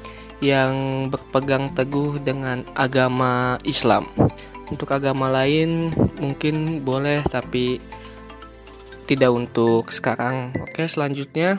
yang 0.44 1.08
berpegang 1.08 1.72
teguh 1.72 2.20
dengan 2.20 2.68
agama 2.76 3.56
Islam. 3.64 4.08
Untuk 4.68 4.92
agama 4.92 5.30
lain 5.30 5.94
mungkin 6.20 6.82
boleh 6.82 7.22
tapi 7.30 7.80
tidak 9.06 9.32
untuk 9.32 9.94
sekarang. 9.94 10.52
Oke, 10.60 10.90
selanjutnya 10.90 11.56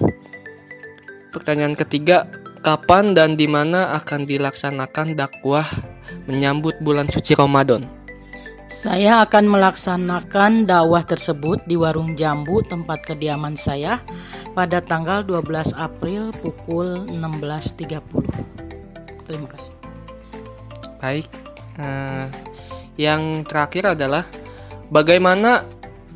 pertanyaan 1.30 1.78
ketiga, 1.78 2.26
kapan 2.60 3.14
dan 3.14 3.38
di 3.38 3.46
mana 3.46 3.94
akan 3.94 4.26
dilaksanakan 4.26 5.14
dakwah 5.14 5.66
menyambut 6.26 6.76
bulan 6.82 7.06
suci 7.06 7.38
Ramadan? 7.38 7.95
Saya 8.66 9.22
akan 9.22 9.46
melaksanakan 9.46 10.66
dakwah 10.66 11.06
tersebut 11.06 11.62
di 11.70 11.78
Warung 11.78 12.18
Jambu 12.18 12.66
tempat 12.66 13.06
kediaman 13.06 13.54
saya 13.54 14.02
pada 14.58 14.82
tanggal 14.82 15.22
12 15.22 15.70
April 15.78 16.34
pukul 16.34 17.06
16.30. 17.06 18.02
Terima 19.22 19.46
kasih. 19.54 19.70
Baik. 20.98 21.30
eh, 21.78 22.26
yang 22.98 23.46
terakhir 23.46 23.94
adalah 23.94 24.26
bagaimana 24.90 25.62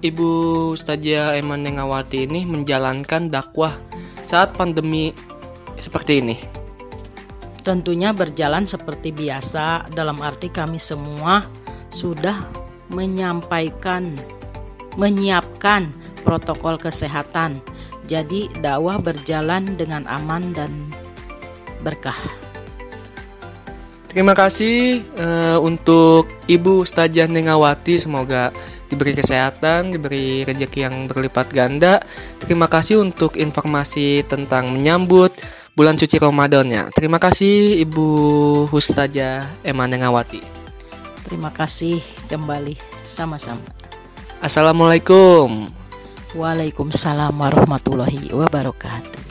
Ibu 0.02 0.28
Ustazah 0.74 1.38
Eman 1.38 1.62
Nengawati 1.62 2.26
ini 2.26 2.42
menjalankan 2.50 3.30
dakwah 3.30 3.78
saat 4.26 4.58
pandemi 4.58 5.14
seperti 5.78 6.18
ini. 6.18 6.34
Tentunya 7.62 8.10
berjalan 8.10 8.66
seperti 8.66 9.14
biasa 9.14 9.92
dalam 9.94 10.18
arti 10.18 10.50
kami 10.50 10.80
semua 10.80 11.59
sudah 11.90 12.46
menyampaikan 12.90 14.14
menyiapkan 14.98 15.90
protokol 16.26 16.78
kesehatan. 16.78 17.62
Jadi 18.10 18.50
dakwah 18.58 18.98
berjalan 18.98 19.78
dengan 19.78 20.02
aman 20.10 20.50
dan 20.50 20.70
berkah. 21.86 22.18
Terima 24.10 24.34
kasih 24.34 25.06
eh, 25.06 25.58
untuk 25.62 26.26
Ibu 26.50 26.82
Ustazah 26.82 27.30
Nengawati 27.30 27.94
semoga 27.94 28.50
diberi 28.90 29.14
kesehatan, 29.14 29.94
diberi 29.94 30.42
rezeki 30.42 30.80
yang 30.82 30.96
berlipat 31.06 31.54
ganda. 31.54 32.02
Terima 32.42 32.66
kasih 32.66 32.98
untuk 32.98 33.38
informasi 33.38 34.26
tentang 34.26 34.74
menyambut 34.74 35.30
bulan 35.78 35.94
suci 35.94 36.18
Ramadannya. 36.18 36.90
Terima 36.90 37.22
kasih 37.22 37.86
Ibu 37.86 38.08
Ustazah 38.74 39.62
Emma 39.62 39.86
Nengawati. 39.86 40.59
Terima 41.30 41.54
kasih 41.54 42.02
kembali 42.26 42.74
sama-sama. 43.06 43.62
Assalamualaikum. 44.42 45.70
Waalaikumsalam 46.34 47.30
warahmatullahi 47.38 48.34
wabarakatuh. 48.34 49.22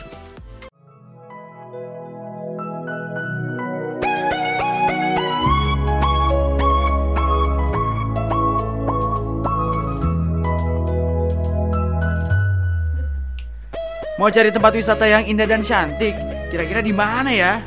Mau 14.16 14.32
cari 14.32 14.48
tempat 14.48 14.72
wisata 14.72 15.04
yang 15.04 15.28
indah 15.28 15.44
dan 15.44 15.60
cantik? 15.60 16.16
Kira-kira 16.48 16.80
di 16.80 16.96
mana 16.96 17.28
ya? 17.28 17.60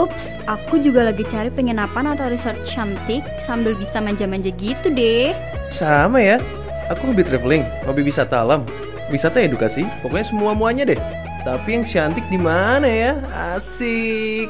Ups, 0.00 0.32
aku 0.48 0.80
juga 0.80 1.04
lagi 1.12 1.28
cari 1.28 1.52
penginapan 1.52 2.16
atau 2.16 2.32
resort 2.32 2.56
cantik 2.64 3.20
sambil 3.44 3.76
bisa 3.76 4.00
manja-manja 4.00 4.48
gitu 4.56 4.88
deh. 4.88 5.36
Sama 5.68 6.24
ya. 6.24 6.40
Aku 6.88 7.12
hobi 7.12 7.20
traveling, 7.20 7.68
hobi 7.84 8.08
wisata 8.08 8.40
alam, 8.40 8.64
wisata 9.12 9.44
edukasi, 9.44 9.84
pokoknya 10.00 10.24
semua 10.24 10.56
muanya 10.56 10.88
deh. 10.88 10.96
Tapi 11.44 11.68
yang 11.76 11.84
cantik 11.84 12.24
di 12.32 12.40
mana 12.40 12.88
ya? 12.88 13.12
Asik. 13.52 14.48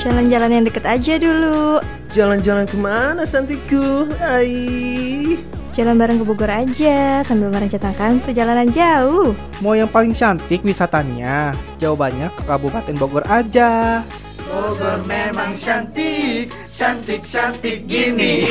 Jalan-jalan 0.00 0.48
yang 0.48 0.64
deket 0.64 0.88
aja 0.88 1.20
dulu. 1.20 1.84
Jalan-jalan 2.16 2.64
ke 2.64 2.80
mana 2.80 3.28
Santiku? 3.28 4.08
Ai. 4.24 5.36
Jalan 5.70 6.02
bareng 6.02 6.18
ke 6.18 6.26
Bogor 6.26 6.50
aja 6.50 7.22
sambil 7.22 7.46
merencanakan 7.54 8.18
perjalanan 8.26 8.66
jauh. 8.74 9.30
Mau 9.62 9.78
yang 9.78 9.86
paling 9.86 10.10
cantik 10.10 10.66
wisatanya? 10.66 11.54
Jawabannya 11.78 12.26
ke 12.34 12.42
Kabupaten 12.42 12.96
Bogor 12.98 13.22
aja. 13.30 14.02
Bogor 14.50 14.98
memang 15.06 15.54
cantik, 15.54 16.50
cantik-cantik 16.74 17.86
gini. 17.86 18.50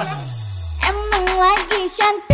Emang 0.92 1.26
lagi 1.40 1.88
cantik 1.88 2.29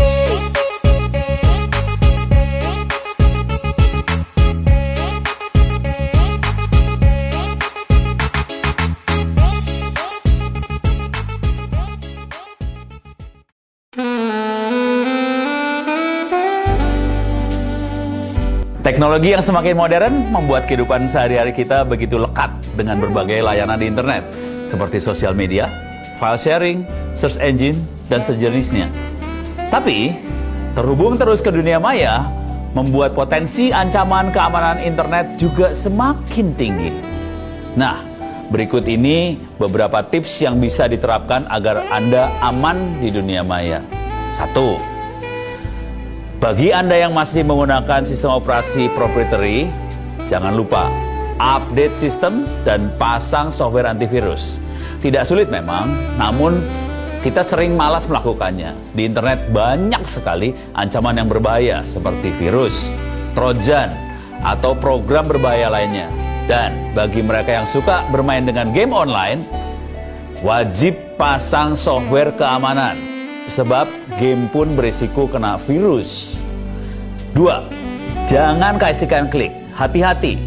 Teknologi 18.86 19.34
yang 19.34 19.42
semakin 19.42 19.74
modern 19.74 20.14
membuat 20.30 20.70
kehidupan 20.70 21.10
sehari-hari 21.10 21.50
kita 21.50 21.82
begitu 21.82 22.22
lekat 22.22 22.54
dengan 22.78 23.02
berbagai 23.02 23.42
layanan 23.42 23.82
di 23.82 23.90
internet, 23.90 24.22
seperti 24.70 25.02
sosial 25.02 25.34
media, 25.34 25.66
file 26.22 26.38
sharing, 26.38 26.86
search 27.18 27.34
engine, 27.42 27.82
dan 28.06 28.22
sejenisnya. 28.22 28.86
Tapi, 29.74 30.14
terhubung 30.78 31.18
terus 31.18 31.42
ke 31.42 31.50
dunia 31.50 31.82
maya 31.82 32.30
membuat 32.78 33.18
potensi 33.18 33.74
ancaman 33.74 34.30
keamanan 34.30 34.78
internet 34.78 35.34
juga 35.34 35.74
semakin 35.74 36.54
tinggi. 36.54 36.94
Nah, 37.74 37.98
berikut 38.54 38.86
ini 38.86 39.34
beberapa 39.58 39.98
tips 40.06 40.46
yang 40.46 40.62
bisa 40.62 40.86
diterapkan 40.86 41.42
agar 41.50 41.90
Anda 41.90 42.30
aman 42.38 43.02
di 43.02 43.10
dunia 43.10 43.42
maya. 43.42 43.82
Satu, 44.38 44.78
bagi 46.36 46.68
Anda 46.68 47.00
yang 47.00 47.16
masih 47.16 47.48
menggunakan 47.48 48.04
sistem 48.04 48.36
operasi 48.36 48.92
proprietary, 48.92 49.72
jangan 50.28 50.52
lupa 50.52 50.92
update 51.40 51.96
sistem 51.96 52.44
dan 52.60 52.92
pasang 53.00 53.48
software 53.48 53.88
antivirus. 53.88 54.60
Tidak 55.00 55.24
sulit 55.24 55.48
memang, 55.48 55.88
namun 56.20 56.60
kita 57.24 57.40
sering 57.40 57.72
malas 57.72 58.04
melakukannya. 58.04 58.76
Di 58.92 59.08
internet 59.08 59.48
banyak 59.48 60.04
sekali 60.04 60.52
ancaman 60.76 61.16
yang 61.16 61.28
berbahaya 61.32 61.80
seperti 61.80 62.28
virus, 62.36 62.84
trojan, 63.32 63.96
atau 64.44 64.76
program 64.76 65.24
berbahaya 65.24 65.72
lainnya. 65.72 66.12
Dan 66.44 66.92
bagi 66.92 67.24
mereka 67.24 67.64
yang 67.64 67.66
suka 67.68 68.04
bermain 68.12 68.44
dengan 68.44 68.76
game 68.76 68.92
online, 68.92 69.40
wajib 70.44 71.16
pasang 71.16 71.72
software 71.72 72.36
keamanan 72.36 73.15
sebab 73.52 73.86
game 74.18 74.48
pun 74.50 74.74
berisiko 74.74 75.28
kena 75.30 75.60
virus. 75.68 76.40
Dua, 77.36 77.68
jangan 78.26 78.80
kasihkan 78.80 79.28
klik, 79.28 79.52
hati-hati. 79.76 80.40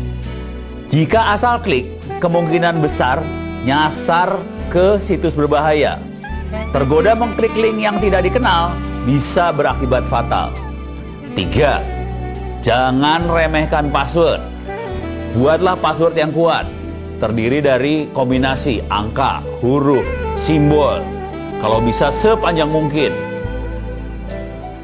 Jika 0.89 1.37
asal 1.37 1.61
klik, 1.61 1.85
kemungkinan 2.17 2.81
besar 2.81 3.21
nyasar 3.63 4.41
ke 4.73 4.97
situs 5.03 5.37
berbahaya. 5.37 6.01
Tergoda 6.73 7.13
mengklik 7.13 7.53
link 7.53 7.77
yang 7.77 8.01
tidak 8.01 8.25
dikenal 8.25 8.73
bisa 9.05 9.53
berakibat 9.53 10.01
fatal. 10.09 10.49
Tiga, 11.37 11.85
jangan 12.65 13.29
remehkan 13.29 13.93
password. 13.93 14.41
Buatlah 15.37 15.77
password 15.77 16.17
yang 16.17 16.33
kuat, 16.33 16.65
terdiri 17.21 17.61
dari 17.61 18.09
kombinasi 18.09 18.81
angka, 18.89 19.45
huruf, 19.61 20.01
simbol, 20.33 21.18
kalau 21.59 21.83
bisa 21.83 22.07
sepanjang 22.09 22.71
mungkin. 22.71 23.11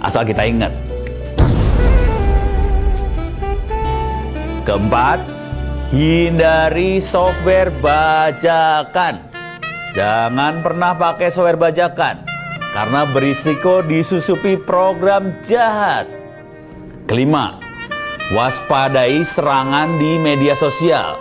Asal 0.03 0.27
kita 0.27 0.45
ingat. 0.45 0.71
Keempat, 4.67 5.23
hindari 5.89 6.99
software 6.99 7.71
bajakan. 7.79 9.17
Jangan 9.95 10.59
pernah 10.61 10.91
pakai 10.99 11.31
software 11.31 11.57
bajakan 11.57 12.27
karena 12.75 13.07
berisiko 13.07 13.79
disusupi 13.79 14.59
program 14.59 15.31
jahat. 15.47 16.11
Kelima, 17.07 17.61
waspadai 18.35 19.23
serangan 19.23 19.95
di 19.95 20.19
media 20.19 20.57
sosial 20.57 21.15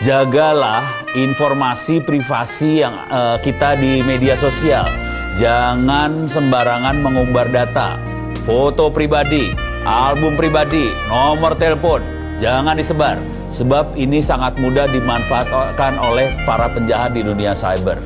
jagalah 0.00 1.04
informasi 1.12 2.00
privasi 2.00 2.80
yang 2.80 2.96
uh, 3.12 3.36
kita 3.40 3.76
di 3.76 4.00
media 4.04 4.32
sosial. 4.36 4.88
Jangan 5.36 6.26
sembarangan 6.26 7.00
mengumbar 7.00 7.48
data, 7.52 8.00
foto 8.44 8.88
pribadi, 8.92 9.52
album 9.84 10.36
pribadi, 10.36 10.90
nomor 11.08 11.56
telepon. 11.56 12.02
Jangan 12.40 12.76
disebar, 12.80 13.20
sebab 13.52 13.92
ini 14.00 14.24
sangat 14.24 14.56
mudah 14.56 14.88
dimanfaatkan 14.88 16.00
oleh 16.00 16.32
para 16.48 16.72
penjahat 16.72 17.12
di 17.12 17.20
dunia 17.20 17.52
cyber. 17.52 18.00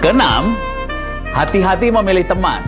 Keenam, 0.00 0.56
hati-hati 1.36 1.92
memilih 1.92 2.24
teman. 2.24 2.64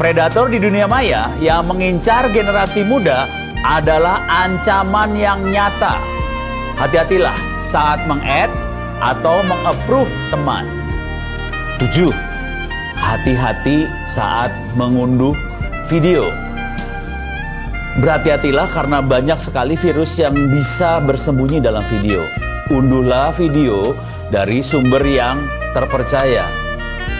Predator 0.00 0.50
di 0.50 0.58
dunia 0.58 0.88
maya 0.88 1.30
yang 1.38 1.68
mengincar 1.68 2.32
generasi 2.32 2.82
muda 2.82 3.28
adalah 3.62 4.24
ancaman 4.26 5.14
yang 5.14 5.38
nyata. 5.44 6.00
Hati-hatilah 6.74 7.53
saat 7.74 8.06
meng-add 8.06 8.54
atau 9.02 9.42
meng-approve 9.42 10.06
teman. 10.30 10.62
7. 11.82 12.06
Hati-hati 12.94 13.90
saat 14.06 14.54
mengunduh 14.78 15.34
video. 15.90 16.30
Berhati-hatilah 17.98 18.70
karena 18.70 19.02
banyak 19.02 19.42
sekali 19.42 19.74
virus 19.74 20.14
yang 20.22 20.38
bisa 20.54 21.02
bersembunyi 21.02 21.58
dalam 21.58 21.82
video. 21.90 22.22
Unduhlah 22.70 23.34
video 23.34 23.98
dari 24.30 24.62
sumber 24.62 25.02
yang 25.02 25.42
terpercaya. 25.74 26.46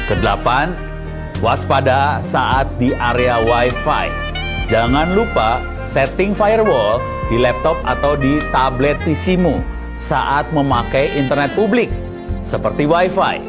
Kedelapan, 0.06 0.70
waspada 1.42 2.22
saat 2.22 2.70
di 2.78 2.94
area 2.94 3.42
Wi-Fi. 3.42 4.06
Jangan 4.70 5.18
lupa 5.18 5.66
setting 5.82 6.30
firewall 6.38 7.02
di 7.26 7.42
laptop 7.42 7.74
atau 7.82 8.14
di 8.14 8.38
tablet 8.54 8.96
PC-mu 9.02 9.73
saat 10.04 10.44
memakai 10.52 11.08
internet 11.16 11.48
publik 11.56 11.88
seperti 12.44 12.84
WiFi 12.84 13.40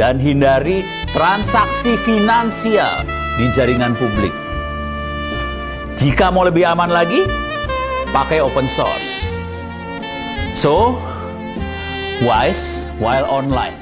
dan 0.00 0.16
hindari 0.16 0.80
transaksi 1.12 2.00
finansial 2.08 3.04
di 3.36 3.52
jaringan 3.52 3.92
publik. 4.00 4.32
Jika 6.00 6.32
mau 6.32 6.48
lebih 6.48 6.64
aman 6.64 6.88
lagi, 6.88 7.28
pakai 8.14 8.40
open 8.40 8.64
source. 8.64 9.28
So, 10.56 10.96
wise 12.24 12.88
while 12.98 13.28
online. 13.28 13.76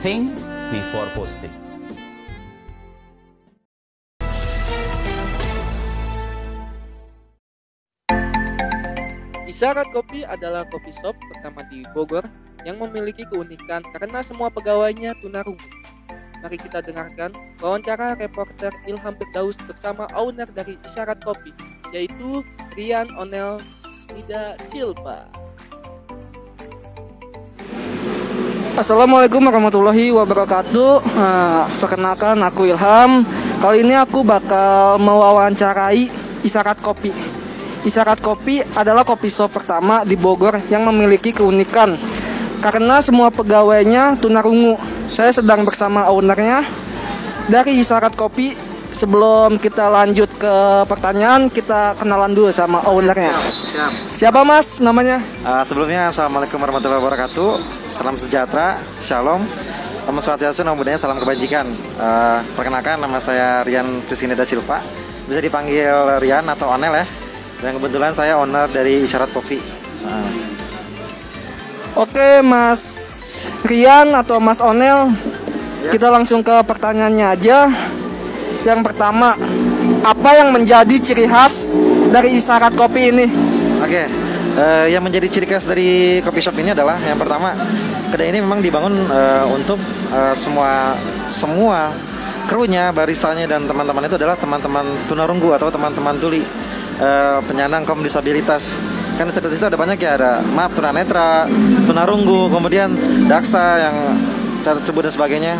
Think 0.00 0.32
before 0.72 1.06
posting. 1.12 1.45
Isyarat 9.56 9.88
Kopi 9.88 10.20
adalah 10.20 10.68
kopi 10.68 10.92
shop 10.92 11.16
pertama 11.32 11.64
di 11.72 11.80
Bogor 11.96 12.20
yang 12.68 12.76
memiliki 12.76 13.24
keunikan 13.24 13.80
karena 13.88 14.20
semua 14.20 14.52
pegawainya 14.52 15.16
tunarungu. 15.24 15.64
Mari 16.44 16.60
kita 16.60 16.84
dengarkan 16.84 17.32
wawancara 17.64 18.20
reporter 18.20 18.68
Ilham 18.84 19.16
Berdaus 19.16 19.56
bersama 19.64 20.12
owner 20.12 20.44
dari 20.52 20.76
Isyarat 20.84 21.24
Kopi, 21.24 21.56
yaitu 21.88 22.44
Rian 22.76 23.08
Onel 23.16 23.56
Nida 24.12 24.60
Cilpa. 24.68 25.24
Assalamualaikum 28.76 29.40
warahmatullahi 29.40 30.12
wabarakatuh. 30.12 31.16
Nah, 31.16 31.64
perkenalkan 31.80 32.44
aku 32.44 32.68
Ilham. 32.68 33.24
Kali 33.64 33.88
ini 33.88 33.96
aku 33.96 34.20
bakal 34.20 35.00
mewawancarai 35.00 36.12
Isyarat 36.44 36.76
Kopi. 36.84 37.45
Isyarat 37.86 38.18
Kopi 38.18 38.66
adalah 38.74 39.06
kopi 39.06 39.30
shop 39.30 39.62
pertama 39.62 40.02
di 40.02 40.18
Bogor 40.18 40.58
yang 40.66 40.82
memiliki 40.90 41.30
keunikan 41.30 41.94
karena 42.58 42.98
semua 42.98 43.30
pegawainya 43.30 44.18
tunarungu. 44.18 44.74
Saya 45.06 45.30
sedang 45.30 45.62
bersama 45.62 46.10
ownernya 46.10 46.66
dari 47.46 47.78
Isyarat 47.78 48.18
Kopi. 48.18 48.74
Sebelum 48.96 49.60
kita 49.60 49.92
lanjut 49.92 50.24
ke 50.40 50.54
pertanyaan, 50.88 51.52
kita 51.52 52.00
kenalan 52.00 52.32
dulu 52.32 52.48
sama 52.48 52.80
ownernya. 52.88 53.28
Siap. 53.76 53.92
Siapa 54.16 54.40
Mas 54.40 54.80
namanya? 54.80 55.20
Uh, 55.44 55.60
sebelumnya 55.68 56.08
Assalamualaikum 56.08 56.56
warahmatullahi 56.56 57.04
wabarakatuh. 57.04 57.60
Salam 57.92 58.16
sejahtera, 58.16 58.80
Shalom. 59.04 59.44
Om 60.08 60.16
Swastiastu, 60.16 60.64
nama 60.64 60.80
budaya, 60.80 60.96
salam 60.96 61.20
kebajikan. 61.20 61.68
Uh, 62.00 62.40
perkenalkan 62.56 62.96
nama 62.96 63.20
saya 63.20 63.60
Rian 63.68 64.00
Priskineda 64.08 64.48
Silva. 64.48 64.80
Bisa 65.28 65.44
dipanggil 65.44 65.92
Rian 66.16 66.48
atau 66.48 66.72
Onel 66.72 67.04
ya. 67.04 67.25
Dan 67.60 67.80
kebetulan 67.80 68.12
saya 68.12 68.36
owner 68.36 68.68
dari 68.68 69.04
Isyarat 69.04 69.32
Coffee. 69.32 69.60
Nah. 70.04 70.28
Oke, 71.96 72.44
Mas 72.44 72.82
Rian 73.64 74.12
atau 74.12 74.36
Mas 74.36 74.60
Onel, 74.60 75.08
ya. 75.80 75.88
kita 75.88 76.12
langsung 76.12 76.44
ke 76.44 76.52
pertanyaannya 76.52 77.26
aja. 77.32 77.72
Yang 78.68 78.80
pertama, 78.84 79.32
apa 80.04 80.30
yang 80.36 80.52
menjadi 80.52 80.96
ciri 81.00 81.24
khas 81.24 81.72
dari 82.12 82.36
Isyarat 82.36 82.76
Kopi 82.76 83.08
ini? 83.08 83.26
Oke, 83.80 84.04
uh, 84.60 84.84
yang 84.92 85.00
menjadi 85.00 85.24
ciri 85.32 85.48
khas 85.48 85.64
dari 85.64 86.20
kopi 86.20 86.40
shop 86.44 86.60
ini 86.60 86.76
adalah 86.76 87.00
yang 87.00 87.16
pertama, 87.16 87.56
kedai 88.12 88.28
ini 88.28 88.44
memang 88.44 88.60
dibangun 88.60 88.92
uh, 89.08 89.48
untuk 89.48 89.80
uh, 90.12 90.36
semua 90.36 90.92
semua 91.24 91.92
krunya, 92.46 92.92
baristanya 92.92 93.48
dan 93.48 93.64
teman-teman 93.64 94.04
itu 94.04 94.20
adalah 94.20 94.36
teman-teman 94.36 94.84
tunarunggu 95.08 95.56
atau 95.56 95.72
teman-teman 95.72 96.14
tuli 96.20 96.44
uh, 97.00 97.38
penyandang 97.44 97.84
kaum 97.84 98.00
disabilitas 98.00 98.76
kan 99.16 99.24
disabilitas 99.24 99.64
itu 99.64 99.68
ada 99.72 99.80
banyak 99.80 99.96
ya 99.96 100.20
ada 100.20 100.32
maaf 100.52 100.76
tunanetra 100.76 101.48
tunarunggu 101.88 102.52
kemudian 102.52 102.92
daksa 103.24 103.80
yang 103.80 103.96
cacat 104.60 104.82
tubuh 104.84 105.06
dan 105.06 105.12
sebagainya. 105.14 105.54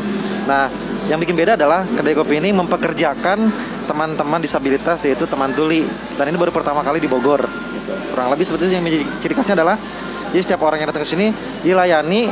Nah 0.44 0.68
yang 1.06 1.22
bikin 1.22 1.38
beda 1.38 1.54
adalah 1.54 1.86
kedai 1.86 2.12
kopi 2.18 2.42
ini 2.42 2.50
mempekerjakan 2.50 3.38
teman-teman 3.86 4.42
disabilitas 4.42 5.06
yaitu 5.06 5.24
teman 5.24 5.54
tuli. 5.54 5.86
Dan 6.18 6.34
ini 6.34 6.36
baru 6.36 6.50
pertama 6.50 6.82
kali 6.82 6.98
di 6.98 7.08
Bogor. 7.08 7.46
Kurang 8.12 8.28
lebih 8.34 8.44
seperti 8.44 8.66
itu 8.66 8.72
yang 8.74 8.84
menjadi 8.84 9.04
ciri 9.22 9.34
khasnya 9.38 9.54
adalah 9.62 9.76
jadi 10.34 10.42
setiap 10.42 10.60
orang 10.66 10.82
yang 10.82 10.88
datang 10.90 11.06
ke 11.06 11.08
sini 11.08 11.30
dilayani 11.62 12.28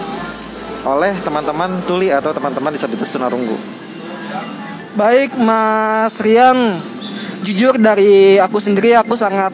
oleh 0.85 1.15
teman-teman 1.23 1.81
tuli 1.87 2.11
atau 2.11 2.35
teman-teman 2.35 2.75
disabilitas 2.75 3.15
tunarunggu. 3.15 3.57
Baik 4.99 5.39
Mas 5.39 6.19
Rian, 6.23 6.79
jujur 7.45 7.77
dari 7.77 8.41
aku 8.41 8.57
sendiri 8.57 8.97
aku 8.97 9.13
sangat 9.13 9.53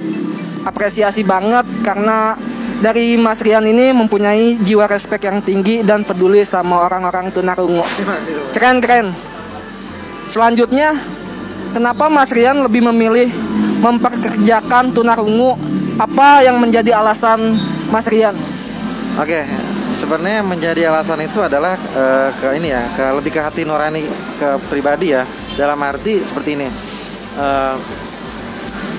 apresiasi 0.62 1.26
banget 1.26 1.66
karena 1.82 2.38
dari 2.80 3.18
Mas 3.20 3.44
Rian 3.44 3.66
ini 3.68 3.92
mempunyai 3.92 4.56
jiwa 4.62 4.88
respect 4.88 5.26
yang 5.26 5.44
tinggi 5.44 5.84
dan 5.84 6.00
peduli 6.06 6.46
sama 6.48 6.88
orang-orang 6.88 7.28
tunarungu. 7.28 7.84
Keren 8.56 8.80
keren. 8.80 9.12
Selanjutnya, 10.30 10.96
kenapa 11.76 12.08
Mas 12.08 12.32
Rian 12.32 12.64
lebih 12.64 12.80
memilih 12.88 13.28
memperkerjakan 13.84 14.96
tunarungu? 14.96 15.58
Apa 16.00 16.40
yang 16.40 16.56
menjadi 16.56 16.96
alasan 16.96 17.60
Mas 17.92 18.08
Rian? 18.08 18.32
Oke, 19.20 19.44
sebenarnya 19.92 20.40
yang 20.40 20.48
menjadi 20.48 20.82
alasan 20.88 21.20
itu 21.20 21.44
adalah 21.44 21.76
eh, 21.76 22.32
ke 22.40 22.56
ini 22.56 22.72
ya, 22.72 22.80
ke 22.96 23.04
lebih 23.20 23.36
ke 23.36 23.40
hati 23.44 23.68
nurani 23.68 24.08
ke 24.40 24.56
pribadi 24.72 25.12
ya. 25.12 25.28
Dalam 25.60 25.76
arti 25.84 26.24
seperti 26.24 26.56
ini. 26.56 26.68
Eh, 27.38 27.76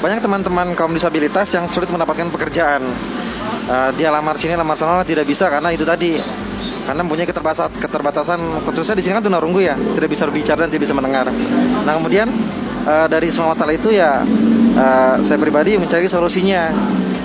banyak 0.02 0.20
teman-teman 0.24 0.74
kaum 0.74 0.94
disabilitas 0.96 1.52
yang 1.54 1.68
sulit 1.68 1.92
mendapatkan 1.92 2.32
pekerjaan. 2.32 2.82
Eh, 3.68 3.90
dia 4.00 4.10
lamar 4.10 4.40
sini, 4.40 4.56
lamar 4.56 4.80
sana 4.80 5.04
tidak 5.04 5.28
bisa 5.28 5.52
karena 5.52 5.70
itu 5.74 5.84
tadi. 5.84 6.18
Karena 6.82 7.06
punya 7.06 7.30
keterbatasan 7.30 7.70
keterbatasan. 7.78 8.40
Khususnya 8.66 8.96
di 8.98 9.04
sini 9.06 9.14
kan 9.20 9.24
tunarunggu 9.24 9.62
ya 9.62 9.76
tidak 9.78 10.10
bisa 10.10 10.26
berbicara 10.26 10.66
dan 10.66 10.70
tidak 10.74 10.84
bisa 10.90 10.96
mendengar. 10.98 11.30
Nah 11.86 11.94
kemudian 11.94 12.28
eh, 12.88 13.08
dari 13.12 13.30
semua 13.30 13.54
masalah 13.54 13.74
itu 13.76 13.94
ya 13.94 14.26
eh, 14.76 15.16
saya 15.22 15.38
pribadi 15.38 15.78
mencari 15.78 16.10
solusinya. 16.10 16.74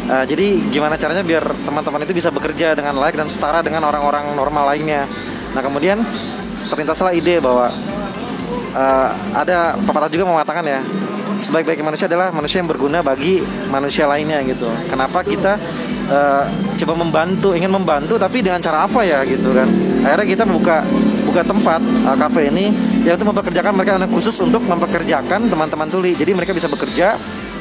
Eh, 0.07 0.25
jadi 0.29 0.47
gimana 0.71 0.95
caranya 1.01 1.25
biar 1.25 1.43
teman-teman 1.65 2.05
itu 2.05 2.13
bisa 2.15 2.29
bekerja 2.31 2.77
dengan 2.77 2.95
layak 3.01 3.17
dan 3.17 3.29
setara 3.33 3.65
dengan 3.65 3.89
orang-orang 3.89 4.37
normal 4.37 4.77
lainnya. 4.77 5.09
Nah 5.57 5.63
kemudian 5.65 6.05
terlintaslah 6.69 7.17
ide 7.17 7.41
bahwa 7.41 7.73
eh, 8.77 9.09
ada 9.33 9.75
pepatah 9.81 10.13
juga 10.13 10.29
mengatakan 10.29 10.65
ya 10.69 10.81
sebaik-baik 11.37 11.85
manusia 11.85 12.09
adalah 12.09 12.33
manusia 12.33 12.65
yang 12.65 12.69
berguna 12.69 13.05
bagi 13.05 13.45
manusia 13.69 14.09
lainnya 14.09 14.41
gitu. 14.45 14.69
Kenapa 14.89 15.21
kita 15.25 15.57
eh, 16.09 16.45
coba 16.85 16.95
membantu 16.97 17.53
ingin 17.53 17.73
membantu 17.73 18.17
tapi 18.17 18.41
dengan 18.45 18.61
cara 18.61 18.85
apa 18.85 19.05
ya 19.05 19.25
gitu 19.25 19.53
kan? 19.53 19.69
Akhirnya 20.05 20.27
kita 20.27 20.45
buka 20.49 20.85
buka 21.29 21.43
tempat 21.45 21.81
eh, 21.83 22.17
cafe 22.17 22.49
ini 22.49 22.73
ya 23.05 23.17
untuk 23.17 23.33
mempekerjakan 23.37 23.73
mereka 23.77 24.01
khusus 24.09 24.37
untuk 24.41 24.65
mempekerjakan 24.65 25.49
teman-teman 25.49 25.89
tuli. 25.89 26.17
Jadi 26.17 26.33
mereka 26.33 26.53
bisa 26.57 26.69
bekerja 26.69 27.17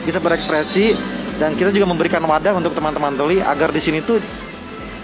bisa 0.05 0.21
berekspresi 0.21 0.93
dan 1.41 1.57
kita 1.57 1.73
juga 1.73 1.89
memberikan 1.89 2.23
wadah 2.23 2.55
untuk 2.55 2.71
teman-teman 2.77 3.17
tuli 3.17 3.41
agar 3.43 3.73
di 3.73 3.81
sini 3.83 3.99
tuh 3.99 4.21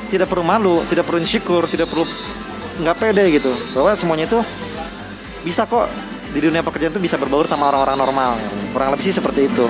tidak 0.07 0.27
perlu 0.31 0.43
malu 0.43 0.83
tidak 0.87 1.07
perlu 1.07 1.19
insecure 1.19 1.67
tidak 1.67 1.91
perlu 1.91 2.07
nggak 2.79 2.95
pede 2.95 3.25
gitu. 3.35 3.51
Bahwa 3.75 3.91
semuanya 3.99 4.31
itu 4.31 4.39
bisa 5.41 5.65
kok 5.65 5.89
di 6.31 6.39
dunia 6.39 6.63
pekerjaan 6.63 6.95
itu 6.95 7.01
bisa 7.03 7.19
berbaur 7.19 7.43
sama 7.49 7.67
orang-orang 7.67 7.97
normal 7.97 8.31
kurang 8.71 8.95
lebih 8.95 9.05
sih 9.09 9.15
seperti 9.15 9.51
itu 9.51 9.67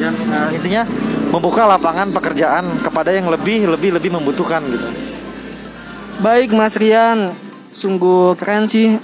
dan 0.00 0.12
eh, 0.16 0.48
intinya 0.58 0.82
membuka 1.30 1.64
lapangan 1.64 2.10
pekerjaan 2.10 2.64
kepada 2.82 3.14
yang 3.14 3.30
lebih 3.30 3.70
lebih 3.70 3.96
lebih 3.96 4.10
membutuhkan 4.18 4.64
gitu 4.66 5.12
Baik 6.20 6.52
Mas 6.52 6.76
Rian, 6.78 7.34
sungguh 7.72 8.36
keren 8.36 8.68
sih. 8.70 8.94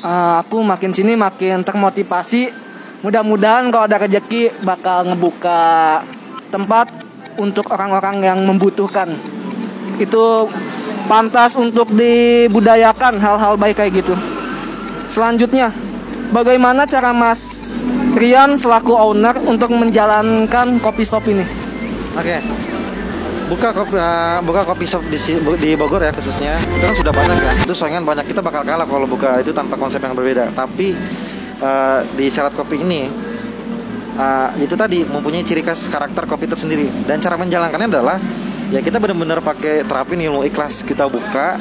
Eh, 0.00 0.34
aku 0.40 0.58
makin 0.64 0.90
sini 0.90 1.12
makin 1.14 1.60
termotivasi. 1.62 2.50
Mudah-mudahan 3.04 3.70
kalau 3.70 3.86
ada 3.86 4.02
rezeki 4.02 4.64
bakal 4.66 5.06
ngebuka 5.06 6.02
tempat 6.50 6.90
untuk 7.38 7.68
orang-orang 7.70 8.24
yang 8.26 8.38
membutuhkan. 8.42 9.12
Itu 10.02 10.50
pantas 11.06 11.54
untuk 11.54 11.94
dibudayakan 11.94 13.22
hal-hal 13.22 13.54
baik 13.54 13.78
kayak 13.78 14.02
gitu. 14.02 14.18
Selanjutnya, 15.08 15.72
bagaimana 16.30 16.84
cara 16.84 17.16
Mas 17.16 17.74
Rian 18.18 18.60
selaku 18.60 18.92
owner 18.92 19.36
untuk 19.48 19.72
menjalankan 19.72 20.76
kopi 20.84 21.04
shop 21.04 21.24
ini? 21.32 21.44
Oke. 22.12 22.42
Buka 23.48 23.72
kopi, 23.72 23.96
eh, 23.96 24.38
buka 24.44 24.60
kopi 24.68 24.84
shop 24.84 25.00
di, 25.08 25.16
di 25.56 25.70
Bogor 25.72 26.04
ya 26.04 26.12
khususnya 26.12 26.52
itu 26.60 26.84
kan 26.84 26.92
sudah 26.92 27.12
banyak 27.16 27.36
ya. 27.40 27.52
Itu 27.64 27.72
saingan 27.72 28.04
banyak 28.04 28.28
kita 28.28 28.44
bakal 28.44 28.60
kalah 28.60 28.84
kalau 28.84 29.08
buka 29.08 29.40
itu 29.40 29.56
tanpa 29.56 29.80
konsep 29.80 30.04
yang 30.04 30.12
berbeda. 30.12 30.52
Tapi 30.52 30.92
eh, 31.62 31.98
di 32.12 32.26
syarat 32.28 32.52
kopi 32.52 32.84
ini 32.84 33.08
eh, 34.20 34.48
itu 34.60 34.76
tadi 34.76 35.06
mempunyai 35.08 35.46
ciri 35.46 35.64
khas 35.64 35.88
karakter 35.88 36.28
kopi 36.28 36.44
tersendiri 36.44 36.84
dan 37.08 37.24
cara 37.24 37.40
menjalankannya 37.40 37.88
adalah 37.88 38.20
ya 38.68 38.84
kita 38.84 39.00
benar-benar 39.00 39.40
pakai 39.40 39.86
terapin 39.88 40.20
ilmu 40.20 40.44
ikhlas 40.44 40.84
kita 40.84 41.08
buka 41.08 41.56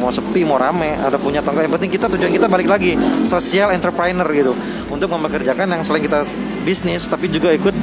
mau 0.00 0.08
sepi 0.08 0.42
mau 0.42 0.56
rame 0.56 0.96
ada 0.96 1.20
punya 1.20 1.44
tangga 1.44 1.60
yang 1.60 1.76
penting 1.76 1.92
kita 1.92 2.08
tujuan 2.08 2.32
kita 2.32 2.48
balik 2.48 2.72
lagi 2.72 2.96
social 3.22 3.70
entrepreneur 3.70 4.24
gitu. 4.32 4.56
Untuk 4.88 5.12
mempekerjakan 5.12 5.68
yang 5.68 5.84
selain 5.84 6.00
kita 6.00 6.24
bisnis 6.64 7.04
tapi 7.04 7.28
juga 7.28 7.52
ikut 7.52 7.76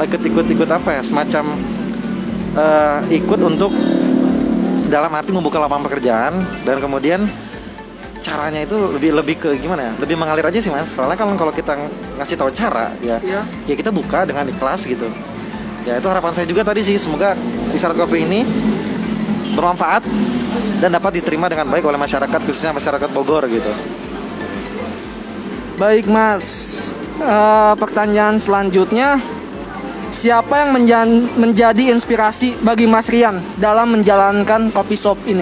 ikut 0.00 0.22
ikut 0.24 0.46
ikut 0.48 0.68
apa 0.72 0.96
ya 0.96 1.02
semacam 1.04 1.44
eh, 2.56 2.98
ikut 3.20 3.40
untuk 3.44 3.70
dalam 4.88 5.12
arti 5.12 5.30
membuka 5.30 5.60
lapangan 5.60 5.84
pekerjaan. 5.88 6.32
Dan 6.64 6.80
kemudian 6.80 7.28
caranya 8.22 8.62
itu 8.62 8.76
lebih 8.96 9.10
lebih 9.12 9.36
ke 9.36 9.48
gimana 9.60 9.90
ya? 9.90 9.92
Lebih 10.00 10.16
mengalir 10.16 10.46
aja 10.48 10.58
sih 10.58 10.72
mas. 10.72 10.88
Soalnya 10.88 11.20
kalau 11.20 11.36
kalau 11.36 11.52
kita 11.52 11.76
ng- 11.76 11.92
ngasih 12.16 12.36
tahu 12.40 12.48
cara 12.54 12.92
ya 13.04 13.20
Iya. 13.20 13.44
ya 13.68 13.74
kita 13.76 13.92
buka 13.92 14.24
dengan 14.24 14.48
ikhlas 14.48 14.88
gitu. 14.88 15.06
Ya 15.82 15.98
itu 15.98 16.06
harapan 16.06 16.32
saya 16.32 16.46
juga 16.46 16.62
tadi 16.62 16.80
sih. 16.80 16.96
Semoga 16.96 17.34
isyarat 17.74 17.98
kopi 17.98 18.22
ini 18.22 18.46
bermanfaat 19.52 20.00
dan 20.78 20.90
dapat 20.92 21.22
diterima 21.22 21.46
dengan 21.46 21.68
baik 21.68 21.86
oleh 21.86 22.00
masyarakat 22.00 22.40
khususnya 22.42 22.74
masyarakat 22.74 23.08
Bogor 23.12 23.46
gitu 23.46 23.72
Baik 25.76 26.06
Mas, 26.06 26.46
Eh, 27.22 27.74
pertanyaan 27.78 28.34
selanjutnya 28.34 29.20
Siapa 30.12 30.60
yang 30.60 30.76
menjan- 30.76 31.24
menjadi 31.40 31.88
inspirasi 31.88 32.60
bagi 32.60 32.84
Mas 32.84 33.08
Rian 33.08 33.40
dalam 33.56 33.96
menjalankan 33.96 34.68
kopi 34.68 34.92
shop 34.92 35.16
ini? 35.24 35.40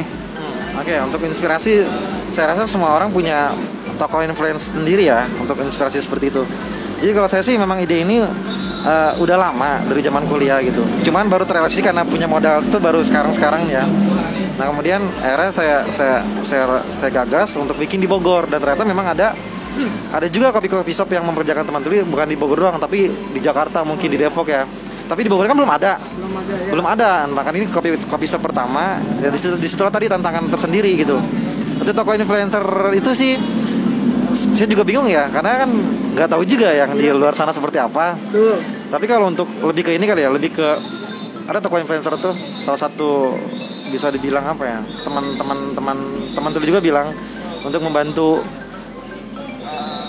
Oke, 0.79 0.95
untuk 1.03 1.27
inspirasi, 1.27 1.83
saya 2.31 2.55
rasa 2.55 2.71
semua 2.71 2.95
orang 2.95 3.11
punya 3.11 3.51
tokoh 3.99 4.23
influence 4.23 4.71
sendiri 4.71 5.11
ya 5.11 5.27
untuk 5.43 5.59
inspirasi 5.59 5.99
seperti 5.99 6.31
itu. 6.31 6.47
Jadi 7.01 7.13
kalau 7.17 7.29
saya 7.33 7.41
sih 7.41 7.57
memang 7.57 7.81
ide 7.81 8.05
ini 8.05 8.21
eh, 8.85 9.13
udah 9.17 9.37
lama 9.41 9.81
dari 9.89 10.05
zaman 10.05 10.29
kuliah 10.29 10.61
gitu. 10.61 10.85
Cuman 11.09 11.33
baru 11.33 11.49
terrealisasi 11.49 11.81
karena 11.81 12.05
punya 12.05 12.29
modal 12.29 12.61
itu 12.61 12.77
baru 12.77 13.01
sekarang-sekarang 13.01 13.69
ya. 13.73 13.89
Nah 14.61 14.69
kemudian 14.69 15.01
akhirnya 15.25 15.53
saya 15.53 15.77
saya 15.89 16.17
saya 16.45 16.85
saya 16.93 17.11
gagas 17.25 17.57
untuk 17.57 17.81
bikin 17.81 17.97
di 17.97 18.05
Bogor 18.05 18.45
dan 18.53 18.61
ternyata 18.61 18.85
memang 18.85 19.17
ada 19.17 19.33
ada 20.13 20.27
juga 20.29 20.53
kopi-kopi 20.53 20.93
shop 20.93 21.09
yang 21.17 21.25
memperjakan 21.25 21.65
teman 21.65 21.81
tuli 21.81 22.05
bukan 22.05 22.29
di 22.29 22.37
Bogor 22.37 22.69
doang 22.69 22.77
tapi 22.77 23.09
di 23.09 23.41
Jakarta 23.41 23.81
mungkin 23.81 24.13
di 24.13 24.21
Depok 24.21 24.45
ya. 24.53 24.69
Tapi 25.09 25.27
di 25.27 25.31
Bogor 25.33 25.49
kan 25.49 25.57
belum 25.57 25.73
ada. 25.73 25.97
Belum 26.69 26.87
ada. 26.87 27.25
Bahkan 27.33 27.53
ini 27.57 27.67
kopi 27.73 27.97
kopi 28.05 28.27
shop 28.29 28.45
pertama. 28.45 29.01
Ya, 29.25 29.33
di 29.33 29.39
situ 29.41 29.57
di 29.57 29.67
situ 29.67 29.81
tadi 29.81 30.07
tantangan 30.07 30.47
tersendiri 30.53 30.93
gitu. 31.01 31.17
Untuk 31.81 31.97
toko 31.97 32.13
influencer 32.13 32.63
itu 32.93 33.11
sih 33.17 33.33
saya 34.35 34.69
juga 34.71 34.87
bingung 34.87 35.11
ya 35.11 35.27
karena 35.31 35.67
kan 35.67 35.71
nggak 36.15 36.29
tahu 36.31 36.43
juga 36.47 36.71
yang 36.71 36.95
di 36.95 37.11
luar 37.11 37.35
sana 37.35 37.51
seperti 37.51 37.79
apa. 37.83 38.15
Tapi 38.91 39.05
kalau 39.07 39.31
untuk 39.31 39.47
lebih 39.63 39.87
ke 39.87 39.91
ini 39.95 40.05
kali 40.07 40.23
ya, 40.27 40.31
lebih 40.31 40.55
ke 40.55 40.69
ada 41.51 41.59
toko 41.59 41.83
influencer 41.83 42.15
tuh 42.19 42.35
salah 42.63 42.79
satu 42.79 43.35
bisa 43.91 44.07
dibilang 44.15 44.47
apa 44.47 44.63
ya 44.63 44.79
teman-teman 45.03 45.75
teman 45.75 45.99
teman 46.31 46.51
tuli 46.55 46.71
juga 46.71 46.79
bilang 46.79 47.11
untuk 47.67 47.83
membantu 47.83 48.39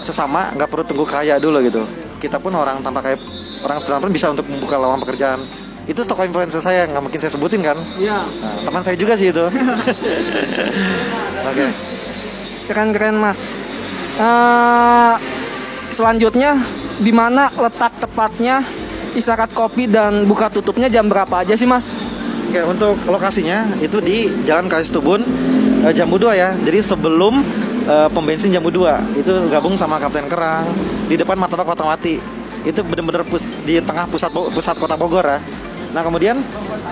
sesama 0.05 0.53
nggak 0.53 0.69
perlu 0.69 0.83
tunggu 0.85 1.05
kaya 1.05 1.41
dulu 1.41 1.57
gitu. 1.65 1.81
Kita 2.21 2.37
pun 2.37 2.53
orang 2.53 2.85
tanpa 2.85 3.01
kaya 3.01 3.17
orang 3.65 3.77
sederhana 3.81 4.05
pun 4.05 4.13
bisa 4.13 4.29
untuk 4.29 4.45
membuka 4.45 4.77
lowongan 4.77 5.01
pekerjaan. 5.01 5.41
Itu 5.89 6.05
toko 6.05 6.21
influencer 6.21 6.61
saya 6.61 6.85
nggak 6.85 7.01
mungkin 7.01 7.17
saya 7.17 7.33
sebutin 7.33 7.65
kan? 7.65 7.77
Iya. 7.97 8.21
Nah, 8.21 8.53
teman 8.61 8.81
saya 8.85 8.93
juga 8.93 9.17
sih 9.17 9.33
itu. 9.33 9.41
Oke. 11.49 11.65
Keren-keren 12.69 13.17
Mas. 13.17 13.57
Eh, 14.19 15.13
selanjutnya, 15.91 16.59
di 16.99 17.11
mana 17.15 17.47
letak 17.55 17.95
tepatnya 18.03 18.63
isyarat 19.15 19.51
kopi 19.51 19.87
dan 19.87 20.23
buka 20.27 20.47
tutupnya 20.47 20.87
jam 20.87 21.07
berapa 21.07 21.43
aja 21.43 21.55
sih 21.55 21.67
Mas? 21.67 21.95
Oke, 22.51 22.59
untuk 22.67 22.99
lokasinya 23.07 23.63
itu 23.79 24.03
di 24.03 24.27
Jalan 24.43 24.67
Kalis 24.67 24.91
Tubun 24.91 25.23
eh, 25.87 25.93
Jambu 25.95 26.19
2 26.19 26.35
ya. 26.35 26.51
Jadi 26.67 26.83
sebelum 26.83 27.39
eh, 27.87 28.07
pom 28.11 28.23
bensin 28.23 28.51
Jambu 28.51 28.67
2 28.67 29.23
itu 29.23 29.31
gabung 29.47 29.79
sama 29.79 29.95
Kapten 30.03 30.27
Kerang 30.27 30.67
di 31.07 31.15
depan 31.15 31.39
Martabak 31.39 31.63
Fatmawati. 31.63 32.19
Itu 32.67 32.83
benar-benar 32.85 33.25
di 33.65 33.79
tengah 33.81 34.05
pusat 34.11 34.29
pusat 34.31 34.75
kota 34.75 34.99
Bogor 34.99 35.23
ya. 35.23 35.39
Nah, 35.95 36.03
kemudian 36.03 36.43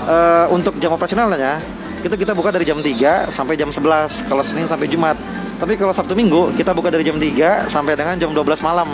eh, 0.08 0.46
untuk 0.52 0.80
jam 0.80 0.96
operasionalnya 0.96 1.60
itu 2.00 2.16
kita 2.16 2.32
buka 2.32 2.56
dari 2.56 2.64
jam 2.64 2.80
3 2.80 3.28
sampai 3.28 3.60
jam 3.60 3.68
11 3.68 4.32
kalau 4.32 4.44
Senin 4.44 4.64
sampai 4.64 4.88
Jumat. 4.88 5.20
Tapi 5.60 5.76
kalau 5.76 5.92
Sabtu 5.92 6.16
Minggu 6.16 6.56
kita 6.56 6.72
buka 6.72 6.88
dari 6.88 7.04
jam 7.04 7.20
3 7.20 7.68
sampai 7.68 8.00
dengan 8.00 8.16
jam 8.16 8.32
12 8.32 8.64
malam. 8.64 8.88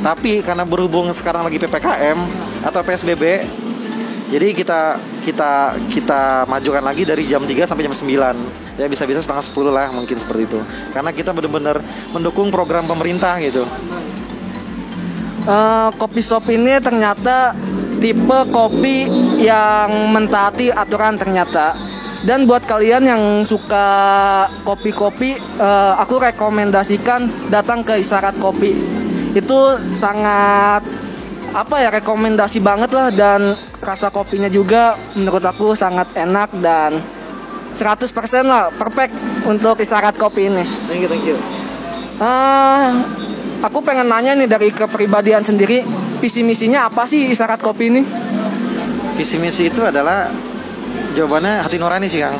Tapi 0.00 0.40
karena 0.40 0.64
berhubung 0.64 1.12
sekarang 1.12 1.44
lagi 1.44 1.60
PPKM 1.60 2.18
atau 2.64 2.80
PSBB 2.80 3.44
Jadi 4.26 4.58
kita 4.58 4.98
kita 5.22 5.78
kita 5.86 6.50
majukan 6.50 6.82
lagi 6.82 7.06
dari 7.06 7.30
jam 7.30 7.46
3 7.46 7.62
sampai 7.62 7.86
jam 7.86 7.94
9. 7.94 8.34
Ya 8.74 8.90
bisa-bisa 8.90 9.22
setengah 9.22 9.44
10 9.46 9.70
lah 9.70 9.86
mungkin 9.94 10.18
seperti 10.18 10.50
itu. 10.50 10.58
Karena 10.90 11.14
kita 11.14 11.30
benar-benar 11.30 11.78
mendukung 12.10 12.50
program 12.50 12.90
pemerintah 12.90 13.38
gitu. 13.38 13.62
Eh, 15.46 15.88
kopi 15.94 16.18
shop 16.18 16.50
ini 16.50 16.82
ternyata 16.82 17.54
tipe 18.02 18.38
kopi 18.50 19.06
yang 19.38 20.10
mentaati 20.10 20.74
aturan 20.74 21.14
ternyata. 21.14 21.78
Dan 22.24 22.48
buat 22.48 22.64
kalian 22.64 23.04
yang 23.04 23.22
suka 23.44 23.86
kopi-kopi, 24.64 25.36
eh, 25.36 25.94
aku 26.00 26.16
rekomendasikan 26.16 27.50
datang 27.52 27.84
ke 27.84 28.00
Isyarat 28.00 28.40
Kopi. 28.40 28.72
Itu 29.36 29.76
sangat 29.92 30.80
apa 31.56 31.76
ya 31.80 31.88
rekomendasi 31.88 32.60
banget 32.60 32.92
lah 32.92 33.08
dan 33.12 33.56
rasa 33.80 34.12
kopinya 34.12 34.48
juga 34.48 34.92
menurut 35.16 35.40
aku 35.40 35.72
sangat 35.72 36.12
enak 36.12 36.52
dan 36.60 37.00
100% 37.76 38.44
lah 38.44 38.72
perfect 38.72 39.12
untuk 39.44 39.76
Isyarat 39.76 40.16
Kopi 40.16 40.48
ini. 40.48 40.64
Thank 40.88 41.00
you, 41.04 41.08
thank 41.12 41.24
you. 41.28 41.36
Eh, 42.16 42.86
aku 43.60 43.84
pengen 43.84 44.08
nanya 44.08 44.32
nih 44.32 44.48
dari 44.48 44.72
kepribadian 44.72 45.44
sendiri, 45.44 45.84
visi 46.20 46.40
misinya 46.40 46.88
apa 46.88 47.04
sih 47.04 47.28
Isyarat 47.28 47.60
Kopi 47.60 47.84
ini? 47.92 48.02
Visi 49.20 49.36
misi 49.36 49.68
itu 49.68 49.84
adalah 49.84 50.28
jawabannya 51.16 51.64
hati 51.64 51.80
nurani 51.80 52.06
sih 52.06 52.20
Kang. 52.20 52.36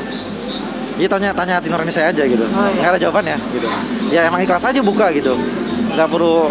Iya 0.97 1.09
tanya 1.09 1.29
tanya 1.33 1.57
hati 1.57 1.67
nurani 1.69 1.89
saya 1.89 2.13
aja 2.13 2.23
gitu. 2.25 2.45
Nggak 2.45 2.89
ada 2.93 2.99
jawaban 3.01 3.25
ya 3.25 3.37
gitu. 3.49 3.67
Ya 4.13 4.29
emang 4.29 4.45
ikhlas 4.45 4.63
aja 4.63 4.79
buka 4.85 5.09
gitu. 5.11 5.33
Nggak 5.97 6.07
perlu 6.13 6.45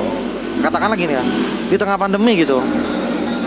katakanlah 0.60 0.98
gini 0.98 1.14
ya. 1.14 1.22
Di 1.70 1.78
tengah 1.78 1.94
pandemi 1.94 2.42
gitu. 2.42 2.58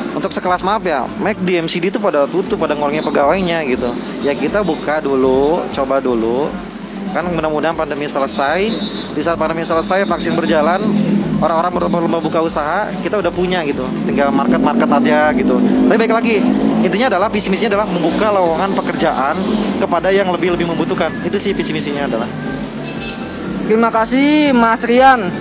Untuk 0.10 0.34
sekelas 0.34 0.66
maaf 0.66 0.84
ya, 0.84 1.06
Mac 1.22 1.38
di 1.40 1.56
MCD 1.56 1.94
itu 1.94 2.00
pada 2.02 2.26
tutup, 2.26 2.60
pada 2.60 2.74
ngurangin 2.76 3.06
pegawainya 3.06 3.64
gitu. 3.70 3.94
Ya 4.26 4.36
kita 4.36 4.66
buka 4.66 5.00
dulu, 5.00 5.64
coba 5.72 6.02
dulu. 6.02 6.50
Kan 7.16 7.30
mudah-mudahan 7.30 7.78
pandemi 7.78 8.10
selesai. 8.10 8.74
Di 9.16 9.22
saat 9.22 9.40
pandemi 9.40 9.64
selesai, 9.64 10.04
vaksin 10.10 10.34
berjalan, 10.36 10.82
orang-orang 11.40 11.72
berlomba-lomba 11.72 12.20
buka 12.20 12.40
usaha, 12.44 12.92
kita 13.04 13.20
udah 13.20 13.32
punya 13.32 13.64
gitu. 13.64 13.88
Tinggal 14.04 14.30
market-market 14.32 14.90
aja 14.92 15.32
gitu. 15.36 15.56
Tapi 15.60 15.98
baik 15.98 16.14
lagi, 16.14 16.44
intinya 16.84 17.08
adalah 17.16 17.28
visi 17.32 17.48
misinya 17.48 17.80
adalah 17.80 17.88
membuka 17.88 18.28
lowongan 18.32 18.70
pekerjaan 18.76 19.36
kepada 19.80 20.12
yang 20.12 20.28
lebih-lebih 20.30 20.68
membutuhkan. 20.68 21.12
Itu 21.24 21.40
sih 21.40 21.56
visi 21.56 21.72
misinya 21.72 22.06
adalah. 22.06 22.30
Terima 23.66 23.90
kasih 23.94 24.52
Mas 24.52 24.84
Rian. 24.84 25.32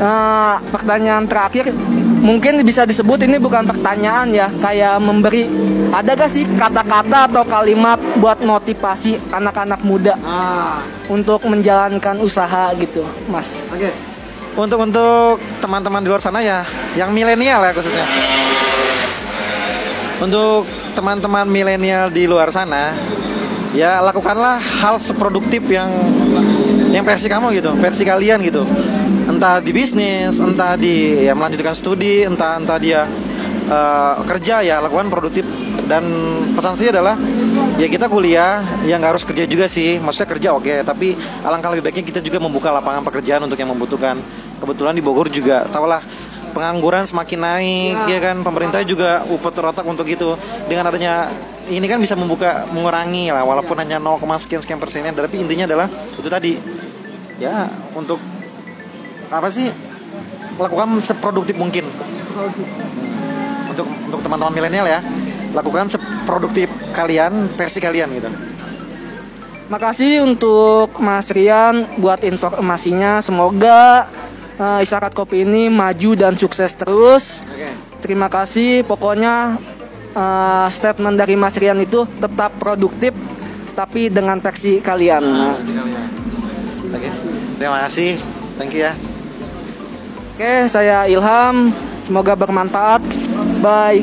Eh, 0.00 0.56
pertanyaan 0.72 1.28
terakhir 1.28 1.76
mungkin 2.24 2.64
bisa 2.64 2.88
disebut 2.88 3.20
ini 3.28 3.36
bukan 3.36 3.68
pertanyaan 3.68 4.32
ya, 4.32 4.48
kayak 4.60 4.96
memberi. 4.96 5.44
Ada 5.92 6.16
gak 6.16 6.30
sih 6.30 6.48
kata-kata 6.56 7.28
atau 7.28 7.44
kalimat 7.44 8.00
buat 8.16 8.40
motivasi 8.40 9.20
anak-anak 9.28 9.80
muda 9.84 10.14
untuk 11.10 11.44
menjalankan 11.44 12.16
usaha 12.24 12.72
gitu, 12.80 13.04
Mas? 13.28 13.66
Oke. 13.68 14.09
Untuk 14.58 14.82
untuk 14.82 15.38
teman-teman 15.62 16.02
di 16.02 16.08
luar 16.10 16.18
sana 16.18 16.42
ya, 16.42 16.66
yang 16.98 17.14
milenial 17.14 17.62
ya 17.62 17.70
khususnya. 17.70 18.02
Untuk 20.20 20.66
teman-teman 20.92 21.46
milenial 21.46 22.10
di 22.10 22.26
luar 22.26 22.50
sana, 22.50 22.92
ya 23.72 24.02
lakukanlah 24.02 24.58
hal 24.58 24.98
seproduktif 24.98 25.62
yang 25.70 25.88
yang 26.90 27.06
versi 27.06 27.30
kamu 27.30 27.54
gitu, 27.56 27.70
versi 27.78 28.02
kalian 28.02 28.42
gitu. 28.42 28.66
Entah 29.30 29.62
di 29.62 29.70
bisnis, 29.70 30.42
entah 30.42 30.74
di 30.74 31.24
ya 31.24 31.32
melanjutkan 31.38 31.72
studi, 31.72 32.26
entah 32.26 32.58
entah 32.58 32.76
dia 32.82 33.06
eh, 33.70 34.14
kerja 34.26 34.66
ya 34.66 34.82
lakukan 34.82 35.06
produktif 35.08 35.46
dan 35.90 36.06
pesan 36.54 36.78
saya 36.78 36.94
adalah 36.94 37.18
ya 37.74 37.90
kita 37.90 38.06
kuliah 38.06 38.62
ya 38.86 38.94
nggak 38.94 39.18
harus 39.18 39.26
kerja 39.26 39.42
juga 39.50 39.66
sih. 39.66 39.98
Maksudnya 39.98 40.28
kerja 40.30 40.48
oke 40.54 40.86
tapi 40.86 41.18
alangkah 41.42 41.74
lebih 41.74 41.90
baiknya 41.90 42.06
kita 42.06 42.20
juga 42.22 42.38
membuka 42.38 42.70
lapangan 42.70 43.02
pekerjaan 43.02 43.42
untuk 43.42 43.58
yang 43.58 43.74
membutuhkan. 43.74 44.22
Kebetulan 44.62 44.94
di 44.94 45.02
Bogor 45.02 45.26
juga 45.26 45.66
tahulah 45.66 45.98
pengangguran 46.54 47.06
semakin 47.06 47.38
naik 47.42 47.96
ya, 48.06 48.18
kan? 48.22 48.36
Pemerintah 48.46 48.86
juga 48.86 49.26
upet 49.26 49.50
otak 49.58 49.82
untuk 49.82 50.06
itu. 50.06 50.38
Dengan 50.70 50.86
adanya 50.86 51.26
ini 51.66 51.86
kan 51.90 51.98
bisa 51.98 52.14
membuka 52.14 52.70
mengurangi 52.70 53.34
lah 53.34 53.42
walaupun 53.42 53.74
hanya 53.82 53.98
0, 53.98 54.22
sekian 54.38 54.62
sekian 54.62 54.78
persennya 54.78 55.10
tapi 55.10 55.42
intinya 55.42 55.66
adalah 55.66 55.90
itu 56.14 56.28
tadi. 56.30 56.54
Ya 57.42 57.66
untuk 57.98 58.22
apa 59.34 59.50
sih 59.50 59.66
lakukan 60.54 61.02
seproduktif 61.02 61.58
mungkin. 61.58 61.82
Untuk 63.70 63.86
untuk 64.06 64.20
teman-teman 64.22 64.54
milenial 64.54 64.86
ya 64.86 65.00
lakukan 65.54 65.90
seproduktif 65.90 66.70
kalian 66.94 67.50
versi 67.54 67.78
kalian 67.82 68.08
gitu 68.16 68.30
Makasih 69.70 70.26
untuk 70.26 70.98
Mas 70.98 71.30
Rian 71.30 71.86
buat 72.02 72.26
informasinya. 72.26 73.22
Semoga 73.22 74.10
eh, 74.58 74.82
Isyarat 74.82 75.14
Kopi 75.14 75.46
ini 75.46 75.70
maju 75.70 76.18
dan 76.18 76.34
sukses 76.34 76.74
terus. 76.74 77.38
Terima 78.02 78.26
kasih. 78.26 78.82
Pokoknya 78.82 79.62
eh, 80.10 80.66
statement 80.74 81.14
dari 81.14 81.38
Mas 81.38 81.54
Rian 81.54 81.78
itu 81.78 82.02
tetap 82.18 82.50
produktif 82.58 83.14
tapi 83.78 84.10
dengan 84.10 84.42
versi 84.42 84.82
kalian. 84.82 85.22
Oke. 86.90 87.10
terima 87.54 87.78
kasih 87.86 88.18
thank 88.58 88.74
you 88.74 88.82
ya 88.84 88.92
Oke, 90.40 90.72
saya 90.72 91.04
Ilham. 91.04 91.68
Semoga 92.08 92.32
bermanfaat. 92.32 93.04
Bye. 93.60 94.00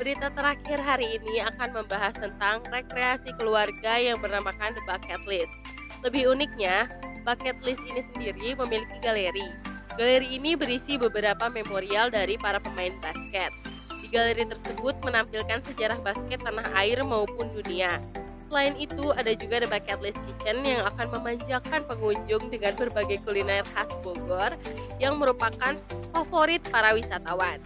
Berita 0.00 0.32
terakhir 0.32 0.80
hari 0.80 1.20
ini 1.20 1.44
akan 1.44 1.76
membahas 1.76 2.16
tentang 2.16 2.64
rekreasi 2.72 3.36
keluarga 3.36 4.00
yang 4.00 4.16
bernamakan 4.16 4.72
The 4.72 4.82
Bucket 4.88 5.22
List. 5.28 5.52
Lebih 6.00 6.32
uniknya, 6.32 6.88
Bucket 7.28 7.60
List 7.60 7.84
ini 7.84 8.00
sendiri 8.08 8.56
memiliki 8.56 8.96
galeri. 9.04 9.52
Galeri 10.00 10.40
ini 10.40 10.56
berisi 10.56 10.96
beberapa 10.96 11.52
memorial 11.52 12.08
dari 12.08 12.40
para 12.40 12.56
pemain 12.56 12.96
basket. 13.04 13.52
Di 14.00 14.08
galeri 14.08 14.48
tersebut 14.48 14.96
menampilkan 15.04 15.60
sejarah 15.68 16.00
basket 16.00 16.40
tanah 16.40 16.64
air 16.80 17.04
maupun 17.04 17.52
dunia. 17.52 18.00
Selain 18.48 18.72
itu, 18.80 19.12
ada 19.12 19.36
juga 19.36 19.60
The 19.60 19.68
Bucket 19.68 20.00
List 20.00 20.18
Kitchen 20.24 20.64
yang 20.64 20.80
akan 20.88 21.12
memanjakan 21.12 21.84
pengunjung 21.84 22.48
dengan 22.48 22.72
berbagai 22.72 23.20
kuliner 23.28 23.68
khas 23.76 23.92
Bogor 24.00 24.56
yang 24.96 25.20
merupakan 25.20 25.76
favorit 26.16 26.64
para 26.72 26.96
wisatawan. 26.96 27.60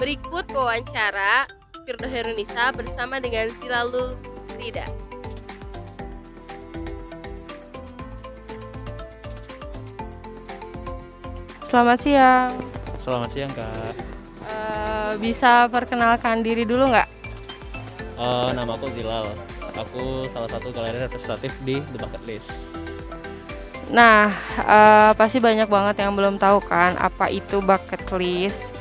Berikut 0.00 0.48
wawancara 0.50 1.44
Firdo 1.84 2.08
Herunisa 2.08 2.72
bersama 2.72 3.20
dengan 3.20 3.52
Silalul 3.60 4.16
Rida. 4.56 4.88
Selamat 11.68 12.00
siang. 12.00 12.56
Selamat 12.96 13.28
siang 13.36 13.52
kak. 13.52 13.92
Eh, 14.48 15.12
bisa 15.20 15.68
perkenalkan 15.68 16.40
diri 16.40 16.64
dulu 16.64 16.88
nggak? 16.88 17.08
Eh, 18.16 18.48
nama 18.56 18.72
aku 18.80 18.88
Zilal. 18.96 19.28
Aku 19.76 20.24
salah 20.32 20.48
satu 20.48 20.72
galeri 20.72 21.04
representatif 21.04 21.52
di 21.68 21.84
The 21.92 22.00
Bucket 22.00 22.24
List. 22.24 22.48
Nah, 23.92 24.32
eh, 24.56 25.12
pasti 25.20 25.36
banyak 25.36 25.68
banget 25.68 26.00
yang 26.00 26.16
belum 26.16 26.40
tahu 26.40 26.64
kan 26.64 26.96
apa 26.96 27.28
itu 27.28 27.60
bucket 27.60 28.08
list. 28.16 28.73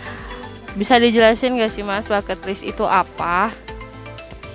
Bisa 0.73 0.97
dijelasin 0.97 1.61
gak 1.61 1.69
sih 1.69 1.85
mas 1.85 2.09
bucket 2.09 2.41
list 2.49 2.65
itu 2.65 2.81
apa? 2.81 3.53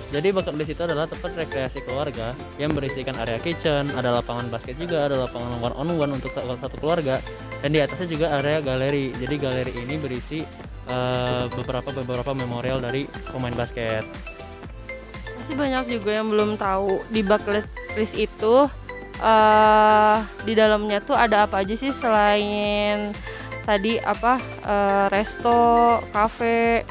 Jadi 0.09 0.33
bucket 0.33 0.57
list 0.57 0.73
itu 0.73 0.81
adalah 0.83 1.05
tempat 1.05 1.37
rekreasi 1.37 1.85
keluarga 1.85 2.33
yang 2.57 2.73
berisikan 2.73 3.13
area 3.21 3.37
kitchen, 3.37 3.93
ada 3.93 4.09
lapangan 4.09 4.49
basket 4.49 4.75
juga, 4.75 5.05
ada 5.05 5.15
lapangan 5.29 5.61
one 5.61 5.75
on 5.77 5.89
one 5.95 6.11
untuk 6.17 6.33
satu 6.33 6.75
keluarga, 6.81 7.21
dan 7.61 7.69
di 7.69 7.79
atasnya 7.79 8.09
juga 8.09 8.33
area 8.41 8.57
galeri. 8.57 9.13
Jadi 9.13 9.35
galeri 9.37 9.71
ini 9.77 9.95
berisi 10.01 10.41
eh, 10.89 11.43
beberapa 11.53 11.93
beberapa 11.93 12.33
memorial 12.33 12.81
dari 12.81 13.05
pemain 13.29 13.53
basket. 13.53 14.01
Pasti 15.37 15.53
banyak 15.53 15.87
juga 15.87 16.09
yang 16.19 16.27
belum 16.33 16.57
tahu 16.57 17.05
di 17.13 17.21
bucket 17.21 17.69
list 17.93 18.17
itu 18.17 18.65
eh 19.19 20.17
di 20.47 20.55
dalamnya 20.55 21.03
tuh 21.03 21.13
ada 21.13 21.43
apa 21.45 21.61
aja 21.61 21.75
sih 21.75 21.91
selain 21.91 23.11
tadi 23.69 24.01
apa 24.01 24.41
eh, 24.65 25.05
resto, 25.13 26.01
cafe 26.09 26.81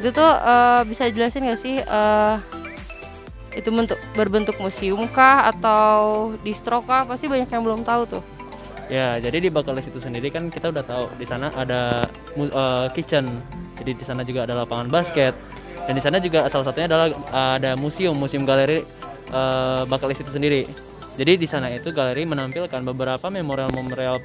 itu 0.00 0.08
tuh 0.08 0.32
eh, 0.32 0.80
bisa 0.88 1.12
jelasin 1.12 1.44
gak 1.44 1.60
sih 1.60 1.76
eh, 1.76 2.34
itu 3.52 3.68
bentuk 3.68 4.00
berbentuk 4.16 4.56
museum 4.56 5.04
kah 5.12 5.52
atau 5.52 6.32
distro 6.40 6.80
kah 6.88 7.04
pasti 7.04 7.28
banyak 7.28 7.52
yang 7.52 7.60
belum 7.60 7.84
tahu 7.84 8.08
tuh. 8.08 8.24
Ya, 8.88 9.20
jadi 9.20 9.44
di 9.44 9.48
bucket 9.52 9.76
list 9.76 9.92
itu 9.92 10.00
sendiri 10.00 10.32
kan 10.32 10.48
kita 10.48 10.72
udah 10.72 10.84
tahu 10.84 11.04
di 11.20 11.28
sana 11.28 11.52
ada 11.52 12.08
eh, 12.32 12.86
kitchen. 12.96 13.28
Jadi 13.76 13.92
di 13.92 14.04
sana 14.08 14.24
juga 14.24 14.48
ada 14.48 14.64
lapangan 14.64 14.88
basket. 14.88 15.36
Dan 15.84 15.98
di 15.98 16.02
sana 16.04 16.16
juga 16.22 16.46
salah 16.46 16.64
satunya 16.70 16.86
adalah 16.86 17.10
ada 17.34 17.74
museum, 17.74 18.14
museum 18.14 18.46
galeri 18.46 18.86
bucket 19.90 20.08
list 20.14 20.22
itu 20.22 20.32
sendiri. 20.32 20.62
Jadi 21.18 21.42
di 21.42 21.48
sana 21.50 21.68
itu 21.74 21.90
galeri 21.90 22.22
menampilkan 22.22 22.80
beberapa 22.86 23.26
memorial-memorial 23.28 24.22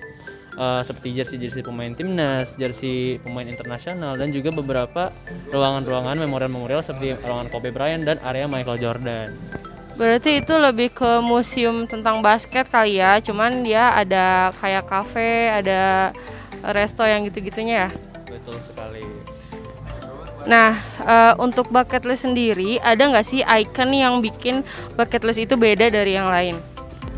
eh, 0.58 0.82
seperti 0.82 1.14
jersey-jersey 1.14 1.62
pemain 1.62 1.94
timnas, 1.94 2.58
jersey 2.58 3.22
pemain 3.22 3.46
internasional 3.46 4.18
dan 4.18 4.34
juga 4.34 4.50
beberapa 4.50 5.14
ruangan-ruangan 5.54 6.18
memorial-memorial 6.26 6.82
seperti 6.82 7.16
ruangan 7.22 7.48
Kobe 7.54 7.70
Bryant 7.70 8.04
dan 8.04 8.18
area 8.26 8.50
Michael 8.50 8.82
Jordan. 8.82 9.30
Berarti 9.98 10.46
itu 10.46 10.54
lebih 10.54 10.94
ke 10.94 11.26
museum 11.26 11.90
tentang 11.90 12.22
basket 12.22 12.70
kali 12.70 13.02
ya, 13.02 13.18
cuman 13.18 13.66
dia 13.66 13.98
ada 13.98 14.54
kayak 14.62 14.86
cafe, 14.86 15.50
ada 15.50 16.14
resto 16.62 17.02
yang 17.02 17.26
gitu-gitunya 17.26 17.88
ya. 17.88 17.90
Betul 18.30 18.62
sekali. 18.62 19.02
Nah, 20.48 20.80
eh, 21.04 21.34
untuk 21.42 21.74
bucket 21.74 22.08
list 22.08 22.24
sendiri, 22.24 22.80
ada 22.80 23.04
nggak 23.10 23.26
sih 23.26 23.42
icon 23.44 23.92
yang 23.92 24.24
bikin 24.24 24.64
bucket 24.96 25.26
list 25.28 25.44
itu 25.44 25.60
beda 25.60 25.92
dari 25.92 26.16
yang 26.16 26.32
lain? 26.32 26.56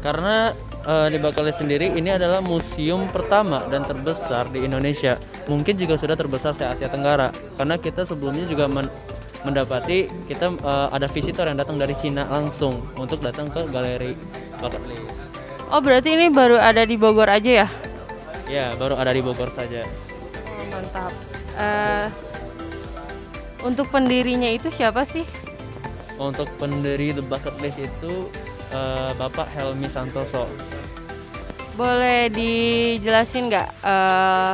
Karena 0.02 0.56
eh, 0.86 1.08
di 1.12 1.18
Bakalis 1.18 1.60
sendiri 1.60 1.92
ini 1.92 2.14
adalah 2.14 2.40
museum 2.44 3.08
pertama 3.10 3.66
dan 3.68 3.84
terbesar 3.84 4.48
di 4.52 4.64
Indonesia. 4.64 5.18
Mungkin 5.50 5.76
juga 5.76 5.98
sudah 5.98 6.16
terbesar 6.16 6.54
se 6.56 6.64
Asia 6.68 6.88
Tenggara. 6.88 7.34
Karena 7.58 7.76
kita 7.76 8.06
sebelumnya 8.06 8.46
juga 8.46 8.70
men- 8.70 8.92
mendapati 9.44 10.12
kita 10.28 10.52
eh, 10.56 10.88
ada 10.92 11.08
visitor 11.08 11.48
yang 11.48 11.58
datang 11.60 11.80
dari 11.80 11.96
Cina 11.96 12.28
langsung 12.28 12.84
untuk 13.00 13.20
datang 13.24 13.48
ke 13.48 13.66
galeri 13.72 14.16
Bakalis. 14.60 15.32
Oh, 15.70 15.80
berarti 15.80 16.18
ini 16.18 16.34
baru 16.34 16.58
ada 16.58 16.82
di 16.82 16.98
Bogor 16.98 17.30
aja 17.30 17.66
ya? 17.66 17.68
Ya, 18.50 18.74
baru 18.74 18.98
ada 18.98 19.14
di 19.14 19.22
Bogor 19.22 19.54
saja. 19.54 19.86
Oh, 20.50 20.66
mantap. 20.74 21.14
Eh, 21.54 22.08
untuk 23.62 23.92
pendirinya 23.94 24.50
itu 24.50 24.74
siapa 24.74 25.06
sih? 25.06 25.22
Untuk 26.18 26.50
pendiri 26.58 27.14
The 27.14 27.24
Bucket 27.24 27.62
List 27.62 27.80
itu 27.80 28.28
eh, 28.74 29.12
Bapak 29.18 29.48
Helmi 29.54 29.90
Santoso. 29.90 30.50
Boleh 31.78 32.28
dijelasin 32.28 33.48
nggak 33.48 33.70
eh, 33.84 34.54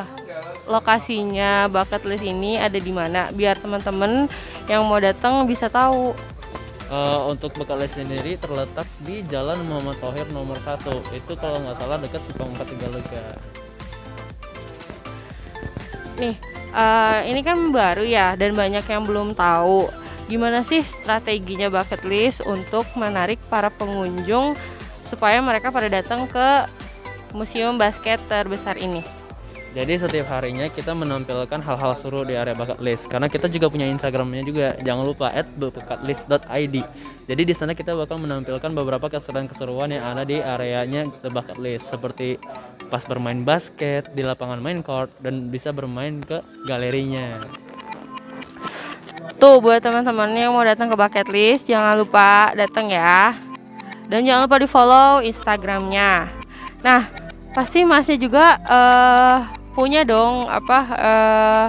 lokasinya 0.65 1.69
bucket 1.69 2.03
list 2.05 2.25
ini 2.25 2.57
ada 2.57 2.77
di 2.77 2.91
mana? 2.93 3.29
Biar 3.33 3.57
teman-teman 3.57 4.29
yang 4.65 4.85
mau 4.85 4.97
datang 4.97 5.45
bisa 5.45 5.69
tahu. 5.69 6.13
Eh, 6.85 7.19
untuk 7.25 7.57
Bakalis 7.57 7.97
sendiri 7.97 8.37
terletak 8.37 8.85
di 9.01 9.25
Jalan 9.25 9.65
Muhammad 9.65 9.97
Tohir 9.97 10.29
nomor 10.29 10.53
1 10.61 11.17
Itu 11.17 11.33
kalau 11.33 11.57
nggak 11.65 11.81
salah 11.81 11.97
dekat 11.97 12.21
Simpang 12.21 12.53
4 12.53 12.61
Tegalega. 12.61 13.25
Nih, 16.21 16.37
eh, 16.77 17.19
ini 17.33 17.41
kan 17.41 17.57
baru 17.73 18.05
ya 18.05 18.37
dan 18.37 18.53
banyak 18.53 18.85
yang 18.85 19.01
belum 19.01 19.33
tahu. 19.33 20.04
Gimana 20.25 20.65
sih 20.65 20.81
strateginya 20.81 21.69
bucket 21.69 22.01
list 22.01 22.41
untuk 22.49 22.89
menarik 22.97 23.37
para 23.45 23.69
pengunjung 23.69 24.57
supaya 25.05 25.37
mereka 25.37 25.69
pada 25.69 25.85
datang 25.85 26.25
ke 26.25 26.65
museum 27.37 27.77
basket 27.77 28.17
terbesar 28.25 28.81
ini? 28.81 29.05
Jadi 29.75 29.99
setiap 29.99 30.31
harinya 30.31 30.71
kita 30.71 30.95
menampilkan 30.95 31.59
hal-hal 31.59 31.99
seru 31.99 32.23
di 32.23 32.31
area 32.31 32.55
bucket 32.55 32.79
list 32.79 33.11
karena 33.11 33.27
kita 33.27 33.51
juga 33.51 33.67
punya 33.67 33.83
Instagramnya 33.91 34.47
juga. 34.47 34.67
Jangan 34.79 35.03
lupa 35.03 35.27
@bucketlist.id. 35.35 36.75
Jadi 37.27 37.41
di 37.43 37.51
sana 37.51 37.75
kita 37.75 37.91
bakal 37.91 38.23
menampilkan 38.23 38.71
beberapa 38.71 39.11
keseruan-keseruan 39.11 39.91
yang 39.91 40.15
ada 40.15 40.23
di 40.23 40.39
areanya 40.39 41.11
The 41.19 41.27
Bucket 41.27 41.59
List 41.59 41.91
seperti 41.91 42.39
pas 42.87 43.03
bermain 43.03 43.43
basket 43.43 44.15
di 44.15 44.23
lapangan 44.23 44.63
main 44.63 44.79
court 44.79 45.11
dan 45.19 45.51
bisa 45.51 45.75
bermain 45.75 46.23
ke 46.23 46.39
galerinya. 46.63 47.43
Tuh 49.35 49.59
buat 49.59 49.83
teman-teman 49.83 50.31
yang 50.33 50.55
mau 50.55 50.63
datang 50.63 50.87
ke 50.87 50.95
bucket 50.95 51.27
list 51.29 51.67
jangan 51.67 51.99
lupa 51.99 52.55
datang 52.55 52.87
ya. 52.89 53.35
Dan 54.05 54.23
jangan 54.23 54.45
lupa 54.45 54.57
di 54.61 54.67
follow 54.69 55.21
Instagramnya. 55.25 56.29
Nah 56.85 57.09
pasti 57.51 57.81
masih 57.83 58.21
juga 58.21 58.61
eh, 58.63 59.37
punya 59.73 60.07
dong 60.07 60.47
apa 60.47 60.79
eh, 60.95 61.67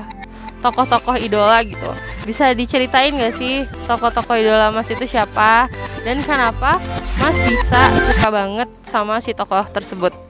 tokoh-tokoh 0.61 1.16
idola 1.19 1.65
gitu. 1.65 1.91
Bisa 2.27 2.51
diceritain 2.53 3.15
gak 3.15 3.39
sih 3.39 3.62
tokoh-tokoh 3.87 4.35
idola 4.35 4.74
Mas 4.74 4.91
itu 4.91 5.07
siapa 5.07 5.70
dan 6.03 6.19
kenapa 6.23 6.78
Mas 7.23 7.39
bisa 7.47 7.81
suka 7.91 8.28
banget 8.31 8.69
sama 8.87 9.19
si 9.23 9.35
tokoh 9.35 9.62
tersebut? 9.70 10.27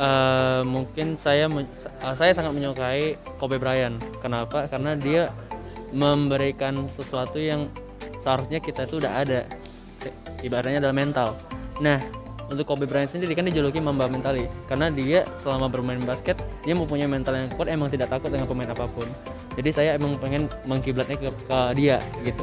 Eh, 0.00 0.62
mungkin 0.64 1.12
saya 1.12 1.44
saya 2.16 2.32
sangat 2.32 2.56
menyukai 2.56 3.20
Kobe 3.36 3.60
Bryant. 3.60 4.00
Kenapa? 4.24 4.64
Karena 4.64 4.96
dia 4.96 5.28
memberikan 5.90 6.86
sesuatu 6.86 7.38
yang 7.38 7.66
seharusnya 8.22 8.62
kita 8.62 8.86
tuh 8.86 9.02
udah 9.02 9.12
ada. 9.22 9.46
Ibaratnya 10.40 10.80
adalah 10.80 10.96
mental. 10.96 11.28
Nah, 11.84 12.00
untuk 12.50 12.66
Kobe 12.66 12.84
Bryant 12.84 13.06
sendiri 13.06 13.32
kan 13.38 13.46
dijuluki 13.46 13.78
Mamba 13.78 14.10
Mentali 14.10 14.50
karena 14.66 14.90
dia 14.90 15.22
selama 15.38 15.70
bermain 15.70 16.02
basket 16.02 16.34
dia 16.66 16.74
mempunyai 16.74 17.06
mental 17.06 17.38
yang 17.38 17.46
kuat 17.54 17.70
emang 17.70 17.86
tidak 17.86 18.10
takut 18.10 18.28
dengan 18.28 18.50
pemain 18.50 18.66
apa 18.66 18.90
pun. 18.90 19.06
Jadi 19.54 19.70
saya 19.70 19.90
emang 19.94 20.18
pengen 20.18 20.50
mengkiblatnya 20.66 21.14
ke, 21.14 21.30
ke 21.30 21.58
dia 21.78 22.02
gitu. 22.26 22.42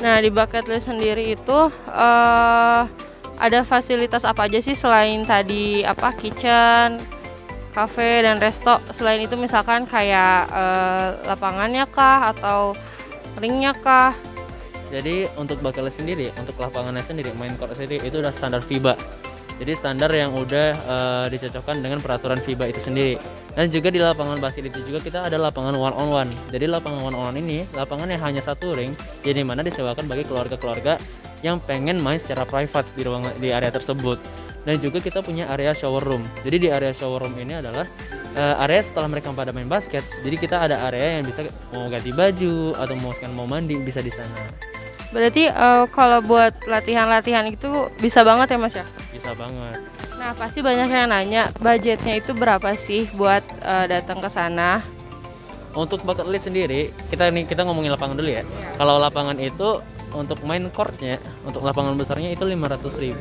Nah 0.00 0.22
di 0.22 0.32
bucket 0.32 0.64
list 0.64 0.88
sendiri 0.88 1.36
itu 1.36 1.58
eh 1.92 2.82
ada 3.38 3.60
fasilitas 3.62 4.26
apa 4.26 4.50
aja 4.50 4.58
sih 4.58 4.74
selain 4.74 5.22
tadi 5.22 5.86
apa 5.86 6.10
kitchen, 6.16 6.98
cafe 7.78 8.26
dan 8.26 8.42
resto. 8.42 8.82
Selain 8.90 9.22
itu 9.22 9.38
misalkan 9.38 9.86
kayak 9.86 10.50
eh, 10.50 11.08
lapangannya 11.30 11.86
kah 11.86 12.34
atau 12.34 12.74
ringnya 13.38 13.70
kah? 13.78 14.10
Jadi 14.90 15.30
untuk 15.38 15.62
bakal 15.62 15.86
sendiri, 15.92 16.32
untuk 16.40 16.58
lapangannya 16.58 17.04
sendiri, 17.04 17.30
main 17.36 17.54
court 17.54 17.76
sendiri 17.76 18.02
itu 18.02 18.18
udah 18.18 18.32
standar 18.34 18.64
FIBA. 18.64 18.98
Jadi 19.58 19.72
standar 19.74 20.10
yang 20.10 20.34
udah 20.34 20.68
eh, 20.74 21.26
dicocokkan 21.30 21.78
dengan 21.78 22.02
peraturan 22.02 22.42
FIBA 22.42 22.74
itu 22.74 22.80
sendiri. 22.82 23.14
Dan 23.54 23.74
juga 23.74 23.90
di 23.90 23.98
lapangan 23.98 24.38
basket 24.38 24.70
itu 24.70 24.86
juga 24.86 25.02
kita 25.02 25.26
ada 25.26 25.34
lapangan 25.34 25.74
one 25.74 25.94
on 25.94 26.08
one. 26.10 26.30
Jadi 26.50 26.70
lapangan 26.70 27.02
one 27.02 27.16
on 27.18 27.34
one 27.34 27.38
ini 27.38 27.66
lapangan 27.74 28.06
yang 28.06 28.22
hanya 28.22 28.42
satu 28.42 28.74
ring, 28.74 28.94
jadi 29.26 29.42
mana 29.42 29.66
disewakan 29.66 30.06
bagi 30.06 30.22
keluarga-keluarga 30.26 30.94
yang 31.42 31.58
pengen 31.62 31.98
main 32.02 32.18
secara 32.18 32.42
private 32.46 32.86
di 32.94 33.02
ruang 33.06 33.26
di 33.38 33.50
area 33.50 33.70
tersebut. 33.70 34.18
Dan 34.68 34.76
juga 34.84 35.00
kita 35.00 35.24
punya 35.24 35.48
area 35.48 35.72
shower 35.72 36.04
room. 36.04 36.20
Jadi 36.44 36.56
di 36.60 36.68
area 36.68 36.92
shower 36.92 37.24
room 37.24 37.32
ini 37.40 37.56
adalah 37.56 37.88
eh, 38.36 38.64
area 38.68 38.84
setelah 38.84 39.08
mereka 39.08 39.32
pada 39.32 39.48
main 39.48 39.64
basket. 39.64 40.04
Jadi 40.20 40.36
kita 40.36 40.68
ada 40.68 40.84
area 40.84 41.16
yang 41.16 41.24
bisa 41.24 41.48
mau 41.72 41.88
ganti 41.88 42.12
baju 42.12 42.76
atau 42.76 42.94
mau 43.00 43.16
sekarang 43.16 43.32
mau 43.32 43.48
mandi 43.48 43.80
bisa 43.80 44.04
di 44.04 44.12
sana. 44.12 44.36
Berarti 45.08 45.48
eh, 45.48 45.84
kalau 45.88 46.20
buat 46.20 46.52
latihan-latihan 46.68 47.48
itu 47.48 47.88
bisa 47.96 48.20
banget 48.28 48.52
ya 48.52 48.58
mas 48.60 48.76
ya? 48.76 48.84
Bisa 49.08 49.32
banget. 49.32 49.80
Nah 50.20 50.36
pasti 50.36 50.60
banyak 50.60 50.88
yang 50.92 51.08
nanya 51.08 51.48
budgetnya 51.56 52.20
itu 52.20 52.36
berapa 52.36 52.76
sih 52.76 53.08
buat 53.16 53.40
eh, 53.64 53.88
datang 53.88 54.20
ke 54.20 54.28
sana? 54.28 54.84
Untuk 55.72 56.04
bucket 56.04 56.28
list 56.28 56.44
sendiri, 56.44 56.92
kita 57.08 57.32
nih 57.32 57.48
kita 57.48 57.64
ngomongin 57.64 57.96
lapangan 57.96 58.20
dulu 58.20 58.36
ya. 58.36 58.44
Kalau 58.76 59.00
lapangan 59.00 59.40
itu 59.40 59.80
untuk 60.12 60.44
main 60.44 60.68
courtnya, 60.68 61.16
untuk 61.44 61.64
lapangan 61.64 61.96
besarnya 61.96 62.36
itu 62.36 62.44
500.000 62.44 63.16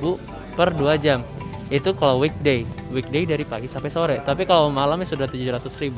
per 0.55 0.73
2 0.73 0.97
jam. 0.97 1.21
Itu 1.67 1.91
kalau 1.95 2.23
weekday, 2.23 2.63
weekday 2.95 3.27
dari 3.27 3.43
pagi 3.43 3.67
sampai 3.67 3.91
sore. 3.91 4.17
Tapi 4.23 4.47
kalau 4.47 4.71
malamnya 4.71 5.07
sudah 5.07 5.27
700.000. 5.27 5.91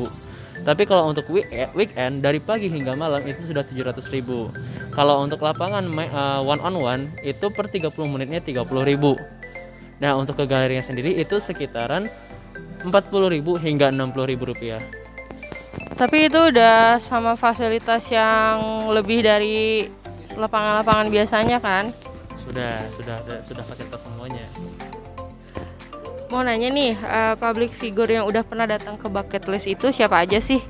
Tapi 0.66 0.84
kalau 0.84 1.08
untuk 1.14 1.30
weekend, 1.32 1.72
weekend 1.78 2.14
dari 2.26 2.42
pagi 2.42 2.68
hingga 2.68 2.98
malam 2.98 3.24
itu 3.24 3.54
sudah 3.54 3.64
700.000. 3.64 4.92
Kalau 4.92 5.24
untuk 5.24 5.40
lapangan 5.46 5.86
eh, 5.86 6.42
one 6.42 6.62
on 6.62 6.76
one 6.76 7.04
itu 7.22 7.48
per 7.54 7.70
30 7.70 7.94
menitnya 8.10 8.42
30.000. 8.42 8.66
Nah, 10.00 10.16
untuk 10.16 10.40
ke 10.40 10.46
galerinya 10.48 10.84
sendiri 10.84 11.16
itu 11.20 11.38
sekitaran 11.38 12.08
40.000 12.84 13.44
hingga 13.60 13.88
60.000 13.92 14.50
rupiah. 14.50 14.82
Tapi 16.00 16.32
itu 16.32 16.40
udah 16.40 16.98
sama 17.04 17.36
fasilitas 17.36 18.08
yang 18.08 18.88
lebih 18.88 19.20
dari 19.20 19.84
lapangan-lapangan 20.40 21.12
biasanya 21.12 21.60
kan? 21.60 21.92
Sudah, 22.40 22.88
sudah, 22.96 23.20
sudah 23.44 23.64
fasilitas 23.68 24.00
semuanya. 24.08 24.48
Mau 26.30 26.46
nanya 26.46 26.70
nih, 26.70 26.94
eh, 26.94 27.34
public 27.42 27.74
figure 27.74 28.06
yang 28.06 28.30
udah 28.30 28.46
pernah 28.46 28.70
datang 28.70 29.02
ke 29.02 29.10
bucket 29.10 29.50
list 29.50 29.66
itu 29.66 29.90
siapa 29.90 30.22
aja 30.22 30.38
sih? 30.38 30.62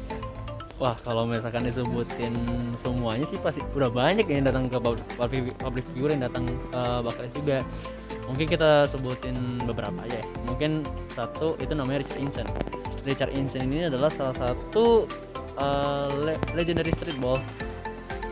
Wah, 0.80 0.96
kalau 1.04 1.28
misalkan 1.28 1.68
disebutin 1.68 2.32
semuanya 2.80 3.28
sih 3.28 3.36
pasti 3.36 3.60
udah 3.76 3.92
banyak 3.92 4.24
yang 4.32 4.48
datang 4.48 4.72
ke 4.72 4.80
pub- 4.80 5.04
public, 5.20 5.84
figure 5.92 6.16
yang 6.16 6.24
datang 6.24 6.48
ke 6.48 6.82
Bakaris 7.04 7.36
juga. 7.36 7.60
Mungkin 8.32 8.48
kita 8.48 8.88
sebutin 8.88 9.36
beberapa 9.68 10.00
aja 10.08 10.24
ya. 10.24 10.26
Mungkin 10.48 10.88
satu 11.12 11.60
itu 11.60 11.76
namanya 11.76 12.08
Richard 12.08 12.24
Inson. 12.24 12.48
Richard 13.04 13.36
Inson 13.36 13.68
ini 13.68 13.92
adalah 13.92 14.08
salah 14.08 14.32
satu 14.32 15.04
uh, 15.60 16.08
le- 16.24 16.40
legendary 16.56 16.96
streetball 16.96 17.44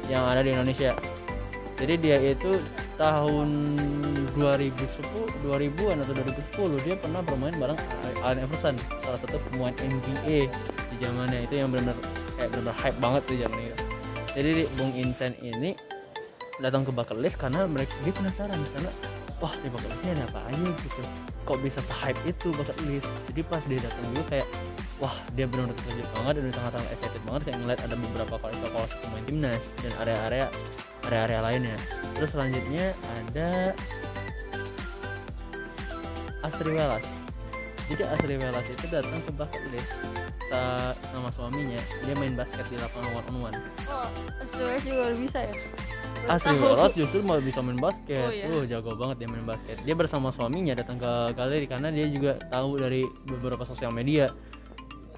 yang 0.07 0.23
ada 0.23 0.39
di 0.39 0.55
Indonesia. 0.55 0.95
Jadi 1.75 1.93
dia 1.99 2.15
itu 2.23 2.55
tahun 2.95 3.75
2010, 4.37 5.43
2000-an 5.43 5.97
atau 6.05 6.13
2010 6.13 6.85
dia 6.85 6.95
pernah 6.95 7.21
bermain 7.25 7.57
bareng 7.57 7.79
Allen 8.21 8.45
Iverson, 8.45 8.75
salah 9.01 9.19
satu 9.19 9.41
pemain 9.49 9.73
NBA 9.81 10.49
di 10.93 10.95
zamannya 11.01 11.49
itu 11.49 11.59
yang 11.59 11.73
benar-benar 11.73 11.97
kayak 12.37 12.49
benar-benar 12.53 12.77
hype 12.79 12.97
banget 13.01 13.21
tuh 13.25 13.35
zaman 13.41 13.59
itu. 13.65 13.77
Jadi 14.37 14.51
Bung 14.77 14.93
Insen 14.93 15.33
ini 15.41 15.73
datang 16.61 16.85
ke 16.85 16.91
bucket 16.93 17.17
list 17.17 17.37
karena 17.37 17.65
mereka 17.69 17.93
dia 18.01 18.13
penasaran 18.13 18.57
karena 18.73 18.91
wah 19.37 19.53
di 19.61 19.69
bucket 19.69 19.89
list 19.93 20.03
ini 20.05 20.11
ada 20.17 20.25
apa 20.29 20.41
aja 20.49 20.69
gitu. 20.81 21.01
kok 21.47 21.59
bisa 21.63 21.79
se-hype 21.79 22.17
itu 22.25 22.49
bucket 22.57 22.77
list 22.89 23.09
jadi 23.31 23.41
pas 23.45 23.61
dia 23.69 23.79
datang 23.79 24.03
juga 24.11 24.23
kayak 24.33 24.47
wah 24.97 25.13
dia 25.37 25.45
benar-benar 25.45 25.77
terkejut 25.77 26.09
banget 26.17 26.33
dan 26.41 26.53
sangat-sangat 26.57 26.89
excited 26.89 27.21
banget 27.29 27.41
kayak 27.45 27.57
ngeliat 27.61 27.79
ada 27.85 27.95
beberapa 27.95 28.35
kualifikasi 28.41 28.93
pemain 29.05 29.25
timnas 29.29 29.65
dan 29.85 29.91
area-area 30.01 30.45
area-area 31.07 31.39
lainnya 31.45 31.77
terus 32.17 32.29
selanjutnya 32.33 32.85
ada 33.05 33.49
Asri 36.41 36.69
Welas. 36.69 37.19
Jadi 37.87 38.03
Asri 38.03 38.35
Welas 38.35 38.65
itu 38.65 38.85
datang 38.85 39.15
ke 39.17 39.31
bucket 39.31 39.63
list 39.71 39.91
sa- 40.43 40.91
sama 41.07 41.29
suaminya. 41.29 41.79
Dia 42.03 42.13
main 42.13 42.33
basket 42.33 42.67
di 42.67 42.75
lapangan 42.75 43.11
one 43.13 43.25
on 43.25 43.37
one 43.45 43.57
Oh, 43.85 44.07
SDWS 44.43 44.83
juga 44.83 45.03
bisa 45.15 45.39
ya? 45.41 45.53
Asri. 46.27 46.57
Welas 46.57 46.91
justru 46.93 47.23
malah 47.23 47.39
bisa 47.39 47.59
main 47.59 47.77
basket. 47.77 48.19
Oh, 48.21 48.31
iya. 48.31 48.45
Tuh 48.45 48.63
jago 48.65 48.91
banget 48.93 49.15
dia 49.17 49.29
main 49.29 49.45
basket. 49.45 49.77
Dia 49.81 49.95
bersama 49.95 50.27
suaminya 50.29 50.73
datang 50.73 50.97
ke 50.97 51.07
galeri 51.33 51.65
Karena 51.65 51.87
dia 51.87 52.05
juga 52.05 52.35
tahu 52.45 52.75
dari 52.75 53.01
beberapa 53.25 53.63
sosial 53.63 53.89
media. 53.89 54.27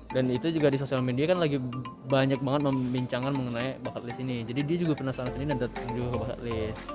Dan 0.09 0.25
itu 0.27 0.49
juga 0.49 0.67
di 0.67 0.77
sosial 0.77 1.01
media 1.01 1.25
kan 1.27 1.37
lagi 1.37 1.61
banyak 2.07 2.37
banget 2.39 2.61
membincangkan 2.65 3.29
mengenai 3.29 3.77
bucket 3.79 4.03
list 4.03 4.17
ini. 4.19 4.41
Jadi 4.41 4.61
dia 4.63 4.77
juga 4.79 4.93
penasaran 4.95 5.29
sendiri 5.29 5.53
dan 5.53 5.59
datang 5.63 5.85
juga 5.91 6.07
ke 6.07 6.17
bucket 6.17 6.39
list 6.43 6.85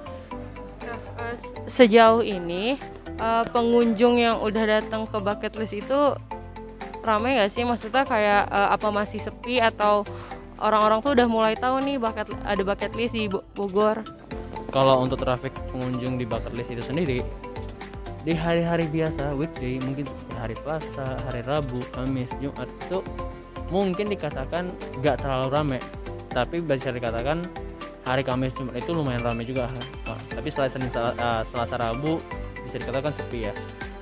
Eh, 0.84 1.36
Sejauh 1.64 2.20
ini 2.20 2.76
eh, 3.16 3.44
pengunjung 3.50 4.18
yang 4.18 4.40
udah 4.40 4.64
datang 4.80 5.06
ke 5.06 5.18
bucket 5.18 5.54
list 5.56 5.74
itu 5.76 6.00
ramai 7.02 7.36
gak 7.36 7.52
sih? 7.52 7.62
Maksudnya 7.62 8.02
kayak 8.02 8.48
eh, 8.48 8.68
apa 8.72 8.88
masih 8.88 9.20
sepi 9.20 9.60
atau 9.60 10.02
orang-orang 10.58 11.02
tuh 11.02 11.12
udah 11.12 11.26
mulai 11.26 11.54
tahu 11.54 11.82
nih 11.82 11.98
bucket 11.98 12.30
ada 12.42 12.62
bucket 12.62 12.92
list 12.94 13.12
di 13.12 13.26
Bo- 13.26 13.44
Bogor? 13.52 14.00
Kalau 14.70 15.06
untuk 15.06 15.22
traffic 15.22 15.54
pengunjung 15.70 16.18
di 16.18 16.26
bucket 16.26 16.50
list 16.50 16.74
itu 16.74 16.82
sendiri 16.82 17.22
Di 18.24 18.32
hari-hari 18.34 18.88
biasa, 18.88 19.36
weekday 19.36 19.78
mungkin 19.78 20.08
seperti 20.08 20.34
hari 20.34 20.54
Selasa, 20.58 21.06
hari 21.28 21.44
Rabu, 21.46 21.78
Kamis, 21.94 22.32
Jumat 22.42 22.66
itu 22.66 22.98
mungkin 23.70 24.10
dikatakan 24.10 24.72
gak 24.98 25.22
terlalu 25.22 25.48
rame 25.52 25.78
Tapi 26.32 26.58
bisa 26.58 26.90
dikatakan 26.90 27.44
hari 28.02 28.26
Kamis 28.26 28.56
Jumat 28.56 28.74
itu 28.74 28.90
lumayan 28.90 29.22
rame 29.22 29.46
juga 29.46 29.70
Wah, 30.08 30.18
tapi 30.32 30.48
setelah 30.50 30.72
Senin 30.72 30.90
Sel- 30.90 31.14
eh, 31.14 31.42
Selasa 31.46 31.76
Rabu 31.78 32.18
bisa 32.64 32.76
dikatakan 32.80 33.12
sepi 33.12 33.48
ya. 33.48 33.52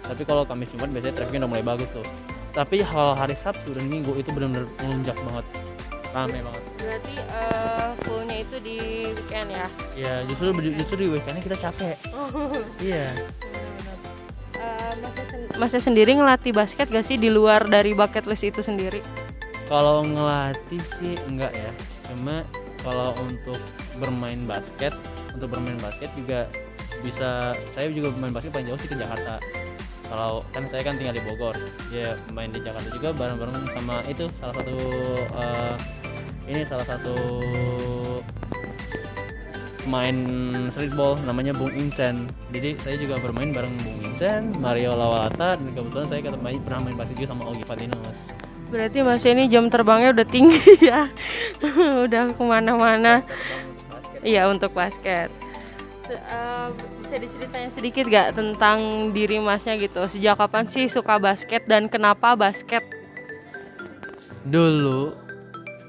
Tapi 0.02 0.22
kalau 0.22 0.42
Kamis 0.42 0.70
Jumat 0.70 0.90
biasanya 0.90 1.14
trafficnya 1.14 1.46
udah 1.46 1.50
mulai 1.50 1.64
bagus 1.64 1.90
tuh. 1.90 2.06
Tapi 2.52 2.84
kalau 2.84 3.12
hari 3.12 3.32
Sabtu 3.32 3.72
dan 3.72 3.88
Minggu 3.88 4.12
itu 4.14 4.28
benar-benar 4.28 4.68
melunjak 4.80 5.16
banget. 5.24 5.46
Rame 6.12 6.38
banget. 6.44 6.62
Berarti 6.76 7.14
eh, 7.16 7.88
fullnya 8.04 8.36
itu 8.44 8.56
di 8.60 8.76
weekend 9.16 9.48
ya? 9.48 9.66
ya 9.96 10.14
justru 10.28 10.52
justru 10.76 10.96
di 11.00 11.08
weekendnya 11.08 11.42
kita 11.42 11.56
capek. 11.58 11.96
Iya. 12.84 13.16
Eh, 14.52 14.92
Masnya 15.00 15.24
sen- 15.26 15.48
Masnya 15.56 15.80
sendiri 15.80 16.10
ngelatih 16.12 16.52
basket 16.52 16.86
gak 16.86 17.06
sih 17.08 17.16
di 17.16 17.32
luar 17.32 17.64
dari 17.64 17.96
bucket 17.96 18.28
list 18.28 18.44
itu 18.44 18.60
sendiri? 18.60 19.00
kalau 19.62 20.04
ngelatih 20.04 20.84
sih 21.00 21.16
enggak 21.24 21.56
ya. 21.56 21.72
Cuma 22.04 22.44
kalau 22.84 23.16
untuk 23.24 23.56
bermain 23.96 24.44
basket 24.44 24.92
untuk 25.32 25.48
bermain 25.48 25.80
basket 25.80 26.12
juga 26.12 26.44
bisa 27.02 27.52
saya 27.74 27.90
juga 27.90 28.14
main 28.16 28.32
basket 28.32 28.54
paling 28.54 28.70
jauh 28.70 28.80
sih 28.80 28.90
ke 28.90 28.96
Jakarta. 28.96 29.42
Kalau 30.06 30.44
kan 30.52 30.64
saya 30.68 30.82
kan 30.84 30.94
tinggal 31.00 31.16
di 31.16 31.24
Bogor 31.24 31.56
dia 31.88 32.14
main 32.36 32.52
di 32.52 32.60
Jakarta 32.60 32.88
juga 32.92 33.16
bareng-bareng 33.16 33.64
sama 33.72 34.04
itu 34.06 34.28
salah 34.36 34.54
satu 34.60 34.76
eh, 35.24 35.74
ini 36.48 36.60
salah 36.68 36.86
satu 36.86 37.16
main 39.88 40.16
streetball 40.70 41.18
namanya 41.26 41.56
Bung 41.56 41.72
Insen. 41.74 42.30
Jadi 42.54 42.78
saya 42.78 42.96
juga 43.00 43.18
bermain 43.18 43.50
bareng 43.50 43.72
Bung 43.82 43.98
Insen 44.06 44.54
Mario 44.62 44.94
Lawalata 44.94 45.58
dan 45.58 45.68
kebetulan 45.74 46.06
saya 46.06 46.20
ketemu 46.22 46.60
pernah 46.62 46.80
main 46.86 46.96
basket 46.98 47.16
juga 47.18 47.28
sama 47.34 47.42
Ogi 47.50 47.64
Fadinus. 47.66 48.30
Berarti 48.72 49.04
Mas 49.04 49.24
ini 49.28 49.52
jam 49.52 49.68
terbangnya 49.68 50.16
udah 50.16 50.26
tinggi 50.28 50.80
ya, 50.90 51.10
udah 52.08 52.32
ke 52.32 52.42
mana-mana. 52.44 53.20
Iya 54.22 54.48
untuk 54.48 54.72
basket. 54.72 55.28
Eh, 56.10 56.68
bisa 56.98 57.14
diceritain 57.14 57.70
sedikit 57.70 58.04
gak 58.10 58.34
tentang 58.34 59.10
diri 59.14 59.38
Masnya 59.38 59.78
gitu? 59.78 60.02
Sejak 60.10 60.34
kapan 60.34 60.66
sih 60.66 60.90
suka 60.90 61.22
basket 61.22 61.62
dan 61.70 61.86
kenapa 61.86 62.34
basket? 62.34 62.82
dulu 64.42 65.14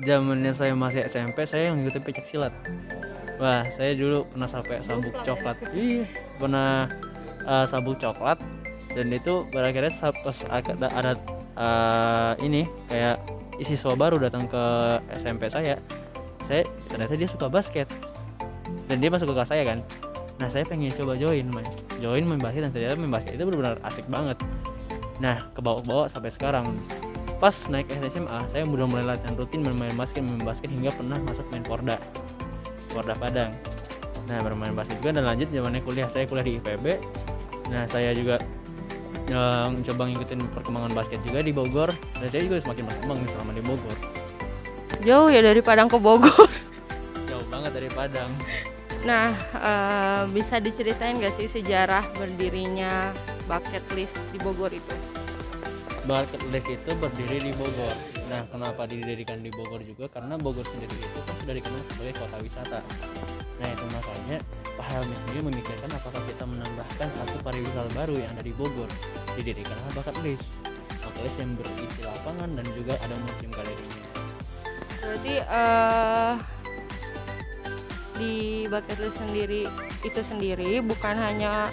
zamannya 0.05 0.53
saya 0.53 0.77
masih 0.77 1.09
SMP 1.09 1.41
saya 1.49 1.73
yang 1.73 1.81
ngikutin 1.81 2.05
pencak 2.05 2.25
silat. 2.29 2.53
Wah 3.41 3.65
saya 3.73 3.97
dulu 3.97 4.29
pernah 4.29 4.45
sampai 4.45 4.77
sabuk 4.85 5.15
coklat. 5.25 5.57
Ih 5.73 6.05
pernah 6.37 6.85
eh, 7.49 7.65
sabuk 7.65 7.97
coklat. 7.97 8.37
Dan 8.93 9.09
itu 9.09 9.49
berakhirnya 9.49 9.89
pas 10.21 10.37
ada, 10.53 11.17
eh, 11.57 12.33
ini 12.45 12.61
kayak 12.93 13.17
siswa 13.65 13.97
baru 13.97 14.21
datang 14.21 14.45
ke 14.45 14.63
SMP 15.17 15.49
saya. 15.49 15.81
Saya 16.45 16.61
ternyata 16.93 17.17
dia 17.17 17.25
suka 17.25 17.49
basket 17.49 17.89
dan 18.87 18.97
dia 18.99 19.09
masuk 19.09 19.31
ke 19.31 19.33
kelas 19.35 19.49
saya 19.49 19.63
kan. 19.65 19.79
Nah 20.41 20.47
saya 20.49 20.65
pengen 20.65 20.89
coba 20.91 21.13
join 21.13 21.45
main 21.49 21.67
join 22.01 22.25
main 22.25 22.41
basket 22.41 22.67
dan 22.67 22.71
ternyata 22.73 22.97
main 22.97 23.13
basket 23.13 23.33
itu 23.37 23.43
benar-benar 23.45 23.77
asik 23.85 24.05
banget. 24.09 24.37
Nah 25.21 25.39
kebawa-bawa 25.53 26.09
sampai 26.09 26.31
sekarang. 26.33 26.73
Pas 27.37 27.53
naik 27.67 27.91
SMA 28.07 28.39
saya 28.47 28.63
udah 28.63 28.87
mulai 28.87 29.03
latihan 29.03 29.35
rutin 29.35 29.67
bermain 29.67 29.91
basket 29.99 30.23
main 30.23 30.41
basket 30.41 30.71
hingga 30.71 30.91
pernah 30.95 31.19
masuk 31.21 31.45
main 31.51 31.63
Porda. 31.63 31.97
Porda 32.91 33.13
Padang. 33.19 33.51
Nah 34.27 34.39
bermain 34.39 34.71
basket 34.71 34.99
juga 35.03 35.21
dan 35.21 35.27
lanjut 35.27 35.51
zamannya 35.51 35.81
kuliah. 35.83 36.07
Saya 36.07 36.25
kuliah 36.25 36.45
di 36.45 36.53
IPB 36.59 36.85
nah 37.71 37.87
saya 37.87 38.11
juga 38.11 38.37
eh, 39.31 39.67
coba 39.71 40.01
ngikutin 40.11 40.39
perkembangan 40.51 40.91
basket 40.91 41.19
juga 41.23 41.39
di 41.43 41.51
Bogor. 41.51 41.89
Dan 42.19 42.27
saya 42.27 42.41
juga 42.47 42.57
semakin 42.63 42.83
berkembang 42.89 43.19
selama 43.27 43.51
di 43.53 43.63
Bogor. 43.63 43.97
Jauh 45.03 45.27
ya 45.27 45.43
dari 45.43 45.59
Padang 45.59 45.91
ke 45.91 45.99
Bogor. 45.99 46.47
Padang 47.93 48.33
Nah, 49.03 49.35
eh, 49.59 50.23
bisa 50.31 50.63
diceritain 50.63 51.19
gak 51.19 51.35
sih 51.35 51.51
sejarah 51.51 52.07
berdirinya 52.15 53.11
bucket 53.51 53.83
list 53.99 54.15
di 54.31 54.39
Bogor 54.39 54.71
itu? 54.71 54.95
Bucket 56.07 56.39
list 56.55 56.71
itu 56.71 56.91
berdiri 56.95 57.51
di 57.51 57.51
Bogor. 57.51 57.95
Nah, 58.31 58.47
kenapa 58.47 58.87
didirikan 58.87 59.43
di 59.43 59.51
Bogor 59.51 59.83
juga? 59.83 60.07
Karena 60.07 60.39
Bogor 60.39 60.63
sendiri 60.63 60.95
itu 60.95 61.19
kan 61.19 61.35
sudah 61.43 61.53
dikenal 61.59 61.81
sebagai 61.91 62.13
kota 62.15 62.37
wisata. 62.39 62.79
Nah, 63.59 63.67
itu 63.67 63.85
makanya 63.91 64.37
Pak 64.79 64.85
Helmi 64.87 65.15
sendiri 65.27 65.39
memikirkan 65.51 65.89
apakah 65.91 66.23
kita 66.23 66.43
menambahkan 66.47 67.07
satu 67.11 67.35
pariwisata 67.43 67.91
baru 67.91 68.15
yang 68.23 68.31
ada 68.39 68.43
di 68.47 68.55
Bogor. 68.55 68.87
Didirikanlah 69.35 69.91
bucket 69.91 70.15
list. 70.23 70.55
Bucket 71.03 71.27
list 71.27 71.37
yang 71.43 71.51
berisi 71.59 72.01
lapangan 72.07 72.55
dan 72.55 72.65
juga 72.71 72.95
ada 73.03 73.15
museum 73.19 73.51
galerinya. 73.51 74.03
Berarti 75.03 75.35
eh 75.43 76.62
di 78.17 78.65
bucket 78.69 78.97
list 79.01 79.17
sendiri 79.19 79.65
itu 80.05 80.21
sendiri 80.21 80.79
bukan 80.83 81.15
hanya 81.17 81.69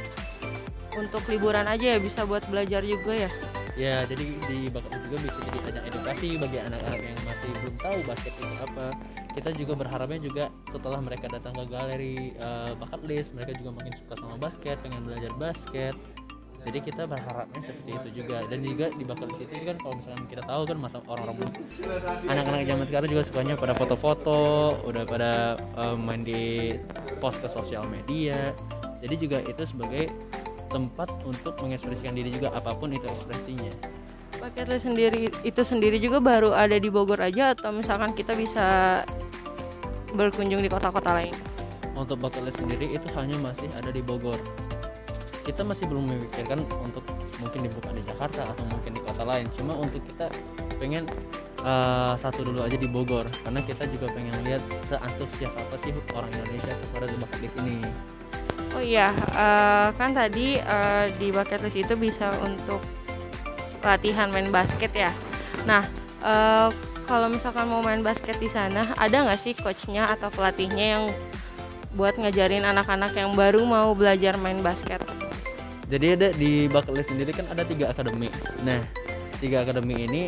untuk 0.98 1.22
liburan 1.30 1.66
aja 1.68 1.96
ya 1.96 1.98
bisa 2.02 2.26
buat 2.26 2.42
belajar 2.50 2.82
juga 2.82 3.28
ya. 3.28 3.30
Ya, 3.78 4.04
jadi 4.04 4.26
di 4.50 4.68
bucket 4.68 4.90
list 4.92 5.04
juga 5.08 5.18
bisa 5.24 5.38
jadi 5.46 5.58
ajang 5.72 5.84
edukasi 5.88 6.28
bagi 6.36 6.58
anak-anak 6.60 7.00
yang 7.00 7.20
masih 7.24 7.50
belum 7.62 7.74
tahu 7.80 7.98
basket 8.04 8.34
itu 8.36 8.46
apa. 8.60 8.86
Kita 9.30 9.50
juga 9.54 9.72
berharapnya 9.78 10.20
juga 10.20 10.44
setelah 10.68 10.98
mereka 10.98 11.30
datang 11.30 11.54
ke 11.54 11.64
galeri 11.70 12.34
eh, 12.34 12.72
bucket 12.76 13.02
list, 13.06 13.32
mereka 13.32 13.54
juga 13.56 13.70
makin 13.78 13.92
suka 13.94 14.14
sama 14.18 14.36
basket, 14.36 14.76
pengen 14.82 15.06
belajar 15.06 15.32
basket. 15.38 15.94
Jadi 16.60 16.78
kita 16.84 17.08
berharapnya 17.08 17.60
seperti 17.64 17.90
itu 17.96 18.08
juga. 18.22 18.44
Dan 18.44 18.60
juga 18.60 18.86
di 18.92 19.04
bucket 19.08 19.32
list 19.32 19.48
itu 19.48 19.64
kan 19.64 19.76
kalau 19.80 19.94
misalnya 19.96 20.24
kita 20.28 20.42
tahu 20.44 20.62
kan 20.68 20.76
masa 20.76 20.96
orang-orang 21.08 21.36
anak-anak 22.28 22.62
zaman 22.68 22.84
sekarang 22.84 23.08
juga 23.08 23.22
sukanya 23.24 23.54
pada 23.56 23.72
foto-foto, 23.72 24.40
udah 24.84 25.02
pada 25.08 25.32
eh, 25.56 25.96
main 25.96 26.20
di 26.20 26.76
post 27.16 27.40
ke 27.40 27.48
sosial 27.48 27.88
media. 27.88 28.52
Jadi 29.00 29.14
juga 29.16 29.40
itu 29.40 29.62
sebagai 29.64 30.12
tempat 30.68 31.08
untuk 31.24 31.56
mengekspresikan 31.64 32.12
diri 32.12 32.30
juga 32.30 32.52
apa 32.52 32.76
pun 32.76 32.92
itu 32.92 33.08
ekspresinya. 33.08 33.72
List 34.40 34.88
sendiri 34.88 35.28
itu 35.44 35.60
sendiri 35.60 36.00
juga 36.00 36.16
baru 36.16 36.56
ada 36.56 36.80
di 36.80 36.88
Bogor 36.88 37.20
aja 37.20 37.52
atau 37.52 37.76
misalkan 37.76 38.16
kita 38.16 38.32
bisa 38.32 39.00
berkunjung 40.16 40.64
di 40.64 40.68
kota-kota 40.72 41.12
lain. 41.12 41.36
Untuk 41.92 42.16
bucket 42.20 42.48
list 42.48 42.60
sendiri 42.60 42.88
itu 42.88 43.04
hanya 43.16 43.36
masih 43.36 43.68
ada 43.76 43.92
di 43.92 44.00
Bogor. 44.00 44.40
Kita 45.50 45.66
masih 45.66 45.90
belum 45.90 46.06
memikirkan 46.06 46.62
untuk 46.78 47.02
mungkin 47.42 47.66
dibuka 47.66 47.90
di 47.90 48.06
Jakarta 48.06 48.46
atau 48.54 48.64
mungkin 48.70 48.94
di 48.94 49.02
kota 49.02 49.26
lain. 49.26 49.50
Cuma 49.58 49.74
untuk 49.74 49.98
kita 50.06 50.30
pengen 50.78 51.10
eh, 51.66 52.14
satu 52.14 52.46
dulu 52.46 52.62
aja 52.62 52.78
di 52.78 52.86
Bogor 52.86 53.26
karena 53.42 53.58
kita 53.58 53.90
juga 53.90 54.14
pengen 54.14 54.30
lihat 54.46 54.62
seantusias 54.86 55.58
apa 55.58 55.74
sih 55.74 55.90
orang 56.14 56.30
Indonesia 56.38 56.70
kepada 56.70 57.10
bucket 57.18 57.38
list 57.42 57.58
ini. 57.66 57.82
Oh 58.78 58.82
iya, 58.82 59.10
eh, 59.34 59.88
kan 59.98 60.14
tadi 60.14 60.62
eh, 60.62 61.06
di 61.18 61.34
bucket 61.34 61.66
list 61.66 61.82
itu 61.82 61.98
bisa 61.98 62.30
untuk 62.46 62.78
latihan 63.82 64.30
main 64.30 64.54
basket 64.54 64.94
ya. 64.94 65.10
Nah, 65.66 65.82
eh, 66.22 66.70
kalau 67.10 67.26
misalkan 67.26 67.66
mau 67.66 67.82
main 67.82 68.06
basket 68.06 68.38
di 68.38 68.46
sana, 68.46 68.86
ada 68.94 69.26
nggak 69.26 69.40
sih 69.42 69.58
coachnya 69.58 70.14
atau 70.14 70.30
pelatihnya 70.30 70.86
yang 70.94 71.04
buat 71.98 72.14
ngajarin 72.14 72.62
anak-anak 72.62 73.18
yang 73.18 73.34
baru 73.34 73.66
mau 73.66 73.90
belajar 73.98 74.38
main 74.38 74.62
basket? 74.62 75.02
Jadi 75.90 76.06
ada 76.14 76.28
di 76.30 76.70
bucket 76.70 76.94
list 76.94 77.10
sendiri 77.10 77.34
kan 77.34 77.50
ada 77.50 77.66
tiga 77.66 77.90
akademi. 77.90 78.30
Nah, 78.62 78.78
tiga 79.42 79.66
akademi 79.66 80.06
ini 80.06 80.22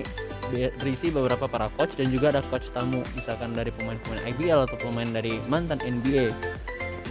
be- 0.50 0.74
berisi 0.82 1.14
beberapa 1.14 1.46
para 1.46 1.70
coach 1.78 1.94
dan 1.94 2.10
juga 2.10 2.34
ada 2.34 2.42
coach 2.50 2.74
tamu, 2.74 2.98
misalkan 3.14 3.54
dari 3.54 3.70
pemain-pemain 3.70 4.26
IBL 4.34 4.66
atau 4.66 4.76
pemain 4.82 5.06
dari 5.06 5.38
mantan 5.46 5.78
NBA. 5.78 6.34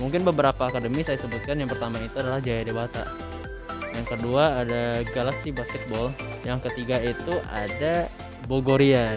Mungkin 0.03 0.27
beberapa 0.27 0.67
akademi 0.67 0.99
saya 0.99 1.15
sebutkan. 1.15 1.63
Yang 1.63 1.79
pertama 1.79 1.95
itu 2.03 2.15
adalah 2.19 2.43
Jaya 2.43 2.67
Dewata. 2.67 3.07
Yang 3.95 4.07
kedua 4.17 4.67
ada 4.67 4.99
Galaxy 5.15 5.55
Basketball. 5.55 6.11
Yang 6.43 6.67
ketiga 6.71 6.99
itu 6.99 7.39
ada 7.55 8.11
Bogorian. 8.51 9.15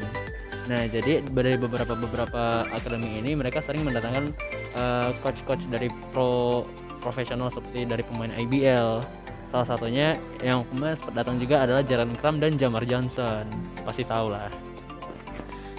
Nah, 0.70 0.86
jadi 0.89 1.20
dari 1.27 1.59
beberapa 1.59 1.93
beberapa 1.98 2.65
akademi 2.70 3.20
ini 3.20 3.36
mereka 3.36 3.61
sering 3.61 3.85
mendatangkan 3.85 4.32
eh, 4.78 5.11
coach-coach 5.20 5.69
dari 5.69 5.90
pro 6.12 6.65
profesional 7.05 7.52
seperti 7.52 7.85
dari 7.85 8.01
pemain 8.01 8.32
IBL. 8.32 9.24
Salah 9.55 9.70
satunya 9.70 10.18
yang 10.43 10.66
kemarin 10.66 10.98
sempat 10.98 11.14
datang 11.14 11.39
juga 11.39 11.62
adalah 11.62 11.86
Jaren 11.86 12.10
Kram 12.18 12.43
dan 12.43 12.59
Jamar 12.59 12.82
Johnson. 12.90 13.47
Pasti 13.86 14.02
tahu 14.02 14.35
lah. 14.35 14.51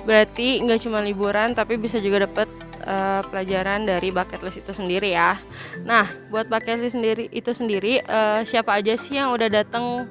Berarti 0.07 0.63
nggak 0.63 0.79
cuma 0.87 1.03
liburan 1.03 1.51
tapi 1.51 1.75
bisa 1.75 1.99
juga 1.99 2.23
dapat 2.23 2.47
eh, 2.87 3.19
pelajaran 3.27 3.83
dari 3.83 4.15
bucket 4.15 4.39
list 4.47 4.63
itu 4.63 4.71
sendiri 4.71 5.11
ya. 5.11 5.35
Nah, 5.83 6.07
buat 6.31 6.47
bucket 6.47 6.79
list 6.79 6.95
sendiri 6.95 7.27
itu 7.35 7.51
sendiri 7.51 7.99
eh, 7.99 8.47
siapa 8.47 8.79
aja 8.79 8.95
sih 8.95 9.19
yang 9.19 9.35
udah 9.35 9.51
datang 9.51 10.07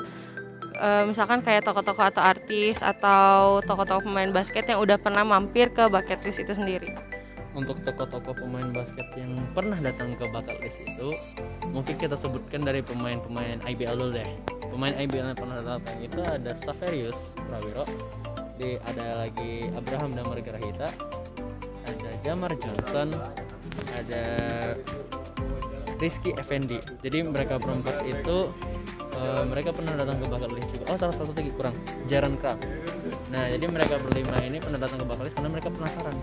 eh, 0.76 1.08
misalkan 1.08 1.40
kayak 1.40 1.64
tokoh-tokoh 1.64 2.04
atau 2.04 2.20
artis 2.20 2.84
atau 2.84 3.64
tokoh-tokoh 3.64 4.04
pemain 4.04 4.28
basket 4.28 4.68
yang 4.68 4.84
udah 4.84 5.00
pernah 5.00 5.24
mampir 5.24 5.72
ke 5.72 5.88
bucket 5.88 6.20
list 6.20 6.44
itu 6.44 6.52
sendiri. 6.52 6.92
Untuk 7.54 7.78
tokoh-tokoh 7.86 8.34
pemain 8.34 8.66
basket 8.74 9.06
yang 9.14 9.38
pernah 9.54 9.78
datang 9.78 10.18
ke 10.18 10.26
bucket 10.26 10.58
list 10.58 10.82
itu, 10.82 11.14
mungkin 11.70 11.94
kita 11.94 12.18
sebutkan 12.18 12.66
dari 12.66 12.82
pemain-pemain 12.82 13.62
IBL 13.62 13.94
dulu 13.94 14.10
deh. 14.10 14.26
Pemain 14.74 14.90
IBL 14.90 15.30
yang 15.30 15.38
pernah 15.38 15.62
datang 15.62 15.98
itu 16.02 16.18
ada 16.18 16.50
Saverius 16.50 17.38
Prawiro, 17.46 17.86
di 18.58 18.74
ada 18.82 19.22
lagi 19.22 19.70
Abraham 19.70 20.10
Damar 20.18 20.38
Grahita, 20.42 20.90
ada 21.86 22.10
Jamar 22.26 22.50
Johnson, 22.58 23.14
ada 23.94 24.24
Rizky 26.02 26.34
Effendi. 26.34 26.82
Jadi 27.06 27.22
mereka 27.22 27.62
berempat 27.62 28.02
itu 28.02 28.50
eh, 29.14 29.42
mereka 29.46 29.70
pernah 29.70 29.94
datang 29.94 30.18
ke 30.18 30.26
bucket 30.26 30.50
list 30.58 30.68
juga. 30.74 30.84
Oh 30.90 30.98
salah 30.98 31.14
satu 31.14 31.30
lagi 31.30 31.54
kurang, 31.54 31.74
Jaran 32.10 32.34
Kram. 32.34 32.58
Nah 33.30 33.46
jadi 33.46 33.64
mereka 33.70 34.02
berlima 34.02 34.42
ini 34.42 34.58
pernah 34.58 34.82
datang 34.82 35.02
ke 35.02 35.06
bucket 35.06 35.24
list 35.30 35.36
karena 35.38 35.50
mereka 35.54 35.68
penasaran. 35.70 36.16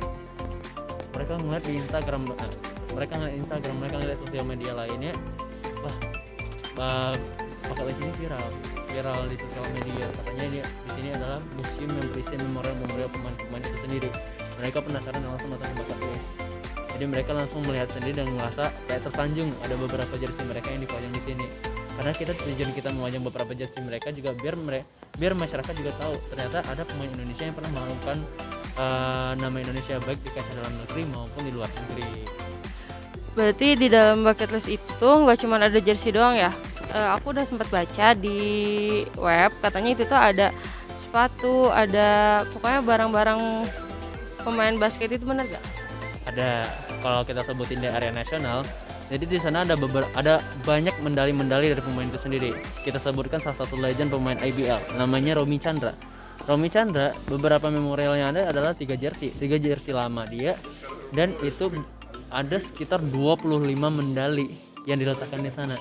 Mereka 1.12 1.34
ngeliat 1.40 1.64
di 1.68 1.74
Instagram, 1.80 2.22
eh, 2.36 2.52
mereka 2.96 3.14
ngeliat 3.20 3.36
Instagram, 3.36 3.76
mereka 3.80 3.96
ngeliat 4.00 4.20
sosial 4.24 4.46
media 4.48 4.72
lainnya. 4.76 5.14
Wah, 5.84 5.96
bah, 6.76 7.14
bucket 7.68 7.86
list 7.92 8.00
ini 8.04 8.14
viral, 8.22 8.48
viral 8.92 9.22
di 9.28 9.38
sosial 9.40 9.66
media. 9.76 10.06
Katanya 10.22 10.44
ini 10.48 10.60
di 10.64 10.90
sini 10.96 11.10
adalah 11.12 11.40
museum 11.58 11.92
yang 11.92 12.08
berisi 12.12 12.34
memorial-memorial 12.40 13.10
pemain-pemain 13.12 13.64
itu 13.64 13.78
sendiri. 13.84 14.10
Mereka 14.60 14.78
penasaran 14.84 15.22
langsung 15.26 15.50
datang 15.56 15.74
ke 15.78 15.96
list 16.12 16.52
jadi 17.02 17.18
mereka 17.18 17.34
langsung 17.34 17.66
melihat 17.66 17.90
sendiri 17.90 18.14
dan 18.22 18.30
merasa 18.38 18.70
kayak 18.86 19.02
tersanjung 19.10 19.50
ada 19.66 19.74
beberapa 19.74 20.14
jersey 20.22 20.46
mereka 20.46 20.70
yang 20.70 20.86
dipajang 20.86 21.10
di 21.10 21.22
sini 21.26 21.46
karena 21.98 22.14
kita 22.14 22.38
tujuan 22.38 22.72
kita 22.78 22.94
memajang 22.94 23.26
beberapa 23.26 23.58
jersey 23.58 23.82
mereka 23.82 24.14
juga 24.14 24.38
biar 24.38 24.54
mereka 24.54 24.86
biar 25.18 25.34
masyarakat 25.34 25.74
juga 25.82 25.98
tahu 25.98 26.14
ternyata 26.30 26.62
ada 26.70 26.86
pemain 26.86 27.10
Indonesia 27.10 27.50
yang 27.50 27.58
pernah 27.58 27.74
melakukan 27.74 28.18
eh, 28.78 29.32
nama 29.40 29.56
Indonesia 29.58 29.98
baik 30.04 30.20
di 30.24 30.30
kancah 30.32 30.56
dalam 30.60 30.74
negeri 30.86 31.02
maupun 31.10 31.42
di 31.44 31.52
luar 31.52 31.70
negeri 31.72 32.10
Berarti 33.32 33.80
di 33.80 33.88
dalam 33.88 34.28
bucket 34.28 34.52
list 34.52 34.68
itu 34.68 35.08
nggak 35.08 35.40
cuma 35.40 35.56
ada 35.56 35.80
jersey 35.80 36.12
doang 36.12 36.36
ya? 36.36 36.52
Eh, 36.92 37.10
aku 37.16 37.32
udah 37.32 37.48
sempat 37.48 37.72
baca 37.72 38.12
di 38.12 38.40
web 39.16 39.52
katanya 39.64 39.90
itu 39.96 40.04
tuh 40.04 40.20
ada 40.20 40.52
sepatu, 41.00 41.72
ada 41.72 42.44
pokoknya 42.52 42.84
barang-barang 42.84 43.40
pemain 44.44 44.76
basket 44.76 45.16
itu 45.16 45.24
bener 45.24 45.48
gak? 45.48 45.64
ada 46.30 46.70
kalau 47.02 47.22
kita 47.26 47.42
sebutin 47.42 47.82
di 47.82 47.90
area 47.90 48.14
nasional 48.14 48.62
jadi 49.12 49.28
di 49.28 49.38
sana 49.44 49.68
ada 49.68 49.76
beber, 49.76 50.08
ada 50.16 50.40
banyak 50.64 50.96
medali-medali 51.04 51.76
dari 51.76 51.82
pemain 51.84 52.08
itu 52.08 52.20
sendiri 52.22 52.52
kita 52.86 53.02
sebutkan 53.02 53.42
salah 53.42 53.58
satu 53.60 53.76
legend 53.76 54.14
pemain 54.14 54.38
IBL 54.40 54.96
namanya 54.96 55.42
Romi 55.42 55.58
Chandra 55.58 55.92
Romi 56.50 56.70
Chandra 56.74 57.14
beberapa 57.30 57.70
memorial 57.70 58.18
yang 58.18 58.34
ada 58.34 58.50
adalah 58.50 58.74
tiga 58.74 58.98
jersey. 58.98 59.30
Tiga 59.30 59.62
jersey 59.62 59.94
lama 59.94 60.26
dia 60.26 60.58
dan 61.14 61.36
itu 61.46 61.70
ada 62.32 62.58
sekitar 62.58 63.04
25 63.04 63.68
medali 63.92 64.50
yang 64.88 64.98
diletakkan 64.98 65.44
di 65.44 65.52
sana. 65.52 65.78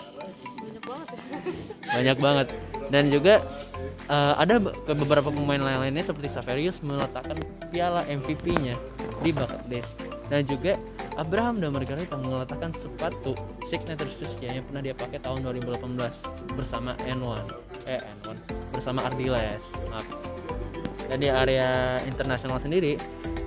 Banyak 1.86 2.18
banget. 2.18 2.48
Dan 2.90 3.06
juga 3.08 3.38
eh, 4.10 4.34
ada 4.36 4.58
beberapa 4.90 5.30
pemain 5.30 5.62
lain-lainnya 5.62 6.02
seperti 6.02 6.28
Saverius 6.28 6.82
meletakkan 6.82 7.38
piala 7.70 8.02
MVP-nya 8.10 8.74
di 9.22 9.30
bucket 9.30 9.62
list. 9.70 9.94
Dan 10.30 10.46
juga 10.46 10.78
Abraham 11.18 11.58
dan 11.58 11.74
Margarita 11.74 12.14
meletakkan 12.18 12.70
sepatu 12.70 13.34
signature 13.66 14.10
shoes-nya 14.10 14.58
yang 14.58 14.64
pernah 14.66 14.82
dia 14.82 14.94
pakai 14.94 15.18
tahun 15.18 15.42
2018 15.42 16.54
bersama 16.54 16.94
N1 17.02 17.50
eh 17.90 17.98
N1 18.22 18.38
bersama 18.70 19.02
Ardiles. 19.10 19.74
Maaf 19.90 20.06
dan 21.10 21.18
di 21.18 21.26
area 21.26 21.98
internasional 22.06 22.62
sendiri 22.62 22.94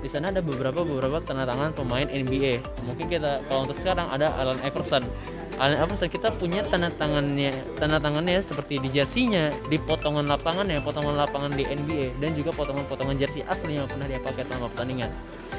di 0.03 0.09
sana 0.11 0.35
ada 0.35 0.43
beberapa 0.43 0.83
beberapa 0.83 1.23
tanda 1.23 1.47
tangan 1.47 1.71
pemain 1.71 2.03
NBA 2.11 2.59
mungkin 2.83 3.07
kita 3.07 3.39
kalau 3.47 3.63
untuk 3.63 3.79
sekarang 3.79 4.11
ada 4.11 4.35
Allen 4.35 4.59
Iverson 4.67 5.07
Allen 5.61 5.77
Iverson 5.77 6.09
kita 6.09 6.33
punya 6.33 6.65
tanda 6.65 6.89
tangannya 6.89 7.53
tanda 7.77 8.01
tangannya 8.01 8.41
seperti 8.41 8.81
di 8.81 8.89
jersey-nya 8.89 9.53
di 9.69 9.77
potongan 9.77 10.25
lapangannya 10.25 10.81
potongan 10.81 11.13
lapangan 11.13 11.53
di 11.53 11.61
NBA 11.61 12.17
dan 12.17 12.33
juga 12.33 12.49
potongan-potongan 12.57 13.13
jersey 13.21 13.45
asli 13.45 13.77
yang 13.77 13.85
pernah 13.85 14.09
dia 14.09 14.17
pakai 14.17 14.49
selama 14.49 14.73
pertandingan. 14.73 15.13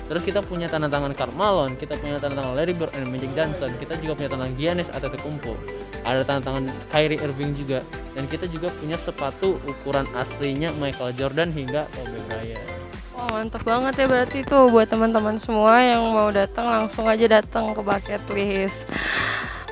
Terus 0.04 0.20
kita 0.26 0.44
punya 0.44 0.68
tanda 0.68 0.90
tangan 0.90 1.14
Karl 1.14 1.32
Malone 1.32 1.78
kita 1.78 1.94
punya 1.96 2.18
tanda 2.18 2.42
tangan 2.42 2.58
Larry 2.58 2.74
Bird 2.74 2.90
dan 2.90 3.06
Magic 3.06 3.30
Johnson 3.38 3.70
kita 3.78 3.94
juga 4.02 4.12
punya 4.18 4.28
tanda 4.34 4.42
tangan 4.50 4.56
Giannis 4.58 4.88
Antetokounmpo. 4.90 5.54
Ada 6.02 6.20
tanda 6.26 6.42
tangan 6.42 6.64
Kyrie 6.90 7.20
Irving 7.22 7.54
juga 7.54 7.78
dan 8.18 8.26
kita 8.26 8.50
juga 8.50 8.68
punya 8.74 8.98
sepatu 8.98 9.62
ukuran 9.64 10.10
aslinya 10.18 10.74
Michael 10.82 11.14
Jordan 11.14 11.54
hingga 11.54 11.86
Kobe 11.94 12.18
Bryant. 12.26 12.66
Wah 13.14 13.30
mantap 13.30 13.62
banget 13.62 13.94
ya 13.94 14.06
berarti 14.10 14.42
itu 14.42 14.58
buat 14.74 14.90
teman-teman 14.90 15.38
semua 15.38 15.78
yang 15.80 16.02
mau 16.10 16.34
datang 16.34 16.66
langsung 16.66 17.06
aja 17.06 17.30
datang 17.30 17.70
ke 17.70 17.80
bucket 17.80 18.22
list. 18.34 18.90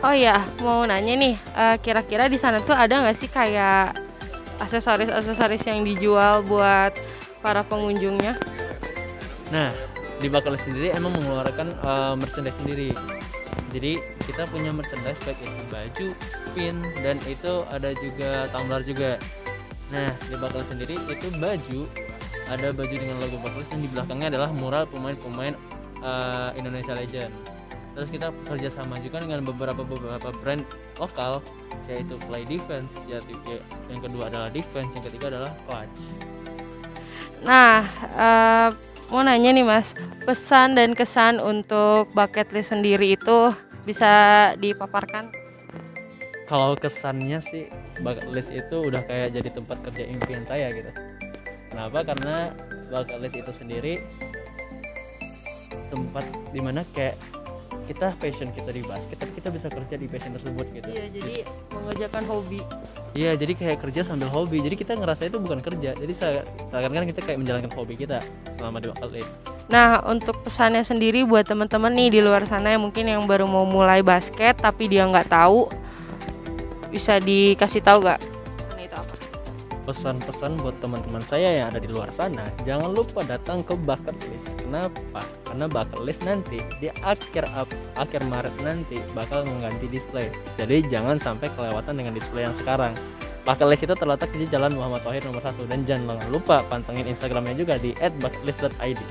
Oh 0.02 0.10
ya 0.10 0.42
mau 0.58 0.82
nanya 0.82 1.14
nih 1.14 1.34
eh, 1.38 1.76
kira-kira 1.78 2.26
di 2.26 2.34
sana 2.34 2.58
tuh 2.58 2.74
ada 2.74 3.06
nggak 3.06 3.16
sih 3.16 3.30
kayak 3.30 3.94
aksesoris-aksesoris 4.58 5.62
yang 5.66 5.82
dijual 5.82 6.42
buat 6.46 6.94
para 7.42 7.66
pengunjungnya? 7.66 8.38
Nah, 9.50 9.74
di 10.22 10.30
Bakal 10.30 10.54
sendiri 10.54 10.94
emang 10.94 11.12
mengeluarkan 11.18 11.74
uh, 11.82 12.14
merchandise 12.14 12.56
sendiri. 12.62 12.94
Jadi 13.74 13.98
kita 14.22 14.46
punya 14.46 14.70
merchandise 14.70 15.18
baik 15.26 15.40
itu 15.42 15.62
baju, 15.72 16.06
pin, 16.54 16.76
dan 17.02 17.16
itu 17.26 17.66
ada 17.74 17.90
juga 17.98 18.46
tumbler 18.54 18.82
juga. 18.86 19.10
Nah, 19.90 20.14
di 20.30 20.36
Bakal 20.38 20.62
sendiri 20.62 20.94
itu 21.10 21.26
baju 21.36 21.80
ada 22.48 22.68
baju 22.70 22.94
dengan 22.94 23.16
logo 23.18 23.36
Bakal 23.42 23.60
yang 23.74 23.82
di 23.82 23.90
belakangnya 23.90 24.28
adalah 24.38 24.50
mural 24.54 24.84
pemain-pemain 24.86 25.58
uh, 26.00 26.54
Indonesia 26.54 26.94
Legend. 26.94 27.32
Terus 27.92 28.08
kita 28.08 28.32
kerjasama 28.48 28.96
juga 29.04 29.20
dengan 29.20 29.44
beberapa 29.44 29.84
beberapa 29.84 30.32
brand 30.40 30.64
lokal 30.96 31.44
yaitu 31.90 32.16
Play 32.28 32.46
Defense, 32.48 32.92
yaitu 33.10 33.34
yang 33.92 34.00
kedua 34.00 34.32
adalah 34.32 34.48
Defense, 34.48 34.96
yang 34.96 35.04
ketiga 35.04 35.28
adalah 35.32 35.52
Clutch. 35.68 36.00
Nah 37.44 37.84
eh, 38.16 38.68
mau 39.12 39.20
nanya 39.20 39.52
nih 39.52 39.66
mas 39.66 39.92
pesan 40.24 40.78
dan 40.78 40.96
kesan 40.96 41.42
untuk 41.42 42.08
bucket 42.16 42.48
list 42.54 42.72
sendiri 42.72 43.18
itu 43.18 43.52
bisa 43.84 44.54
dipaparkan? 44.56 45.42
kalau 46.52 46.76
kesannya 46.76 47.40
sih 47.40 47.64
bucket 48.04 48.28
list 48.28 48.52
itu 48.52 48.76
udah 48.76 49.00
kayak 49.08 49.32
jadi 49.32 49.48
tempat 49.56 49.80
kerja 49.88 50.04
impian 50.04 50.44
saya 50.44 50.68
gitu 50.68 50.92
kenapa 51.72 52.04
karena 52.12 52.52
bucket 52.92 53.18
list 53.24 53.40
itu 53.40 53.52
sendiri 53.56 54.04
tempat 55.88 56.28
di 56.52 56.60
mana 56.60 56.84
kayak 56.92 57.16
kita 57.82 58.14
passion 58.16 58.48
kita 58.48 58.70
di 58.70 58.82
basket 58.82 59.16
tapi 59.16 59.32
kita 59.34 59.48
bisa 59.50 59.66
kerja 59.66 59.94
di 59.94 60.06
passion 60.06 60.32
tersebut 60.32 60.66
gitu 60.70 60.88
Iya 60.88 61.04
jadi 61.10 61.34
mengerjakan 61.70 62.22
hobi. 62.26 62.60
iya 63.12 63.32
jadi 63.34 63.52
kayak 63.52 63.78
kerja 63.82 64.00
sambil 64.02 64.28
hobi 64.28 64.62
jadi 64.62 64.74
kita 64.74 64.92
ngerasa 64.94 65.26
itu 65.26 65.36
bukan 65.36 65.58
kerja 65.58 65.92
jadi 65.92 66.12
se- 66.12 66.46
seakan-akan 66.68 67.06
kita 67.10 67.20
kayak 67.20 67.38
menjalankan 67.38 67.72
hobi 67.74 67.94
kita 67.94 68.22
selama 68.56 68.78
di 68.78 68.88
list 69.12 69.32
Nah 69.70 70.04
untuk 70.04 70.42
pesannya 70.42 70.82
sendiri 70.82 71.24
buat 71.24 71.46
teman-teman 71.46 71.88
nih 71.90 72.08
di 72.10 72.20
luar 72.20 72.44
sana 72.44 72.74
yang 72.74 72.82
mungkin 72.82 73.08
yang 73.08 73.24
baru 73.24 73.46
mau 73.46 73.64
mulai 73.64 74.04
basket 74.04 74.58
tapi 74.58 74.90
dia 74.90 75.06
nggak 75.06 75.30
tahu 75.30 75.70
bisa 76.92 77.16
dikasih 77.16 77.80
tahu 77.80 78.04
gak? 78.04 78.20
Pesannya 78.20 78.84
itu 78.84 78.96
apa? 78.96 79.14
Pesan-pesan 79.82 80.62
buat 80.62 80.78
teman-teman 80.78 81.22
saya 81.22 81.62
yang 81.62 81.66
ada 81.74 81.82
di 81.82 81.90
luar 81.90 82.08
sana. 82.14 82.46
Jangan 82.62 82.94
lupa 82.94 83.26
datang 83.26 83.66
ke 83.66 83.74
bucket 83.74 84.14
list. 84.30 84.54
Kenapa? 84.58 85.22
Karena 85.46 85.66
bucket 85.66 86.00
list 86.02 86.22
nanti 86.22 86.62
di 86.78 86.88
akhir 87.02 87.46
akhir 87.98 88.22
Maret 88.26 88.54
nanti 88.62 89.02
bakal 89.12 89.42
mengganti 89.44 89.90
display. 89.90 90.30
Jadi 90.56 90.86
jangan 90.86 91.18
sampai 91.18 91.50
kelewatan 91.52 91.98
dengan 91.98 92.14
display 92.14 92.46
yang 92.46 92.54
sekarang. 92.54 92.94
Bucket 93.42 93.66
list 93.66 93.82
itu 93.82 93.94
terletak 93.98 94.30
di 94.38 94.46
Jalan 94.46 94.78
Muhammad 94.78 95.02
Tohir 95.02 95.22
nomor 95.26 95.42
1 95.42 95.66
dan 95.66 95.82
jangan 95.82 96.18
lupa 96.30 96.62
pantengin 96.70 97.10
Instagramnya 97.10 97.58
juga 97.58 97.74
di 97.74 97.90
@bucketlist.id 97.98 99.02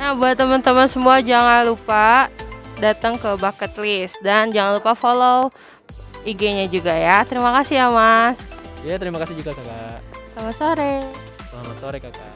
Nah, 0.00 0.16
buat 0.16 0.32
teman-teman 0.32 0.88
semua 0.88 1.20
jangan 1.20 1.68
lupa 1.68 2.32
datang 2.80 3.20
ke 3.20 3.36
bucket 3.36 3.76
list. 3.76 4.16
Dan 4.24 4.48
jangan 4.48 4.80
lupa 4.80 4.96
follow 4.96 5.52
IG-nya 6.24 6.72
juga 6.72 6.96
ya. 6.96 7.20
Terima 7.28 7.52
kasih 7.60 7.84
ya, 7.84 7.88
Mas. 7.92 8.59
Ya 8.84 8.94
terima 8.96 9.18
kasih 9.20 9.34
juga 9.36 9.52
kakak 9.52 10.00
Selamat 10.32 10.56
sore. 10.56 10.94
selamat 11.50 11.76
sore 11.76 11.98
kakak 12.00 12.34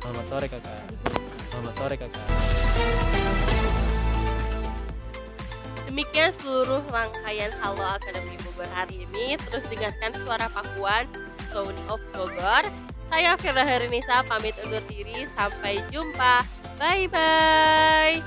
selamat 0.00 0.24
sore 0.28 0.46
kakak 0.48 0.82
selamat 1.50 1.74
sore 1.76 1.94
kakak 1.96 2.26
Demikian 5.90 6.30
seluruh 6.38 6.86
rangkaian 6.86 7.50
Halo 7.58 7.82
Akademi 7.82 8.38
Bogor 8.46 8.70
hari 8.70 9.02
ini. 9.10 9.34
Terus 9.42 9.66
dengarkan 9.66 10.14
suara 10.22 10.46
Pakuan 10.46 11.02
Sound 11.50 11.74
of 11.90 11.98
Bogor. 12.14 12.62
Saya 13.10 13.34
Firda 13.34 13.66
Herinisa 13.66 14.22
pamit 14.30 14.54
undur 14.62 14.78
diri. 14.86 15.26
Sampai 15.34 15.82
jumpa. 15.90 16.46
Bye 16.78 17.10
bye. 17.10 18.22